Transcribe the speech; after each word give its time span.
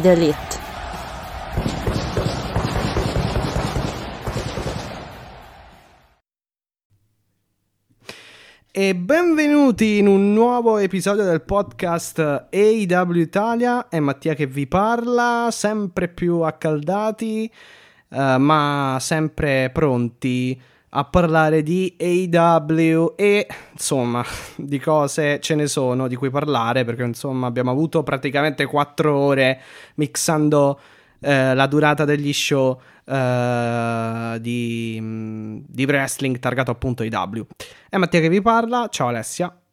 The 0.00 0.10
elite. 0.10 0.36
E 8.72 8.94
benvenuti 8.96 9.98
in 9.98 10.08
un 10.08 10.32
nuovo 10.32 10.78
episodio 10.78 11.22
del 11.22 11.42
podcast 11.42 12.18
AW 12.18 13.14
Italia. 13.14 13.88
È 13.88 14.00
Mattia 14.00 14.34
che 14.34 14.46
vi 14.46 14.66
parla, 14.66 15.48
sempre 15.52 16.08
più 16.08 16.40
accaldati, 16.40 17.48
eh, 18.08 18.38
ma 18.38 18.96
sempre 19.00 19.70
pronti 19.70 20.60
a 20.96 21.04
parlare 21.04 21.62
di 21.62 21.96
AW 21.98 23.14
e 23.16 23.46
insomma 23.72 24.24
di 24.56 24.78
cose 24.78 25.40
ce 25.40 25.54
ne 25.56 25.66
sono 25.66 26.06
di 26.06 26.14
cui 26.14 26.30
parlare 26.30 26.84
perché 26.84 27.02
insomma 27.02 27.48
abbiamo 27.48 27.70
avuto 27.70 28.02
praticamente 28.02 28.64
4 28.64 29.16
ore 29.16 29.60
mixando 29.96 30.78
eh, 31.20 31.54
la 31.54 31.66
durata 31.66 32.04
degli 32.04 32.32
show 32.32 32.80
eh, 33.04 34.38
di, 34.40 35.62
di, 35.66 35.84
wrestling 35.84 36.38
targato 36.38 36.70
appunto 36.70 37.02
IW. 37.02 37.46
È 37.88 37.96
Mattia 37.96 38.20
che 38.20 38.28
vi 38.28 38.40
parla, 38.40 38.88
ciao 38.88 39.08
Alessia. 39.08 39.63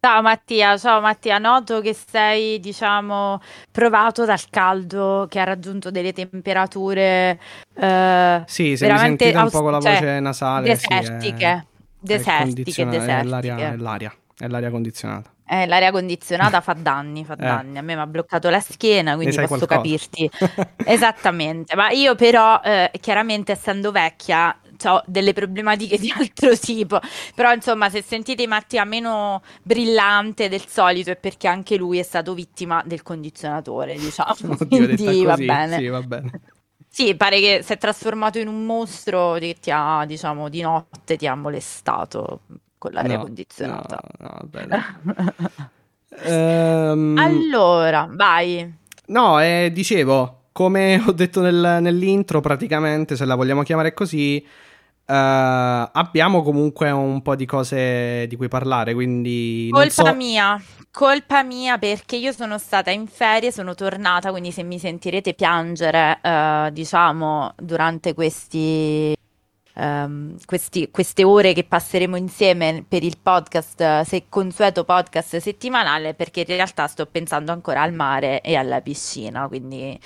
Ciao 0.00 0.22
Mattia, 0.22 0.78
ciao 0.78 1.00
Mattia, 1.00 1.38
noto 1.38 1.80
che 1.80 1.92
sei, 1.92 2.60
diciamo, 2.60 3.40
provato 3.72 4.24
dal 4.24 4.48
caldo, 4.48 5.26
che 5.28 5.40
ha 5.40 5.44
raggiunto 5.44 5.90
delle 5.90 6.12
temperature 6.12 7.36
eh, 7.74 8.42
Sì, 8.46 8.76
se 8.76 8.88
mi 8.88 8.96
sentite 8.96 9.36
un 9.36 9.50
po' 9.50 9.60
con 9.60 9.72
la 9.72 9.78
voce 9.78 9.98
cioè, 9.98 10.20
nasale, 10.20 10.68
desertiche, 10.68 11.36
sì, 11.36 11.42
è, 11.42 11.64
desertiche, 11.98 12.82
è 12.82 12.86
desertiche. 12.86 13.18
È 13.18 13.22
l'aria, 13.24 13.56
è 13.56 13.76
l'aria, 13.76 14.14
è 14.38 14.46
l'aria 14.46 14.70
condizionata. 14.70 15.32
Eh, 15.44 15.66
l'aria 15.66 15.90
condizionata 15.90 16.60
fa 16.60 16.74
danni, 16.74 17.24
fa 17.24 17.32
eh. 17.40 17.44
danni. 17.44 17.78
A 17.78 17.82
me 17.82 17.96
mi 17.96 18.00
ha 18.00 18.06
bloccato 18.06 18.50
la 18.50 18.60
schiena, 18.60 19.16
quindi 19.16 19.34
posso 19.34 19.48
qualcosa. 19.48 19.74
capirti. 19.74 20.30
Esattamente, 20.86 21.74
ma 21.74 21.90
io 21.90 22.14
però, 22.14 22.60
eh, 22.62 22.92
chiaramente 23.00 23.50
essendo 23.50 23.90
vecchia, 23.90 24.56
ho 24.84 25.02
delle 25.06 25.32
problematiche 25.32 25.98
di 25.98 26.12
altro 26.16 26.56
tipo. 26.56 27.00
Però, 27.34 27.52
insomma, 27.52 27.90
se 27.90 28.02
sentite 28.02 28.46
Mattia 28.46 28.84
meno 28.84 29.42
brillante 29.62 30.48
del 30.48 30.66
solito 30.66 31.10
è 31.10 31.16
perché 31.16 31.48
anche 31.48 31.76
lui 31.76 31.98
è 31.98 32.02
stato 32.02 32.34
vittima 32.34 32.82
del 32.84 33.02
condizionatore, 33.02 33.96
diciamo. 33.96 34.56
Oddio, 34.58 34.58
quindi 34.96 35.24
va 35.24 35.36
bene. 35.36 35.78
Sì, 35.78 35.86
va 35.88 36.02
bene. 36.02 36.30
Sì, 36.88 37.14
pare 37.14 37.38
che 37.38 37.60
si 37.62 37.72
è 37.72 37.78
trasformato 37.78 38.38
in 38.38 38.48
un 38.48 38.64
mostro 38.64 39.34
che 39.34 39.56
ti 39.60 39.70
ha, 39.72 40.04
diciamo, 40.06 40.48
di 40.48 40.62
notte 40.62 41.16
ti 41.16 41.26
ha 41.26 41.34
molestato 41.34 42.40
con 42.78 42.92
l'aria 42.92 43.18
no, 43.18 43.22
condizionata. 43.22 44.00
No, 44.18 44.48
no, 44.50 44.66
um, 46.92 47.16
allora, 47.18 48.08
vai. 48.10 48.74
No, 49.06 49.40
eh, 49.40 49.70
dicevo, 49.72 50.48
come 50.52 51.02
ho 51.06 51.12
detto 51.12 51.40
nel, 51.40 51.78
nell'intro, 51.80 52.40
praticamente, 52.40 53.16
se 53.16 53.24
la 53.24 53.34
vogliamo 53.34 53.62
chiamare 53.62 53.94
così, 53.94 54.44
uh, 55.08 55.90
abbiamo 55.92 56.42
comunque 56.42 56.90
un 56.90 57.22
po' 57.22 57.34
di 57.34 57.46
cose 57.46 58.26
di 58.28 58.36
cui 58.36 58.48
parlare, 58.48 58.94
quindi... 58.94 59.68
Colpa 59.72 59.90
so... 59.90 60.14
mia, 60.14 60.62
colpa 60.90 61.42
mia 61.42 61.78
perché 61.78 62.16
io 62.16 62.32
sono 62.32 62.58
stata 62.58 62.90
in 62.90 63.06
ferie, 63.06 63.50
sono 63.50 63.74
tornata, 63.74 64.30
quindi 64.30 64.52
se 64.52 64.62
mi 64.62 64.78
sentirete 64.78 65.34
piangere, 65.34 66.20
uh, 66.22 66.70
diciamo, 66.70 67.54
durante 67.56 68.14
questi 68.14 69.16
um, 69.78 70.36
questi, 70.44 70.90
queste 70.90 71.24
ore 71.24 71.52
che 71.52 71.64
passeremo 71.64 72.16
insieme 72.16 72.84
per 72.86 73.02
il 73.02 73.16
podcast, 73.20 74.02
se 74.02 74.24
consueto 74.28 74.84
podcast 74.84 75.38
settimanale, 75.38 76.14
perché 76.14 76.40
in 76.40 76.46
realtà 76.46 76.86
sto 76.86 77.06
pensando 77.06 77.52
ancora 77.52 77.82
al 77.82 77.92
mare 77.92 78.40
e 78.40 78.56
alla 78.56 78.80
piscina, 78.80 79.48
quindi 79.48 79.98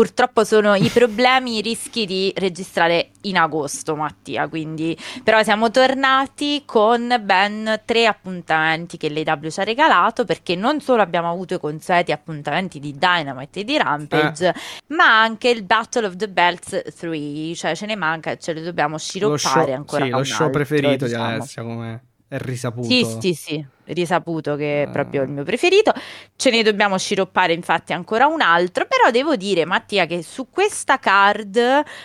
purtroppo 0.00 0.44
sono 0.44 0.74
i 0.76 0.88
problemi, 0.88 1.58
i 1.58 1.60
rischi 1.60 2.06
di 2.06 2.32
registrare 2.36 3.10
in 3.22 3.36
agosto, 3.36 3.94
Mattia. 3.96 4.48
Quindi, 4.48 4.96
però 5.22 5.42
siamo 5.42 5.70
tornati 5.70 6.62
con 6.64 7.20
ben 7.22 7.82
tre 7.84 8.06
appuntamenti 8.06 8.96
che 8.96 9.10
l'AW 9.10 9.50
ci 9.50 9.60
ha 9.60 9.62
regalato, 9.62 10.24
perché 10.24 10.56
non 10.56 10.80
solo 10.80 11.02
abbiamo 11.02 11.30
avuto 11.30 11.52
i 11.52 11.58
consueti 11.60 12.12
appuntamenti 12.12 12.80
di 12.80 12.96
Dynamite 12.96 13.60
e 13.60 13.64
di 13.64 13.76
Rampage, 13.76 14.48
eh. 14.48 14.54
ma 14.94 15.20
anche 15.20 15.50
il 15.50 15.64
Battle 15.64 16.06
of 16.06 16.16
the 16.16 16.30
Belts 16.30 16.82
3, 16.98 17.54
cioè 17.54 17.76
ce 17.76 17.84
ne 17.84 17.94
manca, 17.94 18.34
ce 18.38 18.54
le 18.54 18.62
dobbiamo 18.62 18.96
sciroppare 18.96 19.66
show, 19.66 19.74
ancora. 19.74 20.04
Sì, 20.04 20.10
lo 20.10 20.24
show 20.24 20.46
altro, 20.46 20.50
preferito 20.50 21.04
diciamo. 21.04 21.26
di 21.26 21.32
Alessia, 21.34 21.62
come 21.62 22.02
è 22.26 22.38
risaputo. 22.38 22.88
Sì, 22.88 23.04
sì, 23.20 23.34
sì, 23.34 23.66
risaputo 23.92 24.56
che 24.56 24.82
è 24.82 24.86
ah. 24.86 24.90
proprio 24.90 25.22
il 25.22 25.28
mio 25.28 25.44
preferito. 25.44 25.92
Ce 26.36 26.50
ne 26.50 26.62
dobbiamo 26.62 26.98
sciroppare 26.98 27.52
infatti 27.52 27.92
ancora 27.92 28.26
un 28.26 28.40
altro, 28.40 28.86
però 28.86 29.10
devo 29.10 29.36
dire 29.36 29.64
Mattia 29.64 30.06
che 30.06 30.22
su 30.22 30.48
questa 30.50 30.98
card 30.98 31.58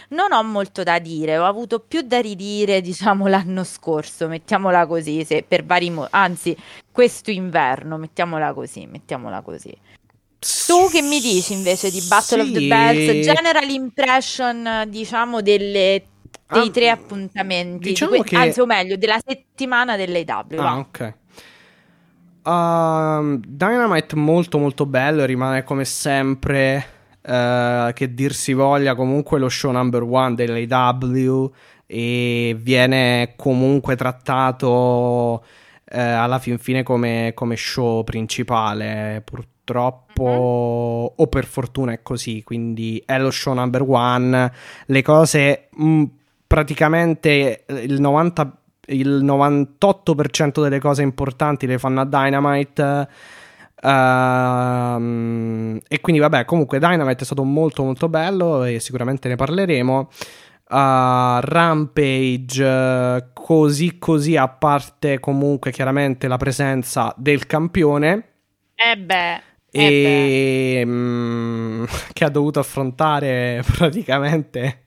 non 0.09 0.31
ho 0.31 0.43
molto 0.43 0.83
da 0.83 0.99
dire, 0.99 1.37
ho 1.37 1.45
avuto 1.45 1.79
più 1.79 2.01
da 2.01 2.19
ridire 2.19 2.81
diciamo 2.81 3.27
l'anno 3.27 3.63
scorso, 3.63 4.27
mettiamola 4.27 4.85
così, 4.85 5.23
se 5.23 5.43
per 5.47 5.65
vari 5.65 5.89
mo- 5.89 6.07
anzi 6.09 6.55
questo 6.91 7.31
inverno, 7.31 7.97
mettiamola 7.97 8.53
così, 8.53 8.85
mettiamola 8.85 9.41
così. 9.41 9.75
Tu 10.39 10.89
che 10.91 11.01
mi 11.01 11.19
dici 11.19 11.53
invece 11.53 11.89
di 11.89 12.01
Battle 12.07 12.43
sì. 12.43 12.49
of 12.49 12.57
the 12.57 12.67
Bells? 12.67 13.25
General 13.25 13.67
impression, 13.67 14.83
diciamo, 14.87 15.41
delle 15.41 16.03
dei 16.47 16.67
ah, 16.67 16.71
tre 16.71 16.89
appuntamenti, 16.89 17.89
diciamo 17.89 18.17
que- 18.17 18.23
che... 18.23 18.35
anzi 18.35 18.59
o 18.59 18.65
meglio 18.65 18.97
della 18.97 19.19
settimana 19.25 19.95
dell'AW. 19.95 20.59
Ah, 20.59 20.77
ok. 20.77 21.13
Uh, 22.45 23.39
Dynamite 23.43 24.15
molto 24.15 24.59
molto 24.59 24.85
bello, 24.85 25.25
rimane 25.25 25.63
come 25.63 25.83
sempre, 25.83 26.85
uh, 27.21 27.91
che 27.91 28.13
dir 28.13 28.33
si 28.33 28.53
voglia, 28.53 28.93
comunque 28.93 29.39
lo 29.39 29.49
show 29.49 29.71
number 29.71 30.03
one 30.03 30.35
dell'AW 30.35 31.51
e 31.87 32.55
viene 32.59 33.33
comunque 33.35 33.95
trattato 33.95 34.67
uh, 34.67 35.41
alla 35.87 36.37
fin 36.37 36.59
fine 36.59 36.83
come, 36.83 37.31
come 37.33 37.55
show 37.55 38.03
principale, 38.03 39.23
purtroppo 39.25 40.23
mm-hmm. 40.23 41.13
o 41.15 41.27
per 41.27 41.45
fortuna 41.45 41.93
è 41.93 42.03
così, 42.03 42.43
quindi 42.43 43.01
è 43.03 43.17
lo 43.17 43.31
show 43.31 43.53
number 43.55 43.81
one, 43.81 44.51
le 44.85 45.01
cose... 45.01 45.69
Mh, 45.75 45.85
mm, 45.87 46.03
praticamente 46.47 47.65
il 47.67 47.99
90 47.99 48.57
il 48.87 49.23
98% 49.23 50.61
delle 50.61 50.79
cose 50.79 51.01
importanti 51.01 51.65
le 51.67 51.77
fanno 51.77 52.01
a 52.01 52.05
Dynamite. 52.05 53.07
Uh, 53.81 55.79
e 55.87 56.01
quindi, 56.01 56.21
vabbè, 56.21 56.45
comunque, 56.45 56.79
Dynamite 56.79 57.21
è 57.21 57.25
stato 57.25 57.43
molto, 57.43 57.83
molto 57.83 58.09
bello 58.09 58.63
e 58.63 58.79
sicuramente 58.79 59.27
ne 59.27 59.35
parleremo. 59.35 60.09
Uh, 60.67 61.39
Rampage, 61.41 62.63
così, 63.33 63.99
così, 63.99 64.35
a 64.35 64.47
parte 64.47 65.19
comunque 65.19 65.71
chiaramente 65.71 66.27
la 66.27 66.37
presenza 66.37 67.13
del 67.17 67.45
campione. 67.45 68.29
Eh 68.75 68.97
beh. 68.97 69.53
E 69.69 70.81
um, 70.85 71.85
che 72.13 72.23
ha 72.23 72.29
dovuto 72.29 72.59
affrontare 72.59 73.61
praticamente 73.75 74.85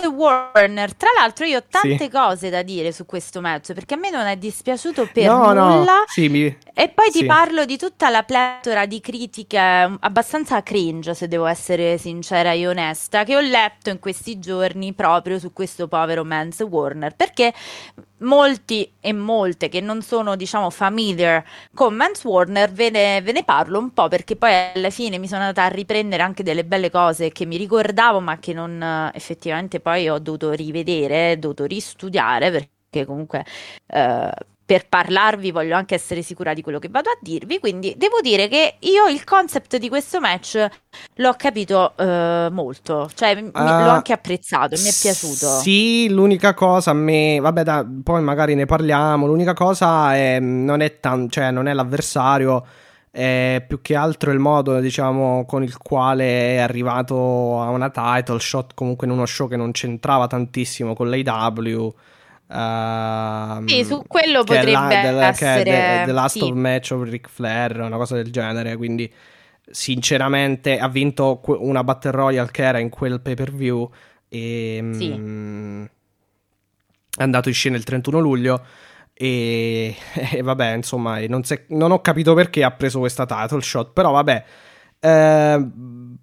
Mance 0.00 0.06
Warner, 0.06 0.94
tra 0.94 1.08
l'altro 1.18 1.44
io 1.44 1.58
ho 1.58 1.64
tante 1.68 1.98
sì. 1.98 2.08
cose 2.08 2.50
da 2.50 2.62
dire 2.62 2.92
su 2.92 3.04
questo 3.06 3.40
match 3.40 3.72
perché 3.72 3.94
a 3.94 3.96
me 3.98 4.10
non 4.10 4.26
è 4.26 4.36
dispiaciuto 4.36 5.08
per 5.12 5.26
no, 5.26 5.52
nulla 5.52 5.74
no. 5.74 6.04
Sì, 6.06 6.28
mi... 6.28 6.44
e 6.74 6.88
poi 6.88 7.10
sì. 7.10 7.20
ti 7.20 7.26
parlo 7.26 7.64
di 7.64 7.76
tutta 7.76 8.08
la 8.08 8.22
pletora 8.22 8.86
di 8.86 9.00
critiche 9.00 9.58
abbastanza 9.58 10.62
cringe 10.62 11.14
se 11.14 11.28
devo 11.28 11.46
essere 11.46 11.98
sincera 11.98 12.52
e 12.52 12.66
onesta 12.66 13.24
che 13.24 13.36
ho 13.36 13.40
letto 13.40 13.90
in 13.90 13.98
questi 13.98 14.38
giorni 14.38 14.92
proprio 14.92 15.38
su 15.38 15.52
questo 15.52 15.88
povero 15.88 16.24
Mance 16.24 16.62
Warner 16.62 17.14
perché 17.14 17.52
molti 18.18 18.92
e 19.00 19.14
molte 19.14 19.70
che 19.70 19.80
non 19.80 20.02
sono 20.02 20.36
diciamo 20.36 20.68
familiar 20.68 21.42
con 21.74 21.94
Mance 21.94 22.26
Warner 22.26 22.70
ve 22.70 22.90
ne, 22.90 23.22
ve 23.22 23.32
ne 23.32 23.44
parlo 23.44 23.78
un 23.78 23.92
po' 23.94 24.08
perché 24.08 24.36
poi 24.36 24.52
alla 24.74 24.90
fine 24.90 25.16
mi 25.16 25.26
sono 25.26 25.40
andata 25.40 25.64
a 25.64 25.68
riprendere 25.68 26.22
anche 26.22 26.42
delle 26.42 26.64
belle 26.64 26.90
cose 26.90 27.32
che 27.32 27.46
mi 27.46 27.56
ricordavo 27.56 28.20
ma 28.20 28.38
che 28.38 28.52
non 28.52 29.10
effettivamente 29.14 29.50
effettivamente 29.50 29.80
poi 29.90 30.08
ho 30.08 30.18
dovuto 30.18 30.52
rivedere, 30.52 31.32
ho 31.32 31.36
dovuto 31.36 31.64
ristudiare 31.64 32.50
perché 32.50 33.04
comunque 33.04 33.44
eh, 33.88 34.30
per 34.64 34.86
parlarvi 34.88 35.50
voglio 35.50 35.74
anche 35.74 35.96
essere 35.96 36.22
sicura 36.22 36.54
di 36.54 36.62
quello 36.62 36.78
che 36.78 36.88
vado 36.88 37.10
a 37.10 37.18
dirvi, 37.20 37.58
quindi 37.58 37.94
devo 37.96 38.20
dire 38.20 38.46
che 38.46 38.76
io 38.80 39.08
il 39.08 39.24
concept 39.24 39.78
di 39.78 39.88
questo 39.88 40.20
match 40.20 40.64
l'ho 41.16 41.34
capito 41.36 41.94
uh, 41.96 42.52
molto, 42.52 43.10
cioè 43.16 43.32
uh, 43.36 43.50
l'ho 43.52 43.90
anche 43.90 44.12
apprezzato, 44.12 44.76
mi 44.76 44.88
è 44.88 44.94
piaciuto. 45.00 45.58
Sì, 45.58 46.08
l'unica 46.08 46.54
cosa 46.54 46.92
a 46.92 46.94
me, 46.94 47.40
vabbè, 47.40 47.64
da, 47.64 47.84
poi 48.04 48.22
magari 48.22 48.54
ne 48.54 48.66
parliamo, 48.66 49.26
l'unica 49.26 49.54
cosa 49.54 50.14
è, 50.14 50.38
non 50.38 50.82
è 50.82 51.00
tan, 51.00 51.28
cioè 51.28 51.50
non 51.50 51.66
è 51.66 51.72
l'avversario 51.72 52.64
è 53.10 53.64
più 53.66 53.80
che 53.82 53.96
altro 53.96 54.30
il 54.30 54.38
modo 54.38 54.78
diciamo 54.78 55.44
con 55.44 55.64
il 55.64 55.76
quale 55.76 56.54
è 56.54 56.58
arrivato 56.58 57.60
a 57.60 57.68
una 57.70 57.90
title 57.90 58.38
shot 58.38 58.74
comunque 58.74 59.06
in 59.06 59.12
uno 59.12 59.26
show 59.26 59.48
che 59.48 59.56
non 59.56 59.72
c'entrava 59.72 60.28
tantissimo 60.28 60.94
con 60.94 61.10
l'AW 61.10 61.92
Uh, 62.50 63.64
sì, 63.68 63.84
su 63.84 64.02
quello 64.08 64.42
potrebbe 64.42 64.72
la, 64.72 64.88
del, 64.88 65.18
essere 65.18 65.62
che 65.62 66.02
è 66.02 66.02
The 66.04 66.10
Last 66.10 66.38
sì. 66.38 66.42
of 66.42 66.50
Match 66.50 66.90
of 66.90 67.08
Ric 67.08 67.28
Flair, 67.28 67.78
una 67.78 67.96
cosa 67.96 68.16
del 68.16 68.32
genere. 68.32 68.76
Quindi, 68.76 69.10
sinceramente, 69.70 70.76
ha 70.76 70.88
vinto 70.88 71.40
una 71.46 71.84
Battle 71.84 72.10
Royale 72.10 72.50
che 72.50 72.62
era 72.64 72.80
in 72.80 72.88
quel 72.88 73.20
pay 73.20 73.34
per 73.34 73.52
view. 73.52 73.88
E 74.28 74.90
sì. 74.92 75.08
mh, 75.10 75.20
mm, 75.20 75.84
è 77.16 77.22
andato 77.22 77.48
in 77.48 77.54
scena 77.54 77.76
il 77.76 77.84
31 77.84 78.18
luglio. 78.18 78.64
E, 79.22 79.94
e 80.32 80.42
vabbè, 80.42 80.76
insomma, 80.76 81.20
non, 81.26 81.42
non, 81.68 81.90
ho 81.92 82.00
capito 82.00 82.32
perché 82.32 82.64
ha 82.64 82.70
preso 82.70 83.00
questa 83.00 83.26
title 83.26 83.60
shot. 83.60 83.92
Però, 83.92 84.12
vabbè. 84.12 84.44
Eh, 84.98 85.68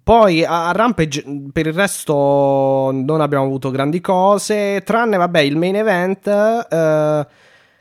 poi 0.02 0.44
a 0.44 0.72
Rampage 0.72 1.24
per 1.52 1.66
il 1.66 1.74
resto 1.74 2.90
non 2.92 3.20
abbiamo 3.20 3.44
avuto 3.44 3.70
grandi 3.70 4.00
cose, 4.00 4.82
tranne 4.84 5.16
vabbè 5.16 5.40
il 5.40 5.56
main 5.56 5.76
event 5.76 6.26
eh, 6.26 7.26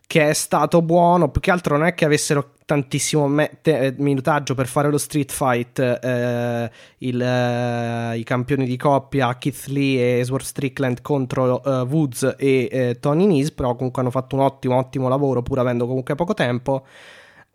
che 0.08 0.30
è 0.30 0.34
stato 0.34 0.82
buono, 0.82 1.30
più 1.30 1.42
che 1.42 1.52
altro 1.52 1.78
non 1.78 1.86
è 1.86 1.94
che 1.94 2.06
avessero 2.06 2.54
tantissimo 2.66 3.28
me- 3.28 3.60
te- 3.62 3.94
minutaggio 3.98 4.56
per 4.56 4.66
fare 4.66 4.90
lo 4.90 4.98
street 4.98 5.32
fight 5.32 5.80
eh, 5.80 6.72
il, 7.00 7.22
eh, 7.22 8.18
i 8.18 8.24
campioni 8.24 8.66
di 8.66 8.78
coppia 8.78 9.38
Keith 9.38 9.66
Lee 9.68 10.20
e 10.20 10.24
Swerve 10.24 10.46
Strickland 10.46 11.02
contro 11.02 11.62
uh, 11.62 11.70
Woods 11.86 12.36
e 12.38 12.70
eh, 12.72 12.98
Tony 13.02 13.26
Nese, 13.26 13.52
però 13.52 13.76
comunque 13.76 14.02
hanno 14.02 14.12
fatto 14.12 14.36
un 14.38 14.44
ottimo 14.44 14.78
ottimo 14.78 15.10
lavoro 15.10 15.42
pur 15.42 15.60
avendo 15.60 15.86
comunque 15.86 16.16
poco 16.16 16.34
tempo. 16.34 16.86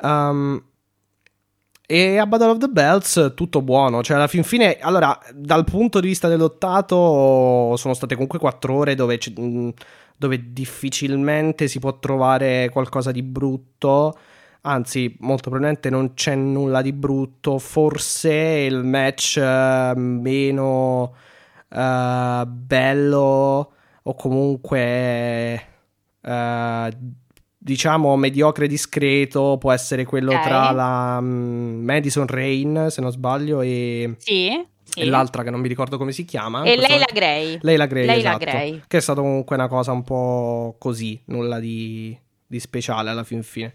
Um, 0.02 0.62
e 1.87 2.19
a 2.19 2.26
Battle 2.26 2.50
of 2.50 2.58
the 2.58 2.69
Bells 2.69 3.32
tutto 3.34 3.62
buono, 3.62 4.02
cioè 4.02 4.16
alla 4.16 4.26
fin 4.26 4.43
fine, 4.44 4.78
allora 4.78 5.19
dal 5.34 5.64
punto 5.64 6.00
di 6.00 6.06
vista 6.08 6.28
dell'ottato 6.28 7.76
sono 7.76 7.94
state 7.94 8.14
comunque 8.14 8.38
quattro 8.38 8.75
ore 8.76 8.94
dove, 8.94 9.19
dove 10.22 10.52
difficilmente 10.52 11.66
si 11.66 11.78
può 11.80 11.98
trovare 11.98 12.69
qualcosa 12.70 13.10
di 13.10 13.22
brutto, 13.22 14.16
anzi 14.62 15.16
molto 15.20 15.50
probabilmente 15.50 15.90
non 15.90 16.14
c'è 16.14 16.36
nulla 16.36 16.80
di 16.80 16.92
brutto, 16.92 17.58
forse 17.58 18.32
il 18.32 18.84
match 18.84 19.34
uh, 19.42 19.98
meno 19.98 21.14
uh, 21.69 22.46
bello 22.46 23.72
o 24.02 24.14
comunque... 24.14 25.66
Uh, 26.20 26.88
diciamo 27.64 28.16
mediocre 28.16 28.66
discreto 28.66 29.56
può 29.56 29.70
essere 29.70 30.04
quello 30.04 30.32
okay. 30.32 30.42
tra 30.42 30.72
la 30.72 31.19
um, 31.20 31.80
Madison 31.84 32.26
Rain 32.26 32.88
se 32.90 33.00
non 33.00 33.12
sbaglio 33.12 33.60
e, 33.60 34.16
sì, 34.19 34.50
sì. 34.92 35.00
e 35.00 35.04
l'altra 35.06 35.42
che 35.42 35.50
non 35.50 35.60
mi 35.60 35.68
ricordo 35.68 35.96
come 35.96 36.12
si 36.12 36.24
chiama 36.24 36.64
e 36.64 36.76
Leila 36.76 37.06
Gray 37.12 37.58
Leila 37.62 37.86
Gray, 37.86 38.06
Leila 38.06 38.30
esatto, 38.30 38.44
Gray 38.44 38.82
che 38.86 38.98
è 38.98 39.00
stata 39.00 39.20
comunque 39.20 39.56
una 39.56 39.68
cosa 39.68 39.92
un 39.92 40.04
po' 40.04 40.76
così 40.78 41.20
nulla 41.26 41.58
di, 41.58 42.16
di 42.52 42.60
speciale 42.60 43.08
alla 43.08 43.25
fin 43.25 43.43
fine 43.43 43.72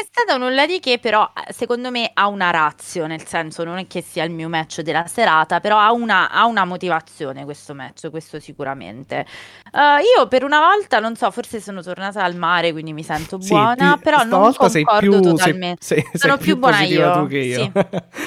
è 0.00 0.04
stato 0.04 0.36
nulla 0.36 0.66
di 0.66 0.78
che, 0.78 0.98
però 0.98 1.30
eh, 1.34 1.52
secondo 1.52 1.90
me 1.90 2.10
ha 2.12 2.26
una 2.26 2.50
razio, 2.50 3.06
nel 3.06 3.26
senso 3.26 3.64
non 3.64 3.78
è 3.78 3.86
che 3.86 4.02
sia 4.02 4.24
il 4.24 4.30
mio 4.30 4.48
match 4.48 4.80
della 4.82 5.06
serata, 5.06 5.60
però 5.60 5.78
ha 5.78 5.92
una, 5.92 6.30
ha 6.30 6.44
una 6.44 6.64
motivazione 6.64 7.44
questo 7.44 7.74
match, 7.74 8.10
questo 8.10 8.38
sicuramente. 8.38 9.24
Uh, 9.72 10.18
io 10.18 10.28
per 10.28 10.44
una 10.44 10.60
volta, 10.60 11.00
non 11.00 11.16
so, 11.16 11.30
forse 11.30 11.60
sono 11.60 11.82
tornata 11.82 12.22
al 12.22 12.36
mare, 12.36 12.72
quindi 12.72 12.92
mi 12.92 13.02
sento 13.02 13.38
buona, 13.38 13.92
sì, 13.92 13.94
ti, 13.94 14.00
però 14.02 14.22
non 14.24 14.52
concordo 14.54 14.98
più, 14.98 15.20
totalmente. 15.20 15.82
Sei, 15.82 16.02
sei, 16.02 16.18
sono 16.18 16.36
sei 16.36 16.44
più, 16.44 16.52
più 16.52 16.56
buona 16.60 16.82
io. 16.82 17.28
io. 17.28 17.72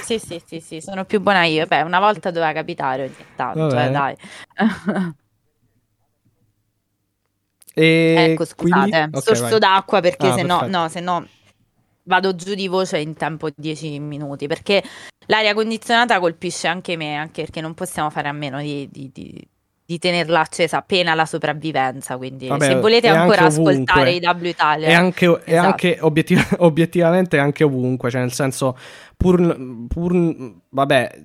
Sì. 0.01 0.17
sì. 0.17 0.19
sì, 0.19 0.41
sì, 0.45 0.59
sì, 0.59 0.81
sono 0.81 1.05
più 1.05 1.19
buona 1.19 1.45
io. 1.45 1.65
Beh, 1.67 1.81
una 1.81 1.99
volta 1.99 2.31
doveva 2.31 2.51
capitare 2.51 3.03
ogni 3.03 3.25
tanto, 3.35 3.77
eh, 3.77 3.89
dai. 3.89 4.15
E 7.79 8.31
ecco, 8.31 8.45
scusate, 8.45 9.07
okay, 9.11 9.21
sorso 9.21 9.47
vai. 9.47 9.59
d'acqua 9.59 10.01
perché 10.01 10.27
ah, 10.27 10.33
se 10.33 10.43
no, 10.43 10.65
no, 10.67 10.89
se 10.89 10.99
no 10.99 11.25
vado 12.03 12.35
giù 12.35 12.55
di 12.55 12.67
voce 12.67 12.97
in 12.97 13.13
tempo 13.13 13.49
10 13.55 13.99
minuti 13.99 14.47
perché 14.47 14.83
l'aria 15.27 15.53
condizionata 15.53 16.19
colpisce 16.19 16.67
anche 16.67 16.97
me, 16.97 17.15
anche 17.15 17.43
perché 17.43 17.61
non 17.61 17.75
possiamo 17.75 18.09
fare 18.09 18.27
a 18.27 18.31
meno 18.31 18.59
di, 18.59 18.89
di, 18.91 19.11
di, 19.13 19.47
di 19.85 19.99
tenerla 19.99 20.39
accesa 20.39 20.77
appena 20.77 21.13
la 21.13 21.25
sopravvivenza. 21.25 22.17
Quindi, 22.17 22.47
Vabbè, 22.47 22.65
se 22.65 22.75
volete 22.75 23.07
ancora 23.07 23.45
ascoltare 23.45 24.11
i 24.11 24.19
W 24.19 24.45
Italia, 24.45 24.87
è 24.87 24.93
anche, 24.93 25.25
esatto. 25.25 25.45
è 25.49 25.55
anche 25.55 25.97
obiettiv- 26.01 26.55
obiettivamente 26.59 27.37
anche 27.37 27.63
ovunque, 27.63 28.09
cioè 28.09 28.21
nel 28.21 28.33
senso, 28.33 28.75
pur, 29.15 29.85
pur 29.87 30.55
vabbè 30.69 31.21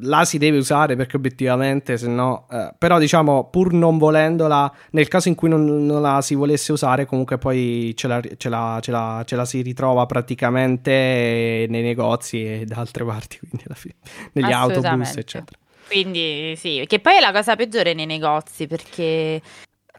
la 0.00 0.24
si 0.24 0.38
deve 0.38 0.58
usare 0.58 0.96
perché 0.96 1.16
obiettivamente 1.16 1.96
se 1.96 2.08
no 2.08 2.46
eh, 2.50 2.72
però 2.76 2.98
diciamo 2.98 3.48
pur 3.50 3.72
non 3.72 3.98
volendola 3.98 4.72
nel 4.90 5.08
caso 5.08 5.28
in 5.28 5.34
cui 5.34 5.48
non, 5.48 5.86
non 5.86 6.02
la 6.02 6.20
si 6.22 6.34
volesse 6.34 6.72
usare 6.72 7.06
comunque 7.06 7.38
poi 7.38 7.92
ce 7.94 8.08
la, 8.08 8.20
ce, 8.36 8.48
la, 8.48 8.78
ce, 8.80 8.90
la, 8.90 9.22
ce 9.24 9.36
la, 9.36 9.44
si 9.44 9.62
ritrova 9.62 10.06
praticamente 10.06 11.66
nei 11.68 11.82
negozi 11.82 12.44
e 12.44 12.64
da 12.64 12.76
altre 12.76 13.04
parti 13.04 13.38
quindi 13.46 13.64
alla 13.66 13.76
fine 13.76 13.94
negli 14.32 14.52
autobus 14.52 15.16
eccetera. 15.16 15.58
Quindi 15.86 16.54
sì 16.56 16.84
che 16.86 16.98
poi 16.98 17.16
è 17.16 17.20
la 17.20 17.32
cosa 17.32 17.56
peggiore 17.56 17.94
nei 17.94 18.06
negozi 18.06 18.66
perché 18.66 19.40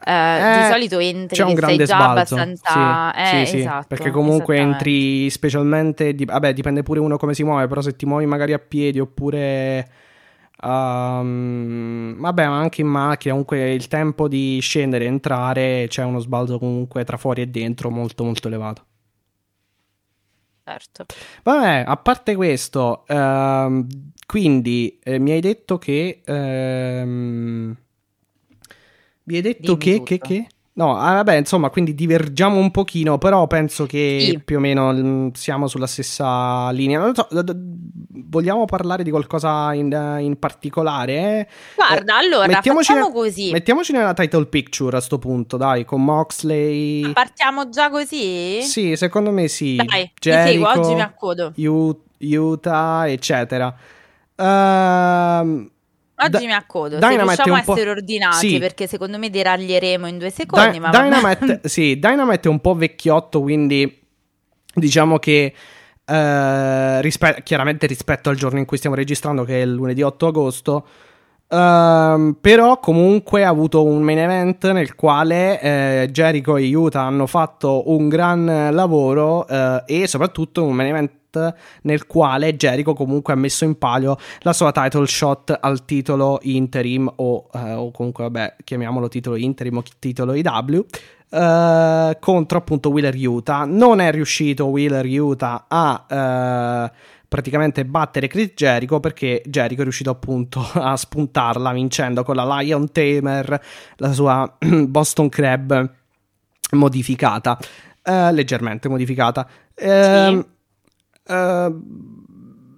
eh, 0.05 0.57
di 0.59 0.71
solito 0.71 0.99
entri 0.99 1.35
c'è 1.35 1.43
un 1.43 1.55
grande 1.55 1.85
già 1.85 1.95
sbalzo. 1.95 2.35
abbastanza 2.35 3.13
sì, 3.25 3.41
eh, 3.41 3.45
sì, 3.45 3.59
esatto, 3.59 3.87
perché 3.87 4.11
comunque 4.11 4.57
entri 4.57 5.29
specialmente 5.31 6.13
di... 6.13 6.25
vabbè 6.25 6.53
dipende 6.53 6.83
pure 6.83 6.99
uno 6.99 7.17
come 7.17 7.33
si 7.33 7.43
muove 7.43 7.67
però 7.67 7.81
se 7.81 7.95
ti 7.95 8.05
muovi 8.05 8.27
magari 8.27 8.53
a 8.53 8.59
piedi 8.59 8.99
oppure 8.99 9.89
um, 10.61 12.15
vabbè 12.19 12.47
ma 12.47 12.59
anche 12.59 12.81
in 12.81 12.87
macchina 12.87 13.33
comunque 13.33 13.73
il 13.73 13.87
tempo 13.87 14.27
di 14.27 14.59
scendere 14.61 15.05
e 15.05 15.07
entrare 15.07 15.85
c'è 15.87 16.03
uno 16.03 16.19
sbalzo 16.19 16.59
comunque 16.59 17.03
tra 17.03 17.17
fuori 17.17 17.41
e 17.41 17.47
dentro 17.47 17.89
molto 17.89 18.23
molto 18.23 18.47
elevato. 18.47 18.85
Certo. 20.63 21.05
Vabbè 21.43 21.83
a 21.85 21.97
parte 21.97 22.35
questo 22.35 23.05
uh, 23.07 23.87
quindi 24.25 24.99
eh, 25.03 25.19
mi 25.19 25.31
hai 25.31 25.39
detto 25.39 25.77
che 25.77 26.21
uh, 26.25 27.83
mi 29.25 29.35
hai 29.35 29.41
detto 29.41 29.77
che, 29.77 30.01
che, 30.03 30.17
che? 30.17 30.47
No, 30.77 30.97
ah, 30.97 31.13
vabbè, 31.13 31.35
insomma, 31.35 31.69
quindi 31.69 31.95
divergiamo 31.95 32.59
un 32.59 32.69
pochino, 32.69 33.17
però 33.17 33.47
penso 33.47 33.85
che 33.85 34.17
sì. 34.19 34.39
più 34.43 34.57
o 34.57 34.59
meno 34.59 34.91
mm, 34.91 35.29
siamo 35.31 35.67
sulla 35.67 35.87
stessa 35.87 36.69
linea. 36.71 37.13
So, 37.13 37.29
vogliamo 38.09 38.65
parlare 38.65 39.03
di 39.03 39.09
qualcosa 39.09 39.73
in, 39.73 40.17
in 40.19 40.37
particolare? 40.37 41.49
Guarda, 41.75 42.19
eh, 42.19 42.25
allora, 42.25 42.47
mettiamoci 42.47 42.91
facciamo 42.91 43.13
così. 43.13 43.51
Mettiamoci 43.51 43.93
nella 43.93 44.13
title 44.13 44.47
picture 44.47 44.97
a 44.97 44.99
sto 44.99 45.17
punto, 45.17 45.55
dai, 45.55 45.85
con 45.85 46.03
Moxley. 46.03 47.09
Partiamo 47.13 47.69
già 47.69 47.89
così? 47.89 48.61
Sì, 48.61 48.97
secondo 48.97 49.31
me 49.31 49.47
sì. 49.47 49.77
Dai, 49.77 50.11
Jericho, 50.19 50.67
seguo, 50.67 50.81
oggi 50.81 50.93
mi 50.93 51.01
accodo. 51.01 51.53
Utah, 52.19 53.09
eccetera. 53.09 53.73
Ehm... 54.35 55.69
Uh, 55.69 55.73
Oggi 56.17 56.29
da- 56.31 56.39
mi 56.39 56.53
accodo, 56.53 56.95
Dynamite 56.95 57.17
se 57.17 57.25
riusciamo 57.25 57.55
a 57.55 57.59
essere 57.59 57.89
ordinati, 57.89 58.49
sì. 58.49 58.57
perché 58.57 58.87
secondo 58.87 59.17
me 59.17 59.29
deraglieremo 59.29 60.07
in 60.07 60.17
due 60.17 60.29
secondi. 60.29 60.79
Di- 60.79 60.89
Dynamite, 60.89 61.61
sì, 61.67 61.99
Dynamite 61.99 62.47
è 62.47 62.51
un 62.51 62.61
po' 62.61 62.73
vecchiotto, 62.73 63.41
quindi 63.41 64.01
diciamo 64.73 65.19
che 65.19 65.53
eh, 66.05 67.01
rispe- 67.01 67.41
chiaramente 67.43 67.87
rispetto 67.87 68.29
al 68.29 68.35
giorno 68.35 68.59
in 68.59 68.65
cui 68.65 68.77
stiamo 68.77 68.95
registrando, 68.95 69.43
che 69.43 69.59
è 69.59 69.63
il 69.63 69.73
lunedì 69.73 70.01
8 70.01 70.27
agosto, 70.27 70.87
Uh, 71.47 72.35
però 72.41 72.79
comunque 72.79 73.45
ha 73.45 73.49
avuto 73.49 73.83
un 73.83 74.01
main 74.01 74.17
event 74.17 74.71
nel 74.71 74.95
quale 74.95 76.03
uh, 76.07 76.09
Jericho 76.09 76.57
e 76.57 76.75
Utah 76.75 77.03
hanno 77.03 77.27
fatto 77.27 77.91
un 77.91 78.09
gran 78.09 78.69
lavoro 78.71 79.45
uh, 79.47 79.83
e 79.85 80.07
soprattutto 80.07 80.65
un 80.65 80.73
main 80.73 80.89
event 80.89 81.11
nel 81.81 82.07
quale 82.07 82.55
Jericho 82.55 82.93
comunque 82.93 83.33
ha 83.33 83.35
messo 83.35 83.65
in 83.65 83.77
palio 83.77 84.17
la 84.39 84.53
sua 84.53 84.71
title 84.71 85.07
shot 85.07 85.57
al 85.59 85.85
titolo 85.85 86.39
interim 86.43 87.11
o, 87.15 87.47
uh, 87.51 87.57
o 87.77 87.91
comunque 87.91 88.23
vabbè 88.23 88.55
chiamiamolo 88.63 89.07
titolo 89.07 89.35
interim 89.35 89.77
o 89.77 89.83
titolo 89.99 90.33
IW 90.33 90.85
uh, 91.29 92.17
contro 92.19 92.57
appunto 92.57 92.89
Wheeler 92.89 93.15
Utah 93.15 93.65
non 93.65 93.99
è 93.99 94.11
riuscito 94.11 94.65
Wheeler 94.65 95.05
Utah 95.05 95.65
a 95.67 96.05
uh, 96.89 96.95
praticamente 97.27 97.85
battere 97.85 98.27
Chris 98.27 98.53
Jericho 98.55 98.99
perché 98.99 99.41
Jericho 99.45 99.81
è 99.81 99.83
riuscito 99.83 100.09
appunto 100.09 100.65
a 100.73 100.95
spuntarla 100.95 101.71
vincendo 101.71 102.23
con 102.23 102.35
la 102.35 102.59
Lion 102.59 102.91
Tamer 102.91 103.61
la 103.97 104.13
sua 104.13 104.55
Boston 104.59 105.29
Crab 105.29 105.91
modificata 106.71 107.57
uh, 108.05 108.31
leggermente 108.31 108.87
modificata. 108.87 109.47
Sì. 109.75 110.53
Uh, 111.27 112.13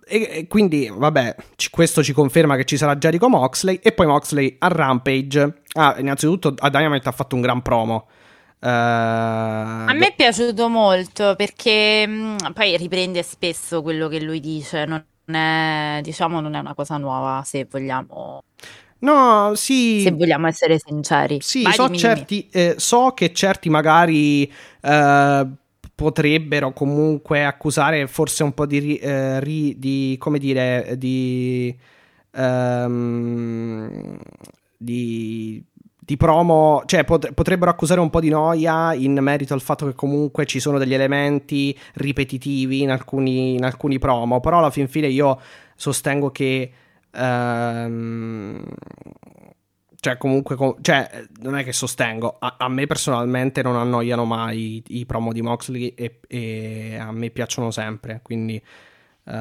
e, 0.10 0.30
e, 0.32 0.48
quindi, 0.48 0.90
vabbè, 0.92 1.36
c- 1.56 1.70
questo 1.70 2.02
ci 2.02 2.14
conferma 2.14 2.56
che 2.56 2.64
ci 2.64 2.78
sarà 2.78 2.96
Jericho 2.96 3.28
Moxley. 3.28 3.80
E 3.84 3.92
poi 3.92 4.08
Moxley 4.08 4.56
a 4.60 4.68
Rampage. 4.70 5.62
Ah, 5.74 5.96
innanzitutto 6.00 6.54
a 6.58 6.70
Dynamite 6.70 7.10
ha 7.10 7.12
fatto 7.12 7.36
un 7.36 7.42
gran 7.42 7.62
promo. 7.62 8.08
Uh, 8.60 8.66
a 8.68 9.94
me 9.94 10.08
è 10.08 10.16
piaciuto 10.16 10.68
molto 10.68 11.36
perché 11.36 12.08
mh, 12.08 12.12
mm, 12.48 12.52
poi 12.54 12.76
riprende 12.76 13.22
spesso 13.22 13.82
quello 13.82 14.08
che 14.08 14.22
lui 14.22 14.40
dice. 14.40 14.86
Non 14.86 15.04
è, 15.36 16.00
diciamo, 16.02 16.40
non 16.40 16.56
è 16.56 16.60
una 16.60 16.74
cosa 16.74 16.98
nuova 16.98 17.44
se 17.46 17.68
vogliamo. 17.70 18.42
No, 19.00 19.52
sì. 19.54 20.02
Se 20.02 20.12
vogliamo 20.12 20.48
essere 20.48 20.80
sinceri. 20.80 21.40
Sì, 21.42 21.64
so, 21.72 21.90
certi. 21.90 22.48
Eh, 22.52 22.76
so 22.78 23.12
che 23.14 23.34
certi 23.34 23.70
magari. 23.70 24.52
Uh, 24.82 25.52
potrebbero 25.98 26.74
comunque 26.74 27.44
accusare 27.44 28.06
forse 28.06 28.44
un 28.44 28.54
po' 28.54 28.68
di, 28.68 28.98
eh, 28.98 29.40
ri, 29.40 29.80
di 29.80 30.16
come 30.20 30.38
dire, 30.38 30.94
di, 30.96 31.76
um, 32.34 34.16
di, 34.78 35.64
di 35.98 36.16
promo, 36.16 36.84
cioè 36.86 37.04
pot- 37.04 37.34
potrebbero 37.34 37.72
accusare 37.72 38.00
un 38.00 38.12
po' 38.12 38.20
di 38.20 38.30
noia 38.30 38.94
in 38.94 39.18
merito 39.22 39.56
al 39.56 39.62
fatto 39.62 39.88
che 39.88 39.96
comunque 39.96 40.46
ci 40.46 40.60
sono 40.60 40.78
degli 40.78 40.94
elementi 40.94 41.76
ripetitivi 41.96 42.82
in 42.82 42.92
alcuni, 42.92 43.56
in 43.56 43.66
alcuni 43.66 43.98
promo, 43.98 44.40
però 44.40 44.60
alla 44.60 44.70
fin 44.70 44.88
fine 44.88 45.08
io 45.08 45.42
sostengo 45.76 46.30
che 46.30 46.72
um, 47.14 48.64
cioè, 50.08 50.18
comunque, 50.18 50.56
cioè, 50.82 51.26
non 51.42 51.58
è 51.58 51.64
che 51.66 51.74
sostengo. 51.74 52.38
A, 52.40 52.56
a, 52.60 52.70
me 52.70 52.86
personalmente 52.88 53.62
non 53.62 53.76
annoiano 53.76 54.24
mai 54.24 54.78
i, 54.78 55.00
i 55.00 55.06
promo 55.06 55.34
di 55.34 55.42
Moxley 55.42 55.88
e, 55.90 56.20
e, 56.28 56.98
a 56.98 57.12
me 57.12 57.30
piacciono 57.30 57.72
sempre. 57.72 58.22
Quindi 58.24 58.62
uh, 59.24 59.32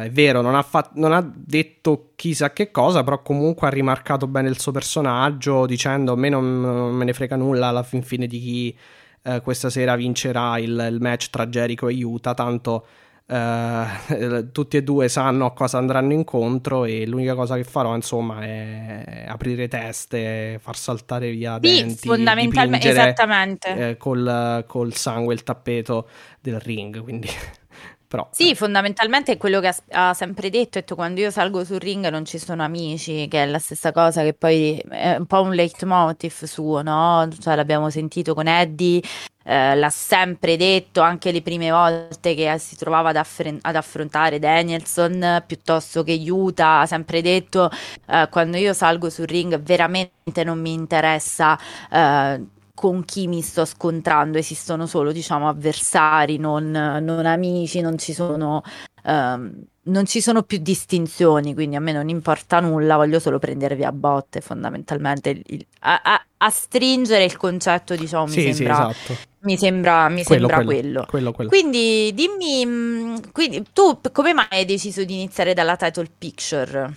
è 0.00 0.08
vero, 0.10 0.40
non 0.40 0.56
ha, 0.56 0.62
fat, 0.62 0.90
non 0.94 1.12
ha, 1.12 1.24
detto 1.32 2.10
chissà 2.16 2.52
che 2.52 2.72
cosa, 2.72 3.04
però 3.04 3.22
comunque 3.22 3.68
ha 3.68 3.70
rimarcato 3.70 4.26
bene 4.26 4.48
il 4.48 4.58
suo 4.58 4.72
personaggio 4.72 5.64
dicendo 5.64 6.14
a 6.14 6.16
me 6.16 6.28
non, 6.28 6.60
non 6.60 6.94
me 6.94 7.04
ne 7.04 7.12
frega 7.12 7.36
nulla 7.36 7.68
alla 7.68 7.84
fin 7.84 8.02
fine 8.02 8.26
di 8.26 8.40
chi 8.40 8.78
uh, 9.22 9.40
questa 9.42 9.70
sera 9.70 9.94
vincerà 9.94 10.58
il, 10.58 10.88
il 10.90 10.98
match 11.00 11.30
tra 11.30 11.46
Jericho 11.46 11.86
e 11.86 12.02
Utah, 12.02 12.34
tanto 12.34 12.86
Uh, 13.28 14.52
tutti 14.52 14.76
e 14.76 14.84
due 14.84 15.08
sanno 15.08 15.46
a 15.46 15.52
cosa 15.52 15.78
andranno 15.78 16.12
incontro 16.12 16.84
e 16.84 17.04
l'unica 17.06 17.34
cosa 17.34 17.56
che 17.56 17.64
farò 17.64 17.92
insomma 17.96 18.40
è 18.42 19.24
aprire 19.26 19.66
teste 19.66 20.60
far 20.62 20.76
saltare 20.76 21.32
via 21.32 21.58
sì, 21.60 21.60
denti 21.60 22.06
fondamentalmente 22.06 22.88
esattamente 22.88 23.88
eh, 23.88 23.96
col, 23.96 24.62
col, 24.68 24.94
sangue 24.94 25.34
il 25.34 25.42
tappeto 25.42 26.08
del 26.40 26.60
ring 26.60 27.02
quindi 27.02 27.28
però 28.06 28.28
sì 28.30 28.50
eh. 28.50 28.54
fondamentalmente 28.54 29.32
è 29.32 29.36
quello 29.38 29.58
che 29.58 29.74
ha, 29.90 30.10
ha 30.10 30.14
sempre 30.14 30.48
detto, 30.48 30.78
detto 30.78 30.94
quando 30.94 31.18
io 31.18 31.32
salgo 31.32 31.64
sul 31.64 31.80
ring 31.80 32.08
non 32.08 32.24
ci 32.24 32.38
sono 32.38 32.62
amici 32.62 33.26
che 33.26 33.42
è 33.42 33.46
la 33.46 33.58
stessa 33.58 33.90
cosa 33.90 34.22
che 34.22 34.34
poi 34.34 34.80
è 34.88 35.16
un 35.16 35.26
po' 35.26 35.42
un 35.42 35.52
leitmotiv 35.52 36.44
suo 36.44 36.80
no? 36.80 37.28
cioè 37.40 37.56
l'abbiamo 37.56 37.90
sentito 37.90 38.34
con 38.34 38.46
Eddie 38.46 39.02
eh, 39.46 39.76
l'ha 39.76 39.90
sempre 39.90 40.56
detto 40.56 41.00
anche 41.00 41.30
le 41.30 41.40
prime 41.40 41.70
volte 41.70 42.34
che 42.34 42.58
si 42.58 42.76
trovava 42.76 43.10
ad, 43.10 43.16
affre- 43.16 43.58
ad 43.60 43.76
affrontare 43.76 44.40
Danielson 44.40 45.44
piuttosto 45.46 46.02
che 46.02 46.20
Utah, 46.28 46.80
ha 46.80 46.86
sempre 46.86 47.22
detto 47.22 47.70
eh, 48.08 48.28
quando 48.30 48.56
io 48.56 48.72
salgo 48.72 49.08
sul 49.08 49.26
ring 49.26 49.58
veramente 49.60 50.42
non 50.44 50.60
mi 50.60 50.72
interessa 50.72 51.58
eh, 51.90 52.44
con 52.74 53.04
chi 53.06 53.26
mi 53.26 53.40
sto 53.40 53.64
scontrando, 53.64 54.36
esistono 54.36 54.86
solo 54.86 55.10
diciamo 55.10 55.48
avversari, 55.48 56.36
non, 56.36 56.70
non 56.70 57.24
amici, 57.24 57.80
non 57.80 57.96
ci 57.96 58.12
sono... 58.12 58.62
Um, 59.06 59.62
non 59.82 60.04
ci 60.04 60.20
sono 60.20 60.42
più 60.42 60.58
distinzioni, 60.58 61.54
quindi 61.54 61.76
a 61.76 61.80
me 61.80 61.92
non 61.92 62.08
importa 62.08 62.58
nulla, 62.58 62.96
voglio 62.96 63.20
solo 63.20 63.38
prendervi 63.38 63.84
a 63.84 63.92
botte 63.92 64.40
fondamentalmente, 64.40 65.30
il, 65.30 65.42
il, 65.46 65.66
a, 65.80 66.00
a, 66.02 66.24
a, 66.38 66.50
stringere 66.50 67.22
il 67.22 67.36
concetto, 67.36 67.94
diciamo, 67.94 68.26
sì, 68.26 68.46
mi 68.46 68.52
sembra, 68.52 68.92
sì, 68.92 69.12
esatto. 69.12 69.20
mi 69.42 69.56
sembra, 69.56 70.08
mi 70.08 70.24
quello, 70.24 70.48
sembra 70.48 70.64
quello. 70.64 71.06
Quello, 71.08 71.30
quello. 71.30 71.50
Quindi 71.50 72.12
dimmi, 72.14 72.66
mm, 72.66 73.16
quindi, 73.30 73.62
tu 73.72 74.00
come 74.10 74.32
mai 74.32 74.46
hai 74.50 74.64
deciso 74.64 75.04
di 75.04 75.14
iniziare 75.14 75.54
dalla 75.54 75.76
title 75.76 76.10
picture? 76.18 76.94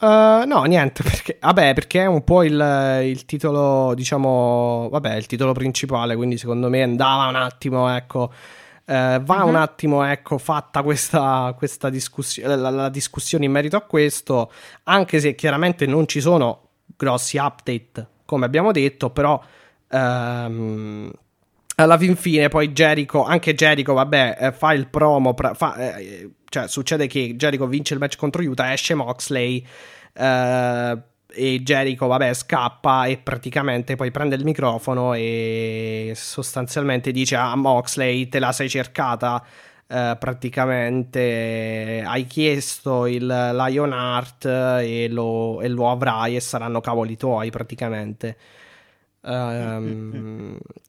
Uh, 0.00 0.46
no, 0.46 0.62
niente, 0.68 1.02
perché, 1.02 1.38
vabbè, 1.40 1.74
perché 1.74 2.02
è 2.02 2.06
un 2.06 2.22
po' 2.22 2.44
il, 2.44 3.00
il, 3.02 3.24
titolo, 3.24 3.92
diciamo, 3.94 4.88
vabbè, 4.88 5.16
il 5.16 5.26
titolo 5.26 5.52
principale, 5.52 6.14
quindi 6.14 6.38
secondo 6.38 6.68
me 6.68 6.82
andava 6.82 7.26
un 7.26 7.34
attimo, 7.34 7.92
ecco, 7.92 8.30
eh, 8.88 9.20
va 9.22 9.42
uh-huh. 9.42 9.48
un 9.48 9.54
attimo, 9.54 10.02
ecco, 10.02 10.38
fatta 10.38 10.82
questa, 10.82 11.54
questa 11.58 11.90
discussione, 11.90 12.56
la, 12.56 12.70
la, 12.70 12.88
discussione 12.88 13.44
in 13.44 13.52
merito 13.52 13.76
a 13.76 13.82
questo, 13.82 14.50
anche 14.84 15.20
se 15.20 15.34
chiaramente 15.34 15.84
non 15.84 16.08
ci 16.08 16.22
sono 16.22 16.68
grossi 16.96 17.36
update, 17.36 18.06
come 18.24 18.46
abbiamo 18.46 18.72
detto, 18.72 19.10
però 19.10 19.38
ehm, 19.90 21.10
alla 21.74 21.98
fin 21.98 22.16
fine 22.16 22.48
poi 22.48 22.72
Jericho, 22.72 23.24
anche 23.24 23.54
Jericho, 23.54 23.92
vabbè, 23.92 24.38
eh, 24.40 24.52
fa 24.52 24.72
il 24.72 24.88
promo, 24.88 25.34
fa, 25.52 25.96
eh, 25.98 26.30
cioè 26.48 26.66
succede 26.66 27.06
che 27.06 27.36
Jericho 27.36 27.66
vince 27.66 27.92
il 27.92 28.00
match 28.00 28.16
contro 28.16 28.40
Utah, 28.40 28.72
esce 28.72 28.94
Moxley, 28.94 29.66
eh, 30.14 30.98
e 31.30 31.62
Jericho, 31.62 32.06
vabbè, 32.06 32.32
scappa 32.34 33.06
e 33.06 33.18
praticamente 33.18 33.96
poi 33.96 34.10
prende 34.10 34.34
il 34.34 34.44
microfono 34.44 35.14
e 35.14 36.12
sostanzialmente 36.14 37.10
dice 37.12 37.36
a 37.36 37.54
Moxley: 37.54 38.28
Te 38.28 38.38
la 38.38 38.52
sei 38.52 38.68
cercata. 38.68 39.44
Uh, 39.90 40.18
praticamente 40.18 42.02
hai 42.04 42.26
chiesto 42.26 43.06
il 43.06 43.24
Lionheart 43.24 44.44
e 44.44 45.08
lo, 45.10 45.62
e 45.62 45.68
lo 45.68 45.90
avrai 45.90 46.36
e 46.36 46.40
saranno 46.40 46.82
cavoli 46.82 47.16
tuoi 47.16 47.48
praticamente 47.48 48.36
um, 49.22 50.58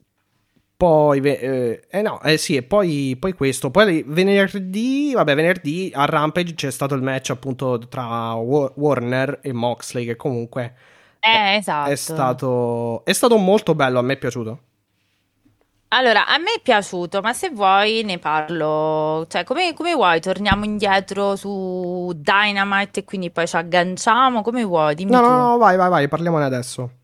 poi, 0.80 1.20
eh, 1.20 1.82
eh 1.90 2.00
no, 2.00 2.22
eh 2.22 2.38
sì, 2.38 2.56
e 2.56 2.62
poi, 2.62 3.14
poi, 3.20 3.34
questo. 3.34 3.70
Poi 3.70 4.02
venerdì, 4.06 5.12
vabbè, 5.12 5.34
venerdì 5.34 5.92
a 5.94 6.06
Rampage 6.06 6.54
c'è 6.54 6.70
stato 6.70 6.94
il 6.94 7.02
match 7.02 7.28
appunto 7.28 7.78
tra 7.86 8.32
Warner 8.32 9.40
e 9.42 9.52
Moxley, 9.52 10.06
che 10.06 10.16
comunque 10.16 10.74
eh, 11.20 11.56
esatto. 11.56 11.90
è, 11.90 11.94
stato, 11.96 13.04
è 13.04 13.12
stato 13.12 13.36
molto 13.36 13.74
bello, 13.74 13.98
a 13.98 14.02
me 14.02 14.14
è 14.14 14.16
piaciuto. 14.16 14.60
Allora, 15.88 16.26
a 16.26 16.38
me 16.38 16.54
è 16.56 16.60
piaciuto, 16.62 17.20
ma 17.20 17.34
se 17.34 17.50
vuoi 17.50 18.02
ne 18.02 18.18
parlo, 18.18 19.26
cioè 19.28 19.44
come, 19.44 19.74
come, 19.74 19.92
vuoi, 19.92 20.18
torniamo 20.22 20.64
indietro 20.64 21.36
su 21.36 22.10
Dynamite 22.16 23.00
e 23.00 23.04
quindi 23.04 23.30
poi 23.30 23.46
ci 23.46 23.56
agganciamo, 23.56 24.40
come 24.40 24.64
vuoi, 24.64 24.94
dimmi 24.94 25.10
no, 25.10 25.20
tu. 25.20 25.28
No, 25.28 25.36
no, 25.50 25.58
vai, 25.58 25.76
vai, 25.76 25.90
vai, 25.90 26.08
parliamone 26.08 26.44
adesso. 26.46 26.99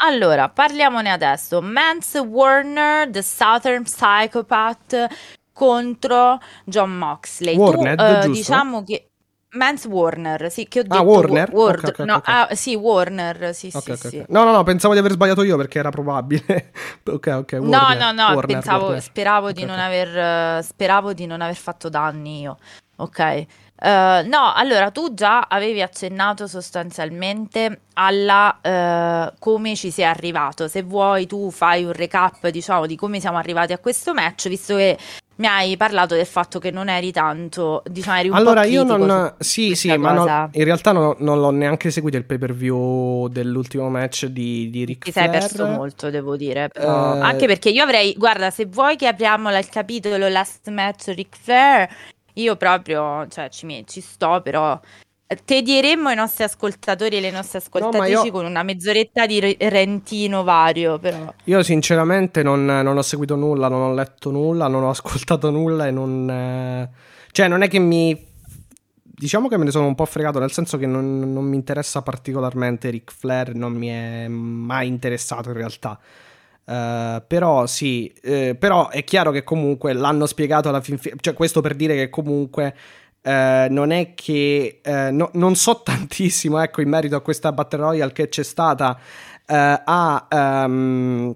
Allora, 0.00 0.48
parliamone 0.48 1.10
adesso. 1.10 1.60
Mance 1.60 2.18
Warner, 2.18 3.10
The 3.10 3.22
Southern 3.22 3.82
Psychopath 3.82 5.06
contro 5.52 6.38
John 6.64 6.96
Moxley. 6.96 7.56
Warner, 7.56 7.96
tu, 7.96 8.28
uh, 8.28 8.32
diciamo 8.32 8.84
che 8.84 9.08
Mance 9.50 9.88
Warner, 9.88 10.52
sì, 10.52 10.68
che 10.68 10.80
ho 10.80 10.82
ah, 10.82 10.86
detto 10.86 11.00
ah, 11.00 11.04
Warner? 11.04 11.50
Word, 11.52 11.78
okay, 11.78 11.90
okay, 11.90 12.06
no, 12.06 12.16
okay. 12.16 12.34
Ah, 12.34 12.54
sì, 12.54 12.74
Warner, 12.76 13.54
sì, 13.54 13.70
sì, 13.70 13.96
sì. 13.96 14.24
No, 14.28 14.44
no, 14.44 14.52
no, 14.52 14.62
pensavo 14.62 14.92
di 14.92 15.00
aver 15.00 15.12
sbagliato 15.12 15.42
io 15.42 15.56
perché 15.56 15.80
era 15.80 15.90
probabile. 15.90 16.70
ok, 17.04 17.26
ok, 17.26 17.52
Warner, 17.60 17.62
No, 17.62 17.94
no, 17.94 18.12
no, 18.12 18.34
Warner, 18.34 18.46
pensavo, 18.46 18.84
Warner. 18.84 19.02
speravo 19.02 19.50
di 19.50 19.64
non 19.64 19.80
aver, 19.80 20.62
speravo 20.62 21.12
di 21.12 21.26
non 21.26 21.40
aver 21.40 21.56
fatto 21.56 21.88
danni 21.88 22.42
io. 22.42 22.58
Ok. 22.98 23.46
Uh, 23.80 24.26
no, 24.28 24.52
allora 24.54 24.90
tu 24.90 25.14
già 25.14 25.42
avevi 25.42 25.82
accennato 25.82 26.48
sostanzialmente 26.48 27.82
alla 27.94 28.58
uh, 28.60 29.36
come 29.38 29.76
ci 29.76 29.92
sei 29.92 30.04
arrivato. 30.04 30.66
Se 30.66 30.82
vuoi, 30.82 31.26
tu 31.26 31.50
fai 31.52 31.84
un 31.84 31.92
recap, 31.92 32.48
diciamo, 32.48 32.86
di 32.86 32.96
come 32.96 33.20
siamo 33.20 33.38
arrivati 33.38 33.72
a 33.72 33.78
questo 33.78 34.12
match, 34.14 34.48
visto 34.48 34.74
che 34.74 34.98
mi 35.36 35.46
hai 35.46 35.76
parlato 35.76 36.16
del 36.16 36.26
fatto 36.26 36.58
che 36.58 36.72
non 36.72 36.88
eri 36.88 37.12
tanto, 37.12 37.84
diciamo, 37.88 38.18
eri 38.18 38.28
un 38.30 38.34
allora, 38.34 38.64
io 38.64 38.82
non. 38.82 39.34
Sì, 39.38 39.76
sì, 39.76 39.96
ma 39.96 40.10
non, 40.10 40.50
in 40.52 40.64
realtà 40.64 40.90
non, 40.90 41.14
non, 41.18 41.38
l'ho 41.38 41.50
neanche 41.50 41.92
seguito 41.92 42.16
il 42.16 42.24
pay 42.24 42.38
per 42.38 42.54
view 42.54 43.28
dell'ultimo 43.28 43.88
match 43.88 44.26
di, 44.26 44.70
di 44.70 44.84
Rick 44.84 45.04
Ti 45.04 45.12
sei 45.12 45.30
perso 45.30 45.66
molto, 45.66 46.10
devo 46.10 46.36
dire. 46.36 46.68
Però. 46.68 47.14
Uh, 47.14 47.20
Anche 47.20 47.46
perché 47.46 47.68
io 47.68 47.84
avrei. 47.84 48.14
Guarda, 48.14 48.50
se 48.50 48.66
vuoi 48.66 48.96
che 48.96 49.06
apriamo 49.06 49.56
il 49.56 49.68
capitolo 49.68 50.26
Last 50.26 50.68
Match 50.68 51.12
Ric 51.14 51.36
Flair 51.40 51.88
io 52.40 52.56
proprio, 52.56 53.26
cioè, 53.28 53.48
ci, 53.48 53.84
ci 53.86 54.00
sto, 54.00 54.40
però 54.42 54.80
Tedieremmo 55.44 56.08
i 56.08 56.14
nostri 56.14 56.44
ascoltatori 56.44 57.18
e 57.18 57.20
le 57.20 57.30
nostre 57.30 57.58
ascoltatrici 57.58 58.14
no, 58.14 58.24
io... 58.24 58.32
con 58.32 58.46
una 58.46 58.62
mezz'oretta 58.62 59.26
di 59.26 59.56
rentino 59.58 60.42
vario. 60.42 60.98
Però. 60.98 61.34
Io, 61.44 61.62
sinceramente, 61.62 62.42
non, 62.42 62.64
non, 62.64 62.96
ho 62.96 63.02
seguito 63.02 63.36
nulla, 63.36 63.68
non 63.68 63.82
ho 63.82 63.92
letto 63.92 64.30
nulla, 64.30 64.68
non 64.68 64.84
ho 64.84 64.88
ascoltato 64.88 65.50
nulla 65.50 65.86
e 65.86 65.90
non. 65.90 66.30
Eh... 66.30 66.88
Cioè, 67.30 67.46
non 67.46 67.60
è 67.60 67.68
che 67.68 67.78
mi. 67.78 68.26
Diciamo 69.02 69.48
che 69.48 69.58
me 69.58 69.64
ne 69.64 69.70
sono 69.70 69.86
un 69.86 69.94
po' 69.94 70.06
fregato, 70.06 70.38
nel 70.38 70.52
senso 70.52 70.78
che 70.78 70.86
non, 70.86 71.30
non 71.32 71.44
mi 71.44 71.56
interessa 71.56 72.00
particolarmente 72.00 72.88
Ric 72.88 73.12
Flair, 73.12 73.54
non 73.54 73.74
mi 73.74 73.88
è 73.88 74.28
mai 74.28 74.86
interessato 74.86 75.50
in 75.50 75.56
realtà. 75.56 75.98
Uh, 76.68 77.22
però 77.26 77.64
sì, 77.64 78.12
uh, 78.24 78.54
però 78.58 78.90
è 78.90 79.02
chiaro 79.02 79.30
che 79.30 79.42
comunque 79.42 79.94
l'hanno 79.94 80.26
spiegato 80.26 80.68
alla 80.68 80.82
fin 80.82 80.98
fine, 80.98 81.14
cioè 81.18 81.32
questo 81.32 81.62
per 81.62 81.74
dire 81.74 81.94
che 81.94 82.10
comunque 82.10 82.74
uh, 83.22 83.30
non 83.70 83.90
è 83.90 84.12
che 84.12 84.80
no, 84.82 85.30
non 85.32 85.54
so 85.54 85.80
tantissimo 85.82 86.60
ecco 86.60 86.82
in 86.82 86.90
merito 86.90 87.16
a 87.16 87.22
questa 87.22 87.52
Battle 87.52 87.80
Royale 87.80 88.12
che 88.12 88.28
c'è 88.28 88.42
stata 88.42 88.98
a 89.46 90.26
um, 90.30 91.34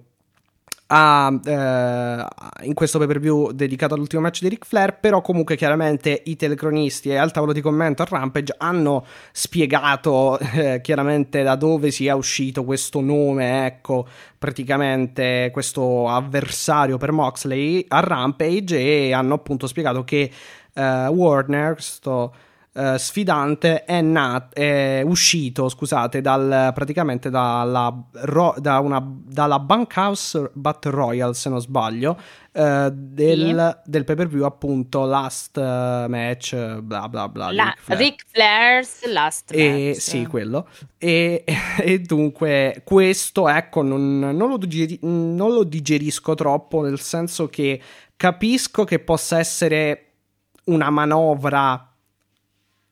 a, 0.94 1.32
eh, 1.42 2.66
in 2.66 2.75
questo 2.75 2.99
pay 2.99 3.06
per 3.06 3.18
view 3.18 3.50
dedicato 3.52 3.94
all'ultimo 3.94 4.20
match 4.20 4.42
di 4.42 4.49
Ric 4.49 4.66
Flair, 4.66 4.99
però 5.00 5.22
comunque 5.22 5.56
chiaramente 5.56 6.22
i 6.26 6.37
telecronisti 6.37 7.08
e 7.08 7.16
al 7.16 7.32
tavolo 7.32 7.54
di 7.54 7.62
commento 7.62 8.02
a 8.02 8.06
Rampage 8.08 8.54
hanno 8.58 9.06
spiegato 9.32 10.38
eh, 10.38 10.80
chiaramente 10.82 11.42
da 11.42 11.56
dove 11.56 11.90
sia 11.90 12.14
uscito 12.14 12.64
questo 12.64 13.00
nome, 13.00 13.64
ecco, 13.64 14.06
praticamente 14.38 15.49
questo 15.50 16.08
avversario 16.08 16.99
per 16.99 17.11
Moxley 17.12 17.87
a 17.88 18.00
Rampage 18.00 18.78
e 18.78 19.14
hanno 19.14 19.34
appunto 19.34 19.66
spiegato 19.66 20.04
che 20.04 20.30
eh, 20.75 21.06
Warner, 21.06 21.82
sto 21.82 22.34
Uh, 22.74 22.96
sfidante 22.96 23.84
è, 23.84 24.00
nat- 24.00 24.54
è 24.54 25.02
uscito, 25.04 25.68
scusate, 25.68 26.22
dal, 26.22 26.72
praticamente 26.74 27.28
dalla, 27.28 27.94
ro- 28.22 28.54
da 28.56 28.78
una, 28.78 28.98
dalla 29.04 29.58
Bunkhouse 29.58 30.52
Battle 30.54 30.90
Royale, 30.90 31.34
se 31.34 31.50
non 31.50 31.60
sbaglio, 31.60 32.18
uh, 32.52 32.88
del, 32.90 33.80
sì. 33.84 33.90
del 33.90 34.04
pay 34.04 34.16
per 34.16 34.28
view 34.28 34.44
appunto 34.44 35.04
Last 35.04 35.58
uh, 35.58 36.08
Match, 36.08 36.78
bla 36.80 37.10
bla 37.10 37.28
bla. 37.28 37.52
La, 37.52 37.64
Ric, 37.64 37.80
Flair. 37.82 38.00
Ric 38.00 38.24
Flair's 38.30 39.12
Last 39.12 39.52
e, 39.52 39.88
Match. 39.88 40.00
Sì, 40.00 40.26
quello. 40.26 40.68
E, 40.96 41.44
e 41.78 41.98
dunque 41.98 42.80
questo, 42.84 43.50
ecco, 43.50 43.82
non, 43.82 44.18
non, 44.18 44.48
lo 44.48 44.56
digeri- 44.56 44.98
non 45.02 45.52
lo 45.52 45.64
digerisco 45.64 46.34
troppo, 46.34 46.80
nel 46.80 47.00
senso 47.00 47.48
che 47.48 47.78
capisco 48.16 48.84
che 48.84 48.98
possa 48.98 49.38
essere 49.38 50.06
una 50.64 50.90
manovra 50.90 51.91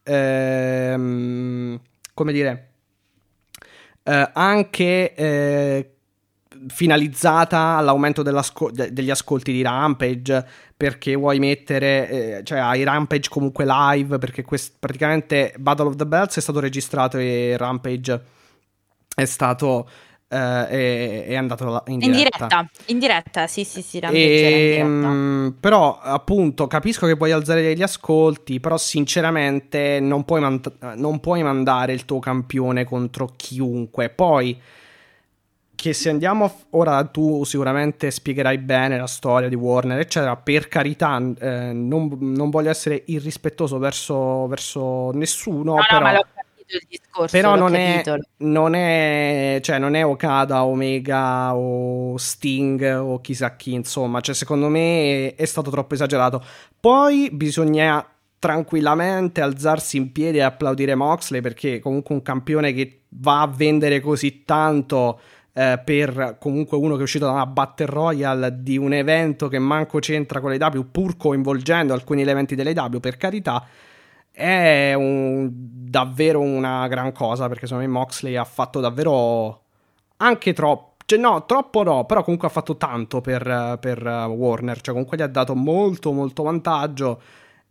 ehm, 0.02 1.80
come 2.14 2.33
dire, 2.33 2.69
eh, 4.02 4.30
anche 4.33 5.14
eh, 5.14 5.95
finalizzata 6.69 7.76
all'aumento 7.76 8.23
degli 8.23 9.11
ascolti 9.11 9.52
di 9.52 9.62
Rampage 9.62 10.47
perché 10.76 11.14
vuoi 11.14 11.38
mettere 11.38 12.38
eh, 12.38 12.45
cioè 12.45 12.59
hai 12.59 12.83
Rampage 12.83 13.28
comunque 13.30 13.64
live 13.66 14.19
perché 14.19 14.42
quest- 14.42 14.76
praticamente 14.78 15.54
Battle 15.59 15.88
of 15.88 15.97
the 15.97 16.07
Bells 16.07 16.37
è 16.37 16.40
stato 16.40 16.61
registrato 16.61 17.19
e 17.19 17.57
Rampage 17.57 18.23
è 19.14 19.25
stato 19.25 19.88
Uh, 20.32 20.37
è, 20.37 21.25
è, 21.26 21.34
andato 21.34 21.82
in 21.87 21.99
diretta. 21.99 22.06
In 22.06 22.12
diretta, 22.12 22.70
in 22.87 22.99
diretta 23.00 23.46
sì, 23.49 23.64
sì, 23.64 23.82
sì. 23.82 23.99
E, 23.99 24.80
mh, 24.80 25.56
però, 25.58 25.99
appunto, 26.00 26.68
capisco 26.68 27.04
che 27.06 27.14
vuoi 27.14 27.32
alzare 27.32 27.75
gli 27.75 27.82
ascolti, 27.82 28.60
però, 28.60 28.76
sinceramente, 28.76 29.99
non 29.99 30.25
puoi, 30.25 30.40
man- 30.40 30.60
non 30.94 31.18
puoi 31.18 31.42
mandare 31.42 31.94
il 31.94 32.04
tuo 32.04 32.20
campione 32.20 32.84
contro 32.84 33.32
chiunque. 33.34 34.08
Poi, 34.08 34.56
che 35.80 35.92
se 35.94 36.10
andiamo. 36.10 36.44
A, 36.44 36.52
ora 36.70 37.02
tu 37.06 37.42
sicuramente 37.42 38.12
spiegherai 38.12 38.58
bene 38.58 38.99
la 38.99 39.08
storia 39.08 39.49
di 39.49 39.56
Warner, 39.56 39.99
eccetera. 39.99 40.37
Per 40.37 40.68
carità, 40.68 41.16
eh, 41.16 41.72
non, 41.72 42.16
non, 42.20 42.50
voglio 42.50 42.70
essere 42.70 43.02
irrispettoso 43.06 43.78
verso, 43.78 44.46
verso 44.46 45.10
nessuno. 45.12 45.75
No, 45.75 45.84
però... 45.88 46.12
No, 46.12 46.25
discorso. 46.89 47.37
Però 47.37 47.57
non 47.57 47.75
è, 47.75 48.03
non 48.39 48.75
è, 48.75 49.59
cioè, 49.62 49.79
non 49.79 49.95
è 49.95 50.05
Okada, 50.05 50.65
Omega 50.65 51.55
o 51.55 52.17
Sting 52.17 52.99
o 53.00 53.21
chissà 53.21 53.57
chi, 53.57 53.73
insomma. 53.73 54.21
Cioè, 54.21 54.35
secondo 54.35 54.69
me 54.69 55.35
è, 55.35 55.45
stato 55.45 55.71
troppo 55.71 55.95
esagerato. 55.95 56.45
Poi 56.79 57.30
bisogna 57.33 58.06
tranquillamente 58.39 59.41
alzarsi 59.41 59.97
in 59.99 60.13
piedi 60.13 60.39
e 60.39 60.43
applaudire 60.43 60.95
Moxley 60.95 61.41
perché 61.43 61.78
comunque 61.78 62.15
un 62.15 62.23
campione 62.23 62.73
che 62.73 63.02
va 63.09 63.43
a 63.43 63.47
vendere 63.47 64.00
così 64.00 64.45
tanto 64.45 65.21
eh, 65.52 65.78
per 65.85 66.37
comunque 66.41 66.78
uno 66.78 66.95
che 66.95 67.00
è 67.00 67.02
uscito 67.02 67.26
da 67.26 67.33
una 67.33 67.47
battle 67.47 67.87
royale 67.87 68.63
di 68.63 68.78
un 68.78 68.95
evento 68.95 69.49
che 69.49 69.59
manco 69.59 69.99
c'entra 69.99 70.41
con 70.41 70.50
le 70.50 70.56
W 70.56 70.80
pur 70.91 71.17
coinvolgendo 71.19 71.93
alcuni 71.93 72.23
elementi 72.23 72.54
delle 72.54 72.73
W 72.73 72.97
per 72.99 73.17
carità 73.17 73.67
è 74.32 74.95
un, 74.95 75.50
davvero 75.52 76.40
una 76.40 76.86
gran 76.88 77.12
cosa 77.12 77.49
perché 77.49 77.66
secondo 77.66 77.86
me 77.86 77.93
Moxley 77.99 78.36
ha 78.36 78.45
fatto 78.45 78.80
davvero 78.80 79.62
anche 80.19 80.52
troppo. 80.52 80.88
Cioè, 81.04 81.19
no, 81.19 81.45
troppo 81.45 81.82
no, 81.82 82.04
però 82.04 82.23
comunque 82.23 82.47
ha 82.47 82.50
fatto 82.52 82.76
tanto 82.76 83.21
per, 83.21 83.78
per 83.80 84.02
Warner, 84.02 84.80
cioè 84.80 84.95
comunque 84.95 85.16
gli 85.16 85.23
ha 85.23 85.26
dato 85.26 85.56
molto 85.56 86.12
molto 86.12 86.45
vantaggio. 86.45 87.21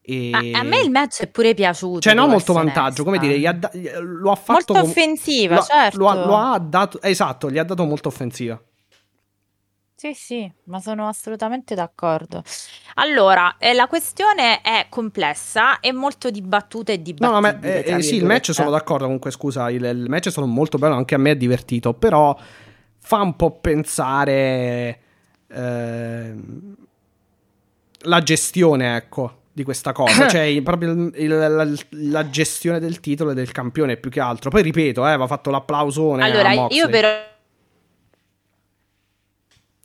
E... 0.02 0.32
a 0.54 0.64
me 0.64 0.82
il 0.82 0.90
match 0.90 1.22
è 1.22 1.28
pure 1.28 1.54
piaciuto. 1.54 2.02
Cioè, 2.02 2.14
non 2.14 2.30
molto 2.30 2.52
vantaggio, 2.52 3.04
come 3.04 3.20
dire, 3.20 3.40
da- 3.58 3.72
lo 4.02 4.32
ha 4.32 4.36
fatto. 4.36 4.52
Molto 4.52 4.74
com- 4.74 4.82
offensiva, 4.82 5.56
lo, 5.56 5.62
certo. 5.62 5.98
Lo 5.98 6.08
ha, 6.10 6.26
lo 6.26 6.36
ha 6.36 6.60
dato, 6.60 7.02
esatto, 7.02 7.50
gli 7.50 7.58
ha 7.58 7.64
dato 7.64 7.86
molto 7.86 8.10
offensiva. 8.10 8.60
Sì, 10.00 10.14
sì, 10.14 10.50
ma 10.68 10.80
sono 10.80 11.10
assolutamente 11.10 11.76
d'accordo. 11.76 12.42
Allora, 12.94 13.58
eh, 13.58 13.74
la 13.74 13.88
questione 13.88 14.62
è 14.62 14.86
complessa 14.88 15.82
e 15.82 15.92
molto 15.92 16.30
dibattuta 16.30 16.94
e 16.94 17.02
dibattibile. 17.02 17.28
No, 17.28 17.34
no, 17.34 17.42
ma, 17.42 17.60
eh, 17.60 17.84
eh, 17.86 18.02
sì, 18.02 18.16
il 18.16 18.24
match 18.24 18.54
sono 18.54 18.70
d'accordo 18.70 19.04
comunque, 19.04 19.30
scusa, 19.30 19.70
il, 19.70 19.84
il, 19.84 20.06
match 20.08 20.28
è 20.28 20.32
stato 20.32 20.48
molto 20.48 20.78
bello, 20.78 20.96
anche 20.96 21.16
a 21.16 21.18
me 21.18 21.32
è 21.32 21.36
divertito, 21.36 21.94
però 21.94 22.34
fa 22.98 23.20
un 23.20 23.36
po' 23.36 23.60
pensare 23.60 25.00
eh, 25.48 26.34
la 28.04 28.24
gestione, 28.24 28.96
ecco, 28.96 29.40
di 29.52 29.64
questa 29.66 29.92
cosa, 29.92 30.30
cioè 30.32 30.62
proprio 30.62 30.92
il, 30.94 31.12
il, 31.16 31.38
la, 31.38 31.68
la, 31.90 32.30
gestione 32.30 32.80
del 32.80 33.02
titolo 33.02 33.32
e 33.32 33.34
del 33.34 33.52
campione 33.52 33.98
più 33.98 34.10
che 34.10 34.22
altro. 34.22 34.50
Poi 34.50 34.62
ripeto, 34.62 35.06
eh, 35.06 35.18
va 35.18 35.28
fatto 35.28 35.52
l'applausone 35.52 36.24
Allora, 36.24 36.68
io 36.70 36.88
però 36.88 37.10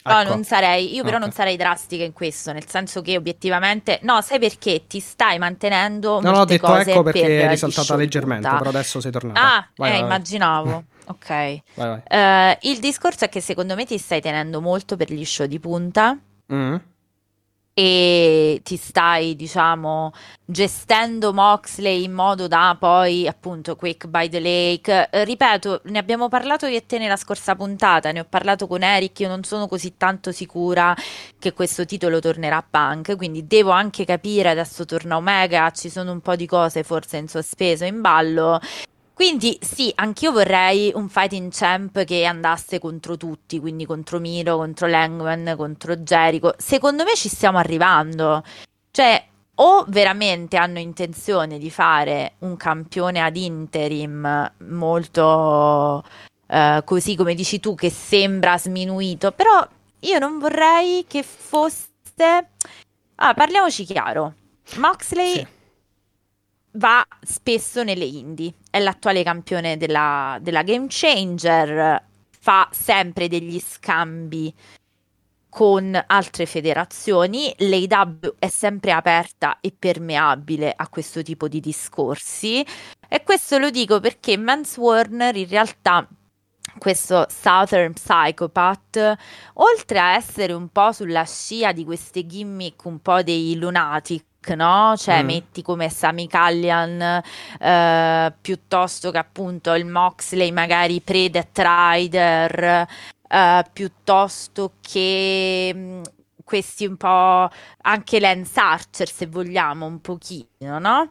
No, 0.07 0.21
ecco. 0.21 0.29
non 0.29 0.45
sarei, 0.45 0.95
io 0.95 1.03
però 1.03 1.17
okay. 1.17 1.21
non 1.21 1.33
sarei 1.33 1.57
drastica 1.57 2.05
in 2.05 2.13
questo, 2.13 2.53
nel 2.53 2.69
senso 2.69 3.01
che 3.01 3.17
obiettivamente, 3.17 4.01
no, 4.03 4.21
sai 4.21 4.39
perché 4.39 4.87
ti 4.87 5.01
stai 5.01 5.39
mantenendo 5.39 6.21
No, 6.21 6.31
no, 6.31 6.41
ho 6.41 6.45
detto 6.45 6.77
ecco 6.77 7.03
perché 7.03 7.41
è 7.41 7.49
risaltata 7.49 7.97
leggermente, 7.97 8.49
però 8.49 8.69
adesso 8.69 9.01
sei 9.01 9.11
tornata. 9.11 9.41
Ah, 9.41 9.69
vai, 9.77 9.89
eh, 9.89 9.93
vai, 9.93 10.01
immaginavo. 10.03 10.85
ok. 11.09 11.59
Vai, 11.75 12.03
uh, 12.09 12.59
il 12.69 12.81
discorso 12.81 13.25
è 13.25 13.29
che 13.31 13.41
secondo 13.41 13.75
me 13.75 13.87
ti 13.87 13.97
stai 13.97 14.21
tenendo 14.21 14.61
molto 14.61 14.97
per 14.97 15.11
gli 15.11 15.25
show 15.25 15.47
di 15.47 15.59
punta. 15.59 16.19
Mm 16.53 16.77
e 17.75 18.61
ti 18.63 18.77
stai, 18.77 19.35
diciamo, 19.35 20.13
gestendo 20.45 21.33
Moxley 21.33 22.05
in 22.05 22.13
modo 22.13 22.47
da 22.47 22.77
poi, 22.79 23.27
appunto, 23.27 23.75
Quick 23.75 24.07
by 24.07 24.29
the 24.29 24.39
Lake. 24.39 25.09
Eh, 25.11 25.25
ripeto, 25.25 25.81
ne 25.87 25.99
abbiamo 25.99 26.29
parlato 26.29 26.67
io 26.67 26.77
e 26.77 26.87
te 26.87 26.99
nella 26.99 27.17
scorsa 27.17 27.57
puntata, 27.57 28.13
ne 28.13 28.21
ho 28.21 28.27
parlato 28.29 28.69
con 28.69 28.85
Eric, 28.85 29.19
io 29.21 29.29
non 29.29 29.43
sono 29.43 29.67
così 29.67 29.97
tanto 29.97 30.31
sicura 30.31 30.95
che 31.39 31.53
questo 31.53 31.85
titolo 31.85 32.21
tornerà 32.21 32.59
a 32.59 32.67
Punk, 32.69 33.17
quindi 33.17 33.47
devo 33.47 33.71
anche 33.71 34.05
capire, 34.05 34.51
adesso 34.51 34.85
torna 34.85 35.17
Omega, 35.17 35.71
ci 35.73 35.91
sono 35.91 36.13
un 36.13 36.21
po' 36.21 36.37
di 36.37 36.47
cose 36.47 36.85
forse 36.85 37.17
in 37.17 37.27
sospeso, 37.29 37.85
in 37.85 38.01
ballo, 38.01 38.61
quindi 39.15 39.57
sì, 39.61 39.93
anch'io 39.95 40.33
vorrei 40.33 40.91
un 40.93 41.09
fighting 41.09 41.53
champ 41.53 42.03
che 42.03 42.25
andasse 42.25 42.81
contro 42.81 43.17
tutti, 43.17 43.61
quindi 43.61 43.87
contro 43.87 44.19
Miro, 44.19 44.57
contro 44.57 44.89
Langman, 44.89 45.55
contro 45.57 45.97
Jericho. 45.97 46.55
Secondo 46.59 47.05
me 47.05 47.15
ci 47.15 47.29
stiamo 47.29 47.59
arrivando. 47.59 48.43
Cioè, 48.91 49.25
o 49.57 49.85
veramente 49.87 50.57
hanno 50.57 50.81
intenzione 50.81 51.59
di 51.59 51.71
fare 51.71 52.35
un 52.41 52.57
campione 52.57 53.21
ad 53.21 53.37
interim 53.37 54.53
molto 54.67 56.05
uh, 56.49 56.85
così 56.85 57.15
come 57.15 57.35
dici 57.37 57.61
tu, 57.61 57.77
che 57.77 57.91
sembra 57.91 58.59
sminuito, 58.59 59.31
però 59.31 59.65
io 60.01 60.19
non 60.19 60.41
vorrei 60.41 61.05
che 61.07 61.23
fosse... 61.23 62.49
Ah, 63.17 63.33
parliamoci 63.33 63.85
chiaro. 63.85 64.35
Moxley 64.77 65.35
sì 65.37 65.47
va 66.75 67.07
spesso 67.23 67.83
nelle 67.83 68.05
indie, 68.05 68.55
è 68.71 68.81
l'attuale 68.81 69.23
campione 69.23 69.77
della, 69.77 70.39
della 70.41 70.63
Game 70.63 70.87
Changer, 70.89 72.03
fa 72.39 72.69
sempre 72.73 73.29
degli 73.29 73.61
scambi 73.61 74.53
con 75.49 76.03
altre 76.09 76.47
federazioni, 76.47 77.55
l'AW 77.59 78.35
è 78.41 78.49
sempre 78.49 78.91
aperta 78.91 79.61
e 79.61 79.73
permeabile 79.77 80.73
a 80.77 80.89
questo 80.89 81.23
tipo 81.23 81.47
di 81.47 81.61
discorsi. 81.61 82.67
E 83.09 83.23
questo 83.23 83.59
lo 83.59 83.71
dico 83.71 84.01
perché 84.01 84.37
Mans 84.37 84.77
Warner 84.77 85.37
in 85.37 85.49
realtà 85.49 86.09
questo 86.77 87.27
Southern 87.29 87.93
Psychopath, 87.93 89.17
oltre 89.55 89.99
a 90.01 90.17
essere 90.17 90.53
un 90.53 90.69
po' 90.71 90.91
sulla 90.91 91.25
scia 91.25 91.71
di 91.71 91.85
queste 91.85 92.27
gimmick 92.27 92.85
un 92.85 92.99
po' 92.99 93.23
dei 93.23 93.57
lunatic 93.57 94.25
no? 94.51 94.95
Cioè 94.97 95.23
mm. 95.23 95.27
metti 95.27 95.63
come 95.63 95.89
Sami 95.89 96.27
Callian 96.29 97.23
eh, 97.61 98.33
piuttosto 98.41 99.11
che 99.11 99.19
appunto 99.19 99.73
il 99.75 99.87
Moxley, 99.87 100.51
magari 100.51 101.01
Predet 101.01 101.59
Rider. 101.59 102.87
uh, 103.35 103.63
piuttosto 103.73 104.75
che 104.81 105.73
mm, 105.75 106.03
questi 106.45 106.87
un 106.87 106.97
po' 106.97 107.49
anche 107.83 108.21
Lance 108.21 108.61
Archer, 108.61 109.09
se 109.09 109.27
vogliamo, 109.27 109.87
un 109.87 110.01
pochino, 110.01 110.79
no? 110.79 111.09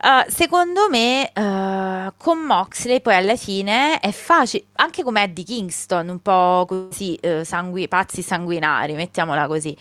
Uh, 0.00 0.30
secondo 0.30 0.88
me 0.88 1.32
uh, 1.34 2.12
con 2.16 2.38
Moxley 2.38 3.00
poi 3.00 3.16
alla 3.16 3.34
fine 3.34 3.98
è 3.98 4.12
facile, 4.12 4.66
anche 4.74 5.02
come 5.02 5.24
Eddie 5.24 5.42
Kingston, 5.42 6.08
un 6.08 6.20
po' 6.20 6.64
così, 6.68 7.18
uh, 7.20 7.42
sangui- 7.42 7.88
pazzi 7.88 8.22
sanguinari, 8.22 8.92
mettiamola 8.94 9.48
così. 9.48 9.76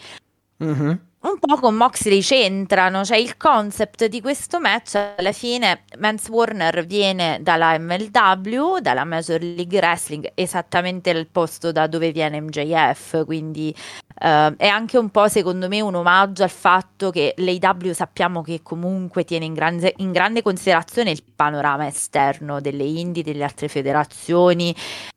Mm-hmm 0.63 1.06
un 1.21 1.39
po' 1.39 1.57
con 1.57 1.75
Moxley 1.75 2.21
c'entrano, 2.21 3.03
cioè 3.03 3.17
il 3.17 3.37
concept 3.37 4.05
di 4.05 4.21
questo 4.21 4.59
match 4.59 5.13
alla 5.17 5.31
fine 5.31 5.83
Mance 5.97 6.29
Warner 6.29 6.85
viene 6.85 7.39
dalla 7.41 7.77
MLW, 7.77 8.77
dalla 8.79 9.03
Major 9.03 9.41
League 9.41 9.79
Wrestling, 9.79 10.31
esattamente 10.35 11.09
il 11.09 11.27
posto 11.27 11.71
da 11.71 11.87
dove 11.87 12.11
viene 12.11 12.39
MJF, 12.39 13.25
quindi 13.25 13.73
uh, 13.75 14.55
è 14.55 14.67
anche 14.67 14.99
un 14.99 15.09
po' 15.09 15.27
secondo 15.27 15.67
me 15.67 15.81
un 15.81 15.95
omaggio 15.95 16.43
al 16.43 16.51
fatto 16.51 17.09
che 17.09 17.33
l'AW 17.37 17.93
sappiamo 17.93 18.43
che 18.43 18.61
comunque 18.61 19.25
tiene 19.25 19.45
in 19.45 19.53
grande, 19.53 19.95
in 19.97 20.11
grande 20.11 20.43
considerazione 20.43 21.09
il 21.09 21.23
panorama 21.35 21.87
esterno 21.87 22.61
delle 22.61 22.83
indie, 22.83 23.23
delle 23.23 23.43
altre 23.43 23.67
federazioni, 23.67 24.73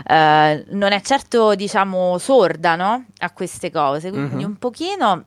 uh, 0.08 0.12
non 0.14 0.92
è 0.92 1.00
certo 1.02 1.54
diciamo 1.54 2.16
sorda 2.16 2.74
no? 2.74 3.04
a 3.18 3.30
queste 3.32 3.70
cose, 3.70 4.10
quindi 4.10 4.36
mm-hmm. 4.36 4.44
un 4.44 4.56
pochino 4.56 5.24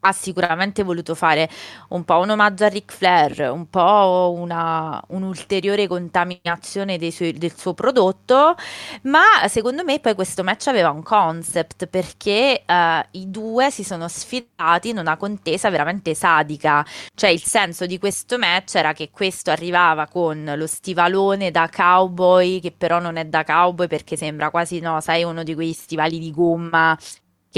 ha 0.00 0.12
sicuramente 0.12 0.82
voluto 0.82 1.14
fare 1.14 1.48
un 1.88 2.04
po' 2.04 2.18
un 2.18 2.30
omaggio 2.30 2.64
a 2.64 2.68
Ric 2.68 2.92
Flair, 2.92 3.50
un 3.50 3.68
po' 3.68 4.34
una, 4.36 5.02
un'ulteriore 5.08 5.86
contaminazione 5.86 6.98
suoi, 7.10 7.32
del 7.32 7.56
suo 7.56 7.74
prodotto, 7.74 8.54
ma 9.02 9.46
secondo 9.48 9.82
me 9.84 9.98
poi 9.98 10.14
questo 10.14 10.44
match 10.44 10.68
aveva 10.68 10.90
un 10.90 11.02
concept 11.02 11.86
perché 11.86 12.62
uh, 12.66 13.06
i 13.18 13.30
due 13.30 13.70
si 13.70 13.82
sono 13.82 14.08
sfidati 14.08 14.90
in 14.90 14.98
una 14.98 15.16
contesa 15.16 15.70
veramente 15.70 16.14
sadica, 16.14 16.84
cioè 17.14 17.30
il 17.30 17.42
senso 17.42 17.86
di 17.86 17.98
questo 17.98 18.38
match 18.38 18.76
era 18.76 18.92
che 18.92 19.10
questo 19.10 19.50
arrivava 19.50 20.06
con 20.06 20.52
lo 20.56 20.66
stivalone 20.66 21.50
da 21.50 21.68
cowboy, 21.74 22.60
che 22.60 22.72
però 22.72 23.00
non 23.00 23.16
è 23.16 23.24
da 23.24 23.44
cowboy 23.44 23.88
perché 23.88 24.16
sembra 24.16 24.50
quasi, 24.50 24.80
no, 24.80 25.00
sai, 25.00 25.24
uno 25.24 25.42
di 25.42 25.54
quei 25.54 25.72
stivali 25.72 26.18
di 26.18 26.30
gomma 26.30 26.96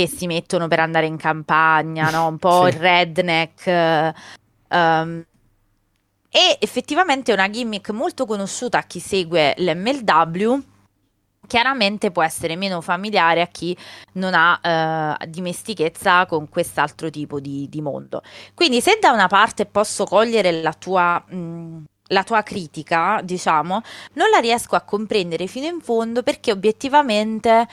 che 0.01 0.09
si 0.09 0.27
mettono 0.27 0.69
per 0.69 0.81
andare 0.81 1.07
in 1.07 1.17
campagna, 1.17 2.11
no? 2.11 2.27
un 2.27 2.39
po' 2.39 2.67
sì. 2.69 2.75
il 2.75 2.81
redneck. 2.81 4.15
Um, 4.69 5.25
e 6.33 6.57
effettivamente 6.61 7.33
è 7.33 7.35
una 7.35 7.51
gimmick 7.51 7.91
molto 7.91 8.25
conosciuta 8.25 8.79
a 8.79 8.83
chi 8.83 9.01
segue 9.01 9.55
l'MLW. 9.59 10.63
Chiaramente 11.47 12.13
può 12.13 12.23
essere 12.23 12.55
meno 12.55 12.81
familiare 12.81 13.41
a 13.41 13.47
chi 13.47 13.77
non 14.13 14.35
ha 14.35 15.17
uh, 15.19 15.27
dimestichezza 15.27 16.25
con 16.27 16.49
quest'altro 16.49 17.11
tipo 17.11 17.41
di, 17.41 17.69
di, 17.69 17.81
mondo. 17.81 18.23
Quindi, 18.55 18.81
se 18.81 18.99
da 19.01 19.11
una 19.11 19.27
parte 19.27 19.67
posso 19.67 20.05
cogliere 20.05 20.53
la 20.63 20.73
tua. 20.73 21.23
Mh, 21.29 21.85
la 22.11 22.25
tua 22.25 22.43
critica, 22.43 23.21
diciamo, 23.23 23.83
non 24.15 24.31
la 24.31 24.39
riesco 24.39 24.75
a 24.75 24.81
comprendere 24.81 25.47
fino 25.47 25.67
in 25.67 25.81
fondo 25.81 26.25
perché 26.25 26.51
obiettivamente 26.51 27.69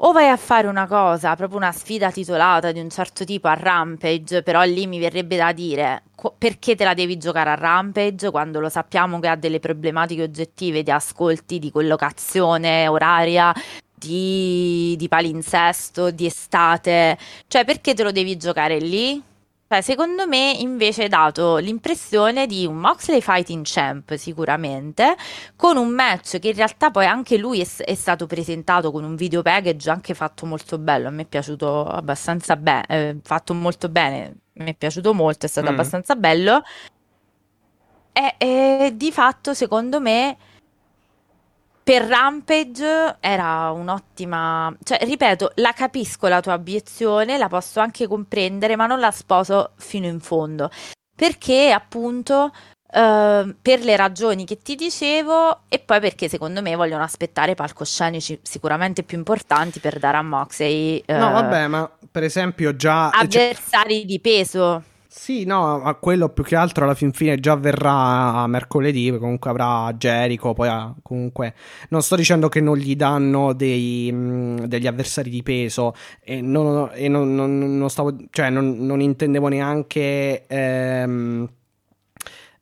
o 0.00 0.12
vai 0.12 0.28
a 0.28 0.36
fare 0.36 0.68
una 0.68 0.86
cosa, 0.86 1.34
proprio 1.34 1.58
una 1.58 1.72
sfida 1.72 2.10
titolata 2.12 2.70
di 2.70 2.80
un 2.80 2.88
certo 2.88 3.24
tipo 3.24 3.48
a 3.48 3.54
Rampage, 3.54 4.42
però 4.42 4.62
lì 4.62 4.86
mi 4.86 4.98
verrebbe 4.98 5.36
da 5.36 5.52
dire 5.52 6.02
perché 6.36 6.74
te 6.74 6.84
la 6.84 6.94
devi 6.94 7.16
giocare 7.16 7.50
a 7.50 7.54
Rampage 7.54 8.30
quando 8.30 8.60
lo 8.60 8.68
sappiamo 8.68 9.18
che 9.20 9.28
ha 9.28 9.36
delle 9.36 9.60
problematiche 9.60 10.22
oggettive 10.22 10.82
di 10.82 10.90
ascolti, 10.90 11.58
di 11.58 11.70
collocazione 11.70 12.86
oraria, 12.86 13.52
di, 13.94 14.94
di 14.96 15.08
palinsesto, 15.08 16.10
di 16.10 16.26
estate, 16.26 17.18
cioè 17.48 17.64
perché 17.64 17.94
te 17.94 18.02
lo 18.04 18.12
devi 18.12 18.36
giocare 18.36 18.78
lì? 18.78 19.20
Cioè, 19.70 19.82
secondo 19.82 20.26
me 20.26 20.52
invece 20.58 21.04
è 21.04 21.08
dato 21.08 21.58
l'impressione 21.58 22.46
di 22.46 22.64
un 22.64 22.76
Moxley 22.76 23.20
Fighting 23.20 23.66
Champ 23.66 24.14
sicuramente, 24.14 25.14
con 25.56 25.76
un 25.76 25.90
match 25.90 26.38
che 26.38 26.48
in 26.48 26.54
realtà 26.54 26.90
poi 26.90 27.04
anche 27.04 27.36
lui 27.36 27.60
è, 27.60 27.66
è 27.84 27.94
stato 27.94 28.26
presentato 28.26 28.90
con 28.90 29.04
un 29.04 29.14
video 29.14 29.42
package 29.42 29.90
anche 29.90 30.14
fatto 30.14 30.46
molto 30.46 30.78
bello, 30.78 31.08
a 31.08 31.10
me 31.10 31.22
è 31.22 31.26
piaciuto 31.26 31.84
abbastanza 31.86 32.56
bene, 32.56 32.84
eh, 32.88 33.16
fatto 33.22 33.52
molto 33.52 33.90
bene, 33.90 34.36
mi 34.54 34.70
è 34.70 34.74
piaciuto 34.74 35.12
molto, 35.12 35.44
è 35.44 35.48
stato 35.50 35.68
mm. 35.68 35.72
abbastanza 35.74 36.14
bello. 36.16 36.62
E, 38.12 38.34
e 38.38 38.92
di 38.96 39.12
fatto 39.12 39.52
secondo 39.52 40.00
me 40.00 40.36
per 41.88 42.02
Rampage 42.02 43.16
era 43.18 43.70
un'ottima, 43.70 44.76
cioè 44.82 44.98
ripeto, 45.00 45.52
la 45.54 45.72
capisco 45.72 46.28
la 46.28 46.42
tua 46.42 46.52
obiezione, 46.52 47.38
la 47.38 47.48
posso 47.48 47.80
anche 47.80 48.06
comprendere, 48.06 48.76
ma 48.76 48.84
non 48.84 49.00
la 49.00 49.10
sposo 49.10 49.70
fino 49.78 50.04
in 50.04 50.20
fondo, 50.20 50.70
perché 51.16 51.70
appunto 51.72 52.52
Uh, 52.90 53.54
per 53.60 53.84
le 53.84 53.96
ragioni 53.96 54.46
che 54.46 54.62
ti 54.62 54.74
dicevo 54.74 55.64
e 55.68 55.78
poi 55.78 56.00
perché 56.00 56.26
secondo 56.26 56.62
me 56.62 56.74
vogliono 56.74 57.02
aspettare 57.02 57.54
palcoscenici 57.54 58.40
sicuramente 58.42 59.02
più 59.02 59.18
importanti 59.18 59.78
per 59.78 59.98
dare 59.98 60.16
a 60.16 60.22
Moxley 60.22 61.04
uh, 61.06 61.12
no 61.12 61.32
vabbè 61.32 61.66
ma 61.66 61.90
per 62.10 62.22
esempio 62.22 62.74
già 62.76 63.10
avversari 63.10 63.96
cioè... 63.98 64.04
di 64.06 64.20
peso 64.20 64.82
sì, 65.18 65.44
no, 65.44 65.80
ma 65.80 65.94
quello 65.94 66.28
più 66.28 66.44
che 66.44 66.54
altro 66.54 66.84
alla 66.84 66.94
fin 66.94 67.12
fine 67.12 67.40
già 67.40 67.56
verrà 67.56 68.46
mercoledì, 68.46 69.10
comunque 69.18 69.50
avrà 69.50 69.92
Jericho, 69.94 70.54
poi 70.54 70.68
ha, 70.68 70.94
comunque 71.02 71.54
non 71.88 72.02
sto 72.02 72.14
dicendo 72.14 72.48
che 72.48 72.60
non 72.60 72.76
gli 72.76 72.94
danno 72.94 73.52
dei, 73.52 74.12
mh, 74.12 74.66
degli 74.66 74.86
avversari 74.86 75.28
di 75.28 75.42
peso 75.42 75.92
e 76.20 76.40
non, 76.40 76.90
e 76.94 77.08
non, 77.08 77.34
non, 77.34 77.78
non 77.78 77.90
stavo, 77.90 78.16
cioè 78.30 78.48
non, 78.48 79.00
intendevo 79.00 79.48
neanche 79.48 80.46
ehm, 80.46 81.48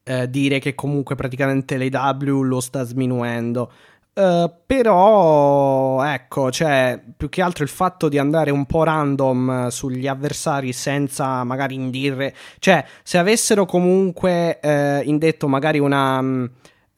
eh, 0.03 0.31
dire 0.31 0.59
che 0.59 0.75
comunque 0.75 1.15
praticamente 1.15 1.77
l'AW 1.77 2.41
lo 2.41 2.61
sta 2.61 2.85
sminuendo. 2.85 3.71
Uh, 4.19 4.51
però 4.65 6.03
ecco, 6.03 6.51
cioè, 6.51 6.99
più 7.15 7.29
che 7.29 7.43
altro 7.43 7.65
il 7.65 7.69
fatto 7.69 8.09
di 8.09 8.17
andare 8.17 8.51
un 8.51 8.65
po' 8.65 8.83
random 8.83 9.69
sugli 9.69 10.07
avversari 10.07 10.73
senza 10.73 11.45
magari 11.45 11.75
indire, 11.75 12.35
cioè, 12.59 12.83
se 13.03 13.19
avessero 13.19 13.67
comunque 13.67 14.59
uh, 14.63 15.07
indetto 15.07 15.49
magari 15.49 15.79
una. 15.79 16.19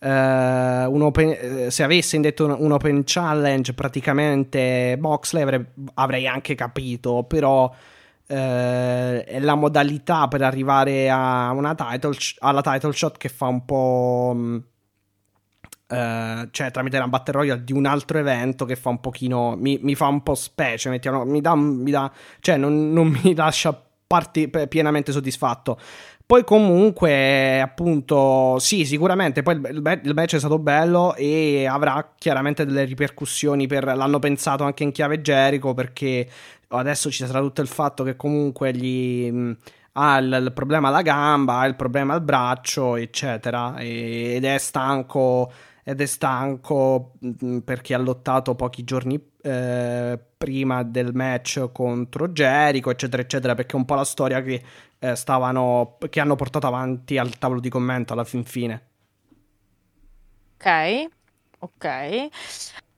Uh, 0.01 0.07
un 0.07 1.03
open, 1.03 1.73
se 1.73 1.83
avesse 1.83 2.15
indetto 2.15 2.45
un, 2.45 2.55
un, 2.57 2.71
open 2.71 3.03
challenge 3.05 3.75
praticamente 3.75 4.97
Moxley 4.97 5.43
avrei, 5.43 5.67
avrei 5.95 6.29
anche 6.29 6.55
capito 6.55 7.25
però 7.25 7.69
la 8.29 9.55
modalità 9.57 10.29
per 10.29 10.43
arrivare 10.43 11.11
a 11.11 11.51
una 11.51 11.75
title, 11.75 12.15
alla 12.39 12.61
title 12.61 12.93
shot 12.93 13.17
che 13.17 13.29
fa 13.29 13.47
un 13.47 13.65
po' 13.65 14.63
Uh, 15.89 16.49
cioè 16.51 16.71
tramite 16.71 16.99
una 16.99 17.09
battle 17.09 17.33
royale 17.33 17.65
di 17.65 17.73
un 17.73 17.87
altro 17.87 18.19
evento 18.19 18.67
che 18.67 18.77
fa 18.77 18.91
un 18.91 19.01
pochino 19.01 19.57
mi, 19.57 19.79
mi 19.81 19.95
fa 19.95 20.07
un 20.09 20.23
po' 20.23 20.35
specie 20.35 20.91
mettiamo, 20.91 21.25
mi 21.25 21.41
dà, 21.41 21.55
mi 21.55 21.91
dà 21.91 22.13
cioè 22.41 22.59
non, 22.59 22.93
non 22.93 23.09
mi 23.09 23.33
lascia 23.35 23.73
parti, 24.09 24.51
pienamente 24.69 25.13
soddisfatto. 25.13 25.79
Poi 26.27 26.45
comunque 26.45 27.59
appunto 27.61 28.59
sì 28.59 28.85
sicuramente 28.85 29.43
poi 29.43 29.55
il, 29.55 30.01
il, 30.05 30.13
match 30.15 30.35
è 30.35 30.39
stato 30.39 30.59
bello 30.59 31.15
e 31.15 31.67
avrà 31.67 32.13
chiaramente 32.19 32.67
delle 32.67 32.85
ripercussioni 32.85 33.67
per 33.67 33.85
l'hanno 33.85 34.19
pensato 34.19 34.63
anche 34.65 34.83
in 34.83 34.93
chiave 34.93 35.23
Jericho 35.23 35.73
perché 35.73 36.29
adesso 36.69 37.11
ci 37.11 37.25
sarà 37.25 37.41
tutto 37.41 37.63
il 37.63 37.67
fatto 37.67 38.05
che 38.05 38.15
comunque 38.17 38.73
gli 38.75 39.31
mh, 39.31 39.57
ha 39.93 40.19
il, 40.19 40.39
il, 40.45 40.53
problema 40.53 40.89
alla 40.89 41.01
gamba 41.01 41.61
ha 41.61 41.67
il 41.67 41.77
problema 41.77 42.13
al 42.13 42.21
braccio 42.21 42.97
eccetera 42.97 43.77
e, 43.79 44.35
ed 44.35 44.45
è 44.45 44.59
stanco 44.59 45.51
ed 45.89 46.03
è 46.03 46.07
stanco 46.07 47.15
mm, 47.25 47.61
perché 47.61 47.95
ha 47.95 47.99
lottato 47.99 48.55
pochi 48.55 48.85
giorni 48.85 49.19
eh, 49.41 50.19
prima 50.37 50.83
del 50.83 51.15
match 51.15 51.73
contro 51.73 52.29
Jericho, 52.29 52.91
eccetera, 52.91 53.23
eccetera, 53.23 53.55
perché 53.55 53.73
è 53.73 53.77
un 53.77 53.87
po' 53.87 53.95
la 53.95 54.05
storia 54.05 54.43
che 54.43 54.63
eh, 54.99 55.17
stavano 55.17 55.97
che 56.11 56.21
hanno 56.21 56.37
portato 56.37 56.67
avanti 56.67 57.17
al 57.17 57.39
tavolo 57.39 57.61
di 57.61 57.71
commento 57.71 58.13
alla 58.13 58.25
fin 58.25 58.45
fine. 58.45 58.83
Ok, 60.57 61.09
ok. 61.61 62.29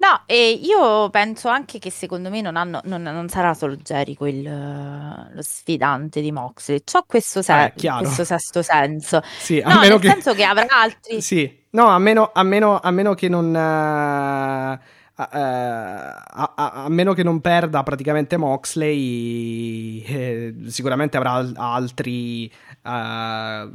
No, 0.00 0.22
e 0.24 0.52
io 0.52 1.10
penso 1.10 1.48
anche 1.48 1.78
che 1.78 1.90
secondo 1.90 2.30
me 2.30 2.40
non, 2.40 2.56
hanno, 2.56 2.80
non, 2.84 3.02
non 3.02 3.28
sarà 3.28 3.52
solo 3.52 3.76
Jericho 3.76 4.26
il, 4.26 4.42
lo 4.42 5.42
sfidante 5.42 6.22
di 6.22 6.32
Moxley. 6.32 6.82
C'ho 6.82 7.04
questo, 7.06 7.42
se- 7.42 7.64
eh, 7.64 7.72
questo 7.74 8.24
sesto 8.24 8.62
senso. 8.62 9.22
Sì, 9.38 9.60
no, 9.64 9.80
nel 9.80 9.98
che... 9.98 10.08
senso 10.08 10.34
che 10.34 10.44
avrà 10.44 10.66
altri. 10.68 11.20
Sì, 11.30 11.58
No, 11.72 11.86
a 11.86 11.98
meno, 11.98 12.30
a 12.32 12.42
meno, 12.42 12.80
a 12.80 12.90
meno 12.90 13.14
che 13.14 13.28
non... 13.28 13.46
Uh, 13.54 14.72
uh, 14.72 15.22
a, 15.22 16.52
a, 16.54 16.88
meno 16.88 17.12
che 17.12 17.22
non 17.22 17.40
perda 17.40 17.84
praticamente 17.84 18.36
Moxley, 18.36 20.02
eh, 20.02 20.54
sicuramente 20.66 21.16
avrà 21.16 21.48
altri, 21.54 22.50
uh, 22.82 23.70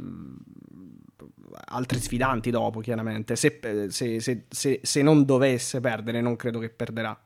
altri 1.66 2.00
sfidanti 2.00 2.50
dopo, 2.50 2.80
chiaramente. 2.80 3.34
Eh, 3.34 3.36
se, 3.36 4.20
se, 4.20 4.44
se, 4.48 4.80
se, 4.82 5.02
non 5.02 5.24
dovesse 5.24 5.80
perdere, 5.80 6.20
non 6.20 6.36
credo 6.36 6.58
che 6.58 6.70
perderà. 6.70 7.18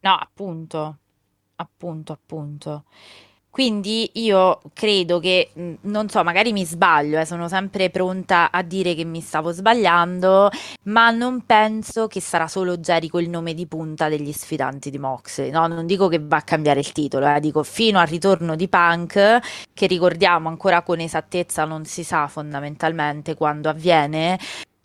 No, 0.00 0.14
appunto, 0.14 0.98
appunto, 1.56 2.12
appunto. 2.12 2.84
Quindi 3.54 4.10
io 4.14 4.62
credo 4.72 5.20
che, 5.20 5.50
non 5.82 6.08
so, 6.08 6.24
magari 6.24 6.50
mi 6.52 6.64
sbaglio, 6.64 7.20
eh, 7.20 7.24
sono 7.24 7.46
sempre 7.46 7.88
pronta 7.88 8.50
a 8.50 8.62
dire 8.62 8.96
che 8.96 9.04
mi 9.04 9.20
stavo 9.20 9.52
sbagliando, 9.52 10.50
ma 10.86 11.10
non 11.10 11.46
penso 11.46 12.08
che 12.08 12.20
sarà 12.20 12.48
solo 12.48 12.78
Jericho 12.78 13.20
il 13.20 13.28
nome 13.28 13.54
di 13.54 13.68
punta 13.68 14.08
degli 14.08 14.32
sfidanti 14.32 14.90
di 14.90 14.98
Moxley. 14.98 15.50
No, 15.52 15.68
non 15.68 15.86
dico 15.86 16.08
che 16.08 16.18
va 16.20 16.38
a 16.38 16.42
cambiare 16.42 16.80
il 16.80 16.90
titolo, 16.90 17.32
eh, 17.32 17.38
dico 17.38 17.62
fino 17.62 18.00
al 18.00 18.08
ritorno 18.08 18.56
di 18.56 18.66
Punk, 18.66 19.38
che 19.72 19.86
ricordiamo 19.86 20.48
ancora 20.48 20.82
con 20.82 20.98
esattezza 20.98 21.64
non 21.64 21.84
si 21.84 22.02
sa 22.02 22.26
fondamentalmente 22.26 23.36
quando 23.36 23.68
avviene, 23.68 24.36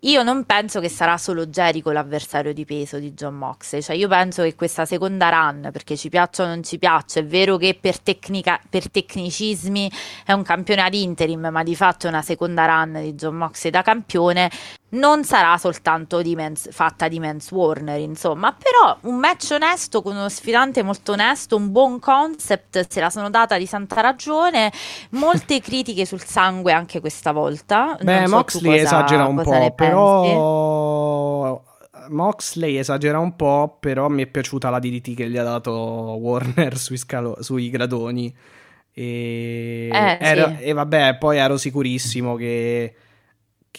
io 0.03 0.23
non 0.23 0.45
penso 0.45 0.79
che 0.79 0.87
sarà 0.87 1.17
solo 1.17 1.47
Jericho 1.47 1.91
l'avversario 1.91 2.53
di 2.53 2.63
peso 2.63 2.99
di 2.99 3.13
John 3.13 3.35
Moxley, 3.35 3.81
cioè 3.81 3.97
io 3.97 4.07
penso 4.07 4.43
che 4.43 4.55
questa 4.55 4.85
seconda 4.85 5.27
run, 5.29 5.69
perché 5.73 5.97
ci 5.97 6.07
piaccia 6.07 6.43
o 6.43 6.47
non 6.47 6.63
ci 6.63 6.77
piaccia, 6.77 7.19
è 7.19 7.25
vero 7.25 7.57
che 7.57 7.77
per, 7.79 7.99
tecnica, 7.99 8.61
per 8.69 8.89
tecnicismi 8.89 9.91
è 10.25 10.31
un 10.31 10.43
campione 10.43 10.83
ad 10.83 10.93
interim, 10.93 11.49
ma 11.51 11.63
di 11.63 11.75
fatto 11.75 12.05
è 12.05 12.09
una 12.09 12.21
seconda 12.21 12.65
run 12.65 13.01
di 13.01 13.13
John 13.13 13.35
Moxley 13.35 13.71
da 13.71 13.81
campione, 13.81 14.49
non 14.89 15.23
sarà 15.23 15.57
soltanto 15.57 16.21
di 16.21 16.35
mens, 16.35 16.69
fatta 16.71 17.07
di 17.07 17.19
Mans 17.19 17.51
Warner, 17.51 17.99
insomma, 17.99 18.53
però 18.57 18.97
un 19.01 19.19
match 19.19 19.49
onesto 19.51 20.01
con 20.01 20.15
uno 20.15 20.29
sfidante 20.29 20.81
molto 20.81 21.11
onesto, 21.11 21.55
un 21.55 21.71
buon 21.71 21.99
concept, 21.99 22.87
se 22.87 22.99
la 22.99 23.09
sono 23.09 23.29
data 23.29 23.57
di 23.57 23.65
santa 23.65 24.01
ragione, 24.01 24.71
molte 25.11 25.59
critiche 25.61 26.05
sul 26.05 26.23
sangue 26.23 26.71
anche 26.71 26.99
questa 26.99 27.31
volta. 27.31 27.97
Beh, 28.01 28.25
so 28.25 28.35
Moxley 28.35 28.81
cosa, 28.81 28.83
esagera 28.83 29.25
un 29.25 29.41
po', 29.41 29.73
però 29.75 31.61
Moxley 32.09 32.77
esagera 32.77 33.19
un 33.19 33.35
po', 33.35 33.77
però 33.79 34.09
mi 34.09 34.23
è 34.23 34.27
piaciuta 34.27 34.69
la 34.69 34.79
DDT 34.79 35.15
che 35.15 35.29
gli 35.29 35.37
ha 35.37 35.43
dato 35.43 35.71
Warner 35.71 36.77
sui, 36.77 36.97
scalo- 36.97 37.37
sui 37.41 37.69
gradoni. 37.69 38.35
E, 38.91 39.89
eh, 39.91 40.17
ero, 40.19 40.47
sì. 40.47 40.63
e 40.63 40.73
vabbè, 40.73 41.17
poi 41.17 41.37
ero 41.37 41.57
sicurissimo 41.57 42.35
che 42.35 42.93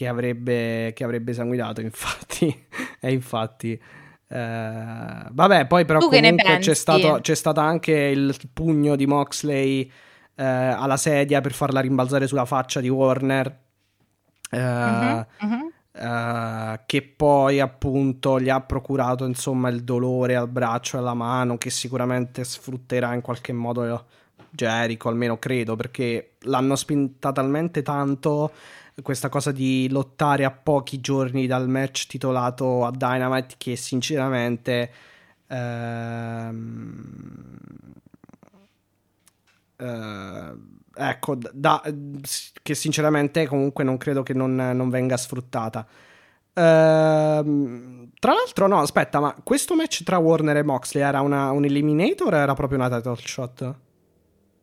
che 0.00 0.08
avrebbe, 0.08 0.94
che 0.94 1.04
avrebbe 1.04 1.34
sanguinato, 1.34 1.82
infatti. 1.82 2.66
e 2.98 3.12
infatti... 3.12 3.78
Uh, 4.28 5.26
vabbè, 5.28 5.66
poi 5.66 5.84
però 5.84 5.98
tu 5.98 6.08
comunque 6.08 6.58
c'è 6.58 6.72
stato, 6.72 7.18
c'è 7.20 7.34
stato, 7.34 7.58
anche 7.58 7.92
il 7.92 8.34
pugno 8.54 8.94
di 8.94 9.04
Moxley 9.04 9.82
uh, 9.82 9.90
alla 10.36 10.96
sedia 10.96 11.40
per 11.40 11.52
farla 11.52 11.80
rimbalzare 11.80 12.28
sulla 12.28 12.44
faccia 12.46 12.80
di 12.80 12.88
Warner. 12.88 13.58
Uh, 14.52 14.56
uh-huh, 14.56 15.26
uh-huh. 15.92 16.78
che 16.86 17.02
poi 17.02 17.60
appunto 17.60 18.40
gli 18.40 18.48
ha 18.48 18.60
procurato 18.60 19.26
insomma 19.26 19.68
il 19.68 19.82
dolore 19.82 20.34
al 20.34 20.48
braccio 20.48 20.96
e 20.96 21.00
alla 21.00 21.14
mano 21.14 21.58
che 21.58 21.70
sicuramente 21.70 22.42
sfrutterà 22.42 23.12
in 23.14 23.20
qualche 23.20 23.52
modo 23.52 24.06
Jericho 24.48 25.08
almeno 25.08 25.38
credo 25.38 25.76
perché 25.76 26.36
l'hanno 26.40 26.74
spinta 26.74 27.32
talmente 27.32 27.82
tanto 27.82 28.50
questa 29.02 29.28
cosa 29.28 29.52
di 29.52 29.88
lottare 29.90 30.44
a 30.44 30.50
pochi 30.50 31.00
giorni 31.00 31.46
dal 31.46 31.68
match 31.68 32.06
titolato 32.06 32.84
a 32.84 32.90
Dynamite 32.90 33.54
che 33.58 33.76
sinceramente 33.76 34.90
ehm, 35.46 37.58
eh, 39.76 40.52
ecco 40.94 41.38
da, 41.52 41.82
che 42.62 42.74
sinceramente 42.74 43.46
comunque 43.46 43.84
non 43.84 43.96
credo 43.96 44.22
che 44.22 44.34
non, 44.34 44.54
non 44.54 44.90
venga 44.90 45.16
sfruttata 45.16 45.86
ehm, 46.52 48.10
tra 48.18 48.32
l'altro 48.32 48.66
no 48.66 48.80
aspetta 48.80 49.20
ma 49.20 49.34
questo 49.42 49.74
match 49.74 50.02
tra 50.02 50.18
Warner 50.18 50.58
e 50.58 50.62
Moxley 50.62 51.02
era 51.02 51.20
una, 51.20 51.50
un 51.50 51.64
eliminator 51.64 52.34
o 52.34 52.36
era 52.36 52.54
proprio 52.54 52.78
una 52.78 52.90
title 52.90 53.16
shot? 53.16 53.74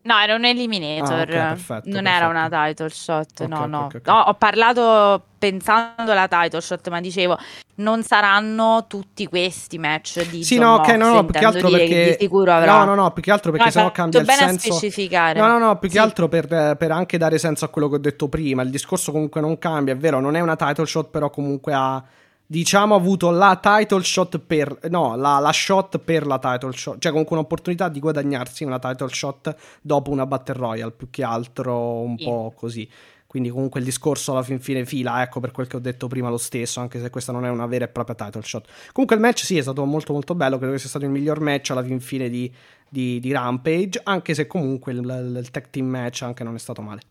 No, 0.07 0.17
era 0.17 0.35
un 0.35 0.45
eliminator. 0.45 1.11
Ah, 1.11 1.21
okay, 1.21 1.47
perfetto, 1.49 1.89
non 1.89 2.03
perfetto. 2.03 2.15
era 2.15 2.27
una 2.29 2.49
title 2.49 2.89
shot. 2.89 3.41
Okay, 3.41 3.47
no, 3.47 3.65
no. 3.65 3.85
Okay, 3.87 4.01
no. 4.05 4.19
Ho 4.21 4.33
parlato 4.35 5.25
pensando 5.37 6.13
alla 6.13 6.29
title 6.29 6.61
shot, 6.61 6.87
ma 6.87 7.01
dicevo 7.01 7.37
non 7.75 8.03
saranno 8.03 8.85
tutti 8.87 9.27
questi 9.27 9.77
match 9.77 10.25
di 10.29 10.45
Sì, 10.45 10.55
John 10.55 10.63
no, 10.63 10.73
ok, 10.75 10.87
no, 10.95 11.13
no, 11.13 11.25
più 11.25 11.39
che 11.39 11.45
altro 11.45 11.69
perché 11.69 12.05
di 12.05 12.17
sicuro 12.21 12.53
avrà. 12.53 12.77
No, 12.77 12.85
no, 12.85 12.95
no, 12.95 13.11
più 13.11 13.21
che 13.21 13.31
altro 13.31 13.51
perché 13.51 13.65
no, 13.65 13.71
sennò 13.71 13.91
cambia 13.91 14.21
il 14.21 14.27
senso. 14.29 14.71
Specificare. 14.71 15.39
No, 15.39 15.47
no, 15.47 15.57
no, 15.57 15.77
più 15.77 15.89
sì. 15.89 15.95
che 15.95 16.01
altro 16.01 16.29
per, 16.29 16.47
per, 16.47 16.91
anche 16.91 17.17
dare 17.17 17.37
senso 17.37 17.65
a 17.65 17.67
quello 17.67 17.89
che 17.89 17.95
ho 17.95 17.99
detto 17.99 18.29
prima. 18.29 18.61
Il 18.61 18.69
discorso 18.69 19.11
comunque 19.11 19.41
non 19.41 19.59
cambia, 19.59 19.93
è 19.93 19.97
vero, 19.97 20.21
non 20.21 20.37
è 20.37 20.39
una 20.39 20.55
title 20.55 20.85
shot, 20.85 21.09
però 21.09 21.29
comunque 21.29 21.73
ha 21.73 22.01
diciamo, 22.47 22.95
ha 22.95 22.97
avuto 22.97 23.29
la 23.29 23.59
title 23.61 24.01
shot 24.01 24.39
per. 24.39 24.79
No, 24.89 25.15
la, 25.15 25.37
la, 25.39 25.51
shot 25.51 25.99
per 25.99 26.25
la 26.25 26.39
title 26.39 26.71
shot. 26.71 26.99
Cioè, 26.99 27.11
comunque 27.11 27.35
un'opportunità 27.35 27.89
di 27.89 27.99
guadagnarsi 27.99 28.63
una 28.63 28.79
title 28.79 29.09
shot 29.09 29.55
dopo 29.81 30.09
una 30.09 30.25
Battle 30.25 30.55
Royale, 30.55 30.91
più 30.91 31.09
che 31.09 31.23
altro 31.23 31.99
un 31.99 32.17
sì. 32.17 32.23
po' 32.23 32.53
così. 32.55 32.89
Quindi, 33.27 33.49
comunque, 33.49 33.81
il 33.81 33.85
discorso 33.85 34.31
alla 34.31 34.41
fin 34.41 34.59
fine 34.59 34.85
fila, 34.85 35.21
ecco, 35.21 35.41
per 35.41 35.51
quel 35.51 35.67
che 35.67 35.75
ho 35.75 35.79
detto 35.79 36.07
prima, 36.07 36.29
lo 36.29 36.37
stesso, 36.37 36.79
anche 36.79 36.99
se 36.99 37.09
questa 37.09 37.33
non 37.33 37.45
è 37.45 37.49
una 37.49 37.65
vera 37.65 37.83
e 37.83 37.89
propria 37.89 38.15
title 38.15 38.41
shot. 38.41 38.67
Comunque, 38.93 39.17
il 39.17 39.21
match 39.21 39.43
sì, 39.43 39.57
è 39.57 39.61
stato 39.61 39.83
molto, 39.83 40.13
molto 40.13 40.33
bello. 40.33 40.57
Credo 40.57 40.71
che 40.71 40.79
sia 40.79 40.89
stato 40.89 41.03
il 41.03 41.11
miglior 41.11 41.41
match 41.41 41.71
alla 41.71 41.83
fin 41.83 41.99
fine 41.99 42.29
di, 42.29 42.51
di, 42.87 43.19
di 43.19 43.31
Rampage. 43.33 43.99
Anche 44.03 44.33
se, 44.33 44.47
comunque, 44.47 44.93
il, 44.93 44.99
il 45.39 45.51
tag 45.51 45.69
team 45.69 45.87
match 45.87 46.21
anche 46.21 46.45
non 46.45 46.55
è 46.55 46.59
stato 46.59 46.81
male. 46.81 47.01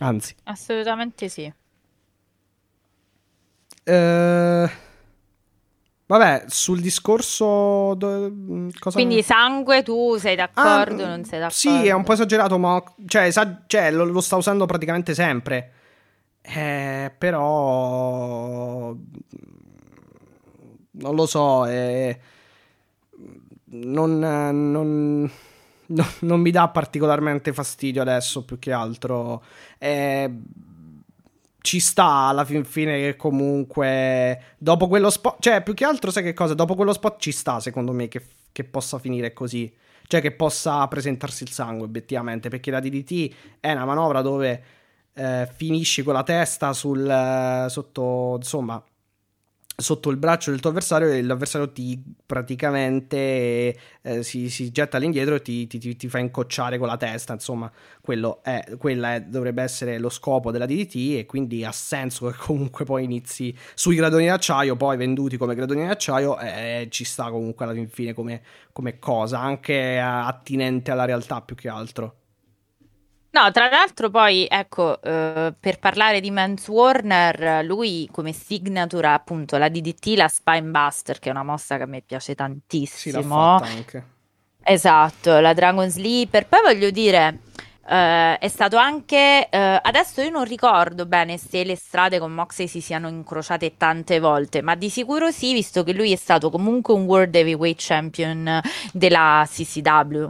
Anzi, 0.00 0.34
assolutamente 0.44 1.28
sì. 1.28 1.52
Eh, 3.90 4.70
vabbè, 6.06 6.44
sul 6.46 6.80
discorso. 6.80 7.96
Cosa... 8.78 8.96
Quindi 8.98 9.22
sangue, 9.22 9.82
tu 9.82 10.16
sei 10.16 10.36
d'accordo? 10.36 11.02
Ah, 11.02 11.08
non 11.08 11.24
sei 11.24 11.40
d'accordo? 11.40 11.54
Sì, 11.54 11.88
è 11.88 11.92
un 11.92 12.04
po' 12.04 12.12
esagerato, 12.12 12.56
ma 12.58 12.80
cioè, 13.06 13.22
esa- 13.24 13.64
cioè 13.66 13.90
lo, 13.90 14.04
lo, 14.04 14.20
sta 14.20 14.36
usando 14.36 14.66
praticamente 14.66 15.12
sempre. 15.14 15.72
Eh, 16.40 17.12
però. 17.18 18.94
Non 20.92 21.14
lo 21.14 21.26
so. 21.26 21.66
Eh, 21.66 22.18
non, 23.72 24.18
non, 24.18 24.70
non, 25.86 26.06
non, 26.20 26.40
mi 26.40 26.50
dà 26.52 26.68
particolarmente 26.68 27.52
fastidio 27.52 28.02
adesso, 28.02 28.44
più 28.44 28.60
che 28.60 28.70
altro. 28.70 29.42
Eh 29.78 30.30
ci 31.60 31.80
sta 31.80 32.04
alla 32.04 32.44
fin 32.44 32.64
fine 32.64 32.98
che 32.98 33.16
comunque 33.16 34.54
dopo 34.58 34.88
quello 34.88 35.10
spot, 35.10 35.36
cioè 35.40 35.62
più 35.62 35.74
che 35.74 35.84
altro 35.84 36.10
sai 36.10 36.22
che 36.22 36.32
cosa, 36.32 36.54
dopo 36.54 36.74
quello 36.74 36.92
spot 36.92 37.20
ci 37.20 37.32
sta 37.32 37.60
secondo 37.60 37.92
me 37.92 38.08
che, 38.08 38.22
che 38.52 38.64
possa 38.64 38.98
finire 38.98 39.32
così, 39.32 39.72
cioè 40.06 40.20
che 40.20 40.32
possa 40.32 40.86
presentarsi 40.88 41.42
il 41.42 41.50
sangue 41.50 41.86
obiettivamente, 41.86 42.48
perché 42.48 42.70
la 42.70 42.80
DDT 42.80 43.34
è 43.60 43.72
una 43.72 43.84
manovra 43.84 44.22
dove 44.22 44.62
eh, 45.14 45.48
finisci 45.54 46.02
con 46.02 46.14
la 46.14 46.22
testa 46.22 46.72
sul, 46.72 47.66
sotto, 47.68 48.34
insomma, 48.36 48.82
sotto 49.76 50.10
il 50.10 50.16
braccio 50.16 50.50
del 50.50 50.60
tuo 50.60 50.70
avversario 50.70 51.08
e 51.10 51.22
l'avversario 51.22 51.72
ti 51.72 52.02
praticamente 52.26 53.76
eh, 54.02 54.22
si, 54.22 54.50
si, 54.50 54.70
getta 54.70 54.98
all'indietro 54.98 55.34
e 55.36 55.42
ti, 55.42 55.66
ti, 55.66 55.96
ti, 55.96 56.08
fa 56.08 56.18
incocciare 56.18 56.78
con 56.78 56.86
la 56.86 56.96
testa. 56.96 57.32
Insomma 57.32 57.70
quello 58.00 58.40
è, 58.42 58.76
quella 58.78 59.14
è, 59.14 59.22
dovrebbe 59.22 59.62
essere 59.62 59.98
lo 59.98 60.08
scopo 60.10 60.50
della 60.50 60.66
DDT 60.66 61.18
e 61.18 61.26
quindi 61.26 61.64
ha 61.64 61.72
senso 61.72 62.26
che 62.26 62.36
comunque 62.38 62.84
poi 62.84 63.04
inizi 63.04 63.56
sui 63.74 63.96
gradoni 63.96 64.26
d'acciaio 64.26 64.76
poi 64.76 64.96
venduti 64.96 65.36
come 65.36 65.54
gradoni 65.54 65.86
d'acciaio 65.86 66.38
e 66.38 66.82
eh, 66.82 66.88
ci 66.90 67.04
sta 67.04 67.30
comunque 67.30 67.64
alla 67.64 67.86
fine 67.88 68.12
come, 68.12 68.42
come 68.72 68.98
cosa 68.98 69.40
anche 69.40 69.98
attinente 69.98 70.90
alla 70.90 71.04
realtà 71.04 71.40
più 71.40 71.56
che 71.56 71.68
altro 71.68 72.19
No, 73.32 73.50
tra 73.52 73.68
l'altro 73.68 74.10
poi, 74.10 74.46
ecco, 74.50 75.00
eh, 75.00 75.54
per 75.58 75.78
parlare 75.78 76.20
di 76.20 76.32
Mans 76.32 76.66
Warner, 76.66 77.64
lui 77.64 78.08
come 78.10 78.32
signature 78.32 79.06
ha 79.06 79.14
appunto 79.14 79.56
la 79.56 79.68
DDT, 79.68 80.16
la 80.16 80.26
Spinebuster, 80.26 81.20
che 81.20 81.28
è 81.28 81.30
una 81.32 81.44
mossa 81.44 81.76
che 81.76 81.84
a 81.84 81.86
me 81.86 82.02
piace 82.02 82.34
tantissimo. 82.34 83.22
Sì, 83.22 83.28
l'ha 83.28 83.34
fatta 83.34 83.64
anche. 83.66 84.04
Esatto, 84.62 85.38
la 85.38 85.54
Dragon 85.54 85.88
Sleeper. 85.88 86.46
Poi 86.48 86.60
voglio 86.60 86.90
dire, 86.90 87.38
eh, 87.86 88.38
è 88.38 88.48
stato 88.48 88.76
anche... 88.76 89.48
Eh, 89.48 89.80
adesso 89.80 90.20
io 90.22 90.30
non 90.30 90.44
ricordo 90.44 91.06
bene 91.06 91.38
se 91.38 91.62
le 91.64 91.76
strade 91.76 92.18
con 92.18 92.32
Moxley 92.32 92.66
si 92.66 92.80
siano 92.80 93.08
incrociate 93.08 93.76
tante 93.76 94.18
volte, 94.18 94.60
ma 94.60 94.74
di 94.74 94.90
sicuro 94.90 95.30
sì, 95.30 95.52
visto 95.52 95.84
che 95.84 95.92
lui 95.92 96.10
è 96.12 96.16
stato 96.16 96.50
comunque 96.50 96.94
un 96.94 97.04
World 97.04 97.34
Heavyweight 97.34 97.80
Champion 97.80 98.60
della 98.92 99.46
CCW, 99.48 100.26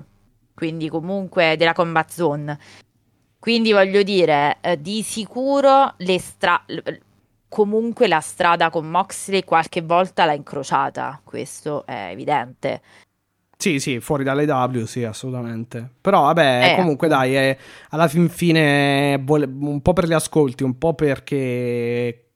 quindi 0.54 0.88
comunque 0.90 1.56
della 1.56 1.72
Combat 1.72 2.10
Zone. 2.10 2.58
Quindi 3.40 3.72
voglio 3.72 4.02
dire, 4.02 4.58
eh, 4.60 4.80
di 4.80 5.02
sicuro 5.02 5.94
le 5.96 6.18
stra- 6.20 6.62
comunque 7.48 8.06
la 8.06 8.20
strada 8.20 8.68
con 8.68 8.88
Moxley 8.88 9.44
qualche 9.44 9.80
volta 9.80 10.26
l'ha 10.26 10.34
incrociata, 10.34 11.20
questo 11.24 11.86
è 11.86 12.10
evidente. 12.12 12.82
Sì, 13.56 13.80
sì, 13.80 13.98
fuori 14.00 14.24
dalle 14.24 14.44
W, 14.44 14.84
sì, 14.84 15.04
assolutamente. 15.04 15.88
Però 16.00 16.22
vabbè, 16.24 16.72
eh, 16.72 16.76
comunque 16.76 17.08
dai, 17.08 17.34
è, 17.34 17.58
alla 17.90 18.08
fin 18.08 18.28
fine 18.28 19.14
un 19.26 19.80
po' 19.82 19.92
per 19.94 20.06
gli 20.06 20.12
ascolti, 20.12 20.62
un 20.62 20.76
po' 20.76 20.94
perché 20.94 22.26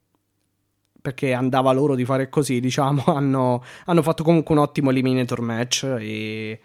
perché 1.04 1.34
andava 1.34 1.70
loro 1.72 1.94
di 1.94 2.06
fare 2.06 2.30
così, 2.30 2.60
diciamo, 2.60 3.04
hanno, 3.12 3.62
hanno 3.84 4.02
fatto 4.02 4.24
comunque 4.24 4.54
un 4.54 4.62
ottimo 4.62 4.88
eliminator 4.88 5.42
match 5.42 5.84
e, 5.98 6.60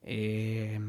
e, 0.00 0.80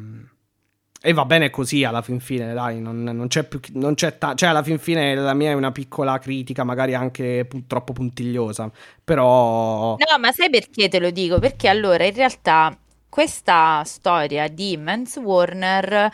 e, 1.06 1.14
va 1.14 1.26
bene 1.26 1.50
così 1.50 1.84
alla 1.84 2.02
fin 2.02 2.20
fine, 2.20 2.54
dai, 2.54 2.82
non, 2.82 3.04
non 3.04 3.28
c'è 3.28 3.44
più, 3.44 3.60
non 3.74 3.94
c'è 3.94 4.18
ta- 4.18 4.34
cioè 4.34 4.50
alla 4.50 4.64
fin 4.64 4.80
fine 4.80 5.14
la 5.14 5.34
mia 5.34 5.52
è 5.52 5.54
una 5.54 5.72
piccola 5.72 6.18
critica, 6.18 6.64
magari 6.64 6.96
anche 6.96 7.46
pu- 7.46 7.68
troppo 7.68 7.94
puntigliosa, 7.94 8.72
però... 9.04 9.92
No, 9.92 10.20
ma 10.20 10.32
sai 10.32 10.50
perché 10.50 10.90
te 10.90 11.00
lo 11.00 11.12
dico? 11.12 11.38
Perché 11.40 11.68
allora 11.68 12.04
in 12.06 12.14
realtà 12.14 12.76
questa 13.08 13.84
storia 13.86 14.48
di 14.48 14.76
Mans 14.78 15.18
Warner 15.18 16.10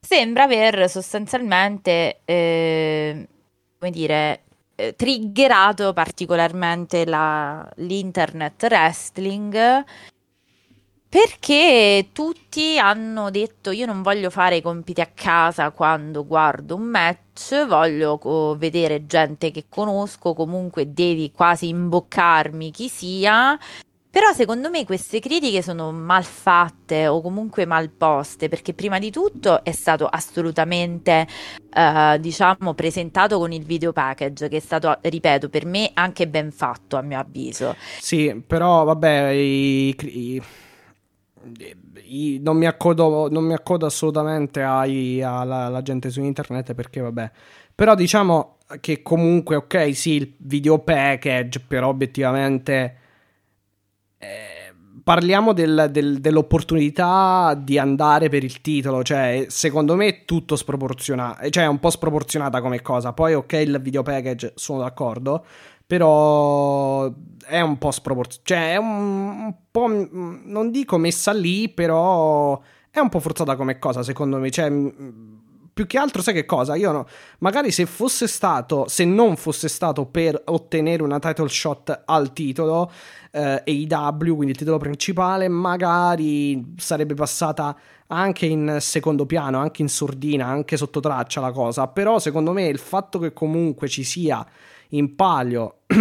sembra 0.00 0.44
aver 0.44 0.88
sostanzialmente, 0.88 2.20
eh, 2.24 3.28
come 3.78 3.90
dire, 3.90 4.40
eh, 4.74 4.94
triggerato 4.96 5.92
particolarmente 5.92 7.04
la, 7.04 7.68
l'internet 7.76 8.62
wrestling 8.62 9.84
perché 11.10 12.10
tutti 12.12 12.78
hanno 12.78 13.30
detto 13.30 13.72
io 13.72 13.84
non 13.84 14.00
voglio 14.00 14.30
fare 14.30 14.56
i 14.56 14.62
compiti 14.62 15.00
a 15.00 15.10
casa 15.12 15.72
quando 15.72 16.24
guardo 16.24 16.76
un 16.76 16.84
match, 16.84 17.66
voglio 17.66 18.12
oh, 18.22 18.56
vedere 18.56 19.06
gente 19.06 19.50
che 19.50 19.64
conosco, 19.68 20.34
comunque 20.34 20.92
devi 20.92 21.32
quasi 21.32 21.66
imboccarmi 21.66 22.70
chi 22.70 22.88
sia 22.88 23.58
però 24.10 24.32
secondo 24.32 24.70
me 24.70 24.84
queste 24.84 25.20
critiche 25.20 25.62
sono 25.62 25.92
mal 25.92 26.24
fatte 26.24 27.06
o 27.06 27.20
comunque 27.20 27.64
mal 27.64 27.90
poste, 27.90 28.48
perché 28.48 28.74
prima 28.74 28.98
di 28.98 29.12
tutto 29.12 29.62
è 29.62 29.70
stato 29.70 30.06
assolutamente, 30.06 31.28
eh, 31.72 32.18
diciamo, 32.18 32.74
presentato 32.74 33.38
con 33.38 33.52
il 33.52 33.62
video 33.62 33.92
package, 33.92 34.48
che 34.48 34.56
è 34.56 34.60
stato, 34.60 34.98
ripeto, 35.00 35.48
per 35.48 35.64
me 35.64 35.92
anche 35.94 36.26
ben 36.26 36.50
fatto, 36.50 36.96
a 36.96 37.02
mio 37.02 37.20
avviso. 37.20 37.76
Sì, 38.00 38.42
però 38.44 38.82
vabbè, 38.82 39.28
i, 39.28 39.94
i, 40.00 40.42
non, 42.40 42.56
mi 42.56 42.66
accodo, 42.66 43.28
non, 43.30 43.44
mi 43.44 43.54
accodo, 43.54 43.86
assolutamente 43.86 44.62
ai, 44.62 45.22
alla, 45.22 45.66
alla 45.66 45.82
gente 45.82 46.10
su 46.10 46.22
internet 46.22 46.74
perché 46.74 47.00
vabbè, 47.00 47.30
però 47.74 47.94
diciamo 47.94 48.58
che 48.80 49.02
comunque, 49.02 49.56
ok, 49.56 49.94
sì, 49.94 50.12
il 50.12 50.34
video 50.38 50.78
package, 50.78 51.60
però 51.60 51.88
obiettivamente 51.88 52.98
eh, 54.18 54.74
parliamo 55.02 55.52
del, 55.52 55.88
del, 55.90 56.20
dell'opportunità 56.20 57.58
di 57.60 57.78
andare 57.78 58.28
per 58.28 58.44
il 58.44 58.60
titolo, 58.60 59.02
cioè 59.02 59.46
secondo 59.48 59.96
me 59.96 60.06
è 60.06 60.24
tutto 60.24 60.56
sproporzionato, 60.56 61.48
cioè 61.50 61.64
è 61.64 61.68
un 61.68 61.80
po' 61.80 61.90
sproporzionata 61.90 62.60
come 62.60 62.82
cosa, 62.82 63.12
poi 63.12 63.34
ok 63.34 63.52
il 63.54 63.80
video 63.80 64.02
package 64.02 64.52
sono 64.54 64.80
d'accordo, 64.80 65.44
però 65.90 67.12
è 67.44 67.60
un 67.60 67.76
po' 67.76 67.90
sproporzionato, 67.90 68.42
cioè 68.44 68.74
è 68.74 68.76
un, 68.76 69.28
un 69.40 69.54
po', 69.72 69.88
non 69.88 70.70
dico 70.70 70.98
messa 70.98 71.32
lì, 71.32 71.68
però 71.68 72.60
è 72.90 73.00
un 73.00 73.08
po' 73.08 73.18
forzata 73.18 73.56
come 73.56 73.80
cosa 73.80 74.04
secondo 74.04 74.38
me, 74.38 74.50
cioè 74.50 74.70
più 75.72 75.88
che 75.88 75.98
altro 75.98 76.22
sai 76.22 76.34
che 76.34 76.44
cosa? 76.44 76.76
Io 76.76 76.92
no, 76.92 77.08
magari 77.38 77.72
se 77.72 77.86
fosse 77.86 78.28
stato, 78.28 78.86
se 78.86 79.04
non 79.04 79.34
fosse 79.34 79.66
stato 79.66 80.06
per 80.06 80.40
ottenere 80.44 81.02
una 81.02 81.18
title 81.18 81.48
shot 81.48 82.02
al 82.04 82.32
titolo 82.32 82.88
eh, 83.32 83.64
AEW, 83.66 84.36
quindi 84.36 84.52
il 84.52 84.56
titolo 84.56 84.78
principale, 84.78 85.48
magari 85.48 86.72
sarebbe 86.76 87.14
passata 87.14 87.76
anche 88.06 88.46
in 88.46 88.76
secondo 88.78 89.26
piano, 89.26 89.58
anche 89.58 89.82
in 89.82 89.88
sordina, 89.88 90.46
anche 90.46 90.76
sotto 90.76 91.00
traccia 91.00 91.40
la 91.40 91.50
cosa, 91.50 91.88
però 91.88 92.20
secondo 92.20 92.52
me 92.52 92.68
il 92.68 92.78
fatto 92.78 93.18
che 93.18 93.32
comunque 93.32 93.88
ci 93.88 94.04
sia 94.04 94.46
in 94.90 95.14
palio 95.14 95.80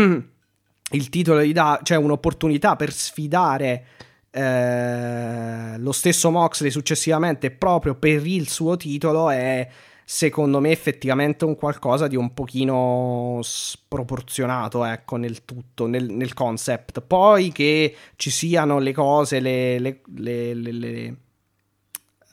il 0.92 1.10
titolo 1.10 1.42
di 1.42 1.52
da, 1.52 1.80
cioè 1.84 1.98
un'opportunità 1.98 2.76
per 2.76 2.92
sfidare 2.92 3.86
eh, 4.32 5.78
lo 5.78 5.92
stesso 5.92 6.30
Moxley 6.30 6.70
successivamente 6.72 7.52
proprio 7.52 7.96
per 7.96 8.26
il 8.26 8.48
suo 8.48 8.78
titolo 8.78 9.30
è 9.30 9.68
secondo 10.06 10.60
me 10.60 10.72
effettivamente 10.72 11.46
un 11.46 11.56
qualcosa 11.56 12.08
di 12.08 12.16
un 12.16 12.34
pochino 12.34 13.40
sproporzionato 13.44 14.84
ecco 14.84 15.18
nel 15.18 15.46
tutto 15.46 15.86
nel, 15.86 16.10
nel 16.10 16.34
concept. 16.34 17.02
Poi 17.02 17.52
che 17.52 17.96
ci 18.16 18.30
siano 18.30 18.80
le 18.80 18.92
cose 18.92 19.40
le, 19.40 19.80
le, 19.80 20.02
le, 20.06 20.54
le 20.54 21.08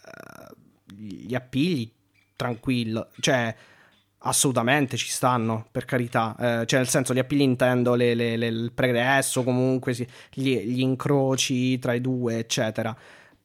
uh, 0.04 0.54
gli 0.94 1.34
appigli 1.34 1.90
tranquillo 2.34 3.08
cioè 3.20 3.54
assolutamente 4.26 4.96
ci 4.96 5.08
stanno, 5.08 5.66
per 5.70 5.84
carità. 5.84 6.34
Eh, 6.38 6.66
cioè, 6.66 6.80
nel 6.80 6.88
senso, 6.88 7.14
gli 7.14 7.18
appigli 7.18 7.40
intendo 7.40 7.94
le, 7.94 8.14
le, 8.14 8.36
le, 8.36 8.46
il 8.46 8.72
pregresso, 8.72 9.42
comunque 9.42 9.94
gli, 10.32 10.58
gli, 10.58 10.80
incroci 10.80 11.78
tra 11.78 11.94
i 11.94 12.00
due, 12.00 12.38
eccetera. 12.38 12.96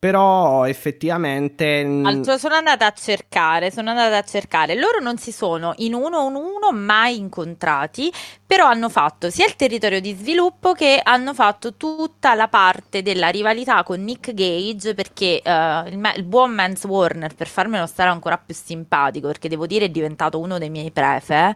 Però 0.01 0.65
effettivamente. 0.65 1.87
Altro, 2.03 2.39
sono 2.39 2.55
andata 2.55 2.87
a 2.87 2.91
cercare, 2.91 3.69
sono 3.69 3.91
andata 3.91 4.17
a 4.17 4.23
cercare. 4.23 4.73
Loro 4.73 4.99
non 4.99 5.19
si 5.19 5.31
sono 5.31 5.75
in 5.77 5.93
uno 5.93 6.21
on 6.21 6.33
uno 6.33 6.71
mai 6.71 7.17
incontrati, 7.19 8.11
però 8.43 8.65
hanno 8.65 8.89
fatto 8.89 9.29
sia 9.29 9.45
il 9.45 9.55
territorio 9.55 10.01
di 10.01 10.15
sviluppo 10.15 10.73
che 10.73 10.99
hanno 11.03 11.35
fatto 11.35 11.75
tutta 11.75 12.33
la 12.33 12.47
parte 12.47 13.03
della 13.03 13.27
rivalità 13.27 13.83
con 13.83 14.03
Nick 14.03 14.33
Gage 14.33 14.95
perché 14.95 15.39
uh, 15.45 15.87
il, 15.87 16.13
il, 16.15 16.23
buon 16.23 16.49
Mance 16.49 16.87
Warner, 16.87 17.35
per 17.35 17.47
farmelo 17.47 17.85
stare 17.85 18.09
ancora 18.09 18.39
più 18.39 18.55
simpatico, 18.55 19.27
perché 19.27 19.49
devo 19.49 19.67
dire 19.67 19.85
è 19.85 19.89
diventato 19.89 20.39
uno 20.39 20.57
dei 20.57 20.71
miei 20.71 20.89
prefe, 20.89 21.53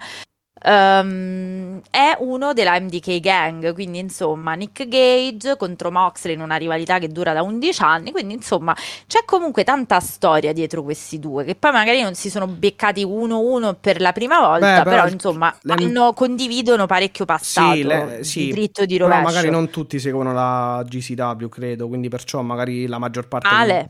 Um, 0.67 1.79
è 1.91 2.15
uno 2.19 2.53
della 2.53 2.79
MDK 2.79 3.19
Gang, 3.19 3.71
quindi 3.75 3.99
insomma 3.99 4.55
Nick 4.55 4.87
Gage 4.87 5.57
contro 5.57 5.91
Moxley 5.91 6.33
in 6.33 6.41
una 6.41 6.55
rivalità 6.55 6.97
che 6.97 7.07
dura 7.07 7.33
da 7.33 7.43
11 7.43 7.81
anni, 7.83 8.11
quindi 8.11 8.33
insomma 8.33 8.75
c'è 9.05 9.25
comunque 9.25 9.63
tanta 9.63 9.99
storia 9.99 10.53
dietro 10.53 10.81
questi 10.81 11.19
due, 11.19 11.43
che 11.43 11.53
poi 11.53 11.71
magari 11.71 12.01
non 12.01 12.15
si 12.15 12.31
sono 12.31 12.47
beccati 12.47 13.03
uno 13.03 13.41
uno 13.41 13.75
per 13.79 14.01
la 14.01 14.11
prima 14.11 14.39
volta, 14.39 14.77
Beh, 14.77 14.83
però, 14.83 15.03
però, 15.03 15.07
insomma 15.07 15.55
le... 15.61 15.73
hanno, 15.73 16.13
condividono 16.13 16.87
parecchio 16.87 17.25
passato 17.25 17.75
sì, 17.75 17.83
le... 17.83 18.19
sì, 18.23 18.45
di 18.45 18.51
dritto 18.51 18.85
di 18.85 18.97
rovescio. 18.97 19.21
Magari 19.21 19.51
non 19.51 19.69
tutti 19.69 19.99
seguono 19.99 20.33
la 20.33 20.83
GCW, 20.83 21.47
credo, 21.47 21.87
quindi 21.87 22.09
perciò 22.09 22.41
magari 22.41 22.87
la 22.87 22.97
maggior 22.97 23.27
parte... 23.27 23.47
Male. 23.47 23.89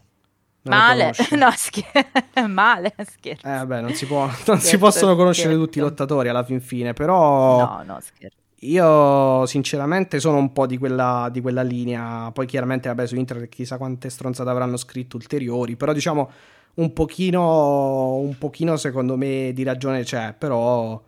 Male, 0.65 1.11
no, 1.37 1.51
scher- 1.55 2.09
male, 2.47 2.93
scherzo. 3.05 3.47
Eh, 3.47 3.65
beh, 3.65 3.81
non 3.81 3.93
si, 3.93 4.05
può, 4.05 4.25
non 4.25 4.33
scherzo, 4.33 4.67
si 4.67 4.77
possono 4.77 5.15
conoscere 5.15 5.49
scherzo. 5.49 5.65
tutti 5.65 5.77
i 5.77 5.81
lottatori 5.81 6.29
alla 6.29 6.43
fin 6.43 6.61
fine, 6.61 6.93
però... 6.93 7.57
No, 7.57 7.83
no, 7.85 7.99
scherzo. 8.01 8.37
Io 8.59 9.45
sinceramente 9.45 10.19
sono 10.19 10.37
un 10.37 10.51
po' 10.51 10.65
di 10.65 10.77
quella, 10.77 11.29
di 11.31 11.39
quella 11.39 11.61
linea, 11.61 12.31
poi 12.31 12.47
chiaramente 12.47 12.87
vabbè 12.87 13.05
su 13.05 13.15
internet 13.15 13.49
chissà 13.49 13.77
quante 13.77 14.09
stronzate 14.09 14.49
avranno 14.49 14.77
scritto 14.77 15.17
ulteriori, 15.17 15.75
però 15.75 15.93
diciamo 15.93 16.31
un 16.75 16.91
pochino, 16.93 18.15
un 18.15 18.35
pochino 18.37 18.75
secondo 18.75 19.17
me 19.17 19.51
di 19.53 19.61
ragione 19.61 20.03
c'è, 20.03 20.33
però 20.33 20.99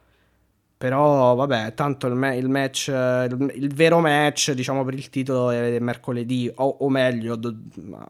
però 0.77 1.33
vabbè, 1.33 1.73
tanto 1.73 2.05
il, 2.07 2.13
me- 2.13 2.37
il 2.37 2.49
match, 2.49 2.87
il, 2.89 3.51
il, 3.55 3.73
vero 3.73 3.99
match, 3.99 4.51
diciamo 4.51 4.85
per 4.85 4.93
il 4.93 5.09
titolo 5.09 5.49
è 5.49 5.79
mercoledì, 5.79 6.51
o, 6.55 6.65
o 6.81 6.89
meglio, 6.89 7.35
do- 7.35 7.55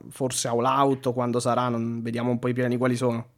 forse 0.09 0.49
all 0.49 0.65
out 0.65 1.13
quando 1.13 1.39
sarà, 1.39 1.69
non, 1.69 2.01
vediamo 2.01 2.29
un 2.31 2.39
po' 2.39 2.49
i 2.49 2.53
piani 2.53 2.77
quali 2.77 2.97
sono. 2.97 3.29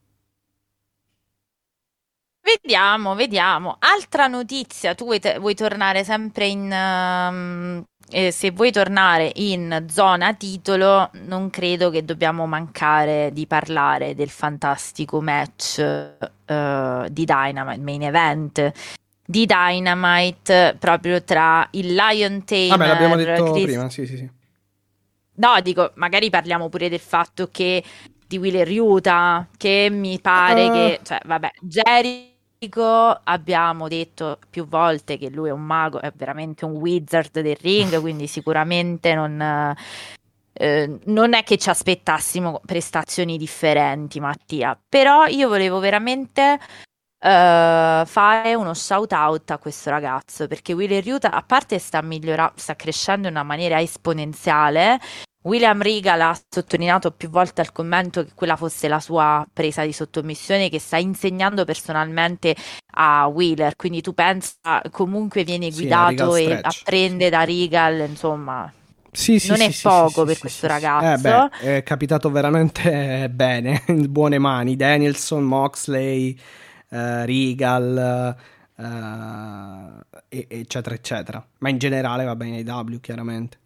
Vediamo, 2.42 3.14
vediamo. 3.14 3.76
Altra 3.80 4.26
notizia, 4.26 4.96
tu 4.96 5.04
vuoi, 5.06 5.20
te- 5.20 5.38
vuoi 5.38 5.54
tornare 5.54 6.04
sempre 6.04 6.48
in... 6.48 6.72
Um, 6.72 7.84
eh, 8.12 8.32
se 8.32 8.50
vuoi 8.50 8.72
tornare 8.72 9.32
in 9.36 9.86
zona 9.88 10.34
titolo, 10.34 11.12
non 11.26 11.52
credo 11.52 11.92
che 11.92 12.04
dobbiamo 12.04 12.48
mancare 12.48 13.30
di 13.34 13.46
parlare 13.46 14.16
del 14.16 14.30
fantastico 14.30 15.22
match 15.22 15.78
uh, 15.78 17.08
di 17.08 17.26
Dynamite, 17.26 17.82
main 17.82 18.02
event 18.02 18.72
di 19.30 19.46
Dynamite 19.46 20.76
proprio 20.80 21.24
tra 21.24 21.68
il 21.74 21.94
Lion 21.94 22.44
Tamer 22.46 22.70
Vabbè, 22.70 22.88
l'abbiamo 22.88 23.16
detto 23.16 23.52
Chris... 23.52 23.64
prima, 23.64 23.88
sì, 23.92 24.08
sì, 24.08 24.18
sì. 24.18 24.30
No, 25.36 25.62
dico, 25.62 25.92
magari 25.96 26.32
parliamo 26.32 26.68
pure 26.68 26.90
del 26.90 27.00
fatto 27.00 27.48
che 27.52 27.84
di 28.26 28.40
Wheeler 28.40 28.68
Utah, 28.72 29.48
che 29.56 29.90
mi 29.92 30.20
pare 30.20 30.66
uh... 30.66 30.72
che, 30.72 31.00
cioè, 31.04 31.20
vabbè, 31.24 31.52
Jericho 31.62 33.22
abbiamo 33.24 33.88
detto 33.88 34.40
più 34.50 34.68
volte 34.68 35.20
che 35.20 35.30
lui 35.30 35.50
è 35.50 35.52
un 35.54 35.62
mago, 35.62 36.02
è 36.02 36.12
veramente 36.16 36.66
un 36.66 36.72
wizard 36.72 37.40
del 37.40 37.58
ring, 37.62 37.98
quindi 38.02 38.26
sicuramente 38.26 39.14
non, 39.14 39.76
eh, 40.54 41.00
non 41.04 41.34
è 41.36 41.44
che 41.44 41.58
ci 41.58 41.70
aspettassimo 41.70 42.62
prestazioni 42.66 43.38
differenti, 43.38 44.20
Mattia. 44.20 44.76
Però 44.90 45.28
io 45.28 45.48
volevo 45.48 45.78
veramente 45.78 46.58
uh, 47.20 48.06
fare 48.06 48.54
uno 48.56 48.74
shout 48.74 49.12
out 49.12 49.52
a 49.52 49.58
questo 49.58 49.90
ragazzo 49.90 50.48
perché 50.48 50.74
Wheeler 50.74 51.06
Utah 51.06 51.32
a 51.32 51.44
parte 51.44 51.80
sta 51.80 52.02
migliorando 52.02 52.54
sta 52.56 52.76
crescendo 52.76 53.28
in 53.28 53.34
una 53.34 53.44
maniera 53.44 53.80
esponenziale 53.82 55.00
William 55.42 55.82
Regal 55.82 56.20
ha 56.20 56.40
sottolineato 56.50 57.12
più 57.12 57.30
volte 57.30 57.62
al 57.62 57.72
commento 57.72 58.26
che 58.26 58.32
quella 58.36 58.58
fosse 58.58 58.90
la 58.90 59.00
sua 59.00 59.46
presa 59.52 59.86
di 59.86 59.94
sottomissione 59.94 60.70
che 60.70 60.80
sta 60.80 60.98
insegnando 60.98 61.64
personalmente 61.64 62.56
a 62.96 63.26
Wheeler, 63.28 63.78
quindi 63.78 64.02
tu 64.02 64.14
pensa 64.14 64.82
comunque 64.92 65.46
viene 65.46 65.72
guidato 65.72 66.34
sì, 66.34 66.44
e 66.44 66.60
apprende 66.62 67.30
da 67.30 67.46
Regal, 67.46 68.10
insomma, 68.10 68.70
sì, 69.12 69.40
sì, 69.40 69.50
non 69.50 69.62
è 69.62 69.72
poco 69.82 70.26
per 70.26 70.38
questo 70.38 70.68
ragazzo. 70.68 71.28
Eh 71.28 71.50
beh, 71.62 71.76
è 71.78 71.84
capitato 71.84 72.30
veramente 72.30 73.30
bene, 73.34 73.84
in 73.88 74.12
buone 74.12 74.40
mani. 74.40 74.76
Danielson, 74.76 75.44
Moxley, 75.44 76.38
uh, 76.90 77.24
Regal, 77.26 78.36
uh, 78.76 80.00
eccetera, 80.28 80.96
eccetera. 80.96 81.46
Ma 81.60 81.70
in 81.70 81.78
generale 81.78 82.24
va 82.26 82.36
bene 82.36 82.58
ai 82.58 82.64
W, 82.64 83.00
chiaramente. 83.00 83.58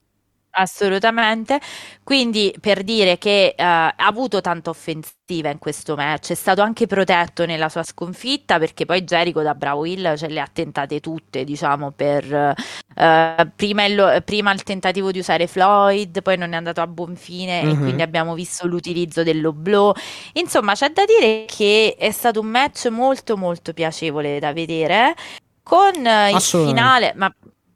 Assolutamente, 0.55 1.59
quindi 2.03 2.53
per 2.59 2.83
dire 2.83 3.17
che 3.17 3.55
uh, 3.57 3.61
ha 3.63 3.95
avuto 3.95 4.39
tanta 4.39 4.69
offensiva 4.69 5.49
in 5.49 5.57
questo 5.57 5.95
match, 5.95 6.29
è 6.29 6.35
stato 6.35 6.61
anche 6.61 6.85
protetto 6.85 7.47
nella 7.47 7.69
sua 7.69 7.81
sconfitta 7.81 8.59
perché 8.59 8.85
poi 8.85 9.03
Jericho 9.03 9.41
da 9.41 9.55
Bravo 9.55 9.83
Hill 9.83 10.15
ce 10.15 10.27
le 10.27 10.39
ha 10.39 10.47
tentate 10.51 10.99
tutte, 10.99 11.43
diciamo, 11.43 11.89
per 11.89 12.53
uh, 12.95 13.51
prima, 13.55 13.85
il, 13.85 14.21
prima, 14.23 14.53
il, 14.53 14.61
tentativo 14.61 15.09
di 15.09 15.17
usare 15.17 15.47
Floyd, 15.47 16.21
poi 16.21 16.37
non 16.37 16.53
è 16.53 16.55
andato 16.55 16.81
a 16.81 16.87
buon 16.87 17.15
fine 17.15 17.63
mm-hmm. 17.63 17.73
e 17.73 17.77
quindi 17.79 18.01
abbiamo 18.03 18.35
visto 18.35 18.67
l'utilizzo 18.67 19.23
dello 19.23 19.53
blow. 19.53 19.91
Insomma, 20.33 20.75
c'è 20.75 20.91
da 20.91 21.03
dire 21.05 21.45
che 21.47 21.95
è 21.97 22.11
stato 22.11 22.39
un 22.39 22.47
match 22.47 22.85
molto 22.89 23.37
molto 23.37 23.73
piacevole 23.73 24.37
da 24.37 24.53
vedere 24.53 25.15
con 25.63 25.95
il 25.95 26.41
finale, 26.41 27.13
ma 27.15 27.33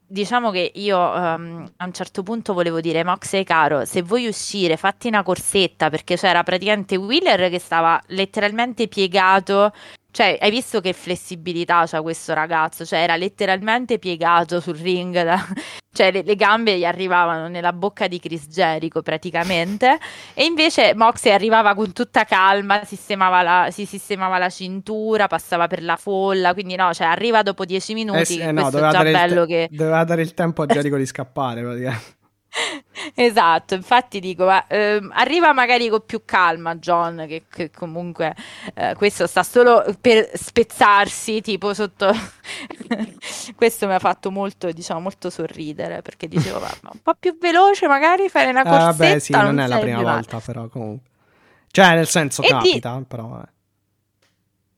diciamo 0.07 0.51
che 0.51 0.71
io 0.75 0.97
um, 0.97 1.69
a 1.75 1.85
un 1.85 1.93
certo 1.93 2.23
punto 2.23 2.53
volevo 2.53 2.79
dire 2.79 3.03
Mox 3.03 3.43
caro 3.43 3.83
se 3.83 4.01
vuoi 4.01 4.27
uscire 4.27 4.77
fatti 4.77 5.09
una 5.09 5.21
corsetta 5.21 5.89
perché 5.89 6.15
c'era 6.15 6.43
praticamente 6.43 6.95
Wheeler 6.95 7.49
che 7.49 7.59
stava 7.59 8.01
letteralmente 8.07 8.87
piegato 8.87 9.73
cioè, 10.17 10.35
hai 10.41 10.49
visto 10.49 10.81
che 10.81 10.93
flessibilità 10.93 11.85
c'ha 11.85 12.01
questo 12.01 12.33
ragazzo? 12.33 12.83
Cioè, 12.83 13.01
era 13.01 13.15
letteralmente 13.15 13.99
piegato 13.99 14.59
sul 14.59 14.75
ring, 14.75 15.13
da... 15.21 15.37
cioè 15.93 16.11
le, 16.11 16.23
le, 16.23 16.35
gambe 16.35 16.75
gli 16.75 16.85
arrivavano 16.85 17.47
nella 17.47 17.71
bocca 17.71 18.07
di 18.07 18.19
Chris 18.19 18.47
Jericho 18.47 19.03
praticamente. 19.03 19.99
E 20.33 20.45
invece 20.45 20.95
Moxley 20.95 21.35
arrivava 21.35 21.75
con 21.75 21.93
tutta 21.93 22.23
calma, 22.23 22.83
sistemava 22.83 23.43
la, 23.43 23.67
si 23.69 23.85
sistemava 23.85 24.39
la 24.39 24.49
cintura, 24.49 25.27
passava 25.27 25.67
per 25.67 25.83
la 25.83 25.97
folla. 25.97 26.55
Quindi, 26.55 26.75
no, 26.75 26.91
cioè, 26.95 27.05
arriva 27.05 27.43
dopo 27.43 27.63
dieci 27.63 27.93
minuti. 27.93 28.19
Eh 28.19 28.25
sì, 28.25 28.39
eh 28.39 28.51
no, 28.51 28.71
doveva, 28.71 28.89
dare 28.89 29.11
te- 29.11 29.45
che... 29.45 29.67
doveva 29.69 30.03
dare 30.03 30.23
il 30.23 30.33
tempo 30.33 30.63
a 30.63 30.65
Jericho 30.73 30.97
di 30.97 31.05
scappare 31.05 31.61
praticamente. 31.61 32.16
Esatto, 33.13 33.73
infatti 33.75 34.19
dico, 34.19 34.45
ma, 34.45 34.65
ehm, 34.67 35.11
arriva 35.13 35.53
magari 35.53 35.89
con 35.89 36.03
più 36.05 36.23
calma 36.25 36.75
John, 36.75 37.25
che, 37.27 37.43
che 37.49 37.69
comunque 37.71 38.35
eh, 38.73 38.95
questo 38.95 39.27
sta 39.27 39.43
solo 39.43 39.83
per 39.99 40.29
spezzarsi, 40.33 41.41
tipo 41.41 41.73
sotto... 41.73 42.11
questo 43.55 43.87
mi 43.87 43.93
ha 43.93 43.99
fatto 43.99 44.31
molto, 44.31 44.71
diciamo, 44.71 44.99
molto 44.99 45.29
sorridere, 45.29 46.01
perché 46.01 46.27
dicevo, 46.27 46.59
ma 46.59 46.69
un 46.93 47.01
po' 47.01 47.15
più 47.19 47.37
veloce 47.37 47.87
magari 47.87 48.29
fare 48.29 48.49
una 48.49 48.63
corsetta. 48.63 48.87
Ah, 48.87 48.91
vabbè, 48.91 49.19
sì, 49.19 49.31
non, 49.31 49.43
non 49.45 49.59
è 49.59 49.67
la 49.67 49.79
prima 49.79 50.01
volta, 50.01 50.39
però 50.39 50.67
comunque. 50.67 51.09
Cioè, 51.69 51.95
nel 51.95 52.07
senso, 52.07 52.41
e 52.41 52.47
capita, 52.47 52.97
di... 52.97 53.05
però... 53.05 53.41
Eh. 53.41 53.55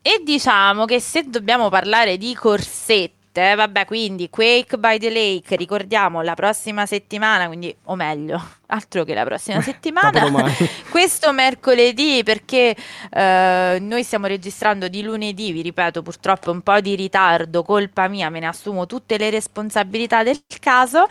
E 0.02 0.22
diciamo 0.24 0.86
che 0.86 1.00
se 1.00 1.30
dobbiamo 1.30 1.70
parlare 1.70 2.18
di 2.18 2.34
corsetta, 2.34 3.19
eh, 3.34 3.56
vabbè, 3.56 3.86
quindi 3.86 4.30
Quake 4.30 4.78
by 4.78 4.98
the 4.98 5.10
Lake, 5.10 5.56
ricordiamo 5.56 6.22
la 6.22 6.34
prossima 6.34 6.86
settimana, 6.86 7.48
quindi, 7.48 7.76
o 7.86 7.96
meglio, 7.96 8.44
altro 8.68 9.04
che 9.04 9.14
la 9.14 9.24
prossima 9.24 9.62
settimana, 9.64 10.26
questo 10.90 11.32
mercoledì, 11.32 12.22
perché 12.24 12.76
eh, 13.10 13.78
noi 13.80 14.04
stiamo 14.04 14.28
registrando 14.28 14.88
di 14.88 15.04
lunedì, 15.04 15.52
vi 15.52 15.62
ripeto, 15.62 16.02
purtroppo 16.02 16.52
un 16.52 16.62
po' 16.62 16.80
di 16.80 16.96
ritardo, 16.96 17.64
colpa 17.64 18.08
mia, 18.08 18.30
me 18.30 18.40
ne 18.40 18.48
assumo 18.48 18.86
tutte 18.86 19.18
le 19.18 19.30
responsabilità 19.30 20.24
del 20.24 20.42
caso, 20.60 21.06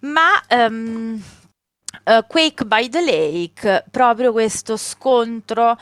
ma... 0.00 0.40
Um, 0.50 1.22
Uh, 2.04 2.26
Quake 2.26 2.64
by 2.64 2.88
the 2.88 3.00
Lake, 3.00 3.84
proprio 3.90 4.32
questo 4.32 4.76
scontro 4.76 5.76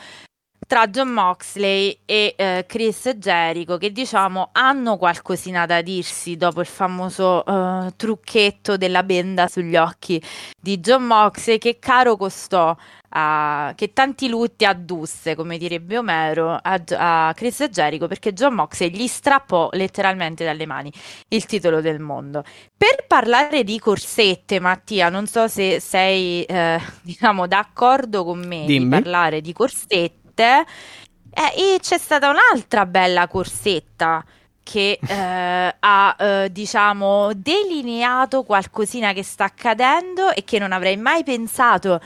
tra 0.71 0.87
John 0.87 1.09
Moxley 1.09 1.99
e 2.05 2.33
eh, 2.37 2.63
Chris 2.65 3.09
Jericho 3.17 3.75
che 3.75 3.91
diciamo 3.91 4.51
hanno 4.53 4.95
qualcosina 4.95 5.65
da 5.65 5.81
dirsi 5.81 6.37
dopo 6.37 6.61
il 6.61 6.65
famoso 6.65 7.43
uh, 7.45 7.93
trucchetto 7.93 8.77
della 8.77 9.03
benda 9.03 9.49
sugli 9.49 9.75
occhi 9.75 10.23
di 10.57 10.79
John 10.79 11.03
Moxley 11.07 11.57
che 11.57 11.77
caro 11.77 12.15
costò 12.15 12.73
a, 13.09 13.73
che 13.75 13.91
tanti 13.91 14.29
lutti 14.29 14.63
addusse, 14.63 15.35
come 15.35 15.57
direbbe 15.57 15.97
Omero, 15.97 16.57
a, 16.61 16.81
a 16.97 17.33
Chris 17.35 17.67
Jericho 17.69 18.07
perché 18.07 18.31
John 18.31 18.53
Moxley 18.53 18.91
gli 18.91 19.07
strappò 19.07 19.67
letteralmente 19.73 20.45
dalle 20.45 20.65
mani 20.65 20.89
il 21.27 21.45
titolo 21.45 21.81
del 21.81 21.99
mondo. 21.99 22.43
Per 22.77 23.05
parlare 23.07 23.65
di 23.65 23.77
corsette, 23.77 24.61
Mattia, 24.61 25.09
non 25.09 25.27
so 25.27 25.49
se 25.49 25.81
sei 25.81 26.43
eh, 26.43 26.79
diciamo 27.03 27.45
d'accordo 27.45 28.23
con 28.23 28.39
me 28.39 28.63
Dimmi. 28.65 28.83
di 28.83 28.89
parlare 28.89 29.41
di 29.41 29.51
corsette 29.51 30.20
eh, 30.41 31.75
e 31.75 31.77
c'è 31.79 31.97
stata 31.97 32.29
un'altra 32.29 32.85
bella 32.85 33.27
corsetta 33.27 34.23
che 34.63 34.99
eh, 35.05 35.75
ha 35.79 36.15
eh, 36.19 36.51
diciamo 36.51 37.31
delineato 37.35 38.43
qualcosina 38.43 39.13
che 39.13 39.23
sta 39.23 39.45
accadendo 39.45 40.31
e 40.31 40.43
che 40.43 40.59
non 40.59 40.71
avrei 40.71 40.97
mai 40.97 41.23
pensato 41.23 41.99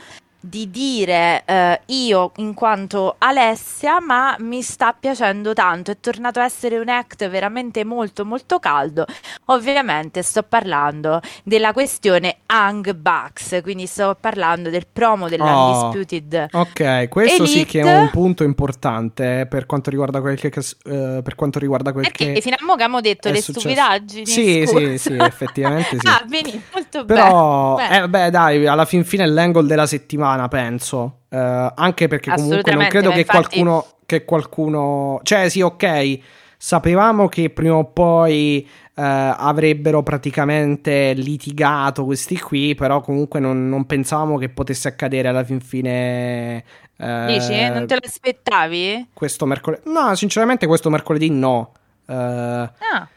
di 0.48 0.70
dire 0.70 1.42
eh, 1.44 1.80
io 1.86 2.32
in 2.36 2.54
quanto 2.54 3.16
Alessia, 3.18 4.00
ma 4.00 4.36
mi 4.38 4.62
sta 4.62 4.94
piacendo 4.98 5.52
tanto, 5.52 5.90
è 5.90 5.96
tornato 5.98 6.38
a 6.40 6.44
essere 6.44 6.78
un 6.78 6.88
act 6.88 7.28
veramente 7.28 7.84
molto 7.84 8.24
molto 8.24 8.58
caldo. 8.58 9.04
Ovviamente 9.46 10.22
sto 10.22 10.42
parlando 10.42 11.20
della 11.42 11.72
questione 11.72 12.38
Hang 12.46 12.94
Bucks, 12.94 13.60
quindi 13.62 13.86
sto 13.86 14.16
parlando 14.18 14.70
del 14.70 14.86
promo 14.90 15.28
dell'Undisputed. 15.28 16.48
Oh, 16.52 16.60
ok, 16.60 17.08
questo 17.08 17.42
Elite. 17.42 17.58
sì 17.58 17.64
che 17.64 17.80
è 17.80 17.98
un 17.98 18.10
punto 18.10 18.44
importante 18.44 19.40
eh, 19.40 19.46
per 19.46 19.66
quanto 19.66 19.90
riguarda 19.90 20.20
quel 20.20 20.38
che, 20.38 20.52
uh, 20.56 21.22
per 21.22 21.34
quanto 21.34 21.58
riguarda 21.58 21.92
quel 21.92 22.04
Perché 22.04 22.34
che 22.34 22.40
fino 22.40 22.56
a 22.58 22.64
mo' 22.64 22.72
abbiamo 22.72 23.00
detto 23.00 23.30
le 23.30 23.40
successo. 23.40 23.60
stupidaggini. 23.60 24.26
Sì, 24.26 24.64
scusa. 24.66 24.78
sì, 24.78 24.98
sì, 24.98 25.16
effettivamente 25.16 25.98
sì. 25.98 26.06
ah, 26.06 26.24
benissimo, 26.26 26.62
molto 26.72 27.04
Però, 27.04 27.74
bene. 27.74 28.02
Eh, 28.02 28.08
beh, 28.08 28.30
dai, 28.30 28.66
alla 28.66 28.84
fin 28.84 29.04
fine 29.04 29.24
è 29.24 29.26
l'angle 29.26 29.66
della 29.66 29.86
settimana 29.86 30.35
settimana, 30.36 30.48
penso. 30.48 31.20
Uh, 31.28 31.72
anche 31.74 32.08
perché 32.08 32.30
comunque 32.34 32.72
non 32.72 32.86
credo 32.88 33.10
che 33.10 33.20
infatti... 33.20 33.60
qualcuno, 33.60 33.86
che 34.04 34.24
qualcuno... 34.24 35.20
Cioè, 35.22 35.48
sì, 35.48 35.62
ok, 35.62 36.18
sapevamo 36.56 37.28
che 37.28 37.50
prima 37.50 37.76
o 37.76 37.84
poi 37.86 38.66
uh, 38.68 39.02
avrebbero 39.02 40.02
praticamente 40.02 41.14
litigato 41.14 42.04
questi 42.04 42.38
qui, 42.38 42.74
però 42.74 43.00
comunque 43.00 43.40
non, 43.40 43.68
non 43.68 43.86
pensavamo 43.86 44.36
che 44.36 44.50
potesse 44.50 44.88
accadere 44.88 45.28
alla 45.28 45.44
fin 45.44 45.60
fine... 45.60 46.64
Uh, 46.98 47.26
Dici? 47.26 47.68
Non 47.68 47.86
te 47.86 47.98
l'aspettavi? 48.00 49.08
Questo 49.12 49.46
mercoledì... 49.46 49.90
No, 49.90 50.14
sinceramente 50.14 50.66
questo 50.66 50.90
mercoledì 50.90 51.30
no. 51.30 51.72
ah. 52.06 53.08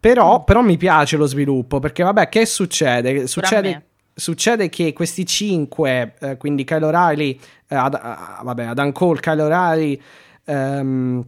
Però, 0.00 0.44
però, 0.44 0.60
mi 0.62 0.76
piace 0.76 1.16
lo 1.16 1.26
sviluppo 1.26 1.80
perché 1.80 2.04
vabbè 2.04 2.28
che 2.28 2.46
succede? 2.46 3.26
Succede 3.26 3.87
succede 4.18 4.68
che 4.68 4.92
questi 4.92 5.24
cinque, 5.24 6.14
eh, 6.18 6.36
quindi 6.36 6.64
Kyle 6.64 6.84
O'Reilly, 6.84 7.38
eh, 7.68 7.74
ad, 7.76 7.94
uh, 7.94 8.44
vabbè, 8.44 8.64
Adam 8.64 8.92
Cole, 8.92 9.20
Kyle 9.20 9.40
O'Reilly, 9.42 10.00
um, 10.46 11.24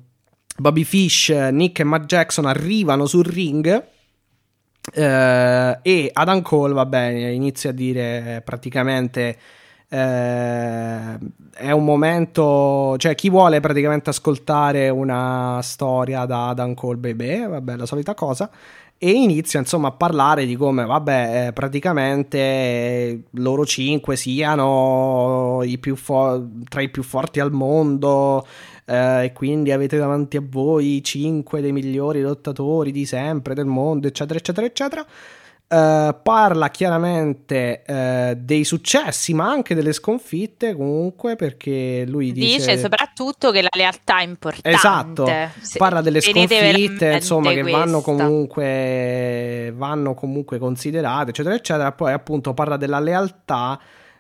Bobby 0.57 0.83
Fish, 0.83 1.29
Nick 1.31 1.79
e 1.79 1.85
Matt 1.85 2.07
Jackson 2.07 2.47
arrivano 2.47 3.07
sul 3.07 3.25
ring. 3.25 3.85
Uh, 4.93 5.79
e 5.83 6.11
Adam 6.13 6.43
Cole, 6.43 6.73
va 6.73 6.85
bene, 6.85 7.31
inizia 7.33 7.71
a 7.71 7.73
dire 7.73 8.43
praticamente 8.45 9.37
uh, 9.89 9.95
è 9.95 11.71
un 11.71 11.85
momento, 11.85 12.97
cioè 12.99 13.15
chi 13.15 13.31
vuole 13.31 13.61
praticamente 13.61 14.11
ascoltare 14.11 14.89
una 14.89 15.61
storia 15.63 16.25
da 16.25 16.49
Adam 16.49 16.75
Cole, 16.75 16.97
bebè, 16.97 17.47
vabbè, 17.47 17.77
la 17.77 17.87
solita 17.87 18.15
cosa 18.15 18.51
e 19.03 19.13
inizia 19.13 19.59
insomma 19.59 19.89
a 19.89 19.93
parlare 19.93 20.45
di 20.45 20.57
come 20.57 20.85
vabbè 20.85 21.47
eh, 21.47 21.53
praticamente 21.55 22.39
eh, 22.39 23.23
loro 23.37 23.65
cinque 23.65 24.15
siano 24.15 25.63
i 25.65 25.81
fo- 25.95 26.51
tra 26.69 26.83
i 26.83 26.91
più 26.91 27.03
forti 27.03 27.41
al 27.41 27.51
mondo 27.51 28.47
eh, 28.85 29.25
e 29.25 29.33
quindi 29.33 29.73
avete 29.73 29.97
davanti 29.97 30.37
a 30.37 30.43
voi 30.47 31.03
cinque 31.03 31.63
dei 31.63 31.73
migliori 31.73 32.21
lottatori 32.21 32.93
di 32.93 33.07
sempre 33.07 33.55
del 33.55 33.65
mondo 33.65 34.07
eccetera 34.07 34.39
eccetera 34.39 34.67
eccetera 34.67 35.07
Uh, 35.73 36.17
parla 36.25 36.69
chiaramente 36.69 37.85
uh, 37.87 38.35
dei 38.37 38.65
successi 38.65 39.33
ma 39.35 39.49
anche 39.49 39.77
delle 39.77 39.93
sconfitte 39.93 40.75
comunque 40.75 41.37
perché 41.37 42.05
lui 42.09 42.33
dice, 42.33 42.57
dice 42.57 42.77
soprattutto 42.77 43.53
che 43.53 43.63
la 43.63 43.69
lealtà 43.77 44.19
è 44.19 44.25
importante. 44.25 44.69
Esatto. 44.69 45.31
Parla 45.79 46.01
delle 46.01 46.21
sconfitte 46.21 47.13
insomma 47.13 47.53
che 47.53 47.63
vanno 47.63 48.01
comunque 48.01 49.73
vanno 49.77 50.15
comunque 50.15 50.59
considerate 50.59 51.31
eccetera 51.31 51.55
eccetera. 51.55 51.93
Poi 51.93 52.15
appunto 52.15 52.53
parla 52.53 52.77
della 52.77 52.99
lealtà 52.99 53.79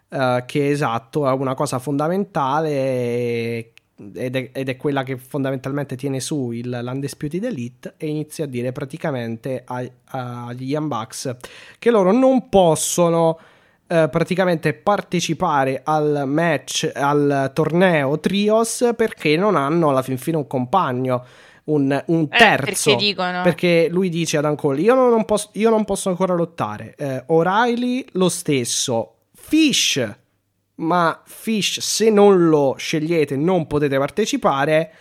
uh, 0.08 0.44
che 0.46 0.70
esatto 0.70 1.28
è 1.28 1.32
una 1.32 1.54
cosa 1.54 1.80
fondamentale 1.80 3.72
ed 4.14 4.36
è, 4.36 4.50
ed 4.52 4.68
è, 4.68 4.76
quella 4.76 5.02
che 5.02 5.18
fondamentalmente 5.18 5.96
tiene 5.96 6.20
su 6.20 6.52
il, 6.52 6.68
l'Undisputed 6.82 7.44
Elite 7.44 7.94
e 7.96 8.06
inizia 8.06 8.44
a 8.44 8.48
dire 8.48 8.72
praticamente 8.72 9.64
agli 9.64 10.64
Young 10.64 10.88
Bucks 10.88 11.36
che 11.78 11.90
loro 11.90 12.12
non 12.12 12.48
possono 12.48 13.38
eh, 13.86 14.08
praticamente 14.08 14.72
partecipare 14.72 15.82
al 15.84 16.22
match, 16.26 16.90
al 16.94 17.50
torneo 17.52 18.18
Trios 18.20 18.90
perché 18.96 19.36
non 19.36 19.56
hanno 19.56 19.90
alla 19.90 20.02
fin 20.02 20.16
fine 20.16 20.36
un 20.36 20.46
compagno. 20.46 21.24
Un, 21.62 22.02
un 22.06 22.22
eh, 22.22 22.36
terzo. 22.36 22.96
perché, 22.96 23.14
perché, 23.14 23.88
lui 23.90 24.08
dice 24.08 24.38
ad 24.38 24.56
Cole 24.56 24.80
io 24.80 24.94
non, 24.94 25.24
posso, 25.24 25.50
io 25.52 25.70
non 25.70 25.84
posso 25.84 26.08
ancora 26.08 26.34
lottare. 26.34 26.94
Eh, 26.96 27.22
O'Reilly 27.26 28.04
lo 28.12 28.28
stesso. 28.28 29.14
Fish 29.34 30.18
ma 30.80 31.22
Fish 31.24 31.80
se 31.80 32.10
non 32.10 32.48
lo 32.48 32.74
scegliete 32.76 33.36
non 33.36 33.66
potete 33.66 33.96
partecipare. 33.98 34.92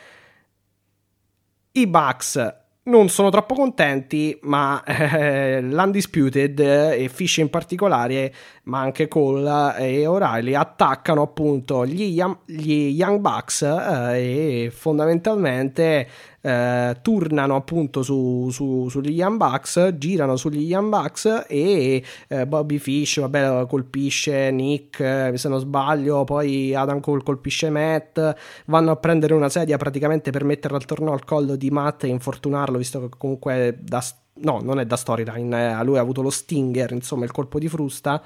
I 1.72 1.88
Bucks 1.88 2.58
non 2.84 3.08
sono 3.10 3.30
troppo 3.30 3.54
contenti, 3.54 4.38
ma 4.44 4.84
eh, 4.84 5.62
l'Undisputed 5.62 6.60
e 6.60 7.10
Fish 7.12 7.38
in 7.38 7.50
particolare, 7.50 8.34
ma 8.64 8.80
anche 8.80 9.08
Cole 9.08 9.76
e 9.78 10.08
O'Reilly 10.08 10.56
attaccano 10.56 11.22
appunto 11.22 11.86
gli, 11.86 12.20
gli 12.46 12.72
Young 12.96 13.20
Bucks 13.20 13.62
eh, 13.62 14.66
e 14.66 14.72
fondamentalmente 14.72 16.08
eh, 16.42 16.98
turnano 17.02 17.56
appunto 17.56 18.02
su, 18.02 18.50
su, 18.52 18.88
sugli 18.90 19.12
Young 19.12 19.38
Bucks, 19.38 19.96
girano 19.98 20.36
sugli 20.36 20.62
Young 20.62 20.90
Bucks 20.90 21.46
e 21.48 22.04
eh, 22.28 22.48
Bobby 22.48 22.78
Fish, 22.78 23.20
vabbè, 23.20 23.66
colpisce 23.68 24.52
Nick, 24.52 25.00
eh, 25.00 25.32
se 25.36 25.50
non 25.50 25.60
sbaglio, 25.60 26.24
poi 26.24 26.74
Adam 26.74 27.00
Cole 27.00 27.24
colpisce 27.24 27.70
Matt, 27.70 28.36
vanno 28.66 28.92
a 28.92 28.96
prendere 28.96 29.34
una 29.34 29.50
sedia 29.50 29.78
praticamente 29.78 30.32
per 30.32 30.44
metterla 30.44 30.78
attorno 30.78 31.12
al 31.12 31.26
collo 31.26 31.56
di 31.56 31.70
Matt 31.70 32.04
e 32.04 32.08
infortunarlo, 32.08 32.78
visto 32.78 33.02
che 33.02 33.10
comunque 33.18 33.78
da... 33.82 34.04
No, 34.42 34.62
non 34.64 34.80
è 34.80 34.86
da 34.86 34.96
storyline, 34.96 35.78
eh, 35.78 35.84
lui 35.84 35.98
ha 35.98 36.02
avuto 36.02 36.22
lo 36.22 36.30
stinger, 36.30 36.92
insomma, 36.92 37.26
il 37.26 37.32
colpo 37.32 37.60
di 37.60 37.68
frusta 37.68 38.22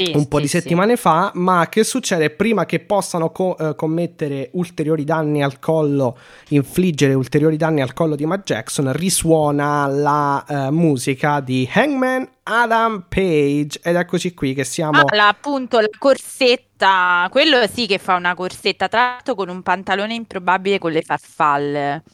sì, 0.00 0.12
un 0.14 0.28
po' 0.28 0.38
di 0.38 0.46
settimane 0.46 0.94
sì. 0.94 1.02
fa, 1.02 1.32
ma 1.34 1.68
che 1.68 1.82
succede 1.82 2.30
prima 2.30 2.66
che 2.66 2.78
possano 2.78 3.32
co- 3.32 3.58
eh, 3.58 3.74
commettere 3.74 4.50
ulteriori 4.52 5.02
danni 5.02 5.42
al 5.42 5.58
collo, 5.58 6.16
infliggere 6.50 7.14
ulteriori 7.14 7.56
danni 7.56 7.80
al 7.80 7.94
collo 7.94 8.14
di 8.14 8.24
Matt 8.24 8.46
Jackson, 8.46 8.92
risuona 8.92 9.88
la 9.88 10.44
eh, 10.48 10.70
musica 10.70 11.40
di 11.40 11.68
Hangman 11.72 12.28
Adam 12.44 13.06
Page 13.08 13.80
ed 13.82 13.96
eccoci 13.96 14.34
qui 14.34 14.54
che 14.54 14.62
siamo... 14.62 15.00
Ah, 15.00 15.16
la, 15.16 15.28
appunto 15.28 15.80
la 15.80 15.88
corsetta, 15.98 17.26
quello 17.32 17.66
sì 17.66 17.86
che 17.86 17.98
fa 17.98 18.14
una 18.14 18.34
corsetta, 18.34 18.86
tra 18.86 19.00
l'altro 19.00 19.34
con 19.34 19.48
un 19.48 19.62
pantalone 19.62 20.14
improbabile 20.14 20.78
con 20.78 20.92
le 20.92 21.02
farfalle. 21.02 22.04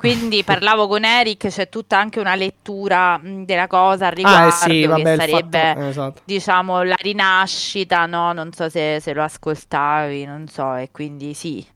Quindi 0.00 0.42
parlavo 0.44 0.88
con 0.88 1.04
Eric, 1.04 1.48
c'è 1.48 1.68
tutta 1.68 1.98
anche 1.98 2.20
una 2.20 2.34
lettura 2.34 3.20
della 3.22 3.66
cosa 3.66 4.06
al 4.06 4.12
riguardo, 4.12 4.46
ah, 4.46 4.48
eh 4.48 4.52
sì, 4.52 4.86
vabbè, 4.86 5.02
che 5.02 5.16
sarebbe, 5.16 5.58
fatto, 5.58 5.80
esatto. 5.88 6.22
diciamo, 6.24 6.82
la 6.82 6.96
rinascita, 6.98 8.06
no? 8.06 8.32
Non 8.32 8.50
so 8.54 8.70
se, 8.70 8.98
se, 9.00 9.12
lo 9.12 9.22
ascoltavi, 9.22 10.24
non 10.24 10.48
so, 10.48 10.74
e 10.74 10.88
quindi 10.90 11.34
sì. 11.34 11.66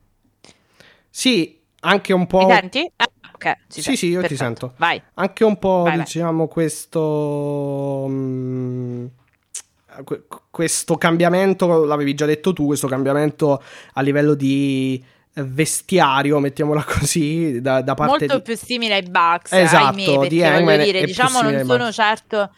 Sì, 1.07 1.61
anche 1.81 2.13
un 2.13 2.25
po'... 2.25 2.47
Mi 2.47 2.51
senti? 2.51 2.91
Ah, 2.95 3.09
ok, 3.31 3.57
sì, 3.67 3.81
senti. 3.83 3.97
sì, 3.99 4.07
io 4.07 4.21
Perfetto. 4.21 4.33
ti 4.33 4.43
sento. 4.43 4.73
Vai. 4.77 4.99
Anche 5.13 5.43
un 5.43 5.59
po', 5.59 5.83
vai, 5.83 5.99
diciamo, 5.99 6.45
vai. 6.45 6.47
questo... 6.47 8.07
Mh, 8.09 9.09
questo 10.49 10.95
cambiamento, 10.97 11.85
l'avevi 11.85 12.15
già 12.15 12.25
detto 12.25 12.53
tu, 12.53 12.65
questo 12.65 12.87
cambiamento 12.87 13.61
a 13.93 14.01
livello 14.01 14.33
di 14.33 15.01
vestiario, 15.35 16.39
mettiamola 16.39 16.83
così, 16.87 17.61
da, 17.61 17.81
da 17.81 17.93
parte 17.93 18.25
molto 18.25 18.35
di... 18.35 18.41
più 18.41 18.57
simile 18.57 18.95
ai 18.95 19.03
Bucks, 19.03 19.51
esatto, 19.51 19.97
ahimè, 19.97 20.27
di 20.27 20.39
voglio 20.39 20.83
dire, 20.83 21.05
diciamo 21.05 21.41
non 21.41 21.63
sono 21.65 21.91
certo 21.91 22.49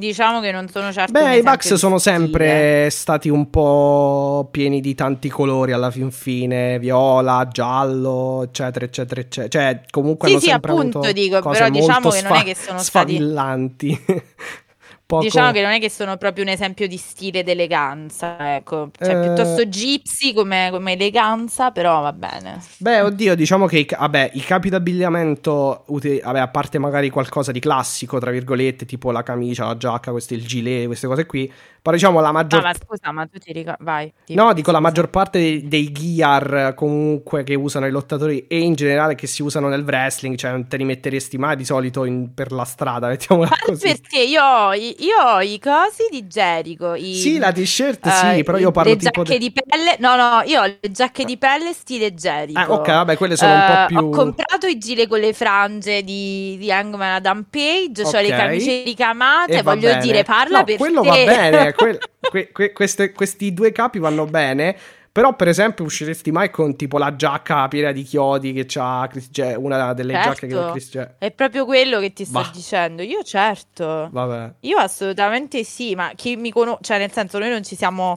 Diciamo 0.00 0.40
che 0.40 0.50
non 0.50 0.66
sono 0.70 0.90
certo. 0.90 1.12
Beh, 1.12 1.36
i 1.36 1.42
Bucks 1.42 1.74
sono 1.74 1.98
sempre 1.98 2.88
stati 2.88 3.28
un 3.28 3.50
po' 3.50 4.48
pieni 4.50 4.80
di 4.80 4.94
tanti 4.94 5.28
colori 5.28 5.72
alla 5.72 5.90
fin 5.90 6.10
fine: 6.10 6.78
viola, 6.78 7.46
giallo, 7.52 8.44
eccetera, 8.44 8.86
eccetera, 8.86 9.20
eccetera. 9.20 9.62
Cioè, 9.62 9.82
comunque 9.90 10.28
sì, 10.28 10.32
hanno 10.32 10.42
sì, 10.42 10.48
sempre 10.48 10.72
appunto, 10.72 11.12
dico, 11.12 11.42
però 11.42 11.68
diciamo 11.68 12.08
che 12.08 12.22
non 12.22 12.32
è 12.34 12.44
che 12.44 12.54
sono 12.54 12.78
sfavillanti. 12.78 13.92
stati 13.92 14.22
poco... 15.10 15.22
Diciamo 15.24 15.50
che 15.50 15.60
non 15.60 15.72
è 15.72 15.80
che 15.80 15.90
sono 15.90 16.16
proprio 16.16 16.44
un 16.44 16.50
esempio 16.50 16.86
di 16.86 16.96
stile 16.96 17.40
ed 17.40 17.48
eleganza, 17.48 18.54
ecco. 18.54 18.90
Cioè, 18.96 19.16
eh... 19.16 19.20
piuttosto 19.20 19.66
gypsy 19.66 20.32
come, 20.32 20.68
come, 20.70 20.92
eleganza, 20.92 21.72
però 21.72 22.00
va 22.00 22.12
bene. 22.12 22.62
Beh, 22.78 23.00
oddio, 23.00 23.34
diciamo 23.34 23.66
che 23.66 23.78
i, 23.80 23.86
vabbè, 23.90 24.30
i 24.34 24.40
capi 24.40 24.68
d'abbigliamento, 24.68 25.84
vabbè, 25.86 26.38
a 26.38 26.48
parte 26.48 26.78
magari 26.78 27.10
qualcosa 27.10 27.50
di 27.50 27.58
classico, 27.58 28.20
tra 28.20 28.30
virgolette, 28.30 28.86
tipo 28.86 29.10
la 29.10 29.24
camicia, 29.24 29.66
la 29.66 29.76
giacca, 29.76 30.12
questi, 30.12 30.34
il 30.34 30.46
gilet, 30.46 30.86
queste 30.86 31.08
cose 31.08 31.26
qui, 31.26 31.52
però 31.82 31.96
diciamo 31.96 32.20
la 32.20 32.32
maggior... 32.32 32.60
No, 32.60 32.68
ma 32.68 32.74
scusa, 32.74 33.12
ma 33.12 33.26
tu 33.26 33.38
ti 33.38 33.52
ricordi... 33.52 33.82
Vai. 33.84 34.12
Ti... 34.24 34.34
No, 34.34 34.52
dico 34.52 34.70
la 34.70 34.80
maggior 34.80 35.08
parte 35.08 35.38
dei, 35.38 35.68
dei, 35.68 35.92
gear 35.92 36.74
comunque 36.74 37.42
che 37.42 37.54
usano 37.54 37.86
i 37.86 37.90
lottatori 37.90 38.46
e 38.46 38.58
in 38.58 38.74
generale 38.74 39.14
che 39.14 39.26
si 39.26 39.42
usano 39.42 39.68
nel 39.68 39.82
wrestling, 39.82 40.36
cioè 40.36 40.50
non 40.50 40.68
te 40.68 40.76
li 40.76 40.84
metteresti 40.84 41.38
mai 41.38 41.56
di 41.56 41.64
solito 41.64 42.04
in, 42.04 42.34
per 42.34 42.52
la 42.52 42.64
strada, 42.64 43.08
mettiamola 43.08 43.48
ma 43.48 43.56
così. 43.64 43.86
perché 43.86 44.20
io 44.20 44.42
ho, 44.42 44.72
io 44.74 45.16
ho 45.24 45.40
i 45.40 45.58
cosi 45.58 46.06
di 46.10 46.26
Jericho. 46.26 46.94
I, 46.94 47.14
sì, 47.14 47.38
la 47.38 47.52
t-shirt 47.52 48.04
uh, 48.04 48.10
sì, 48.10 48.42
però 48.42 48.58
io 48.58 48.70
parlo 48.70 48.92
le 48.92 48.96
tipo... 48.98 49.22
Le 49.22 49.26
giacche 49.26 49.38
de... 49.38 49.44
di 49.44 49.52
pelle... 49.52 49.96
No, 49.98 50.16
no, 50.16 50.42
io 50.44 50.60
ho 50.60 50.64
le 50.64 50.90
giacche 50.90 51.24
di 51.24 51.38
pelle 51.38 51.72
stile 51.72 52.12
Jericho. 52.14 52.58
Ah, 52.58 52.72
ok, 52.72 52.86
vabbè, 52.86 53.16
quelle 53.16 53.36
sono 53.36 53.52
uh, 53.52 53.56
un 53.56 53.66
po' 53.66 53.86
più... 53.86 53.98
Ho 53.98 54.10
comprato 54.10 54.66
i 54.66 54.78
gilet 54.78 55.08
con 55.08 55.18
le 55.18 55.32
frange 55.32 56.02
di, 56.02 56.56
di 56.58 56.70
Hangman 56.70 57.14
Adam 57.14 57.46
Page, 57.48 58.02
okay. 58.02 58.10
cioè 58.10 58.22
le 58.22 58.28
camicie 58.30 58.82
ricamate, 58.84 59.58
e 59.58 59.62
voglio 59.62 59.94
dire, 59.98 60.22
parla 60.24 60.58
no, 60.58 60.64
per 60.64 60.76
quello 60.76 61.00
te. 61.02 61.08
va 61.08 61.14
bene, 61.14 61.69
que- 61.72 61.98
que- 62.30 62.52
que- 62.52 62.72
queste, 62.72 63.12
questi 63.12 63.52
due 63.54 63.72
capi 63.72 63.98
vanno 63.98 64.24
bene. 64.26 64.76
Però, 65.12 65.34
per 65.34 65.48
esempio, 65.48 65.84
usciresti 65.84 66.30
mai 66.30 66.50
con 66.50 66.76
tipo 66.76 66.96
la 66.96 67.16
giacca 67.16 67.66
piena 67.66 67.90
di 67.90 68.04
chiodi 68.04 68.52
che 68.52 68.64
c'ha 68.64 69.08
Chris 69.10 69.28
J- 69.30 69.56
una 69.56 69.92
delle 69.92 70.12
certo, 70.12 70.28
giacche 70.28 70.46
che 70.46 70.54
ha 70.56 70.70
Chris 70.70 70.88
J. 70.88 71.08
È 71.18 71.32
proprio 71.32 71.64
quello 71.64 71.98
che 71.98 72.12
ti 72.12 72.24
sto 72.24 72.40
bah. 72.40 72.50
dicendo. 72.54 73.02
Io, 73.02 73.24
certo. 73.24 74.08
Vabbè. 74.12 74.54
Io 74.60 74.78
assolutamente 74.78 75.64
sì, 75.64 75.96
ma 75.96 76.12
chi 76.14 76.36
mi 76.36 76.52
conosce, 76.52 76.82
cioè, 76.82 76.98
nel 76.98 77.10
senso, 77.10 77.40
noi 77.40 77.50
non 77.50 77.64
ci 77.64 77.74
siamo. 77.74 78.16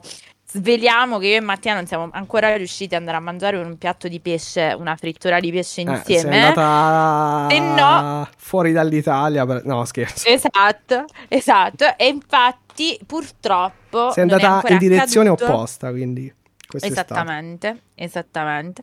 Sveliamo 0.56 1.18
che 1.18 1.26
io 1.26 1.36
e 1.38 1.40
Mattia 1.40 1.74
non 1.74 1.84
siamo 1.84 2.10
ancora 2.12 2.54
riusciti 2.54 2.94
ad 2.94 3.00
andare 3.00 3.16
a 3.16 3.20
mangiare 3.20 3.56
un 3.56 3.76
piatto 3.76 4.06
di 4.06 4.20
pesce, 4.20 4.72
una 4.78 4.94
frittura 4.94 5.40
di 5.40 5.50
pesce 5.50 5.80
insieme. 5.80 6.36
Eh, 6.36 6.40
sei 6.40 6.48
andata 6.48 7.46
Se 7.50 7.58
no, 7.58 8.28
fuori 8.36 8.70
dall'Italia. 8.70 9.44
Per... 9.44 9.64
No, 9.64 9.84
scherzo. 9.84 10.28
Esatto, 10.28 11.06
esatto. 11.26 11.96
E 11.96 12.06
infatti, 12.06 12.96
purtroppo. 13.04 14.12
Sei 14.12 14.22
andata 14.22 14.62
in 14.68 14.78
direzione 14.78 15.28
accaduto. 15.28 15.52
opposta, 15.52 15.90
quindi. 15.90 16.32
Esattamente, 16.80 17.80
esattamente. 17.96 18.82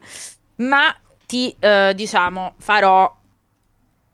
Ma 0.57 0.93
ti, 1.26 1.55
eh, 1.57 1.93
diciamo, 1.95 2.55
farò 2.57 3.15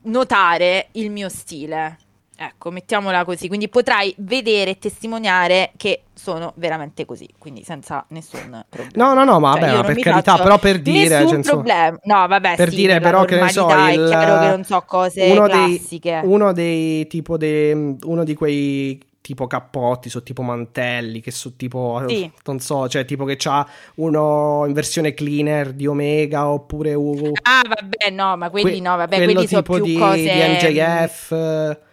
notare 0.04 0.90
il 0.92 1.10
mio 1.10 1.28
stile. 1.28 1.98
Ecco, 2.40 2.70
mettiamola 2.70 3.26
così. 3.26 3.48
Quindi 3.48 3.68
potrai 3.68 4.14
vedere 4.20 4.72
e 4.72 4.78
testimoniare 4.78 5.72
che 5.76 6.04
sono 6.14 6.54
veramente 6.58 7.04
così, 7.04 7.28
quindi 7.36 7.64
senza 7.64 8.06
nessun 8.10 8.64
problema. 8.70 8.92
No, 8.94 9.14
no, 9.16 9.24
no, 9.24 9.40
ma 9.40 9.54
cioè, 9.54 9.62
vabbè, 9.62 9.76
ma 9.76 9.84
per 9.84 10.00
carità, 10.00 10.38
però 10.38 10.60
per 10.60 10.80
dire... 10.80 11.20
Nessun 11.24 11.42
cioè, 11.42 11.54
problema. 11.54 12.00
No, 12.04 12.28
vabbè, 12.28 12.56
per 12.56 12.70
sì, 12.70 12.76
dire 12.76 13.00
però 13.00 13.26
che 13.26 13.42
ne 13.42 13.50
so... 13.50 13.68
Il, 13.68 13.74
è 13.74 14.08
chiaro 14.08 14.40
che 14.40 14.48
non 14.50 14.64
so 14.64 14.84
cose 14.86 15.32
uno 15.32 15.48
classiche. 15.48 16.20
Dei, 16.22 16.30
uno 16.30 16.54
dei, 16.54 17.08
tipo 17.08 17.38
dei... 17.38 17.98
Uno 18.04 18.24
di 18.24 18.36
quei 18.36 19.04
tipo 19.20 19.48
cappotti, 19.48 20.10
sono 20.10 20.24
tipo 20.24 20.44
mantelli, 20.44 21.20
che 21.22 21.32
sono 21.32 21.56
tipo, 21.58 22.04
sì. 22.08 22.32
non 22.46 22.60
so, 22.60 22.88
cioè 22.88 23.04
tipo 23.04 23.26
che 23.26 23.36
c'ha 23.36 23.68
uno 23.96 24.64
in 24.66 24.74
versione 24.74 25.16
cleaner 25.16 25.74
di 25.74 25.88
Omega 25.88 26.48
oppure... 26.48 26.94
Uh, 26.94 27.32
ah 27.42 27.64
vabbè 27.68 28.12
no, 28.12 28.38
ma 28.38 28.52
quelli 28.52 28.74
que- 28.74 28.80
no, 28.80 28.96
vabbè, 28.96 29.24
quelli 29.24 29.48
sono 29.48 29.64
più 29.64 29.80
di, 29.80 29.98
cose... 29.98 30.22
di 30.22 30.30
MJF... 30.30 31.86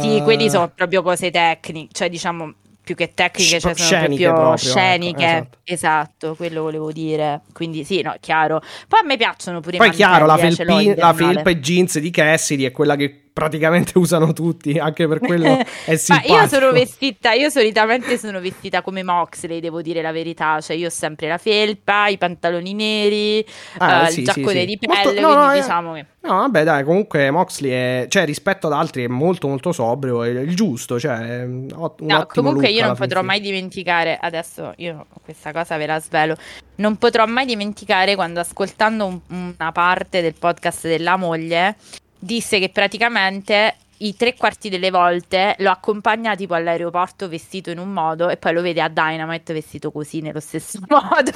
Sì, 0.00 0.20
quelli 0.22 0.48
sono 0.48 0.68
proprio 0.68 1.02
cose 1.02 1.30
tecniche, 1.30 1.88
cioè 1.92 2.08
diciamo 2.08 2.54
più 2.84 2.94
che 2.94 3.12
tecniche, 3.14 3.58
cioè 3.58 3.74
sono 3.74 3.98
proprio, 4.04 4.32
proprio 4.32 4.46
ecco, 4.48 4.56
sceniche. 4.56 5.24
Ecco, 5.24 5.56
esatto. 5.64 5.64
esatto. 5.64 6.34
quello 6.36 6.62
volevo 6.62 6.92
dire. 6.92 7.40
Quindi 7.52 7.82
sì, 7.82 8.02
no, 8.02 8.14
chiaro. 8.20 8.60
Poi 8.86 9.00
a 9.00 9.04
me 9.04 9.16
piacciono 9.16 9.60
pure 9.60 9.78
Poi 9.78 9.88
i 9.88 9.92
chiaro, 9.92 10.26
la, 10.26 10.36
felpi- 10.36 10.94
la 10.94 11.12
felpa 11.12 11.50
e 11.50 11.58
jeans 11.58 11.98
di 11.98 12.10
Cassidy 12.10 12.64
è 12.64 12.70
quella 12.70 12.94
che 12.94 13.23
praticamente 13.34 13.98
usano 13.98 14.32
tutti, 14.32 14.78
anche 14.78 15.06
per 15.06 15.18
quello 15.18 15.58
è 15.84 15.96
simpatico. 15.96 16.34
Ma 16.34 16.42
io 16.42 16.48
sono 16.48 16.70
vestita, 16.70 17.32
io 17.32 17.50
solitamente 17.50 18.16
sono 18.16 18.40
vestita 18.40 18.80
come 18.80 19.02
Moxley, 19.02 19.60
devo 19.60 19.82
dire 19.82 20.00
la 20.00 20.12
verità, 20.12 20.60
cioè 20.60 20.76
io 20.76 20.86
ho 20.86 20.90
sempre 20.90 21.28
la 21.28 21.36
felpa, 21.36 22.06
i 22.06 22.16
pantaloni 22.16 22.72
neri, 22.72 23.44
ah, 23.78 24.04
uh, 24.04 24.06
sì, 24.06 24.20
il 24.20 24.26
giaccone 24.26 24.60
sì, 24.60 24.66
di 24.66 24.78
pelle, 24.78 25.20
Molto, 25.20 25.20
no, 25.20 25.26
quindi 25.26 25.46
no, 25.46 25.52
diciamo 25.60 25.92
che... 25.94 26.06
No, 26.24 26.36
vabbè, 26.36 26.64
dai, 26.64 26.84
comunque 26.84 27.30
Moxley 27.30 27.70
è, 27.70 28.06
cioè 28.08 28.24
rispetto 28.24 28.68
ad 28.68 28.72
altri 28.72 29.04
è 29.04 29.08
molto 29.08 29.46
molto 29.48 29.72
sobrio, 29.72 30.22
è 30.22 30.28
il 30.28 30.54
giusto, 30.54 30.98
cioè 30.98 31.42
un 31.42 31.66
no, 31.66 32.26
comunque 32.28 32.68
io 32.68 32.86
non 32.86 32.96
potrò 32.96 33.22
mai 33.22 33.40
dimenticare, 33.40 34.16
adesso 34.18 34.72
io 34.76 35.06
questa 35.22 35.52
cosa 35.52 35.76
ve 35.76 35.86
la 35.86 36.00
svelo, 36.00 36.36
non 36.76 36.96
potrò 36.96 37.26
mai 37.26 37.44
dimenticare 37.44 38.14
quando 38.14 38.40
ascoltando 38.40 39.04
un, 39.04 39.20
una 39.28 39.72
parte 39.72 40.22
del 40.22 40.34
podcast 40.38 40.86
della 40.86 41.16
moglie 41.16 41.76
disse 42.24 42.58
che 42.58 42.70
praticamente 42.70 43.76
i 43.98 44.16
tre 44.16 44.34
quarti 44.34 44.68
delle 44.68 44.90
volte 44.90 45.54
lo 45.58 45.70
accompagna 45.70 46.34
tipo 46.34 46.54
all'aeroporto 46.54 47.28
vestito 47.28 47.70
in 47.70 47.78
un 47.78 47.92
modo 47.92 48.28
e 48.28 48.36
poi 48.36 48.52
lo 48.52 48.60
vede 48.60 48.82
a 48.82 48.88
Dynamite 48.88 49.52
vestito 49.52 49.92
così 49.92 50.20
nello 50.20 50.40
stesso 50.40 50.80
modo. 50.88 51.30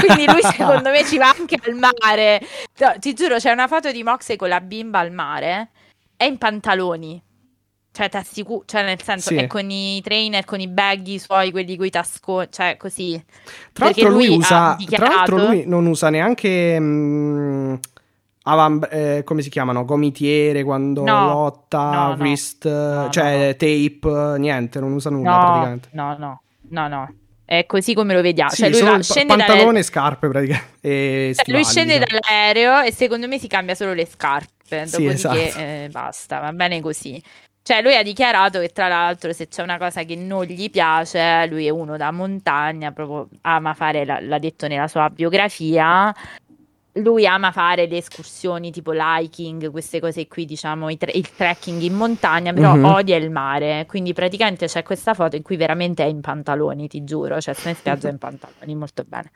Quindi 0.00 0.26
lui 0.26 0.40
secondo 0.42 0.90
me 0.90 1.04
ci 1.04 1.18
va 1.18 1.34
anche 1.36 1.58
al 1.64 1.74
mare. 1.74 2.40
No, 2.78 2.94
ti 2.98 3.14
giuro, 3.14 3.36
c'è 3.36 3.50
una 3.50 3.66
foto 3.66 3.90
di 3.90 4.02
Moxley 4.02 4.36
con 4.36 4.48
la 4.48 4.60
bimba 4.60 5.00
al 5.00 5.12
mare. 5.12 5.70
È 6.16 6.24
in 6.24 6.38
pantaloni. 6.38 7.22
Cioè, 7.90 8.08
ti 8.08 8.16
assicuro, 8.16 8.64
cioè 8.66 8.82
nel 8.82 9.00
senso, 9.00 9.28
sì. 9.28 9.36
è 9.36 9.46
con 9.46 9.70
i 9.70 10.00
trainer, 10.02 10.44
con 10.44 10.58
i 10.58 10.66
baggy 10.66 11.16
suoi, 11.20 11.52
quelli 11.52 11.76
con 11.76 11.86
i 11.86 11.90
tasconi, 11.90 12.48
cioè 12.50 12.76
così. 12.76 13.22
Tra 13.72 13.84
l'altro 13.84 14.08
lui, 14.08 14.26
lui 14.26 14.36
usa, 14.38 14.74
dichiarato... 14.76 15.12
tra 15.12 15.16
l'altro 15.16 15.36
lui 15.46 15.64
non 15.66 15.86
usa 15.86 16.10
neanche... 16.10 16.78
Mh 16.78 17.80
Avam, 18.46 18.86
eh, 18.90 19.22
come 19.24 19.40
si 19.40 19.48
chiamano? 19.48 19.84
Gomitiere 19.86 20.62
quando 20.64 21.02
no, 21.02 21.26
lotta, 21.26 22.08
no, 22.08 22.14
wrist, 22.18 22.68
no, 22.68 23.08
cioè 23.08 23.56
tape, 23.58 24.38
niente, 24.38 24.80
non 24.80 24.92
usa 24.92 25.08
nulla 25.08 25.38
praticamente. 25.38 25.88
No, 25.92 26.14
no, 26.18 26.42
no, 26.68 26.88
no. 26.88 27.14
È 27.46 27.64
così 27.66 27.94
come 27.94 28.14
lo 28.14 28.20
vediamo. 28.20 28.50
Sì, 28.50 28.62
cioè 28.62 28.70
lui 28.70 28.82
va, 28.82 29.02
scende 29.02 29.34
pantalone 29.34 29.78
e 29.78 29.82
scarpe 29.82 30.28
praticamente. 30.28 30.76
E 30.80 31.32
cioè, 31.34 31.54
lui 31.54 31.64
scende 31.64 31.98
diciamo. 31.98 32.20
dall'aereo 32.20 32.80
e 32.80 32.92
secondo 32.92 33.28
me 33.28 33.38
si 33.38 33.46
cambia 33.46 33.74
solo 33.74 33.94
le 33.94 34.06
scarpe. 34.06 34.84
Dopodiché 34.84 34.86
sì, 34.86 35.06
esatto. 35.06 35.58
eh, 35.58 35.88
basta, 35.90 36.40
va 36.40 36.52
bene 36.52 36.80
così. 36.80 37.22
Cioè, 37.62 37.80
lui 37.80 37.96
ha 37.96 38.02
dichiarato 38.02 38.60
che 38.60 38.68
tra 38.68 38.88
l'altro, 38.88 39.32
se 39.32 39.48
c'è 39.48 39.62
una 39.62 39.78
cosa 39.78 40.02
che 40.02 40.16
non 40.16 40.44
gli 40.44 40.68
piace, 40.68 41.46
lui 41.46 41.64
è 41.64 41.70
uno 41.70 41.96
da 41.96 42.10
montagna, 42.10 42.92
proprio 42.92 43.26
ama 43.40 43.72
fare, 43.72 44.04
l'ha 44.04 44.38
detto 44.38 44.66
nella 44.68 44.86
sua 44.86 45.08
biografia, 45.08 46.14
lui 46.94 47.26
ama 47.26 47.50
fare 47.50 47.86
le 47.86 47.96
escursioni 47.96 48.70
tipo 48.70 48.92
hiking, 48.92 49.70
queste 49.70 50.00
cose 50.00 50.26
qui, 50.28 50.44
diciamo, 50.44 50.94
tra- 50.96 51.10
il 51.12 51.28
trekking 51.28 51.80
in 51.80 51.94
montagna, 51.94 52.52
però 52.52 52.74
mm-hmm. 52.74 52.84
odia 52.84 53.16
il 53.16 53.30
mare. 53.30 53.86
Quindi 53.86 54.12
praticamente 54.12 54.66
c'è 54.66 54.82
questa 54.82 55.14
foto 55.14 55.36
in 55.36 55.42
cui 55.42 55.56
veramente 55.56 56.04
è 56.04 56.06
in 56.06 56.20
pantaloni, 56.20 56.86
ti 56.88 57.02
giuro, 57.04 57.40
cioè 57.40 57.54
sta 57.54 57.68
in 57.70 57.74
spiaggia 57.74 58.08
in 58.08 58.18
pantaloni, 58.18 58.74
molto 58.74 59.04
bene. 59.06 59.30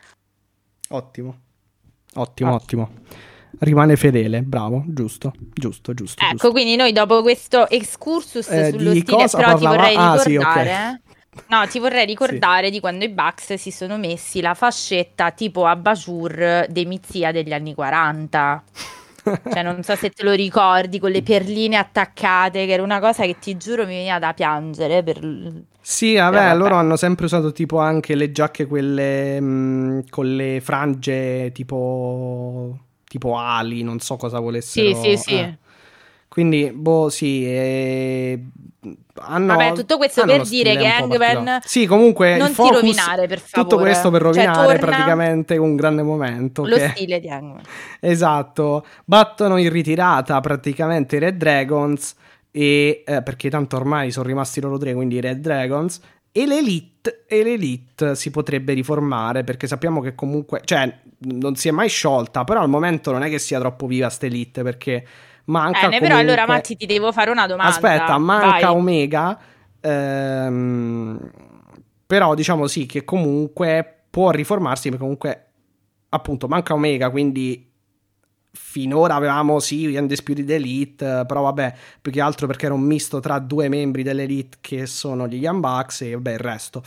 Ottimo, 0.91 1.37
ottimo, 2.15 2.51
ah. 2.51 2.55
ottimo. 2.55 2.91
Rimane 3.61 3.97
fedele, 3.97 4.43
bravo, 4.43 4.85
giusto, 4.87 5.33
giusto, 5.53 5.95
giusto. 5.95 6.23
Ecco, 6.23 6.33
giusto. 6.33 6.51
quindi 6.53 6.77
noi 6.77 6.93
dopo 6.93 7.23
questo 7.23 7.69
excursus 7.69 8.49
eh, 8.51 8.71
sullo 8.71 8.91
stile, 8.91 9.05
però 9.05 9.27
parlava? 9.29 9.57
ti 9.57 9.65
vorrei 9.65 9.91
ricordare... 9.91 10.13
Ah, 10.13 10.19
sì, 10.19 10.37
okay. 10.37 11.01
No, 11.47 11.67
ti 11.67 11.79
vorrei 11.79 12.05
ricordare 12.05 12.67
sì. 12.67 12.73
di 12.73 12.81
quando 12.81 13.05
i 13.05 13.09
Bucks 13.09 13.55
si 13.55 13.71
sono 13.71 13.97
messi 13.97 14.41
la 14.41 14.55
fascetta 14.55 15.31
tipo 15.31 15.65
Abajur 15.65 16.67
dei 16.69 16.85
Mizia 16.85 17.33
degli 17.33 17.53
anni 17.53 17.75
40. 17.75 18.63
cioè, 19.51 19.63
non 19.63 19.83
so 19.83 19.95
se 19.95 20.11
te 20.11 20.25
lo 20.25 20.33
ricordi 20.33 20.99
con 20.99 21.11
le 21.11 21.23
perline 21.23 21.77
attaccate, 21.77 22.67
che 22.67 22.73
era 22.73 22.83
una 22.83 23.01
cosa 23.01 23.25
che 23.25 23.39
ti 23.39 23.57
giuro 23.57 23.87
mi 23.87 23.95
veniva 23.95 24.19
da 24.19 24.33
piangere. 24.33 25.03
Per... 25.03 25.21
Sì, 25.81 26.15
vabbè, 26.15 26.37
vabbè, 26.37 26.57
loro 26.57 26.75
hanno 26.77 26.97
sempre 26.97 27.27
usato 27.27 27.53
tipo 27.53 27.79
anche 27.79 28.15
le 28.15 28.33
giacche 28.33 28.67
quelle 28.67 29.41
mh, 29.41 29.45
mm, 29.47 30.01
con 30.11 30.37
le 30.37 30.61
frange 30.61 31.53
tipo, 31.53 32.79
tipo 33.07 33.37
ali, 33.37 33.83
non 33.83 34.01
so 34.01 34.17
cosa 34.17 34.39
volessero. 34.39 34.95
Sì, 34.95 35.17
sì, 35.17 35.17
sì. 35.17 35.35
Eh. 35.35 35.59
Quindi, 36.29 36.71
boh, 36.73 37.09
sì, 37.09 37.45
eh, 37.47 38.39
hanno, 39.21 39.57
Vabbè, 39.57 39.73
tutto 39.73 39.97
questo 39.97 40.25
per 40.25 40.43
dire 40.43 40.77
che 40.77 40.87
Hangman 40.87 41.61
sì, 41.65 41.87
comunque 41.87 42.37
non 42.37 42.51
focus, 42.51 42.81
ti 42.81 42.87
rovinare 42.87 43.27
per 43.27 43.39
favore. 43.41 43.69
Tutto 43.69 43.83
questo 43.83 44.11
per 44.11 44.23
cioè, 44.23 44.33
rovinare 44.33 44.69
cioè, 44.69 44.79
praticamente 44.79 45.57
un 45.57 45.77
grande 45.77 46.03
momento. 46.03 46.67
Lo 46.67 46.77
che... 46.77 46.89
stile 46.95 47.21
di 47.21 47.29
Hangman. 47.29 47.63
Esatto, 48.01 48.87
battono 49.05 49.57
in 49.57 49.71
ritirata 49.71 50.39
praticamente 50.41 51.17
i 51.17 51.19
Red 51.19 51.37
Dragons 51.37 52.15
e 52.51 53.05
eh, 53.07 53.23
perché 53.23 53.51
tanto 53.51 53.77
ormai 53.77 54.11
sono 54.11 54.27
rimasti 54.27 54.61
loro 54.61 54.79
tre, 54.79 54.95
quindi 54.95 55.17
i 55.17 55.21
Red 55.21 55.41
Dragons 55.41 56.01
e 56.33 56.47
l'Elite, 56.47 57.25
e 57.27 57.43
l'Elite 57.43 58.15
si 58.15 58.31
potrebbe 58.31 58.73
riformare 58.73 59.45
perché 59.45 59.67
sappiamo 59.67 60.01
che 60.01 60.15
comunque, 60.15 60.61
cioè 60.65 60.93
non 61.21 61.57
si 61.57 61.69
è 61.69 61.71
mai 61.73 61.89
sciolta, 61.89 62.45
però 62.45 62.61
al 62.61 62.69
momento 62.69 63.11
non 63.11 63.23
è 63.23 63.29
che 63.29 63.39
sia 63.39 63.59
troppo 63.59 63.87
viva 63.87 64.09
sta 64.09 64.27
Elite 64.27 64.63
perché 64.63 65.05
manca 65.49 65.81
Bene, 65.81 65.99
comunque... 65.99 66.09
però 66.09 66.19
allora 66.19 66.47
Matti 66.47 66.77
ti 66.77 66.87
devo 66.87 67.13
fare 67.13 67.31
una 67.31 67.47
domanda. 67.47 67.71
Aspetta, 67.71 68.19
manca 68.19 68.67
Vai. 68.69 68.77
Omega, 68.77 69.39
ehm, 69.81 71.31
però 72.07 72.35
diciamo 72.35 72.67
sì 72.67 72.87
che 72.87 73.05
comunque 73.05 74.05
può 74.11 74.31
riformarsi, 74.31 74.89
perché 74.89 75.03
comunque 75.03 75.45
appunto 76.11 76.49
manca 76.49 76.75
Omega, 76.75 77.11
quindi 77.11 77.67
finora 78.51 79.15
avevamo 79.15 79.61
sì 79.61 79.95
Undisputed 79.95 80.49
Elite, 80.51 81.25
però 81.27 81.43
vabbè, 81.43 81.75
più 82.01 82.11
che 82.11 82.21
altro 82.21 82.47
perché 82.47 82.67
era 82.67 82.75
un 82.75 82.81
misto 82.81 83.21
tra 83.21 83.39
due 83.39 83.69
membri 83.69 84.03
dell'Elite 84.03 84.59
che 84.61 84.87
sono 84.87 85.29
gli 85.29 85.37
Young 85.37 85.61
Bucks 85.61 86.03
e 86.03 86.15
vabbè 86.15 86.33
il 86.33 86.39
resto. 86.39 86.83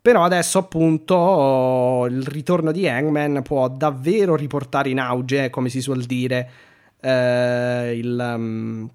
Però 0.00 0.22
adesso 0.22 0.58
appunto 0.58 2.06
il 2.08 2.22
ritorno 2.22 2.72
di 2.72 2.88
Hangman 2.88 3.42
può 3.42 3.68
davvero 3.68 4.36
riportare 4.36 4.90
in 4.90 5.00
auge, 5.00 5.50
come 5.50 5.68
si 5.68 5.80
suol 5.80 6.04
dire, 6.04 6.50
eh, 7.00 7.96
il, 7.96 8.34
um, 8.36 8.90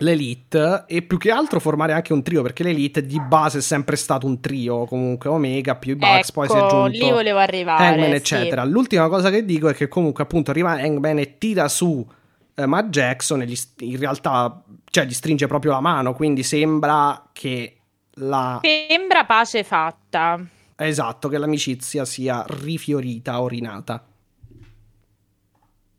l'Elite 0.00 0.84
e 0.86 1.02
più 1.02 1.18
che 1.18 1.30
altro 1.30 1.60
formare 1.60 1.92
anche 1.92 2.12
un 2.12 2.22
trio 2.22 2.42
perché 2.42 2.62
l'Elite 2.62 3.04
di 3.04 3.20
base 3.20 3.58
è 3.58 3.62
sempre 3.62 3.96
stato 3.96 4.26
un 4.26 4.40
trio 4.40 4.84
comunque 4.86 5.28
Omega 5.28 5.76
più 5.76 5.92
i 5.92 5.96
Bucks 5.96 6.28
ecco, 6.28 6.32
poi 6.32 6.48
si 6.48 6.54
è 6.54 6.56
ecco, 6.56 6.82
aggiunto 6.82 7.04
lì 7.04 7.10
volevo 7.10 7.38
arrivare 7.38 7.84
Hangman 7.84 8.12
eccetera. 8.12 8.64
Sì. 8.64 8.70
l'ultima 8.70 9.08
cosa 9.08 9.30
che 9.30 9.44
dico 9.44 9.68
è 9.68 9.74
che 9.74 9.88
comunque 9.88 10.22
appunto 10.22 10.50
arriva 10.50 10.70
Hangman 10.72 11.18
e 11.18 11.38
tira 11.38 11.68
su 11.68 12.06
eh, 12.54 12.66
Matt 12.66 12.88
Jackson 12.88 13.42
e 13.42 13.46
gli, 13.46 13.58
in 13.80 13.98
realtà 13.98 14.62
cioè 14.90 15.04
gli 15.04 15.12
stringe 15.12 15.46
proprio 15.46 15.72
la 15.72 15.80
mano 15.80 16.14
quindi 16.14 16.42
sembra 16.42 17.28
che 17.32 17.76
la 18.14 18.60
sembra 18.62 19.24
pace 19.24 19.64
fatta. 19.64 20.38
Esatto 20.76 21.28
che 21.28 21.36
l'amicizia 21.36 22.06
sia 22.06 22.42
rifiorita 22.46 23.40
o 23.42 23.48
rinata 23.48 24.02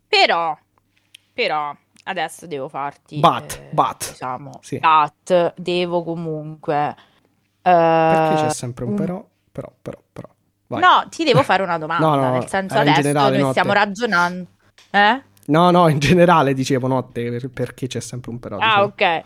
però 0.08 0.58
però 1.34 1.75
adesso 2.03 2.47
devo 2.47 2.67
farti... 2.67 3.19
But, 3.19 3.59
eh, 3.61 3.69
but. 3.71 4.09
Diciamo, 4.11 4.59
sì. 4.61 4.79
but, 4.79 5.53
devo 5.57 6.03
comunque... 6.03 6.95
Eh, 7.61 7.71
Perché 7.71 8.43
c'è 8.43 8.53
sempre 8.53 8.86
un 8.86 8.95
però, 8.95 9.23
però, 9.51 9.71
però, 9.82 10.01
però. 10.11 10.27
Vai. 10.67 10.79
No, 10.79 11.07
ti 11.09 11.23
devo 11.23 11.43
fare 11.43 11.63
una 11.63 11.77
domanda, 11.77 12.05
no, 12.07 12.15
no, 12.15 12.32
nel 12.32 12.47
senso 12.47 12.77
adesso 12.77 13.01
generale, 13.01 13.29
noi 13.32 13.39
notte. 13.39 13.51
stiamo 13.51 13.73
ragionando... 13.73 14.47
Eh? 14.89 15.21
No, 15.45 15.71
no, 15.71 15.88
in 15.88 15.99
generale 15.99 16.53
dicevo 16.53 16.88
notte, 16.88 17.49
perché 17.49 17.88
c'è 17.88 17.99
sempre 17.99 18.32
un 18.32 18.39
però. 18.39 18.57
Ah, 18.57 18.86
dicevo. 18.86 18.86
ok. 18.86 19.23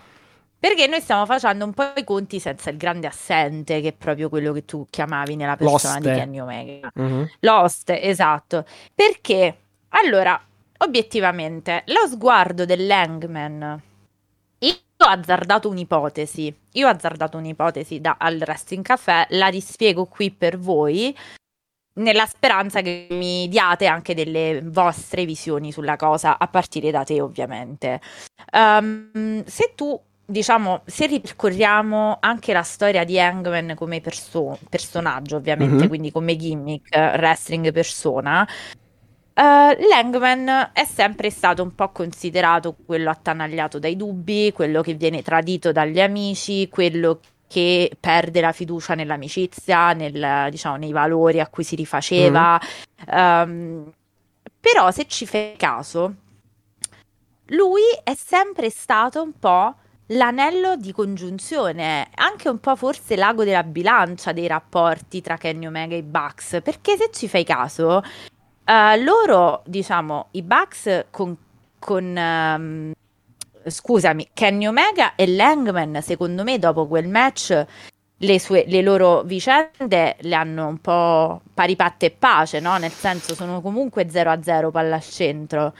Perché 0.57 0.87
noi 0.87 1.01
stiamo 1.01 1.25
facendo 1.27 1.65
un 1.65 1.73
po' 1.73 1.91
i 1.95 2.03
conti 2.03 2.39
senza 2.39 2.71
il 2.71 2.77
grande 2.77 3.05
assente, 3.05 3.81
che 3.81 3.89
è 3.89 3.93
proprio 3.93 4.29
quello 4.29 4.51
che 4.51 4.65
tu 4.65 4.87
chiamavi 4.89 5.35
nella 5.35 5.55
persona 5.55 5.99
Lost. 5.99 6.09
di 6.09 6.15
Kenny 6.15 6.39
Omega. 6.39 6.91
Mm-hmm. 6.99 7.23
Lost, 7.41 7.89
esatto. 7.91 8.65
Perché, 8.95 9.57
allora, 9.89 10.41
obiettivamente, 10.79 11.83
lo 11.87 12.07
sguardo 12.07 12.65
dell'Hangman. 12.65 13.81
Io 14.59 14.73
ho 14.97 15.05
azzardato 15.05 15.69
un'ipotesi. 15.69 16.53
Io 16.73 16.87
ho 16.87 16.91
azzardato 16.91 17.37
un'ipotesi 17.37 18.01
da, 18.01 18.15
al 18.19 18.37
Wrestling 18.37 18.83
Café, 18.83 19.27
la 19.29 19.49
dispiego 19.49 20.05
qui 20.05 20.31
per 20.31 20.57
voi, 20.57 21.15
nella 21.95 22.25
speranza 22.25 22.81
che 22.81 23.07
mi 23.11 23.47
diate 23.47 23.85
anche 23.85 24.13
delle 24.13 24.61
vostre 24.63 25.25
visioni 25.25 25.71
sulla 25.71 25.95
cosa, 25.95 26.37
a 26.37 26.47
partire 26.47 26.91
da 26.91 27.03
te, 27.03 27.21
ovviamente. 27.21 28.01
Um, 28.51 29.43
se 29.45 29.73
tu 29.75 29.99
diciamo, 30.25 30.81
se 30.85 31.05
ripercorriamo 31.05 32.17
anche 32.19 32.51
la 32.51 32.63
storia 32.63 33.03
di 33.03 33.19
Hangman 33.19 33.75
come 33.75 34.01
perso- 34.01 34.57
personaggio, 34.69 35.35
ovviamente, 35.37 35.75
mm-hmm. 35.75 35.87
quindi 35.87 36.11
come 36.11 36.35
gimmick, 36.35 36.95
wrestling 36.95 37.71
persona, 37.71 38.47
Uh, 39.37 39.75
Langman 39.89 40.69
è 40.71 40.85
sempre 40.85 41.29
stato 41.29 41.61
un 41.61 41.75
po' 41.75 41.89
considerato 41.89 42.73
quello 42.85 43.09
attanagliato 43.09 43.79
dai 43.79 43.97
dubbi, 43.97 44.53
quello 44.53 44.81
che 44.81 44.93
viene 44.93 45.21
tradito 45.23 45.73
dagli 45.73 45.99
amici, 45.99 46.69
quello 46.69 47.19
che 47.45 47.91
perde 47.99 48.39
la 48.39 48.53
fiducia 48.53 48.95
nell'amicizia, 48.95 49.91
nel, 49.91 50.47
diciamo, 50.49 50.77
nei 50.77 50.93
valori 50.93 51.41
a 51.41 51.47
cui 51.47 51.65
si 51.65 51.75
rifaceva. 51.75 52.59
Mm. 53.11 53.17
Um, 53.17 53.91
però 54.57 54.89
se 54.91 55.05
ci 55.05 55.25
fai 55.25 55.55
caso, 55.57 56.15
lui 57.47 57.83
è 58.03 58.15
sempre 58.15 58.69
stato 58.69 59.21
un 59.21 59.37
po' 59.37 59.75
l'anello 60.07 60.77
di 60.77 60.91
congiunzione, 60.91 62.09
anche 62.15 62.47
un 62.47 62.59
po' 62.59 62.75
forse 62.75 63.15
l'ago 63.15 63.43
della 63.43 63.63
bilancia 63.63 64.31
dei 64.31 64.47
rapporti 64.47 65.19
tra 65.19 65.35
Kenny 65.35 65.65
Omega 65.65 65.95
e 65.95 66.03
Bucks, 66.03 66.59
perché 66.63 66.95
se 66.95 67.09
ci 67.11 67.27
fai 67.27 67.43
caso, 67.43 68.01
uh, 68.65 69.03
loro, 69.03 69.61
diciamo, 69.65 70.27
i 70.31 70.41
Bucks 70.41 71.05
con, 71.11 71.35
con 71.79 72.15
um, 72.15 72.91
scusami, 73.65 74.29
Kenny 74.33 74.67
Omega 74.67 75.15
e 75.15 75.27
Langman, 75.27 76.01
secondo 76.01 76.43
me, 76.43 76.59
dopo 76.59 76.87
quel 76.87 77.07
match 77.07 77.65
le, 78.17 78.39
sue, 78.39 78.65
le, 78.67 78.81
loro 78.81 79.23
vicende 79.23 80.15
le 80.19 80.35
hanno 80.35 80.67
un 80.67 80.79
po' 80.79 81.41
pari 81.53 81.75
patte 81.75 82.07
e 82.07 82.11
pace, 82.11 82.59
no? 82.59 82.77
Nel 82.77 82.91
senso 82.91 83.35
sono 83.35 83.61
comunque 83.61 84.09
0 84.09 84.31
a 84.31 84.41
0 84.41 84.71
palla 84.71 84.95
al 84.95 85.01
centro. 85.01 85.73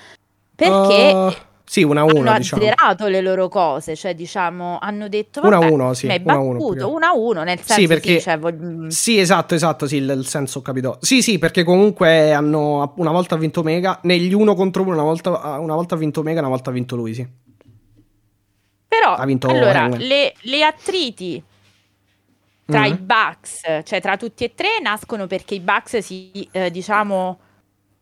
Perché 0.55 1.11
uh, 1.13 1.33
sì, 1.66 1.82
una 1.82 2.01
a 2.01 2.03
hanno 2.03 2.38
diciamo. 2.38 2.61
azzerato 2.61 3.07
le 3.07 3.22
loro 3.22 3.49
cose, 3.49 3.95
cioè 3.95 4.13
diciamo 4.13 4.78
hanno 4.80 5.09
detto 5.09 5.41
una 5.43 5.57
a 5.57 5.59
uno, 5.59 5.93
sì, 5.95 6.05
mi 6.05 6.13
hai 6.13 6.20
battuto, 6.20 6.91
una 6.91 7.09
a 7.09 7.16
uno, 7.16 7.43
nel 7.43 7.57
senso 7.57 7.82
sì, 7.82 7.88
perché, 7.88 8.20
sì, 8.20 8.22
cioè, 8.22 8.38
voglio... 8.38 8.89
sì, 8.91 9.18
esatto, 9.18 9.55
esatto, 9.55 9.88
sì, 9.88 9.95
il, 9.97 10.13
il, 10.16 10.28
senso 10.28 10.59
ho 10.59 10.61
capito. 10.61 10.99
Sì, 11.01 11.24
sì, 11.24 11.39
perché 11.39 11.63
comunque 11.63 12.32
hanno 12.32 12.93
una 12.97 13.11
volta 13.11 13.36
vinto 13.36 13.63
Mega, 13.63 13.99
negli 14.03 14.34
uno 14.34 14.53
contro 14.53 14.84
uno, 14.84 14.93
una 14.93 15.01
volta, 15.01 15.57
una 15.57 15.74
volta 15.74 15.95
ha 15.95 15.97
vinto 15.97 16.22
Mega, 16.22 16.39
una 16.39 16.49
volta 16.49 16.70
ha 16.70 16.74
vinto 16.74 16.95
lui, 16.95 17.13
sì. 17.16 17.28
Però, 18.88 19.16
allora, 19.16 19.88
le, 19.88 20.34
le 20.39 20.63
attriti 20.63 21.43
tra 22.66 22.82
mm-hmm. 22.82 22.93
i 22.93 22.97
Bucks, 22.97 23.61
cioè 23.84 24.01
tra 24.01 24.18
tutti 24.18 24.43
e 24.43 24.53
tre, 24.53 24.80
nascono 24.82 25.28
perché 25.28 25.55
i 25.55 25.59
Bucks 25.59 25.97
si, 25.97 26.47
eh, 26.51 26.72
diciamo, 26.72 27.39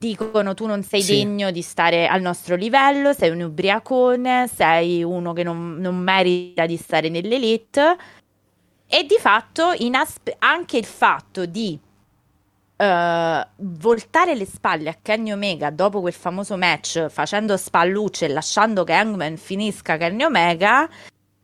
dicono 0.04 0.54
tu 0.54 0.66
non 0.66 0.84
sei 0.84 1.02
sì. 1.02 1.16
degno 1.16 1.50
di 1.50 1.62
stare 1.62 2.08
al 2.08 2.20
nostro 2.20 2.56
livello, 2.56 3.14
sei 3.14 3.30
un 3.30 3.40
ubriacone, 3.42 4.50
sei 4.54 5.02
uno 5.02 5.32
che 5.32 5.44
non, 5.44 5.78
non 5.78 5.96
merita 5.96 6.66
di 6.66 6.76
stare 6.76 7.08
nell'elite. 7.08 7.98
E 8.86 9.06
di 9.06 9.16
fatto 9.18 9.72
inaspe- 9.78 10.36
anche 10.40 10.78
il 10.78 10.86
fatto 10.86 11.46
di 11.46 11.80
uh, 12.76 13.48
voltare 13.56 14.36
le 14.36 14.46
spalle 14.46 14.90
a 14.90 14.98
Kenny 15.02 15.32
Omega 15.32 15.70
dopo 15.70 16.02
quel 16.02 16.14
famoso 16.14 16.58
match 16.58 17.08
facendo 17.08 17.56
spallucce 17.56 18.26
e 18.26 18.28
lasciando 18.28 18.84
che 18.84 18.94
Hangman 18.94 19.38
finisca 19.38 19.98
Kenny 19.98 20.24
Omega 20.24 20.88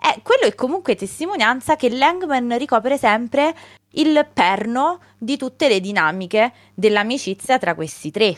eh, 0.01 0.21
quello 0.21 0.43
è 0.43 0.55
comunque 0.55 0.95
testimonianza 0.95 1.75
che 1.75 1.89
Langman 1.89 2.57
ricopre 2.57 2.97
sempre 2.97 3.53
il 3.91 4.27
perno 4.31 4.99
di 5.17 5.37
tutte 5.37 5.67
le 5.67 5.79
dinamiche 5.79 6.51
dell'amicizia 6.73 7.57
tra 7.57 7.75
questi 7.75 8.11
tre. 8.11 8.35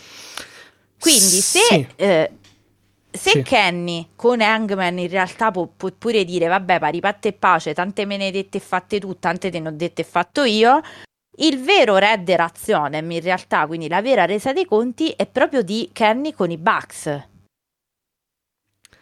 Quindi 0.99 1.19
se, 1.19 1.59
sì. 1.59 1.87
eh, 1.95 2.31
se 3.09 3.29
sì. 3.31 3.41
Kenny 3.41 4.09
con 4.15 4.39
Hangman 4.39 4.99
in 4.99 5.09
realtà 5.09 5.51
può, 5.51 5.67
può, 5.75 5.89
pure 5.97 6.23
dire 6.23 6.47
vabbè 6.47 6.79
pari 6.79 6.99
patte 6.99 7.29
e 7.29 7.33
pace, 7.33 7.73
tante 7.73 8.05
me 8.05 8.17
ne 8.17 8.31
dette 8.31 8.57
e 8.57 8.61
fatte 8.61 8.99
tu, 8.99 9.17
tante 9.19 9.49
te 9.49 9.59
ne 9.59 9.69
ho 9.69 9.71
dette 9.71 10.01
e 10.01 10.05
fatto 10.05 10.43
io, 10.43 10.79
il 11.37 11.59
vero 11.59 11.97
Red 11.97 12.29
Razionem 12.29 13.09
in 13.09 13.21
realtà, 13.21 13.65
quindi 13.65 13.87
la 13.87 14.01
vera 14.01 14.25
resa 14.25 14.53
dei 14.53 14.65
conti 14.65 15.09
è 15.09 15.25
proprio 15.25 15.63
di 15.63 15.89
Kenny 15.91 16.33
con 16.33 16.51
i 16.51 16.57
Bucks. 16.57 17.29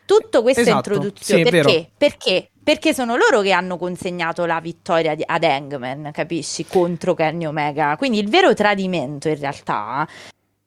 Tutto 0.09 0.41
questa 0.41 0.61
esatto. 0.61 0.93
introduzione 0.93 1.43
sì, 1.43 1.49
perché? 1.51 1.89
Perché? 1.95 2.49
Perché 2.63 2.95
sono 2.95 3.15
loro 3.15 3.41
che 3.41 3.51
hanno 3.51 3.77
consegnato 3.77 4.45
la 4.45 4.59
vittoria 4.59 5.15
ad 5.23 5.43
Hangman, 5.43 6.09
capisci? 6.11 6.65
Contro 6.65 7.13
Kenny 7.13 7.45
Omega. 7.45 7.95
Quindi 7.95 8.17
il 8.17 8.27
vero 8.27 8.55
tradimento 8.55 9.27
in 9.27 9.37
realtà 9.37 10.07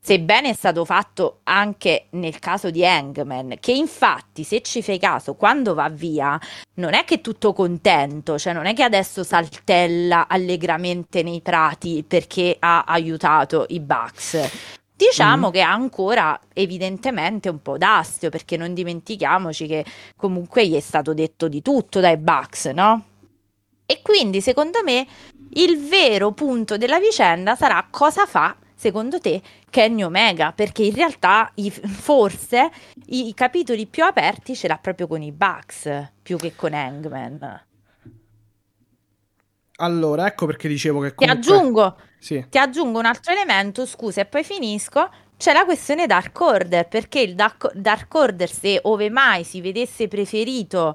sebbene 0.01 0.51
è 0.51 0.53
stato 0.53 0.84
fatto 0.84 1.40
anche 1.43 2.07
nel 2.11 2.38
caso 2.38 2.70
di 2.70 2.86
Hangman, 2.86 3.57
che 3.59 3.72
infatti, 3.72 4.45
se 4.45 4.62
ci 4.62 4.80
fai 4.80 5.01
caso, 5.01 5.34
quando 5.34 5.74
va 5.74 5.88
via, 5.88 6.38
non 6.74 6.95
è 6.95 7.03
che 7.05 7.16
è 7.16 7.20
tutto 7.20 7.53
contento, 7.53 8.38
cioè 8.38 8.53
non 8.53 8.66
è 8.66 8.74
che 8.74 8.84
adesso 8.84 9.24
saltella 9.24 10.28
allegramente 10.28 11.24
nei 11.24 11.40
prati 11.40 12.05
perché 12.07 12.57
ha 12.61 12.84
aiutato 12.86 13.66
i 13.70 13.80
Bucks. 13.80 14.80
Diciamo 14.95 15.49
mm. 15.49 15.53
che 15.53 15.61
ha 15.62 15.72
ancora 15.72 16.38
evidentemente 16.53 17.49
un 17.49 17.61
po' 17.61 17.78
d'astio, 17.78 18.30
perché 18.30 18.57
non 18.57 18.74
dimentichiamoci 18.74 19.66
che 19.66 19.84
comunque 20.16 20.66
gli 20.66 20.74
è 20.74 20.80
stato 20.80 21.14
detto 21.14 21.49
di 21.49 21.62
tutto 21.62 22.01
dai 22.01 22.16
Bucks, 22.16 22.66
no? 22.66 23.05
E 23.86 24.01
quindi 24.03 24.40
secondo 24.40 24.82
me 24.82 25.07
il 25.55 25.86
vero 25.86 26.32
punto 26.32 26.76
della 26.76 26.99
vicenda 26.99 27.55
sarà 27.57 27.86
cosa 27.90 28.26
fa 28.26 28.57
secondo 28.74 29.20
te 29.20 29.40
Kenny 29.70 30.03
Omega? 30.03 30.53
Perché 30.53 30.82
in 30.82 30.95
realtà 30.95 31.51
i, 31.55 31.70
forse 31.70 32.70
i, 33.07 33.28
i, 33.28 33.34
capitoli 33.34 33.86
più 33.86 34.05
aperti 34.05 34.57
ce 34.57 34.66
l'ha 34.66 34.78
proprio 34.78 35.07
con 35.07 35.22
i 35.22 35.30
Bucks 35.30 36.12
più 36.20 36.36
che 36.36 36.55
con 36.57 36.74
Hangman. 36.74 37.64
Allora, 39.76 40.26
ecco 40.26 40.47
perché 40.47 40.68
dicevo 40.68 41.01
che 41.01 41.14
comunque... 41.14 41.40
Ti 41.40 41.51
aggiungo, 41.51 41.97
sì. 42.22 42.44
ti 42.48 42.56
aggiungo 42.56 43.00
un 43.00 43.06
altro 43.06 43.32
elemento, 43.32 43.84
scusa, 43.84 44.20
e 44.20 44.26
poi 44.26 44.44
finisco. 44.44 45.10
C'è 45.36 45.52
la 45.52 45.64
questione 45.64 46.06
Dark 46.06 46.40
Order, 46.40 46.86
perché 46.86 47.20
il 47.20 47.34
Dark, 47.34 48.14
Order, 48.14 48.48
se 48.48 48.78
ove 48.84 49.10
mai 49.10 49.42
si 49.42 49.60
vedesse 49.60 50.06
preferito 50.06 50.94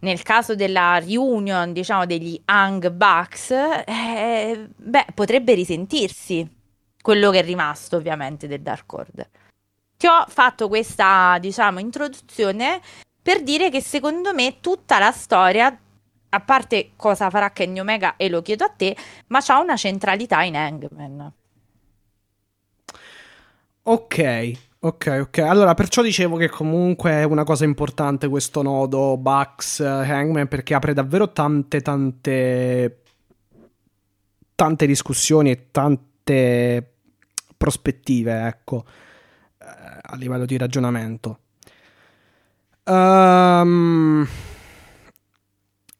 nel 0.00 0.22
caso 0.22 0.54
della 0.54 1.00
reunion, 1.00 1.72
diciamo, 1.72 2.06
degli 2.06 2.40
Hang 2.44 2.88
Bucks, 2.90 3.50
eh, 3.50 4.68
beh, 4.76 5.06
potrebbe 5.12 5.54
risentirsi 5.54 6.48
quello 7.02 7.32
che 7.32 7.40
è 7.40 7.44
rimasto, 7.44 7.96
ovviamente, 7.96 8.46
del 8.46 8.60
Dark 8.60 8.92
Order. 8.92 9.28
Ti 9.96 10.06
ho 10.06 10.24
fatto 10.28 10.68
questa, 10.68 11.36
diciamo, 11.40 11.80
introduzione 11.80 12.80
per 13.20 13.42
dire 13.42 13.70
che 13.70 13.82
secondo 13.82 14.32
me 14.32 14.60
tutta 14.60 15.00
la 15.00 15.10
storia 15.10 15.76
a 16.30 16.40
parte 16.40 16.92
cosa 16.96 17.30
farà 17.30 17.50
Kenny 17.50 17.80
Omega 17.80 18.16
e 18.16 18.28
lo 18.28 18.42
chiedo 18.42 18.64
a 18.64 18.68
te, 18.68 18.96
ma 19.28 19.40
c'ha 19.40 19.58
una 19.58 19.76
centralità 19.76 20.42
in 20.42 20.56
Hangman. 20.56 21.32
Ok, 23.82 24.52
ok, 24.78 25.18
ok. 25.22 25.38
Allora, 25.38 25.74
perciò 25.74 26.02
dicevo 26.02 26.36
che 26.36 26.48
comunque 26.48 27.10
è 27.10 27.24
una 27.24 27.44
cosa 27.44 27.64
importante 27.64 28.28
questo 28.28 28.62
nodo 28.62 29.16
Bucks 29.16 29.80
Hangman 29.80 30.46
perché 30.46 30.74
apre 30.74 30.94
davvero 30.94 31.32
tante, 31.32 31.80
tante, 31.80 33.02
tante 34.54 34.86
discussioni 34.86 35.50
e 35.50 35.70
tante 35.70 36.92
prospettive, 37.56 38.46
ecco, 38.46 38.84
eh, 39.58 39.98
a 40.02 40.14
livello 40.14 40.44
di 40.44 40.56
ragionamento. 40.56 41.38
Ehm... 42.84 44.28
Um 44.28 44.28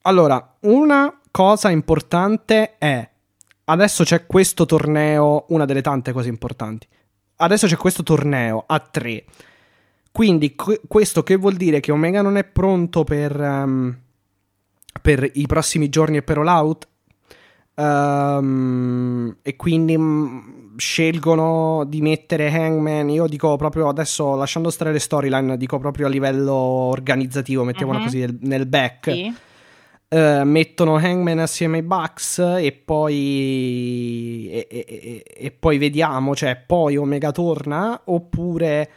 allora, 0.02 0.56
una 0.60 1.20
cosa 1.30 1.70
importante 1.70 2.76
è 2.78 3.08
adesso 3.64 4.04
c'è 4.04 4.26
questo 4.26 4.66
torneo, 4.66 5.46
una 5.48 5.64
delle 5.64 5.82
tante 5.82 6.12
cose 6.12 6.28
importanti. 6.28 6.86
Adesso 7.36 7.66
c'è 7.66 7.76
questo 7.76 8.02
torneo 8.02 8.64
a 8.66 8.78
tre. 8.80 9.24
Quindi 10.12 10.54
questo 10.54 11.22
che 11.22 11.36
vuol 11.36 11.54
dire 11.54 11.80
che 11.80 11.92
Omega 11.92 12.20
non 12.20 12.36
è 12.36 12.44
pronto 12.44 13.04
per, 13.04 13.38
um, 13.38 13.96
per 15.00 15.28
i 15.34 15.46
prossimi 15.46 15.88
giorni 15.88 16.16
e 16.16 16.22
per 16.22 16.38
All 16.38 16.48
Out? 16.48 16.88
Um, 17.74 19.36
e 19.40 19.56
quindi 19.56 19.94
um, 19.94 20.76
scelgono 20.76 21.84
di 21.86 22.02
mettere 22.02 22.52
Hangman. 22.52 23.08
Io 23.08 23.26
dico 23.26 23.56
proprio 23.56 23.88
adesso, 23.88 24.34
lasciando 24.34 24.68
stare 24.70 24.92
le 24.92 24.98
storyline, 24.98 25.56
dico 25.56 25.78
proprio 25.78 26.06
a 26.06 26.10
livello 26.10 26.54
organizzativo, 26.54 27.64
mettiamola 27.64 27.98
uh-huh. 27.98 28.04
così 28.04 28.18
nel, 28.18 28.36
nel 28.40 28.66
back. 28.66 29.12
Sì 29.12 29.34
Uh, 30.12 30.42
mettono 30.42 30.96
Hangman 30.96 31.38
assieme 31.38 31.76
ai 31.76 31.82
Bucks 31.84 32.38
e 32.40 32.72
poi 32.84 34.48
e, 34.50 34.66
e, 34.68 35.24
e, 35.24 35.50
poi 35.52 35.78
vediamo 35.78 36.34
cioè 36.34 36.56
poi 36.56 36.96
Omega 36.96 37.30
torna 37.30 38.00
oppure 38.06 38.90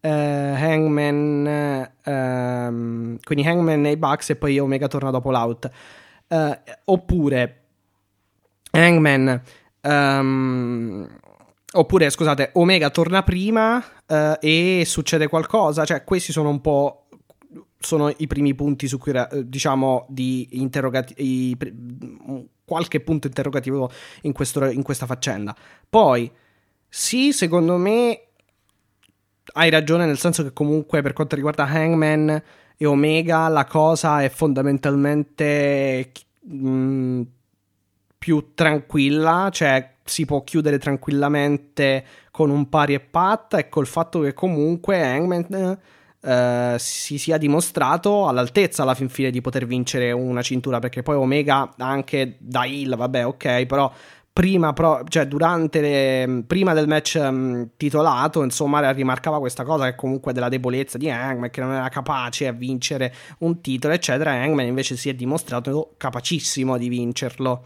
uh, 0.00 0.08
Hangman 0.08 1.88
uh, 2.04 3.16
quindi 3.22 3.46
Hangman 3.46 3.86
e 3.86 3.92
i 3.92 3.96
Bucks 3.96 4.30
e 4.30 4.34
poi 4.34 4.58
Omega 4.58 4.88
torna 4.88 5.10
dopo 5.10 5.30
l'out. 5.30 5.70
Eh, 6.26 6.60
oppure 6.86 7.60
Hangman 8.72 9.42
um, 9.82 11.08
oppure 11.74 12.10
scusate 12.10 12.50
Omega 12.54 12.90
torna 12.90 13.22
prima 13.22 13.80
e 14.40 14.82
succede 14.84 15.28
qualcosa 15.28 15.84
cioè 15.84 16.02
questi 16.02 16.32
sono 16.32 16.48
un 16.48 16.60
po' 16.60 17.05
sono 17.86 18.12
i 18.16 18.26
primi 18.26 18.54
punti 18.54 18.88
su 18.88 18.98
cui, 18.98 19.12
diciamo, 19.44 20.06
di 20.08 20.48
interrogativo, 20.52 21.56
qualche 22.64 23.00
punto 23.00 23.28
interrogativo 23.28 23.90
in, 24.22 24.32
questo, 24.32 24.64
in 24.66 24.82
questa 24.82 25.06
faccenda. 25.06 25.54
Poi, 25.88 26.30
sì, 26.88 27.32
secondo 27.32 27.76
me 27.76 28.20
hai 29.52 29.70
ragione, 29.70 30.04
nel 30.04 30.18
senso 30.18 30.42
che 30.42 30.52
comunque 30.52 31.00
per 31.00 31.12
quanto 31.12 31.36
riguarda 31.36 31.64
Hangman 31.64 32.42
e 32.76 32.86
Omega, 32.86 33.48
la 33.48 33.64
cosa 33.64 34.22
è 34.22 34.28
fondamentalmente 34.28 36.12
mh, 36.40 36.68
mm, 36.68 37.22
più 38.18 38.52
tranquilla, 38.54 39.48
cioè 39.52 39.94
si 40.04 40.24
può 40.24 40.42
chiudere 40.42 40.78
tranquillamente 40.78 42.04
con 42.30 42.50
un 42.50 42.68
pari 42.68 42.94
e 42.94 43.00
patta 43.00 43.58
e 43.58 43.68
col 43.68 43.86
fatto 43.86 44.20
che 44.20 44.34
comunque 44.34 45.00
Hangman 45.02 45.78
Uh, 46.26 46.74
si 46.76 47.18
sia 47.18 47.38
dimostrato 47.38 48.26
all'altezza 48.26 48.82
alla 48.82 48.96
fin 48.96 49.08
fine 49.08 49.30
di 49.30 49.40
poter 49.40 49.64
vincere 49.64 50.10
una 50.10 50.42
cintura 50.42 50.80
perché 50.80 51.04
poi 51.04 51.14
Omega 51.14 51.72
anche 51.78 52.34
da 52.40 52.64
Hill 52.64 52.96
vabbè 52.96 53.24
ok 53.26 53.64
però 53.66 53.92
prima, 54.36 54.74
pro, 54.74 55.02
cioè 55.08 55.26
durante 55.26 55.80
le, 55.80 56.44
prima 56.46 56.74
del 56.74 56.86
match 56.86 57.18
um, 57.18 57.70
titolato, 57.74 58.42
insomma, 58.42 58.90
rimarcava 58.90 59.38
questa 59.38 59.64
cosa 59.64 59.86
che 59.86 59.94
comunque 59.94 60.34
della 60.34 60.50
debolezza 60.50 60.98
di 60.98 61.08
Hangman, 61.08 61.48
che 61.48 61.62
non 61.62 61.72
era 61.72 61.88
capace 61.88 62.46
a 62.46 62.52
vincere 62.52 63.14
un 63.38 63.62
titolo, 63.62 63.94
eccetera. 63.94 64.32
Hangman 64.32 64.66
invece 64.66 64.94
si 64.98 65.08
è 65.08 65.14
dimostrato 65.14 65.94
capacissimo 65.96 66.76
di 66.76 66.90
vincerlo. 66.90 67.64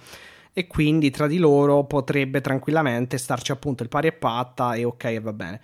E 0.52 0.68
quindi 0.68 1.10
tra 1.10 1.26
di 1.26 1.38
loro 1.38 1.82
potrebbe 1.84 2.40
tranquillamente 2.40 3.18
starci 3.18 3.50
appunto 3.50 3.82
il 3.82 3.88
pari 3.88 4.06
e 4.06 4.12
patta 4.12 4.74
e 4.74 4.84
ok, 4.84 5.20
va 5.20 5.32
bene. 5.32 5.60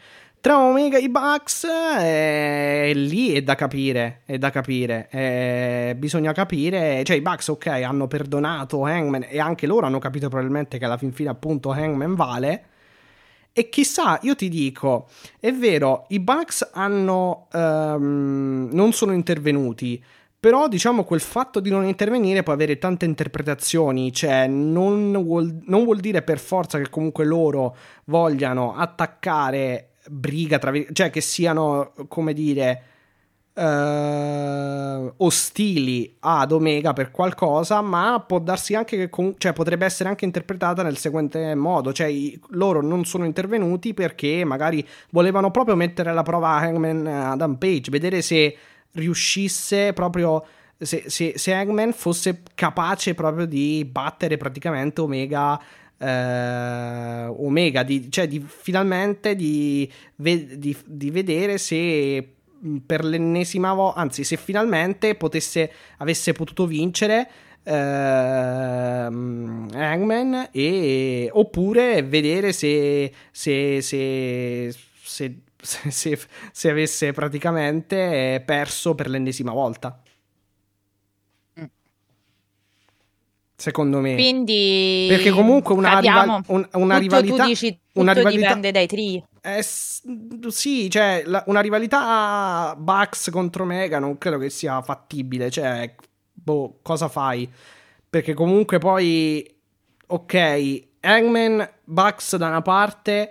Tra 0.47 0.61
Omega 0.61 0.97
e 0.97 1.01
i 1.01 1.09
Bucks, 1.09 1.65
eh, 1.65 2.93
lì 2.95 3.33
è 3.33 3.43
da 3.43 3.57
capire, 3.57 4.21
è 4.25 4.39
da 4.39 4.51
capire. 4.51 5.09
Eh, 5.11 5.97
bisogna 5.99 6.31
capire, 6.31 7.03
cioè 7.03 7.17
i 7.17 7.21
Bucks, 7.21 7.49
ok, 7.49 7.67
hanno 7.67 8.07
perdonato 8.07 8.85
Hangman 8.85 9.27
e 9.29 9.41
anche 9.41 9.67
loro 9.67 9.87
hanno 9.87 9.99
capito 9.99 10.29
probabilmente 10.29 10.79
che 10.79 10.85
alla 10.85 10.99
fin 10.99 11.11
fine 11.11 11.31
appunto 11.31 11.73
Hangman 11.73 12.15
vale. 12.15 12.65
E 13.53 13.69
chissà, 13.69 14.21
io 14.23 14.37
ti 14.37 14.49
dico, 14.49 15.09
è 15.41 15.51
vero, 15.51 16.05
i 16.11 16.21
Bucks 16.21 16.71
hanno, 16.75 17.49
um, 17.53 18.69
non 18.71 18.93
sono 18.93 19.13
intervenuti, 19.13 20.01
però 20.39 20.69
diciamo 20.69 21.03
quel 21.03 21.23
fatto 21.23 21.59
di 21.59 21.71
non 21.71 21.87
intervenire 21.87 22.45
può 22.45 22.53
avere 22.53 22.79
tante 22.79 23.05
interpretazioni, 23.05 24.13
cioè 24.13 24.47
non 24.47 25.11
vuol, 25.25 25.63
non 25.65 25.83
vuol 25.83 25.99
dire 25.99 26.23
per 26.23 26.39
forza 26.39 26.79
che 26.79 26.89
comunque 26.89 27.25
loro 27.25 27.77
vogliano 28.05 28.77
attaccare 28.77 29.89
briga, 30.09 30.59
tra 30.59 30.73
cioè 30.93 31.11
che 31.11 31.21
siano, 31.21 31.93
come 32.09 32.33
dire, 32.33 32.83
uh, 33.55 35.13
ostili 35.19 36.17
ad 36.21 36.53
Omega 36.53 36.93
per 36.93 37.11
qualcosa, 37.11 37.81
ma 37.81 38.23
può 38.27 38.39
darsi 38.39 38.75
anche 38.75 38.97
che, 38.97 39.09
com- 39.09 39.35
cioè 39.39 39.53
potrebbe 39.53 39.85
essere 39.85 40.09
anche 40.09 40.25
interpretata 40.25 40.83
nel 40.83 40.97
seguente 40.97 41.55
modo, 41.55 41.93
cioè 41.93 42.07
i- 42.09 42.39
loro 42.51 42.83
non 42.83 43.05
sono 43.05 43.25
intervenuti 43.25 43.95
perché 43.95 44.45
magari 44.45 44.87
volevano 45.11 45.51
proprio 45.51 45.77
mettere 45.77 46.11
alla 46.11 46.23
prova 46.23 46.57
Hangman 46.57 47.07
Adam 47.07 47.57
Page, 47.57 47.91
vedere 47.91 48.23
se 48.23 48.57
riuscisse 48.93 49.93
proprio... 49.93 50.45
Se, 50.79 51.05
se, 51.07 51.33
se 51.37 51.55
Hangman 51.55 51.95
fosse 51.95 52.43
capace 52.55 53.15
proprio 53.15 53.47
di 53.47 53.89
battere 53.91 54.37
praticamente 54.37 55.01
Omega 55.01 55.59
eh, 55.99 57.27
Omega, 57.27 57.83
di, 57.83 58.11
cioè 58.11 58.27
di, 58.27 58.45
finalmente 58.47 59.35
di, 59.35 59.91
di, 60.15 60.77
di 60.85 61.11
vedere 61.11 61.59
se 61.59 62.31
per 62.85 63.05
l'ennesima 63.05 63.73
volta, 63.75 64.01
anzi 64.01 64.25
se 64.25 64.37
finalmente 64.37 65.15
potesse, 65.15 65.71
avesse 65.99 66.33
potuto 66.33 66.67
vincere 66.67 67.29
uh, 67.63 67.71
Hangman 69.75 70.49
e, 70.53 71.29
oppure 71.33 72.03
vedere 72.03 72.53
se, 72.53 73.13
se, 73.31 73.81
se, 73.83 74.75
se, 75.03 76.19
se 76.53 76.71
avesse 76.71 77.13
praticamente 77.13 78.43
perso 78.45 78.95
per 78.95 79.09
l'ennesima 79.09 79.53
volta. 79.53 80.01
Secondo 83.57 84.01
me. 84.01 84.15
Quindi 84.15 85.07
perché 85.09 85.31
comunque 85.31 85.75
una, 85.75 85.99
rival- 85.99 86.43
un, 86.49 86.69
una 86.75 86.99
rivalità 86.99 87.43
tu 87.45 87.49
dici, 87.49 87.79
una 87.95 88.13
rivalità 88.13 88.49
dipende 88.49 88.71
dai 88.71 88.87
tri. 88.87 89.25
Eh, 89.41 89.63
sì, 89.63 90.91
cioè 90.91 91.23
la, 91.25 91.43
una 91.47 91.61
rivalità 91.61 92.75
Bucks 92.79 93.31
contro 93.31 93.65
Mega 93.65 93.99
non 93.99 94.19
credo 94.19 94.39
che 94.39 94.51
sia 94.51 94.83
fattibile, 94.83 95.51
cioè 95.51 95.95
boh, 96.33 96.79
cosa 96.83 97.09
fai? 97.09 97.51
Perché 98.09 98.35
comunque 98.35 98.79
poi 98.79 99.49
ok, 100.07 100.83
Hangman 101.01 101.69
Bucks 101.85 102.37
da 102.37 102.49
una 102.49 102.63
parte 102.63 103.31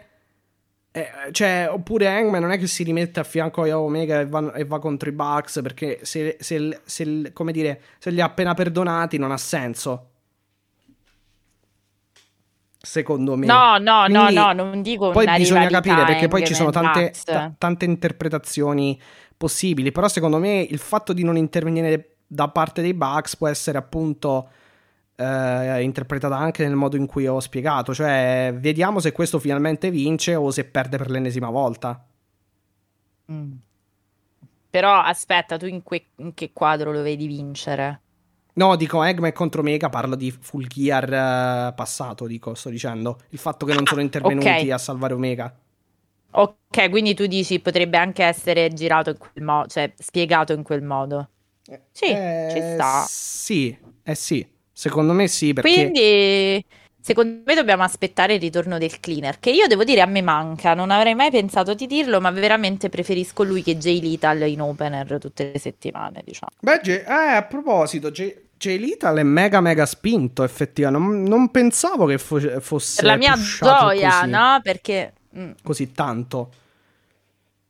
eh, 0.91 1.09
cioè, 1.31 1.67
oppure 1.69 2.07
Hangman 2.07 2.41
non 2.41 2.51
è 2.51 2.57
che 2.57 2.67
si 2.67 2.83
rimette 2.83 3.19
a 3.19 3.23
fianco 3.23 3.63
a 3.63 3.77
Omega 3.77 4.21
e 4.21 4.27
va, 4.27 4.53
e 4.53 4.63
va 4.63 4.79
contro 4.79 5.09
i 5.09 5.11
Bucks 5.11 5.59
perché 5.61 5.99
se, 6.03 6.37
se, 6.39 6.79
se, 6.85 7.33
come 7.33 7.51
dire, 7.51 7.81
se 7.99 8.11
li 8.11 8.21
ha 8.21 8.25
appena 8.25 8.53
perdonati 8.53 9.17
non 9.17 9.31
ha 9.31 9.37
senso 9.37 10.11
secondo 12.85 13.35
me. 13.35 13.45
No, 13.45 13.77
no, 13.77 14.05
Quindi, 14.05 14.33
no, 14.35 14.53
no, 14.53 14.63
non 14.63 14.81
dico 14.81 15.09
Poi 15.09 15.25
bisogna 15.35 15.67
capire 15.67 16.05
perché 16.05 16.27
poi 16.27 16.45
ci 16.45 16.53
sono 16.53 16.69
tante, 16.69 17.11
t- 17.11 17.53
tante 17.57 17.85
interpretazioni 17.85 18.99
possibili, 19.35 19.91
però 19.91 20.07
secondo 20.07 20.37
me 20.37 20.61
il 20.61 20.77
fatto 20.77 21.11
di 21.11 21.23
non 21.23 21.35
intervenire 21.35 22.17
da 22.27 22.47
parte 22.47 22.81
dei 22.81 22.93
Bucks 22.93 23.35
può 23.35 23.47
essere 23.47 23.77
appunto 23.77 24.49
eh, 25.15 25.81
interpretata 25.81 26.37
anche 26.37 26.65
nel 26.65 26.75
modo 26.75 26.95
in 26.95 27.05
cui 27.05 27.27
ho 27.27 27.39
spiegato, 27.39 27.93
cioè 27.93 28.53
vediamo 28.55 28.99
se 28.99 29.11
questo 29.11 29.39
finalmente 29.39 29.89
vince 29.89 30.35
o 30.35 30.51
se 30.51 30.65
perde 30.65 30.97
per 30.97 31.09
l'ennesima 31.09 31.49
volta. 31.49 32.05
Mm. 33.31 33.51
Però 34.69 34.99
aspetta, 34.99 35.57
tu 35.57 35.65
in, 35.65 35.83
que- 35.83 36.07
in 36.17 36.33
che 36.33 36.51
quadro 36.53 36.91
lo 36.91 37.01
vedi 37.01 37.27
vincere? 37.27 38.01
No, 38.55 38.75
dico 38.75 39.03
Eggman 39.03 39.33
contro 39.33 39.61
Mega, 39.61 39.89
parlo 39.89 40.15
di 40.15 40.31
Full 40.31 40.67
Gear 40.67 41.71
uh, 41.71 41.75
passato, 41.75 42.25
dico, 42.25 42.53
sto 42.53 42.69
dicendo. 42.69 43.19
Il 43.29 43.37
fatto 43.37 43.65
che 43.65 43.73
non 43.73 43.85
sono 43.85 44.01
intervenuti 44.01 44.47
okay. 44.47 44.71
a 44.71 44.77
salvare 44.77 45.13
Omega. 45.13 45.53
Ok, 46.31 46.89
quindi 46.89 47.13
tu 47.13 47.25
dici 47.25 47.59
potrebbe 47.59 47.97
anche 47.97 48.23
essere 48.23 48.73
girato 48.73 49.09
in 49.09 49.17
quel 49.17 49.43
modo, 49.43 49.67
cioè 49.67 49.91
spiegato 49.97 50.53
in 50.53 50.63
quel 50.63 50.83
modo. 50.83 51.29
Sì, 51.91 52.05
eh, 52.05 52.49
ci 52.51 52.61
sta. 52.61 53.05
Sì, 53.07 53.77
eh 54.03 54.15
sì, 54.15 54.45
secondo 54.71 55.13
me 55.13 55.27
sì, 55.27 55.53
perché... 55.53 55.73
Quindi 55.73 56.65
Secondo 57.05 57.43
me 57.45 57.53
dobbiamo 57.53 57.83
aspettare 57.83 58.33
il 58.33 58.39
ritorno 58.39 58.79
del 58.79 58.99
cleaner, 58.99 59.39
che 59.39 59.51
io 59.51 59.67
devo 59.67 59.83
dire 59.83 60.01
a 60.01 60.07
me 60.07 60.23
manca, 60.23 60.73
non 60.73 60.89
avrei 60.89 61.13
mai 61.13 61.29
pensato 61.29 61.75
di 61.75 61.85
dirlo, 61.85 62.19
ma 62.19 62.31
veramente 62.31 62.89
preferisco 62.89 63.43
lui 63.43 63.61
che 63.61 63.77
Jay 63.77 64.01
Lethal 64.01 64.41
in 64.47 64.59
opener 64.59 65.19
tutte 65.19 65.51
le 65.53 65.59
settimane, 65.59 66.23
diciamo. 66.25 66.49
Beh, 66.61 66.79
Jay, 66.81 67.03
eh, 67.05 67.35
a 67.35 67.43
proposito, 67.43 68.09
Jay, 68.09 68.44
Jay 68.67 68.79
Lethal 68.79 69.17
è 69.17 69.23
mega 69.23 69.61
mega 69.61 69.85
spinto, 69.85 70.43
effettivamente, 70.43 71.07
non, 71.07 71.23
non 71.23 71.51
pensavo 71.51 72.05
che 72.05 72.17
fo- 72.17 72.59
fosse... 72.59 73.01
Per 73.01 73.11
la 73.11 73.17
mia 73.17 73.35
gioia, 73.35 74.19
così, 74.19 74.29
no? 74.29 74.59
Perché... 74.63 75.13
Mm. 75.37 75.51
Così 75.63 75.91
tanto. 75.91 76.51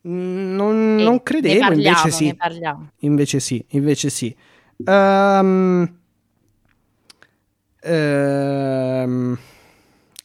Mm, 0.07 0.55
non, 0.55 0.95
non 0.95 1.23
credevo, 1.23 1.59
parliamo, 1.59 1.97
invece 1.97 2.11
sì. 2.11 2.37
Invece 2.99 3.39
sì, 3.39 3.65
invece 3.69 4.09
sì. 4.09 4.35
Um, 4.77 5.89
Ehm... 7.85 9.37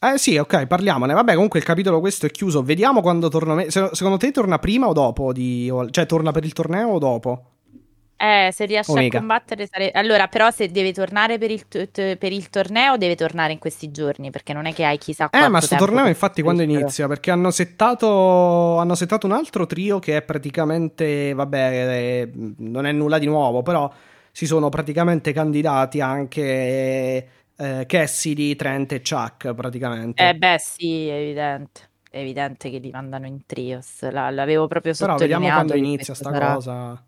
Eh 0.03 0.17
sì, 0.17 0.35
ok, 0.35 0.65
parliamone. 0.65 1.13
Vabbè, 1.13 1.35
comunque 1.35 1.59
il 1.59 1.65
capitolo 1.65 1.99
questo 1.99 2.25
è 2.25 2.31
chiuso. 2.31 2.63
Vediamo 2.63 3.01
quando 3.01 3.27
torna. 3.29 3.63
Secondo 3.69 4.17
te 4.17 4.31
torna 4.31 4.57
prima 4.57 4.87
o 4.87 4.93
dopo? 4.93 5.31
Di... 5.31 5.71
Cioè, 5.91 6.07
torna 6.07 6.31
per 6.31 6.43
il 6.43 6.53
torneo 6.53 6.89
o 6.89 6.97
dopo? 6.97 7.45
Eh, 8.21 8.51
se 8.51 8.65
riesce 8.65 8.91
Omega. 8.91 9.17
a 9.17 9.19
combattere 9.19 9.65
sare... 9.65 9.89
Allora, 9.89 10.27
però 10.27 10.51
se 10.51 10.69
deve 10.69 10.93
tornare 10.93 11.39
per 11.39 11.49
il, 11.49 11.67
t- 11.67 11.89
t- 11.89 12.17
per 12.17 12.31
il, 12.31 12.49
torneo, 12.51 12.95
deve 12.95 13.15
tornare 13.15 13.51
in 13.51 13.57
questi 13.57 13.89
giorni, 13.89 14.29
perché 14.29 14.53
non 14.53 14.67
è 14.67 14.73
che 14.73 14.85
hai 14.85 14.99
chissà 14.99 15.27
quanto 15.27 15.47
Eh, 15.47 15.49
ma 15.49 15.59
sto 15.59 15.75
torneo 15.75 16.05
infatti 16.05 16.43
quando 16.43 16.61
inizia? 16.61 17.07
Perché 17.07 17.31
hanno 17.31 17.49
settato, 17.49 18.77
hanno 18.77 18.93
settato 18.93 19.25
un 19.25 19.31
altro 19.31 19.65
trio 19.65 19.97
che 19.97 20.17
è 20.17 20.21
praticamente, 20.21 21.33
vabbè, 21.33 21.87
eh, 21.89 22.31
non 22.57 22.85
è 22.85 22.91
nulla 22.91 23.17
di 23.17 23.25
nuovo, 23.25 23.63
però 23.63 23.91
si 24.31 24.45
sono 24.45 24.69
praticamente 24.69 25.33
candidati 25.33 25.99
anche 25.99 27.27
eh, 27.55 27.85
Cassidy, 27.87 28.55
Trent 28.55 28.91
e 28.91 29.01
Chuck 29.01 29.51
praticamente. 29.55 30.29
Eh 30.29 30.35
beh 30.35 30.57
sì, 30.59 31.07
è 31.07 31.15
evidente. 31.15 31.89
È 32.07 32.19
evidente 32.19 32.69
che 32.69 32.77
li 32.77 32.91
mandano 32.91 33.25
in 33.25 33.47
trios. 33.47 34.07
La, 34.11 34.29
l'avevo 34.29 34.67
proprio 34.67 34.93
sottolineato. 34.93 35.27
Però 35.27 35.39
vediamo 35.39 35.65
quando 35.65 35.75
inizia 35.75 36.13
sta 36.13 36.31
sarà. 36.31 36.53
cosa 36.53 37.03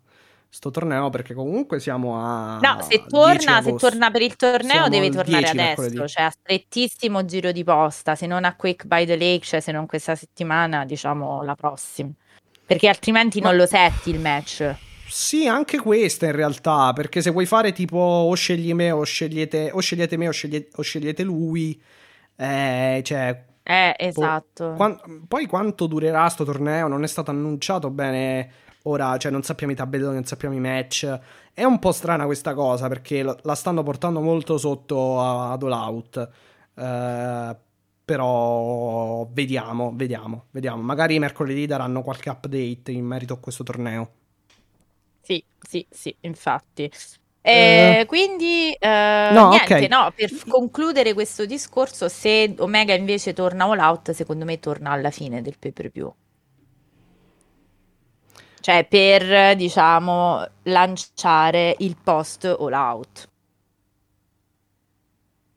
sto 0.54 0.70
torneo 0.70 1.10
perché 1.10 1.34
comunque 1.34 1.80
siamo 1.80 2.16
a 2.16 2.60
No, 2.60 2.80
se 2.88 3.04
torna, 3.08 3.60
se 3.60 3.74
torna 3.74 4.12
per 4.12 4.22
il 4.22 4.36
torneo 4.36 4.70
siamo 4.70 4.88
deve 4.88 5.10
tornare 5.10 5.48
adesso, 5.48 6.06
cioè 6.06 6.22
a 6.22 6.30
strettissimo 6.30 7.24
giro 7.24 7.50
di 7.50 7.64
posta, 7.64 8.14
se 8.14 8.28
non 8.28 8.44
a 8.44 8.54
Quick 8.54 8.86
by 8.86 9.04
the 9.04 9.16
Lake, 9.16 9.44
cioè 9.44 9.58
se 9.58 9.72
non 9.72 9.86
questa 9.86 10.14
settimana, 10.14 10.84
diciamo 10.84 11.42
la 11.42 11.56
prossima. 11.56 12.10
Perché 12.64 12.86
altrimenti 12.86 13.40
Ma... 13.40 13.48
non 13.48 13.56
lo 13.56 13.66
setti 13.66 14.10
il 14.10 14.20
match. 14.20 14.72
Sì, 15.08 15.48
anche 15.48 15.80
questa 15.80 16.26
in 16.26 16.32
realtà, 16.32 16.92
perché 16.92 17.20
se 17.20 17.30
vuoi 17.30 17.46
fare 17.46 17.72
tipo 17.72 17.98
o 17.98 18.32
scegli 18.34 18.72
me 18.74 18.92
o 18.92 19.02
scegliete, 19.02 19.70
o 19.72 19.80
scegliete 19.80 20.16
me 20.16 20.28
o 20.28 20.32
scegliete, 20.32 20.70
o 20.76 20.82
scegliete 20.82 21.24
lui, 21.24 21.82
eh, 22.36 23.00
cioè... 23.04 23.44
Eh, 23.64 23.94
esatto. 23.98 24.68
Po- 24.68 24.76
qua- 24.76 25.02
poi 25.26 25.46
quanto 25.46 25.86
durerà 25.86 26.28
sto 26.28 26.44
torneo? 26.44 26.86
Non 26.86 27.02
è 27.02 27.08
stato 27.08 27.32
annunciato 27.32 27.90
bene 27.90 28.62
ora, 28.84 29.16
cioè 29.18 29.30
non 29.30 29.42
sappiamo 29.42 29.72
i 29.72 29.76
tabelloni, 29.76 30.14
non 30.14 30.24
sappiamo 30.24 30.54
i 30.54 30.60
match. 30.60 31.18
È 31.52 31.64
un 31.64 31.78
po' 31.78 31.92
strana 31.92 32.24
questa 32.24 32.54
cosa 32.54 32.88
perché 32.88 33.22
la 33.22 33.54
stanno 33.54 33.82
portando 33.82 34.20
molto 34.20 34.58
sotto 34.58 35.20
ad 35.20 35.62
All 35.62 35.72
Out. 35.72 36.30
Uh, 36.74 37.56
però 38.04 39.26
vediamo, 39.32 39.92
vediamo, 39.94 40.46
vediamo. 40.50 40.82
Magari 40.82 41.18
mercoledì 41.18 41.66
daranno 41.66 42.02
qualche 42.02 42.28
update 42.30 42.92
in 42.92 43.04
merito 43.06 43.34
a 43.34 43.38
questo 43.38 43.62
torneo. 43.64 44.10
Sì, 45.20 45.42
sì, 45.58 45.86
sì, 45.90 46.14
infatti. 46.20 46.90
Eh, 47.40 48.04
quindi, 48.06 48.72
eh, 48.72 49.30
no, 49.32 49.48
niente, 49.50 49.84
ok. 49.84 49.90
no, 49.90 50.12
per 50.14 50.30
f- 50.30 50.46
concludere 50.48 51.12
questo 51.14 51.44
discorso, 51.46 52.08
se 52.08 52.54
Omega 52.58 52.94
invece 52.94 53.32
torna 53.34 53.64
all 53.64 53.78
out, 53.78 54.12
secondo 54.12 54.44
me 54.44 54.58
torna 54.60 54.90
alla 54.90 55.10
fine 55.10 55.42
del 55.42 55.58
pay-per-view. 55.58 56.14
Cioè, 58.64 58.86
per, 58.86 59.56
diciamo, 59.56 60.42
lanciare 60.62 61.76
il 61.80 61.98
post 62.02 62.46
all 62.46 62.72
out. 62.72 63.28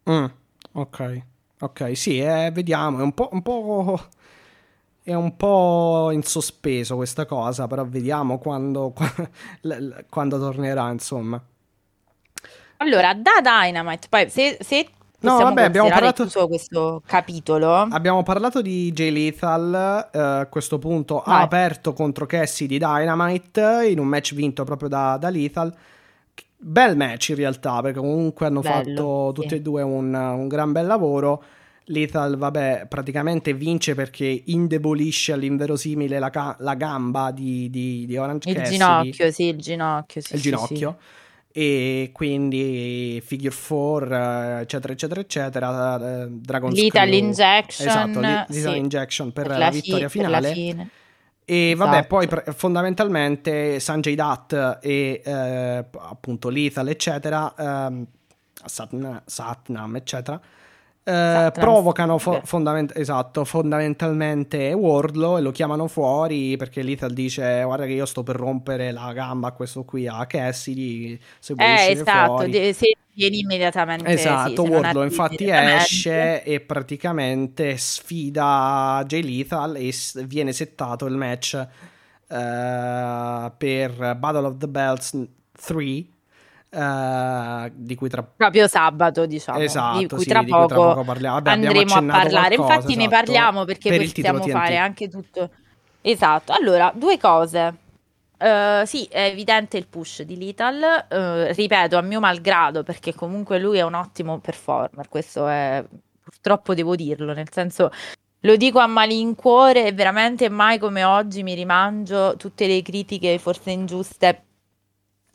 Mm, 0.10 0.26
ok, 0.74 1.22
ok, 1.62 1.96
sì, 1.96 2.20
eh, 2.20 2.52
vediamo, 2.52 3.00
è 3.00 3.04
un 3.04 3.14
po', 3.14 3.30
un 3.32 3.42
po', 3.42 4.08
è 5.04 5.14
un 5.14 5.38
po' 5.38 6.10
in 6.12 6.22
sospeso 6.24 6.98
questa 6.98 7.26
cosa, 7.26 7.66
però 7.66 7.86
vediamo 7.86 8.40
quando, 8.40 8.94
quando 10.10 10.38
tornerà, 10.38 10.92
insomma. 10.92 11.42
Allora, 12.76 13.14
da 13.14 13.40
Dynamite, 13.42 14.10
poi 14.10 14.30
se, 14.30 14.58
se 14.60 14.90
No, 15.20 15.38
vabbè, 15.38 15.64
abbiamo 15.64 15.90
parlato, 15.90 16.24
chiuso 16.24 16.48
questo 16.48 17.02
capitolo, 17.06 17.74
abbiamo 17.74 18.22
parlato 18.22 18.62
di 18.62 18.92
Jay 18.92 19.10
Lethal, 19.10 20.10
eh, 20.14 20.20
a 20.20 20.46
questo 20.46 20.78
punto 20.78 21.22
ha 21.22 21.32
vai. 21.32 21.44
aperto 21.44 21.94
contro 21.94 22.28
Cassie 22.28 22.68
di 22.68 22.78
Dynamite 22.78 23.88
in 23.90 23.98
un 23.98 24.06
match 24.06 24.36
vinto 24.36 24.64
proprio 24.64 24.90
da, 24.90 25.18
da 25.20 25.30
Lethal. 25.30 25.74
Bel 26.60 26.96
match 26.96 27.30
in 27.30 27.36
realtà, 27.36 27.82
perché 27.82 28.00
comunque 28.00 28.46
hanno 28.46 28.62
Bello, 28.62 28.76
fatto 28.76 29.32
tutti 29.34 29.50
sì. 29.50 29.56
e 29.56 29.62
due 29.62 29.82
un, 29.82 30.14
un 30.14 30.48
gran 30.48 30.72
bel 30.72 30.86
lavoro. 30.86 31.44
Lethal, 31.90 32.36
vabbè, 32.38 32.86
praticamente 32.90 33.54
vince 33.54 33.96
perché 33.96 34.44
indebolisce 34.46 35.32
all'inverosimile 35.34 36.20
la, 36.20 36.30
ca- 36.30 36.56
la 36.60 36.74
gamba 36.74 37.32
di, 37.32 37.70
di, 37.70 38.06
di 38.06 38.18
Orange 38.18 38.50
Il 38.50 38.56
Cassidy, 38.56 38.78
ginocchio, 38.78 39.32
sì, 39.32 39.44
il 39.46 39.58
ginocchio, 39.58 40.22
sì, 40.22 40.34
il 40.36 40.40
sì, 40.42 40.48
sì. 40.48 40.96
E 41.60 42.12
quindi 42.14 43.20
Figure 43.26 43.56
4, 43.56 44.60
eccetera, 44.60 44.94
eccetera, 44.94 45.20
eccetera. 45.22 46.24
eh, 46.24 46.28
Dragon 46.30 46.72
Lethal 46.72 47.08
Screw, 47.08 47.18
Injection, 47.18 47.88
esatto, 47.88 48.20
Lethal 48.20 48.46
sì, 48.74 48.78
Injection 48.78 49.32
per, 49.34 49.48
per 49.48 49.58
la 49.58 49.66
la, 49.66 49.72
fi- 49.72 49.82
vittoria 49.82 50.04
la 50.04 50.10
finale. 50.10 50.52
fine. 50.54 50.90
E 51.46 51.74
vabbè, 51.76 52.06
poi 52.06 52.26
Esatto. 52.26 52.42
pre- 52.44 52.54
fondamentalmente 52.54 53.80
Sanjay 53.80 54.14
Dutt 54.14 54.78
e 54.84 55.22
eh, 55.26 55.86
appunto 55.98 56.50
Lethal, 56.50 56.90
eccetera, 56.90 57.52
ehm, 57.58 58.06
Satna- 58.66 59.24
Satnam, 59.26 59.96
eccetera, 59.96 60.40
eh, 61.08 61.12
Satnam 61.14 61.52
provocano 61.64 62.18
fo- 62.18 62.34
Singh. 62.34 62.44
fondament- 62.46 62.98
esatto, 62.98 63.46
fondamentalmente 63.46 64.74
Wardlow 64.74 65.38
e 65.38 65.42
lo 65.42 65.52
chiamano 65.52 65.88
fuori 65.88 66.58
perché 66.58 66.84
Lethal 66.84 67.14
dice 67.14 67.62
guarda 67.64 67.86
che 67.86 67.94
io 67.94 68.06
sto 68.06 68.24
per 68.24 68.36
rompere 68.36 68.92
la 68.92 69.14
gamba 69.14 69.48
a 69.48 69.52
questo 69.52 69.84
qui, 69.86 70.06
a 70.08 70.26
Cassidy, 70.26 71.18
se 71.40 71.54
vuoi 71.54 71.68
Eh, 71.68 71.92
esatto, 71.92 72.26
fuori. 72.36 72.52
de- 72.52 72.74
se 72.74 72.96
vieni 73.14 73.40
immediatamente, 73.40 74.06
sì, 74.18 74.28
Esatto, 74.28 74.64
non 74.66 74.70
Wardlow 74.74 75.04
infatti 75.04 75.50
esce 75.50 76.44
e 76.44 76.60
praticamente 76.60 77.78
sfida 77.78 79.02
Jay 79.08 79.24
Lethal 79.24 79.76
e 79.78 79.92
s- 79.92 80.24
viene 80.28 80.52
settato 80.54 81.06
il 81.06 81.16
match 81.16 81.54
eh, 82.30 83.52
per 83.58 84.16
Battle 84.18 84.46
of 84.48 84.58
the 84.58 84.68
Belts 84.68 85.18
3 85.66 86.06
eh, 86.78 87.72
di 87.74 87.96
cui 87.96 88.08
tra 88.08 88.22
Proprio 88.22 88.68
sabato, 88.68 89.26
diciamo, 89.26 89.58
di 89.58 89.66
Esatto, 89.66 90.16
cui 90.16 90.24
sì, 90.24 90.30
tra 90.30 90.44
di 90.44 90.52
cui 90.52 90.68
tra 90.68 90.76
poco 90.76 90.90
poco 90.90 91.04
parliamo. 91.04 91.36
Vabbè, 91.36 91.50
andremo 91.50 91.94
a 91.96 92.04
parlare. 92.04 92.56
qualcosa, 92.56 92.74
Infatti 92.74 92.96
ne 92.96 93.06
esatto, 93.06 93.16
parliamo 93.16 93.66
perché 93.66 93.90
per 93.90 94.04
possiamo 94.04 94.48
fare 94.48 94.78
anche 94.78 95.10
tutto. 95.10 95.50
Esatto, 96.02 96.54
allora, 96.54 96.92
due 96.94 97.18
cose. 97.18 97.76
Eh, 98.38 98.84
sì, 98.86 99.06
è 99.06 99.24
evidente 99.24 99.78
il 99.78 99.88
push 99.88 100.22
di 100.22 100.38
Lethal, 100.38 101.08
eh, 101.10 101.54
ripeto, 101.54 101.98
a 101.98 102.02
mio 102.02 102.20
malgrado, 102.20 102.84
perché 102.84 103.16
comunque 103.16 103.58
lui 103.58 103.80
è 103.80 103.82
un 103.82 103.96
ottimo 103.96 104.38
performer, 104.38 105.10
questo 105.10 105.48
è 105.48 105.84
purtroppo 106.24 106.76
devo 106.76 106.96
dirlo, 106.96 107.34
nel 107.34 107.48
senso 107.52 107.90
lo 108.42 108.56
dico 108.56 108.80
a 108.80 108.86
malincuore 108.86 109.92
veramente 109.94 110.50
mai 110.50 110.78
come 110.78 111.04
oggi 111.04 111.42
mi 111.42 111.56
rimangio 111.56 112.36
tutte 112.36 112.68
le 112.68 112.82
critiche 112.84 113.40
forse 113.40 113.72
ingiuste 113.72 114.47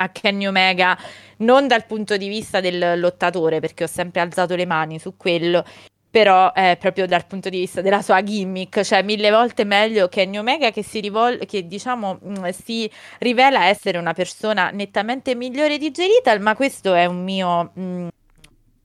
a 0.02 0.08
Kenny 0.10 0.46
Omega, 0.46 0.96
non 1.38 1.66
dal 1.66 1.86
punto 1.86 2.16
di 2.16 2.28
vista 2.28 2.60
del 2.60 2.98
lottatore, 2.98 3.60
perché 3.60 3.84
ho 3.84 3.88
sempre 3.88 4.20
alzato 4.20 4.54
le 4.56 4.66
mani 4.66 4.98
su 4.98 5.16
quello, 5.16 5.64
però 6.10 6.52
è 6.52 6.76
proprio 6.78 7.06
dal 7.06 7.26
punto 7.26 7.48
di 7.48 7.60
vista 7.60 7.80
della 7.80 8.02
sua 8.02 8.22
gimmick, 8.22 8.82
cioè 8.82 9.02
mille 9.02 9.30
volte 9.30 9.64
meglio 9.64 10.08
Kenny 10.08 10.36
Omega 10.36 10.70
che 10.70 10.82
si 10.82 11.00
rivol- 11.00 11.46
che 11.46 11.66
diciamo 11.66 12.18
mh, 12.20 12.50
si 12.50 12.90
rivela 13.20 13.64
essere 13.66 13.96
una 13.96 14.12
persona 14.12 14.70
nettamente 14.70 15.34
migliore 15.34 15.78
di 15.78 15.90
Lethal, 15.94 16.40
ma 16.40 16.54
questo 16.54 16.92
è 16.92 17.06
un 17.06 17.24
mio, 17.24 17.70
mh, 17.74 18.08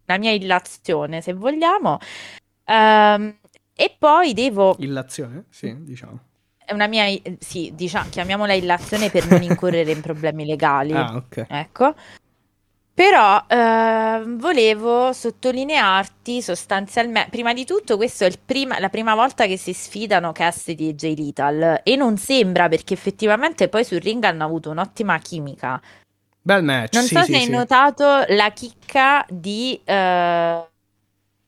una 0.06 0.18
mia 0.18 0.32
illazione, 0.32 1.22
se 1.22 1.34
vogliamo. 1.34 1.98
Ehm, 2.64 3.38
e 3.76 3.96
poi 3.98 4.34
devo 4.34 4.76
Illazione? 4.80 5.46
Sì, 5.50 5.76
diciamo. 5.84 6.27
È 6.68 6.74
una 6.74 6.88
mia, 6.88 7.06
sì, 7.40 7.72
diciamo, 7.74 8.10
chiamiamola 8.10 8.52
illazione 8.52 9.10
per 9.10 9.26
non 9.26 9.42
incorrere 9.42 9.92
in 9.92 10.02
problemi 10.02 10.46
legali. 10.46 10.92
Ah, 10.92 11.16
ok. 11.16 11.46
Ecco. 11.48 11.96
Però 12.94 13.46
eh, 13.48 14.24
volevo 14.26 15.14
sottolinearti 15.14 16.42
sostanzialmente, 16.42 17.30
prima 17.30 17.54
di 17.54 17.64
tutto, 17.64 17.96
questa 17.96 18.26
è 18.26 18.28
il 18.28 18.40
prima- 18.44 18.80
la 18.80 18.90
prima 18.90 19.16
volta 19.16 19.46
che 19.46 19.56
si 19.56 19.72
sfidano 19.72 20.34
Cassidy 20.34 20.90
e 20.90 20.96
Jay 20.96 21.16
Lethal 21.16 21.82
e 21.84 21.96
non 21.96 22.18
sembra 22.18 22.68
perché 22.68 22.96
effettivamente 22.96 23.70
poi 23.70 23.86
sul 23.86 24.02
ring 24.02 24.22
hanno 24.24 24.44
avuto 24.44 24.72
un'ottima 24.72 25.18
chimica. 25.20 25.80
Bel 26.42 26.64
match, 26.64 26.96
Non 26.96 27.04
sì, 27.04 27.16
so 27.16 27.22
sì, 27.22 27.32
se 27.32 27.38
hai 27.38 27.44
sì. 27.46 27.52
notato 27.52 28.26
la 28.28 28.52
chicca 28.52 29.26
di 29.30 29.80
eh, 29.86 30.68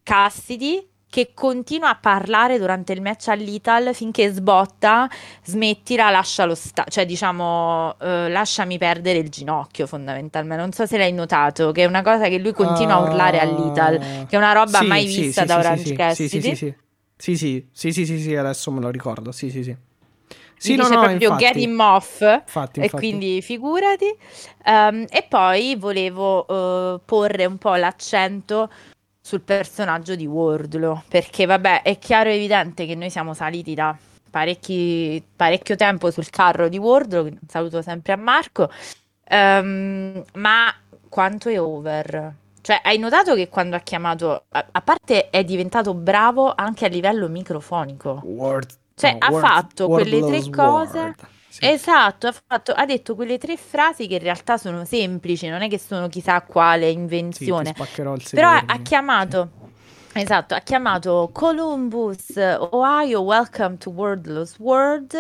Cassidy 0.03 0.88
che 1.10 1.32
continua 1.34 1.89
a 1.89 1.95
parlare 1.95 2.60
durante 2.60 2.93
il 2.93 3.01
match 3.01 3.30
all'Ital 3.30 3.95
finché 3.95 4.30
sbotta, 4.30 5.10
smettila, 5.43 6.10
lascialo 6.12 6.53
sta, 6.53 6.86
cioè 6.88 7.05
diciamo 7.05 7.95
eh, 7.99 8.30
lasciami 8.30 8.78
perdere 8.78 9.18
il 9.18 9.30
ginocchio 9.30 9.88
fondamentalmente. 9.88 10.62
Non 10.62 10.72
so 10.72 10.86
se 10.86 10.97
l'hai 10.97 11.12
notato, 11.12 11.72
che 11.72 11.84
è 11.84 11.86
una 11.86 12.03
cosa 12.03 12.28
che 12.28 12.38
lui 12.38 12.53
continua 12.53 12.95
a 12.95 12.99
urlare 12.99 13.39
all'Ital, 13.39 13.95
Ah, 13.95 14.26
che 14.28 14.36
è 14.36 14.38
una 14.38 14.51
roba 14.51 14.80
sì, 14.80 14.86
mai 14.86 15.07
sì, 15.07 15.22
vista 15.22 15.41
sì, 15.41 15.47
da 15.47 15.57
Orange 15.57 15.82
sì, 15.82 15.88
sì, 15.88 15.95
Cassidy. 15.95 16.30
Sì, 16.30 16.41
sì, 16.41 16.55
sì. 16.55 16.76
Sì, 17.22 17.36
sì, 17.36 17.68
sì, 17.74 17.91
sì, 17.91 18.05
sì, 18.05 18.20
sì, 18.20 18.36
adesso 18.36 18.72
me 18.72 18.80
lo 18.80 18.89
ricordo. 18.89 19.32
Sì, 19.32 19.49
sì, 19.49 19.64
sì. 19.64 19.76
Sì, 20.55 20.76
no, 20.76 20.84
dice 20.84 20.95
no, 20.95 21.01
proprio 21.01 21.30
get 21.36 21.55
infatti. 21.55 21.62
him 21.64 21.80
off 21.80 22.22
Infatti, 22.22 22.80
e 22.80 22.84
infatti. 22.84 23.07
quindi 23.07 23.41
figurati. 23.41 24.05
Ehm, 24.66 25.05
e 25.10 25.26
poi 25.28 25.76
volevo 25.76 26.45
eh, 26.47 26.99
porre 27.03 27.45
un 27.45 27.57
po' 27.57 27.76
l'accento 27.76 28.70
sul 29.30 29.41
personaggio 29.41 30.15
di 30.15 30.25
Wardlow, 30.25 31.03
perché 31.07 31.45
vabbè, 31.45 31.84
è 31.84 31.99
chiaro 31.99 32.30
e 32.30 32.34
evidente 32.34 32.88
che 32.88 32.95
noi 32.95 33.11
siamo 33.11 33.36
saliti 33.36 33.75
da 33.75 33.95
parecchi, 34.30 35.23
parecchio 35.36 35.75
tempo 35.75 36.09
sul 36.09 36.30
carro 36.32 36.67
di 36.67 36.80
Wardlow, 36.80 37.30
saluto 37.47 37.84
sempre 37.84 38.13
a 38.13 38.15
Marco, 38.15 38.69
Ehm, 39.32 40.23
ma 40.34 40.73
quanto 41.07 41.49
è 41.49 41.61
over? 41.61 42.34
Cioè, 42.61 42.82
hai 42.84 42.97
notato 42.97 43.36
che 43.36 43.47
quando 43.47 43.75
ha 43.75 43.80
chiamato, 43.80 44.45
a, 44.49 44.65
a 44.71 44.82
parte 44.82 45.30
è 45.30 45.43
diventato 45.43 45.93
bravo 45.93 46.51
anche 46.55 46.86
a 46.86 46.88
livello 46.89 47.27
microfonico. 47.30 48.21
Word, 48.23 48.71
Cioè, 48.95 49.11
no, 49.11 49.17
ha 49.19 49.30
Word- 49.30 49.45
fatto 49.45 49.88
quelle 49.88 50.19
tre 50.25 50.49
cose. 50.49 50.97
Word. 50.97 51.15
Sì. 51.49 51.65
Esatto, 51.65 52.27
ha, 52.27 52.31
fatto- 52.47 52.71
ha 52.73 52.85
detto 52.85 53.15
quelle 53.15 53.37
tre 53.37 53.57
frasi 53.57 54.07
che 54.07 54.15
in 54.15 54.21
realtà 54.21 54.57
sono 54.57 54.85
semplici, 54.85 55.47
non 55.47 55.61
è 55.61 55.67
che 55.67 55.79
sono 55.79 56.07
chissà 56.07 56.41
quale 56.41 56.87
Sì, 56.87 56.93
invenzione. 56.93 57.73
il 57.75 58.29
Però 58.31 58.49
ha, 58.49 58.77
chiamato, 58.83 59.49
esatto, 60.13 60.53
ha 60.53 60.59
chiamato 60.59 61.29
Columbus, 61.33 62.35
Ohio, 62.71 63.21
Welcome 63.21 63.77
to 63.77 63.89
Wordless 63.89 64.57
World 64.59 65.15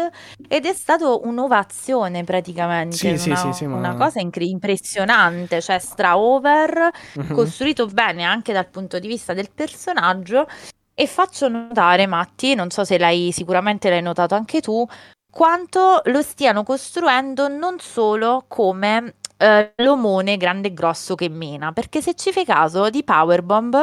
ed 0.47 0.65
è 0.65 0.73
stato 0.73 1.21
un'ovazione 1.25 2.23
praticamente, 2.23 2.95
Sì, 2.95 3.17
sì, 3.17 3.29
una, 3.29 3.37
sì, 3.37 3.53
sì, 3.53 3.65
ma- 3.65 3.77
una 3.77 3.95
cosa 3.95 4.19
incre- 4.19 4.45
impressionante, 4.45 5.61
cioè 5.61 5.79
stra 5.79 6.17
over, 6.17 6.91
Mhm. 7.15 7.33
costruito 7.33 7.87
bene 7.87 8.23
anche 8.23 8.53
dal 8.53 8.67
punto 8.69 8.99
di 8.99 9.07
vista 9.07 9.33
del 9.33 9.49
personaggio. 9.53 10.47
E 10.93 11.07
faccio 11.07 11.47
notare, 11.47 12.07
Matti, 12.07 12.55
non 12.55 12.69
so 12.71 12.83
se 12.83 12.97
l'hai 12.97 13.31
sicuramente 13.31 13.89
l'hai 13.89 14.01
notato 14.01 14.35
anche 14.35 14.59
tu, 14.59 14.85
quanto 15.31 16.01
lo 16.05 16.21
stiano 16.21 16.63
costruendo 16.63 17.47
non 17.47 17.79
solo 17.79 18.45
come 18.47 19.15
eh, 19.37 19.73
l'omone 19.77 20.37
grande 20.37 20.67
e 20.69 20.73
grosso 20.73 21.15
che 21.15 21.29
mena, 21.29 21.71
perché 21.71 22.01
se 22.01 22.13
ci 22.15 22.31
fai 22.31 22.45
caso 22.45 22.89
di 22.89 23.03
Powerbomb 23.03 23.75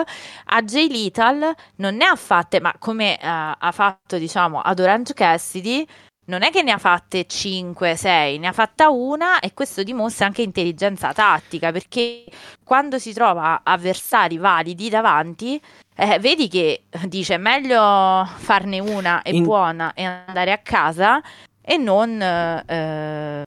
a 0.46 0.62
Jay 0.62 0.88
Lethal 0.90 1.54
non 1.76 1.94
ne 1.96 2.04
ha 2.04 2.16
fatte, 2.16 2.60
ma 2.60 2.74
come 2.78 3.18
eh, 3.18 3.26
ha 3.26 3.70
fatto 3.72 4.18
diciamo 4.18 4.60
ad 4.60 4.78
Orange 4.80 5.14
Cassidy, 5.14 5.86
non 6.26 6.42
è 6.42 6.50
che 6.50 6.62
ne 6.62 6.72
ha 6.72 6.78
fatte 6.78 7.26
5, 7.26 7.96
6, 7.96 8.38
ne 8.38 8.48
ha 8.48 8.52
fatta 8.52 8.88
una 8.90 9.40
e 9.40 9.52
questo 9.54 9.82
dimostra 9.82 10.26
anche 10.26 10.42
intelligenza 10.42 11.12
tattica, 11.12 11.72
perché 11.72 12.24
quando 12.64 12.98
si 12.98 13.12
trova 13.12 13.60
avversari 13.62 14.36
validi 14.36 14.88
davanti, 14.88 15.60
eh, 15.94 16.18
vedi 16.18 16.48
che 16.48 16.84
dice 17.04 17.36
meglio 17.36 18.26
farne 18.36 18.78
una 18.80 19.22
e 19.22 19.30
In- 19.36 19.44
buona 19.44 19.92
e 19.94 20.04
andare 20.04 20.52
a 20.52 20.58
casa 20.58 21.22
e 21.62 21.76
non 21.76 22.20
eh, 22.20 23.44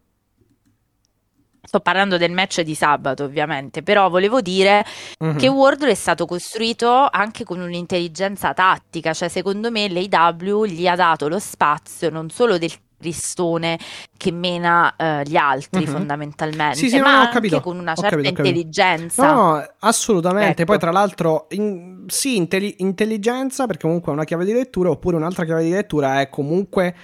Sto 1.70 1.82
parlando 1.82 2.18
del 2.18 2.32
match 2.32 2.62
di 2.62 2.74
sabato, 2.74 3.26
ovviamente, 3.26 3.84
però 3.84 4.10
volevo 4.10 4.42
dire 4.42 4.84
mm-hmm. 5.24 5.38
che 5.38 5.48
Wardlow 5.48 5.88
è 5.88 5.94
stato 5.94 6.26
costruito 6.26 7.08
anche 7.12 7.44
con 7.44 7.60
un'intelligenza 7.60 8.56
tattica, 8.56 9.14
cioè 9.14 9.28
secondo 9.28 9.70
me 9.70 9.88
l'AW 9.88 10.66
gli 10.66 10.88
ha 10.88 10.96
dato 10.96 11.28
lo 11.28 11.38
spazio 11.38 12.10
non 12.10 12.32
solo 12.32 12.58
del 12.58 12.72
cristone 12.98 13.78
che 14.18 14.32
mena 14.32 14.96
uh, 14.98 15.22
gli 15.22 15.36
altri 15.36 15.82
mm-hmm. 15.84 15.92
fondamentalmente, 15.92 16.76
sì, 16.76 16.90
sì, 16.90 17.00
ma 17.00 17.12
no, 17.12 17.20
anche 17.20 17.34
capito. 17.34 17.62
con 17.62 17.78
una 17.78 17.94
certa 17.94 18.16
capito, 18.16 18.30
intelligenza. 18.30 19.32
No, 19.32 19.52
no, 19.54 19.70
assolutamente. 19.82 20.64
Ecco. 20.64 20.72
Poi 20.72 20.80
tra 20.80 20.92
l'altro, 20.92 21.46
in, 21.52 22.06
sì, 22.08 22.36
intelli- 22.36 22.78
intelligenza 22.80 23.68
perché 23.68 23.84
comunque 23.84 24.12
è 24.12 24.16
una 24.16 24.24
chiave 24.24 24.44
di 24.44 24.54
lettura, 24.54 24.90
oppure 24.90 25.18
un'altra 25.18 25.46
chiave 25.46 25.66
di 25.66 25.70
lettura 25.70 26.20
è 26.20 26.30
comunque 26.30 26.96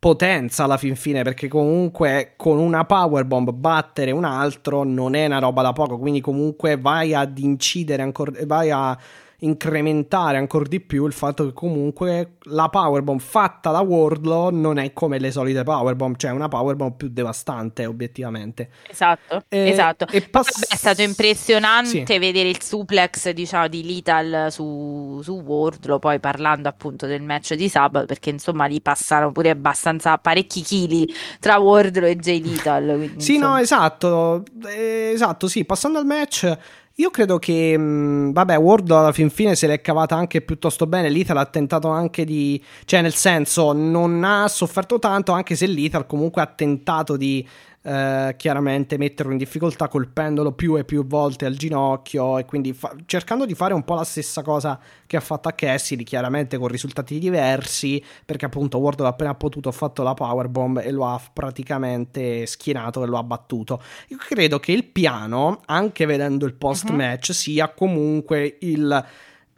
potenza 0.00 0.64
alla 0.64 0.78
fin 0.78 0.96
fine 0.96 1.22
perché 1.22 1.46
comunque 1.46 2.32
con 2.36 2.58
una 2.58 2.86
powerbomb 2.86 3.50
battere 3.50 4.12
un 4.12 4.24
altro 4.24 4.82
non 4.82 5.14
è 5.14 5.26
una 5.26 5.40
roba 5.40 5.60
da 5.60 5.74
poco 5.74 5.98
quindi 5.98 6.22
comunque 6.22 6.78
vai 6.78 7.14
ad 7.14 7.36
incidere 7.36 8.02
ancora 8.02 8.32
vai 8.46 8.70
a 8.70 8.98
incrementare 9.40 10.36
ancora 10.36 10.64
di 10.66 10.80
più 10.80 11.06
il 11.06 11.12
fatto 11.12 11.46
che 11.46 11.52
comunque 11.52 12.36
la 12.44 12.68
powerbomb 12.68 13.20
fatta 13.20 13.70
da 13.70 13.80
Wardlow 13.80 14.50
non 14.50 14.78
è 14.78 14.92
come 14.92 15.18
le 15.18 15.30
solite 15.30 15.62
powerbomb, 15.62 16.16
cioè 16.16 16.30
una 16.30 16.48
powerbomb 16.48 16.94
più 16.96 17.08
devastante 17.08 17.86
obiettivamente. 17.86 18.70
Esatto, 18.88 19.44
e, 19.48 19.68
esatto. 19.68 20.06
E 20.10 20.22
pass- 20.22 20.68
è 20.68 20.76
stato 20.76 21.02
impressionante 21.02 22.04
sì. 22.06 22.18
vedere 22.18 22.48
il 22.48 22.62
suplex 22.62 23.30
diciamo 23.30 23.68
di 23.68 23.84
Lethal 23.84 24.50
su, 24.50 25.20
su 25.22 25.40
Wardlow, 25.40 25.98
poi 25.98 26.20
parlando 26.20 26.68
appunto 26.68 27.06
del 27.06 27.22
match 27.22 27.54
di 27.54 27.68
sabato, 27.68 28.06
perché 28.06 28.30
insomma 28.30 28.66
lì 28.66 28.80
passano 28.80 29.32
pure 29.32 29.50
abbastanza 29.50 30.18
parecchi 30.18 30.62
chili 30.62 31.08
tra 31.38 31.58
Wardlow 31.58 32.08
e 32.08 32.16
Jay 32.16 32.42
Lethal. 32.42 32.84
Quindi, 32.84 33.20
sì, 33.20 33.34
insomma. 33.34 33.54
no, 33.54 33.60
esatto, 33.60 34.42
esatto, 34.66 35.48
sì, 35.48 35.64
passando 35.64 35.98
al 35.98 36.06
match 36.06 36.58
io 37.00 37.08
credo 37.10 37.38
che, 37.38 37.76
mh, 37.78 38.32
vabbè, 38.32 38.58
Ward 38.58 38.90
alla 38.90 39.12
fin 39.12 39.30
fine 39.30 39.54
se 39.56 39.66
l'è 39.66 39.80
cavata 39.80 40.16
anche 40.16 40.42
piuttosto 40.42 40.86
bene. 40.86 41.08
Lethal 41.08 41.38
ha 41.38 41.46
tentato 41.46 41.88
anche 41.88 42.26
di, 42.26 42.62
cioè, 42.84 43.00
nel 43.00 43.14
senso, 43.14 43.72
non 43.72 44.22
ha 44.22 44.46
sofferto 44.48 44.98
tanto, 44.98 45.32
anche 45.32 45.56
se 45.56 45.66
Lethal 45.66 46.06
comunque 46.06 46.42
ha 46.42 46.46
tentato 46.46 47.16
di 47.16 47.46
eh, 47.82 48.34
chiaramente 48.36 48.98
metterlo 48.98 49.32
in 49.32 49.38
difficoltà 49.38 49.88
colpendolo 49.88 50.52
più 50.52 50.76
e 50.76 50.84
più 50.84 51.06
volte 51.06 51.46
al 51.46 51.54
ginocchio 51.54 52.38
e 52.38 52.44
quindi 52.44 52.74
fa- 52.74 52.94
cercando 53.06 53.46
di 53.46 53.54
fare 53.54 53.72
un 53.72 53.84
po' 53.84 53.94
la 53.94 54.04
stessa 54.04 54.42
cosa 54.42 54.78
che 55.06 55.16
ha 55.16 55.20
fatto 55.20 55.48
a 55.48 55.52
Cassidy, 55.52 56.04
chiaramente 56.04 56.58
con 56.58 56.68
risultati 56.68 57.18
diversi, 57.18 58.02
perché 58.24 58.44
appunto 58.44 58.78
Ward 58.78 59.00
appena 59.00 59.34
potuto 59.34 59.70
ha 59.70 59.72
fatto 59.72 60.02
la 60.02 60.14
powerbomb 60.14 60.78
e 60.78 60.90
lo 60.90 61.06
ha 61.06 61.20
praticamente 61.32 62.44
schienato 62.46 63.02
e 63.02 63.06
lo 63.06 63.16
ha 63.16 63.22
battuto. 63.22 63.82
Io 64.08 64.18
credo 64.18 64.58
che 64.58 64.72
il 64.72 64.84
piano, 64.84 65.60
anche 65.66 66.04
vedendo 66.04 66.44
il 66.44 66.54
post 66.54 66.90
match, 66.90 67.28
uh-huh. 67.28 67.34
sia 67.34 67.68
comunque 67.70 68.58
il 68.60 69.04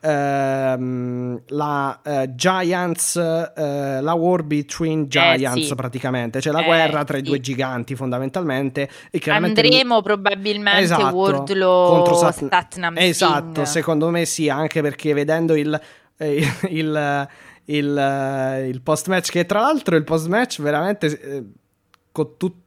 ehm, 0.02 1.42
la 1.48 2.00
uh, 2.04 2.34
Giants, 2.34 3.14
uh, 3.14 4.02
la 4.02 4.12
war 4.14 4.42
between 4.42 5.08
Giants 5.08 5.56
eh, 5.56 5.62
sì. 5.62 5.74
praticamente, 5.74 6.40
cioè 6.40 6.52
la 6.52 6.62
eh, 6.62 6.64
guerra 6.64 7.04
tra 7.04 7.16
i 7.16 7.22
due 7.22 7.40
giganti 7.40 7.94
fondamentalmente. 7.94 8.88
E 9.10 9.22
Andremo 9.30 9.96
mi... 9.96 10.02
probabilmente 10.02 10.80
esatto, 10.80 11.14
Wardlow 11.14 11.94
contro 11.94 12.14
Sat- 12.16 12.48
Satnam 12.48 12.98
Esatto, 12.98 13.64
Singh. 13.64 13.66
secondo 13.66 14.10
me 14.10 14.24
sì, 14.24 14.48
anche 14.48 14.82
perché 14.82 15.12
vedendo 15.14 15.54
il, 15.54 15.80
eh, 16.16 16.46
il, 16.68 17.28
il, 17.66 18.64
il 18.68 18.82
post 18.82 19.08
match, 19.08 19.30
che 19.30 19.46
tra 19.46 19.60
l'altro 19.60 19.94
il 19.96 20.04
post 20.04 20.26
match 20.26 20.60
veramente 20.60 21.20
eh, 21.20 21.44
con 22.10 22.36
tutto 22.36 22.60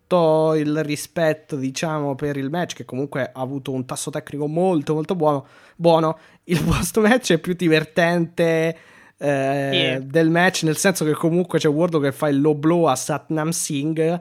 il 0.54 0.84
rispetto, 0.84 1.56
diciamo, 1.56 2.16
per 2.16 2.38
il 2.38 2.50
match, 2.50 2.76
che 2.76 2.86
comunque 2.86 3.24
ha 3.24 3.42
avuto 3.42 3.72
un 3.72 3.86
tasso 3.86 4.10
tecnico 4.10 4.48
molto, 4.48 4.94
molto 4.94 5.16
buono, 5.16 5.46
buono 5.76 6.18
il 6.46 6.62
post 6.64 7.00
match 7.00 7.34
è 7.34 7.38
più 7.38 7.54
divertente. 7.54 8.78
Eh, 9.18 9.70
yeah. 9.72 10.00
del 10.00 10.30
match 10.30 10.64
nel 10.64 10.76
senso 10.76 11.06
che 11.06 11.14
comunque 11.14 11.58
c'è 11.58 11.70
Wardlow 11.70 12.02
che 12.02 12.12
fa 12.12 12.28
il 12.28 12.42
low 12.42 12.54
blow 12.54 12.84
a 12.84 12.98
Satnam 12.98 13.48
Singh 13.48 14.20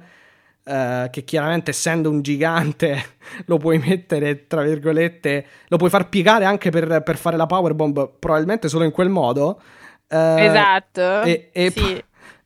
eh, 0.62 1.09
che 1.11 1.24
chiaramente 1.24 1.72
essendo 1.72 2.11
un 2.11 2.22
gigante 2.22 3.03
lo 3.47 3.59
puoi 3.59 3.78
mettere 3.78 4.47
tra 4.47 4.62
virgolette 4.62 5.47
lo 5.66 5.78
puoi 5.78 5.90
far 5.90 6.09
piegare 6.09 6.45
anche 6.45 6.70
per, 6.70 7.03
per 7.03 7.16
fare 7.16 7.36
la 7.36 7.47
powerbomb 7.47 8.12
probabilmente 8.20 8.68
solo 8.68 8.84
in 8.84 8.92
quel 8.92 9.09
modo 9.09 9.61
eh, 10.07 10.45
esatto 10.45 11.22
e, 11.22 11.51
e 11.53 11.70
sì. 11.70 11.80
p- 11.80 12.05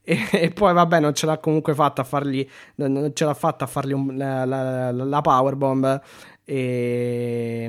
e, 0.09 0.27
e, 0.33 0.51
poi 0.51 0.73
vabbè 0.73 1.01
non 1.01 1.13
ce 1.13 1.27
l'ha 1.27 1.37
comunque 1.37 1.75
fatta 1.75 2.01
a 2.01 2.05
fargli 2.05 2.47
non 2.77 3.11
ce 3.13 3.27
l'ha 3.27 3.35
fatta 3.35 3.65
a 3.65 3.67
fargli 3.67 3.93
un, 3.93 4.17
la, 4.17 4.47
la, 4.47 4.91
la 4.91 5.21
powerbomb. 5.21 6.01
E, 6.51 7.69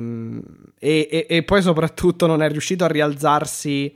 e, 0.78 1.26
e, 1.28 1.42
poi 1.42 1.60
soprattutto 1.60 2.26
non 2.26 2.40
è 2.40 2.48
riuscito 2.48 2.84
a 2.84 2.88
rialzarsi 2.88 3.94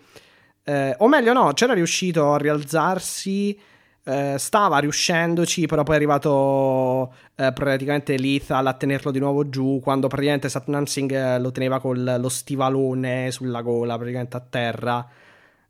eh, 0.62 0.94
o 0.98 1.08
meglio 1.08 1.32
no 1.32 1.54
c'era 1.54 1.72
riuscito 1.72 2.34
a 2.34 2.36
rialzarsi 2.36 3.58
eh, 4.04 4.34
stava 4.36 4.76
riuscendoci 4.80 5.64
però 5.64 5.84
poi 5.84 5.94
è 5.94 5.96
arrivato 5.96 7.14
eh, 7.36 7.50
praticamente 7.54 8.18
Lethal 8.18 8.66
a 8.66 8.74
tenerlo 8.74 9.10
di 9.10 9.20
nuovo 9.20 9.48
giù 9.48 9.80
quando 9.82 10.06
praticamente 10.08 10.50
Satnam 10.50 10.84
Singh 10.84 11.12
eh, 11.12 11.38
lo 11.38 11.50
teneva 11.50 11.80
con 11.80 12.04
lo 12.04 12.28
stivalone 12.28 13.30
sulla 13.30 13.62
gola 13.62 13.96
praticamente 13.96 14.36
a 14.36 14.44
terra. 14.46 15.08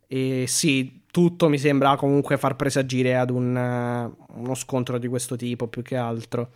E 0.09 0.45
sì 0.49 1.03
tutto 1.15 1.49
mi 1.49 1.59
sembra 1.59 1.95
comunque 1.95 2.37
far 2.37 2.57
presagire 2.57 3.17
ad 3.17 3.31
un, 3.31 3.55
uh, 3.55 4.41
uno 4.41 4.55
scontro 4.57 4.99
di 4.99 5.07
questo 5.07 5.37
tipo 5.37 5.69
più 5.69 5.81
che 5.81 5.95
altro. 5.95 6.51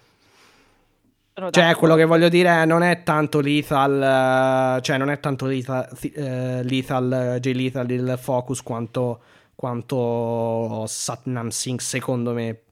Cioè, 1.50 1.76
quello 1.76 1.94
che 1.94 2.04
voglio 2.04 2.28
dire 2.28 2.64
non 2.64 2.82
è 2.82 3.04
tanto 3.04 3.38
Lethal, 3.38 4.78
uh, 4.78 4.80
cioè 4.80 4.98
non 4.98 5.10
è 5.10 5.20
tanto 5.20 5.46
Lethal, 5.46 5.88
uh, 5.92 6.62
lethal 6.64 7.38
J 7.38 7.52
Lethal 7.52 7.88
il 7.88 8.18
focus 8.20 8.60
quanto, 8.64 9.20
quanto 9.54 10.84
Satnam 10.88 11.50
Singh 11.50 11.78
secondo 11.78 12.32
me. 12.32 12.62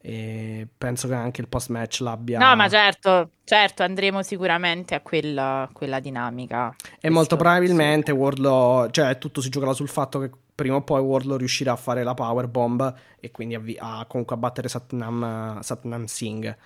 E 0.00 0.66
penso 0.76 1.06
che 1.06 1.14
anche 1.14 1.42
il 1.42 1.46
post 1.46 1.68
match 1.68 2.00
l'abbia. 2.00 2.40
No, 2.40 2.56
ma 2.56 2.68
certo, 2.68 3.30
certo, 3.44 3.84
andremo 3.84 4.22
sicuramente 4.24 4.96
a 4.96 5.00
quella, 5.00 5.70
quella 5.72 6.00
dinamica. 6.00 6.74
E 7.00 7.08
molto 7.08 7.36
probabilmente 7.36 8.10
Wardlow, 8.10 8.90
cioè 8.90 9.16
tutto 9.16 9.40
si 9.40 9.48
giocherà 9.48 9.72
sul 9.72 9.88
fatto 9.88 10.18
che 10.18 10.30
prima 10.54 10.76
o 10.76 10.82
poi 10.82 11.00
Wardlow 11.00 11.36
riuscirà 11.36 11.72
a 11.72 11.76
fare 11.76 12.02
la 12.02 12.14
power 12.14 12.46
bomb 12.46 12.94
e 13.18 13.30
quindi 13.30 13.54
a, 13.54 13.98
a 13.98 14.04
comunque 14.06 14.36
a 14.36 14.38
battere 14.38 14.68
Satnam, 14.68 15.60
Satnam 15.60 16.04
Singh. 16.04 16.56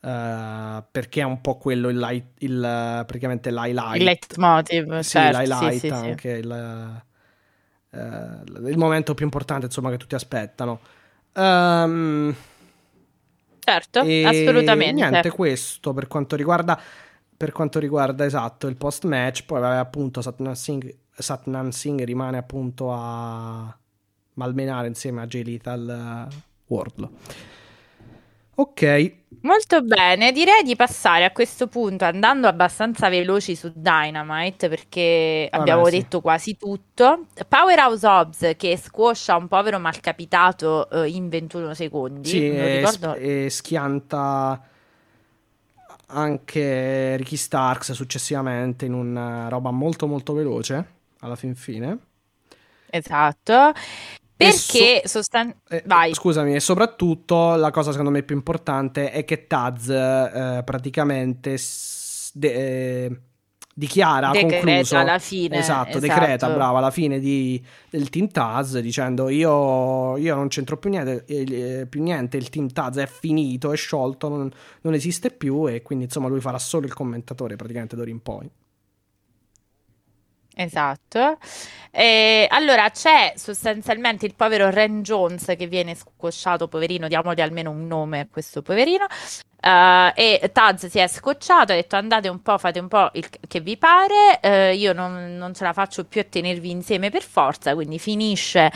Uh, 0.00 0.82
perché 0.90 1.20
è 1.20 1.24
un 1.24 1.42
po' 1.42 1.58
quello 1.58 1.90
il, 1.90 1.98
light, 1.98 2.28
il 2.38 2.58
praticamente 3.06 3.50
l'highlight 3.50 3.96
il 3.96 4.04
leitmotiv 4.04 4.98
sì, 5.00 5.10
certo, 5.10 5.38
l'highlight 5.38 5.72
sì, 5.72 5.78
sì, 5.78 5.88
anche 5.88 6.34
sì. 6.36 6.40
Il, 6.40 7.02
uh, 7.90 8.66
il, 8.66 8.78
momento 8.78 9.12
più 9.12 9.26
importante 9.26 9.66
insomma 9.66 9.90
che 9.90 9.98
tutti 9.98 10.14
aspettano 10.14 10.80
um, 11.34 12.34
certo 13.58 13.98
assolutamente 13.98 14.92
niente 14.92 15.30
questo 15.32 15.92
per 15.92 16.06
quanto 16.06 16.34
riguarda 16.34 16.80
per 17.36 17.52
quanto 17.52 17.78
riguarda 17.78 18.24
esatto 18.24 18.68
il 18.68 18.76
post 18.76 19.04
match 19.04 19.44
poi 19.44 19.60
vabbè, 19.60 19.76
appunto 19.76 20.22
Satnam 20.22 20.54
Singh 20.54 20.96
Satnam 21.20 21.70
Singh 21.70 22.02
rimane 22.02 22.38
appunto 22.38 22.92
a 22.92 23.76
malmenare 24.34 24.86
insieme 24.86 25.22
a 25.22 25.26
Jay 25.26 25.44
Lethal 25.44 26.28
uh, 26.28 26.34
Wardlow. 26.66 27.10
Ok. 28.60 29.18
Molto 29.42 29.80
bene, 29.80 30.32
direi 30.32 30.62
di 30.62 30.76
passare 30.76 31.24
a 31.24 31.30
questo 31.30 31.66
punto 31.66 32.04
andando 32.04 32.46
abbastanza 32.46 33.08
veloci 33.08 33.54
su 33.54 33.72
Dynamite 33.74 34.68
perché 34.68 35.48
Vabbè, 35.50 35.62
abbiamo 35.62 35.86
sì. 35.86 35.98
detto 35.98 36.20
quasi 36.20 36.56
tutto. 36.58 37.26
Powerhouse 37.48 38.06
Hobbs 38.06 38.52
che 38.58 38.76
squoscia 38.76 39.36
un 39.36 39.48
povero 39.48 39.78
malcapitato 39.78 40.88
uh, 40.90 41.04
in 41.04 41.30
21 41.30 41.72
secondi. 41.72 42.28
Sì, 42.28 42.50
e, 42.50 42.84
e 43.16 43.48
schianta 43.48 44.62
anche 46.12 47.16
Ricky 47.16 47.36
Starks 47.36 47.92
successivamente 47.92 48.84
in 48.84 48.92
una 48.92 49.48
roba 49.48 49.70
molto 49.70 50.06
molto 50.06 50.34
veloce 50.34 50.98
alla 51.20 51.36
fin 51.36 51.54
fine. 51.54 51.98
Esatto. 52.90 53.72
Perché 54.36 55.02
so- 55.04 55.18
sostan- 55.18 55.54
eh, 55.68 55.84
Scusami, 56.12 56.54
e 56.54 56.60
soprattutto 56.60 57.56
la 57.56 57.70
cosa 57.70 57.90
secondo 57.90 58.10
me 58.10 58.22
più 58.22 58.34
importante 58.34 59.10
è 59.10 59.24
che 59.24 59.46
Taz 59.46 59.88
eh, 59.90 60.62
praticamente 60.64 61.58
de- 62.32 62.52
eh, 63.04 63.20
dichiara 63.74 64.30
decreta 64.30 64.56
concluso 64.56 64.96
alla 64.96 65.18
fine 65.18 65.58
esatto, 65.58 65.98
esatto, 65.98 66.00
decreta 66.00 66.48
brava 66.50 66.78
alla 66.78 66.90
fine 66.90 67.18
di, 67.18 67.62
del 67.88 68.08
team 68.08 68.28
Taz 68.28 68.78
dicendo 68.78 69.28
io, 69.28 70.16
io 70.16 70.34
non 70.34 70.48
c'entro 70.48 70.78
più 70.78 70.90
niente, 70.90 71.24
eh, 71.26 71.86
più 71.86 72.02
niente, 72.02 72.36
il 72.38 72.48
team 72.48 72.68
Taz 72.68 72.96
è 72.96 73.06
finito, 73.06 73.72
è 73.72 73.76
sciolto, 73.76 74.28
non, 74.28 74.50
non 74.80 74.94
esiste 74.94 75.30
più 75.30 75.66
e 75.68 75.82
quindi 75.82 76.04
insomma 76.04 76.28
lui 76.28 76.40
farà 76.40 76.58
solo 76.58 76.86
il 76.86 76.94
commentatore 76.94 77.56
praticamente 77.56 77.94
d'ora 77.94 78.10
in 78.10 78.22
poi. 78.22 78.50
Esatto. 80.62 81.38
E 81.90 82.46
allora 82.50 82.90
c'è 82.90 83.32
sostanzialmente 83.36 84.26
il 84.26 84.34
povero 84.34 84.68
Ren 84.68 85.02
Jones 85.02 85.54
che 85.56 85.66
viene 85.66 85.94
squosciato, 85.94 86.68
poverino, 86.68 87.08
diamogli 87.08 87.40
almeno 87.40 87.70
un 87.70 87.86
nome 87.86 88.20
a 88.20 88.26
questo 88.30 88.62
poverino, 88.62 89.06
Uh, 89.62 90.10
e 90.14 90.48
Taz 90.54 90.86
si 90.86 90.98
è 90.98 91.06
scocciato, 91.06 91.72
ha 91.72 91.74
detto 91.74 91.94
andate 91.94 92.28
un 92.28 92.40
po', 92.40 92.56
fate 92.56 92.78
un 92.78 92.88
po' 92.88 93.10
il 93.12 93.28
che 93.46 93.60
vi 93.60 93.76
pare, 93.76 94.40
uh, 94.42 94.74
io 94.74 94.94
non, 94.94 95.36
non, 95.36 95.52
ce 95.52 95.64
la 95.64 95.74
faccio 95.74 96.06
più 96.06 96.22
a 96.22 96.24
tenervi 96.24 96.70
insieme 96.70 97.10
per 97.10 97.22
forza, 97.22 97.74
quindi 97.74 97.98
finisce 97.98 98.72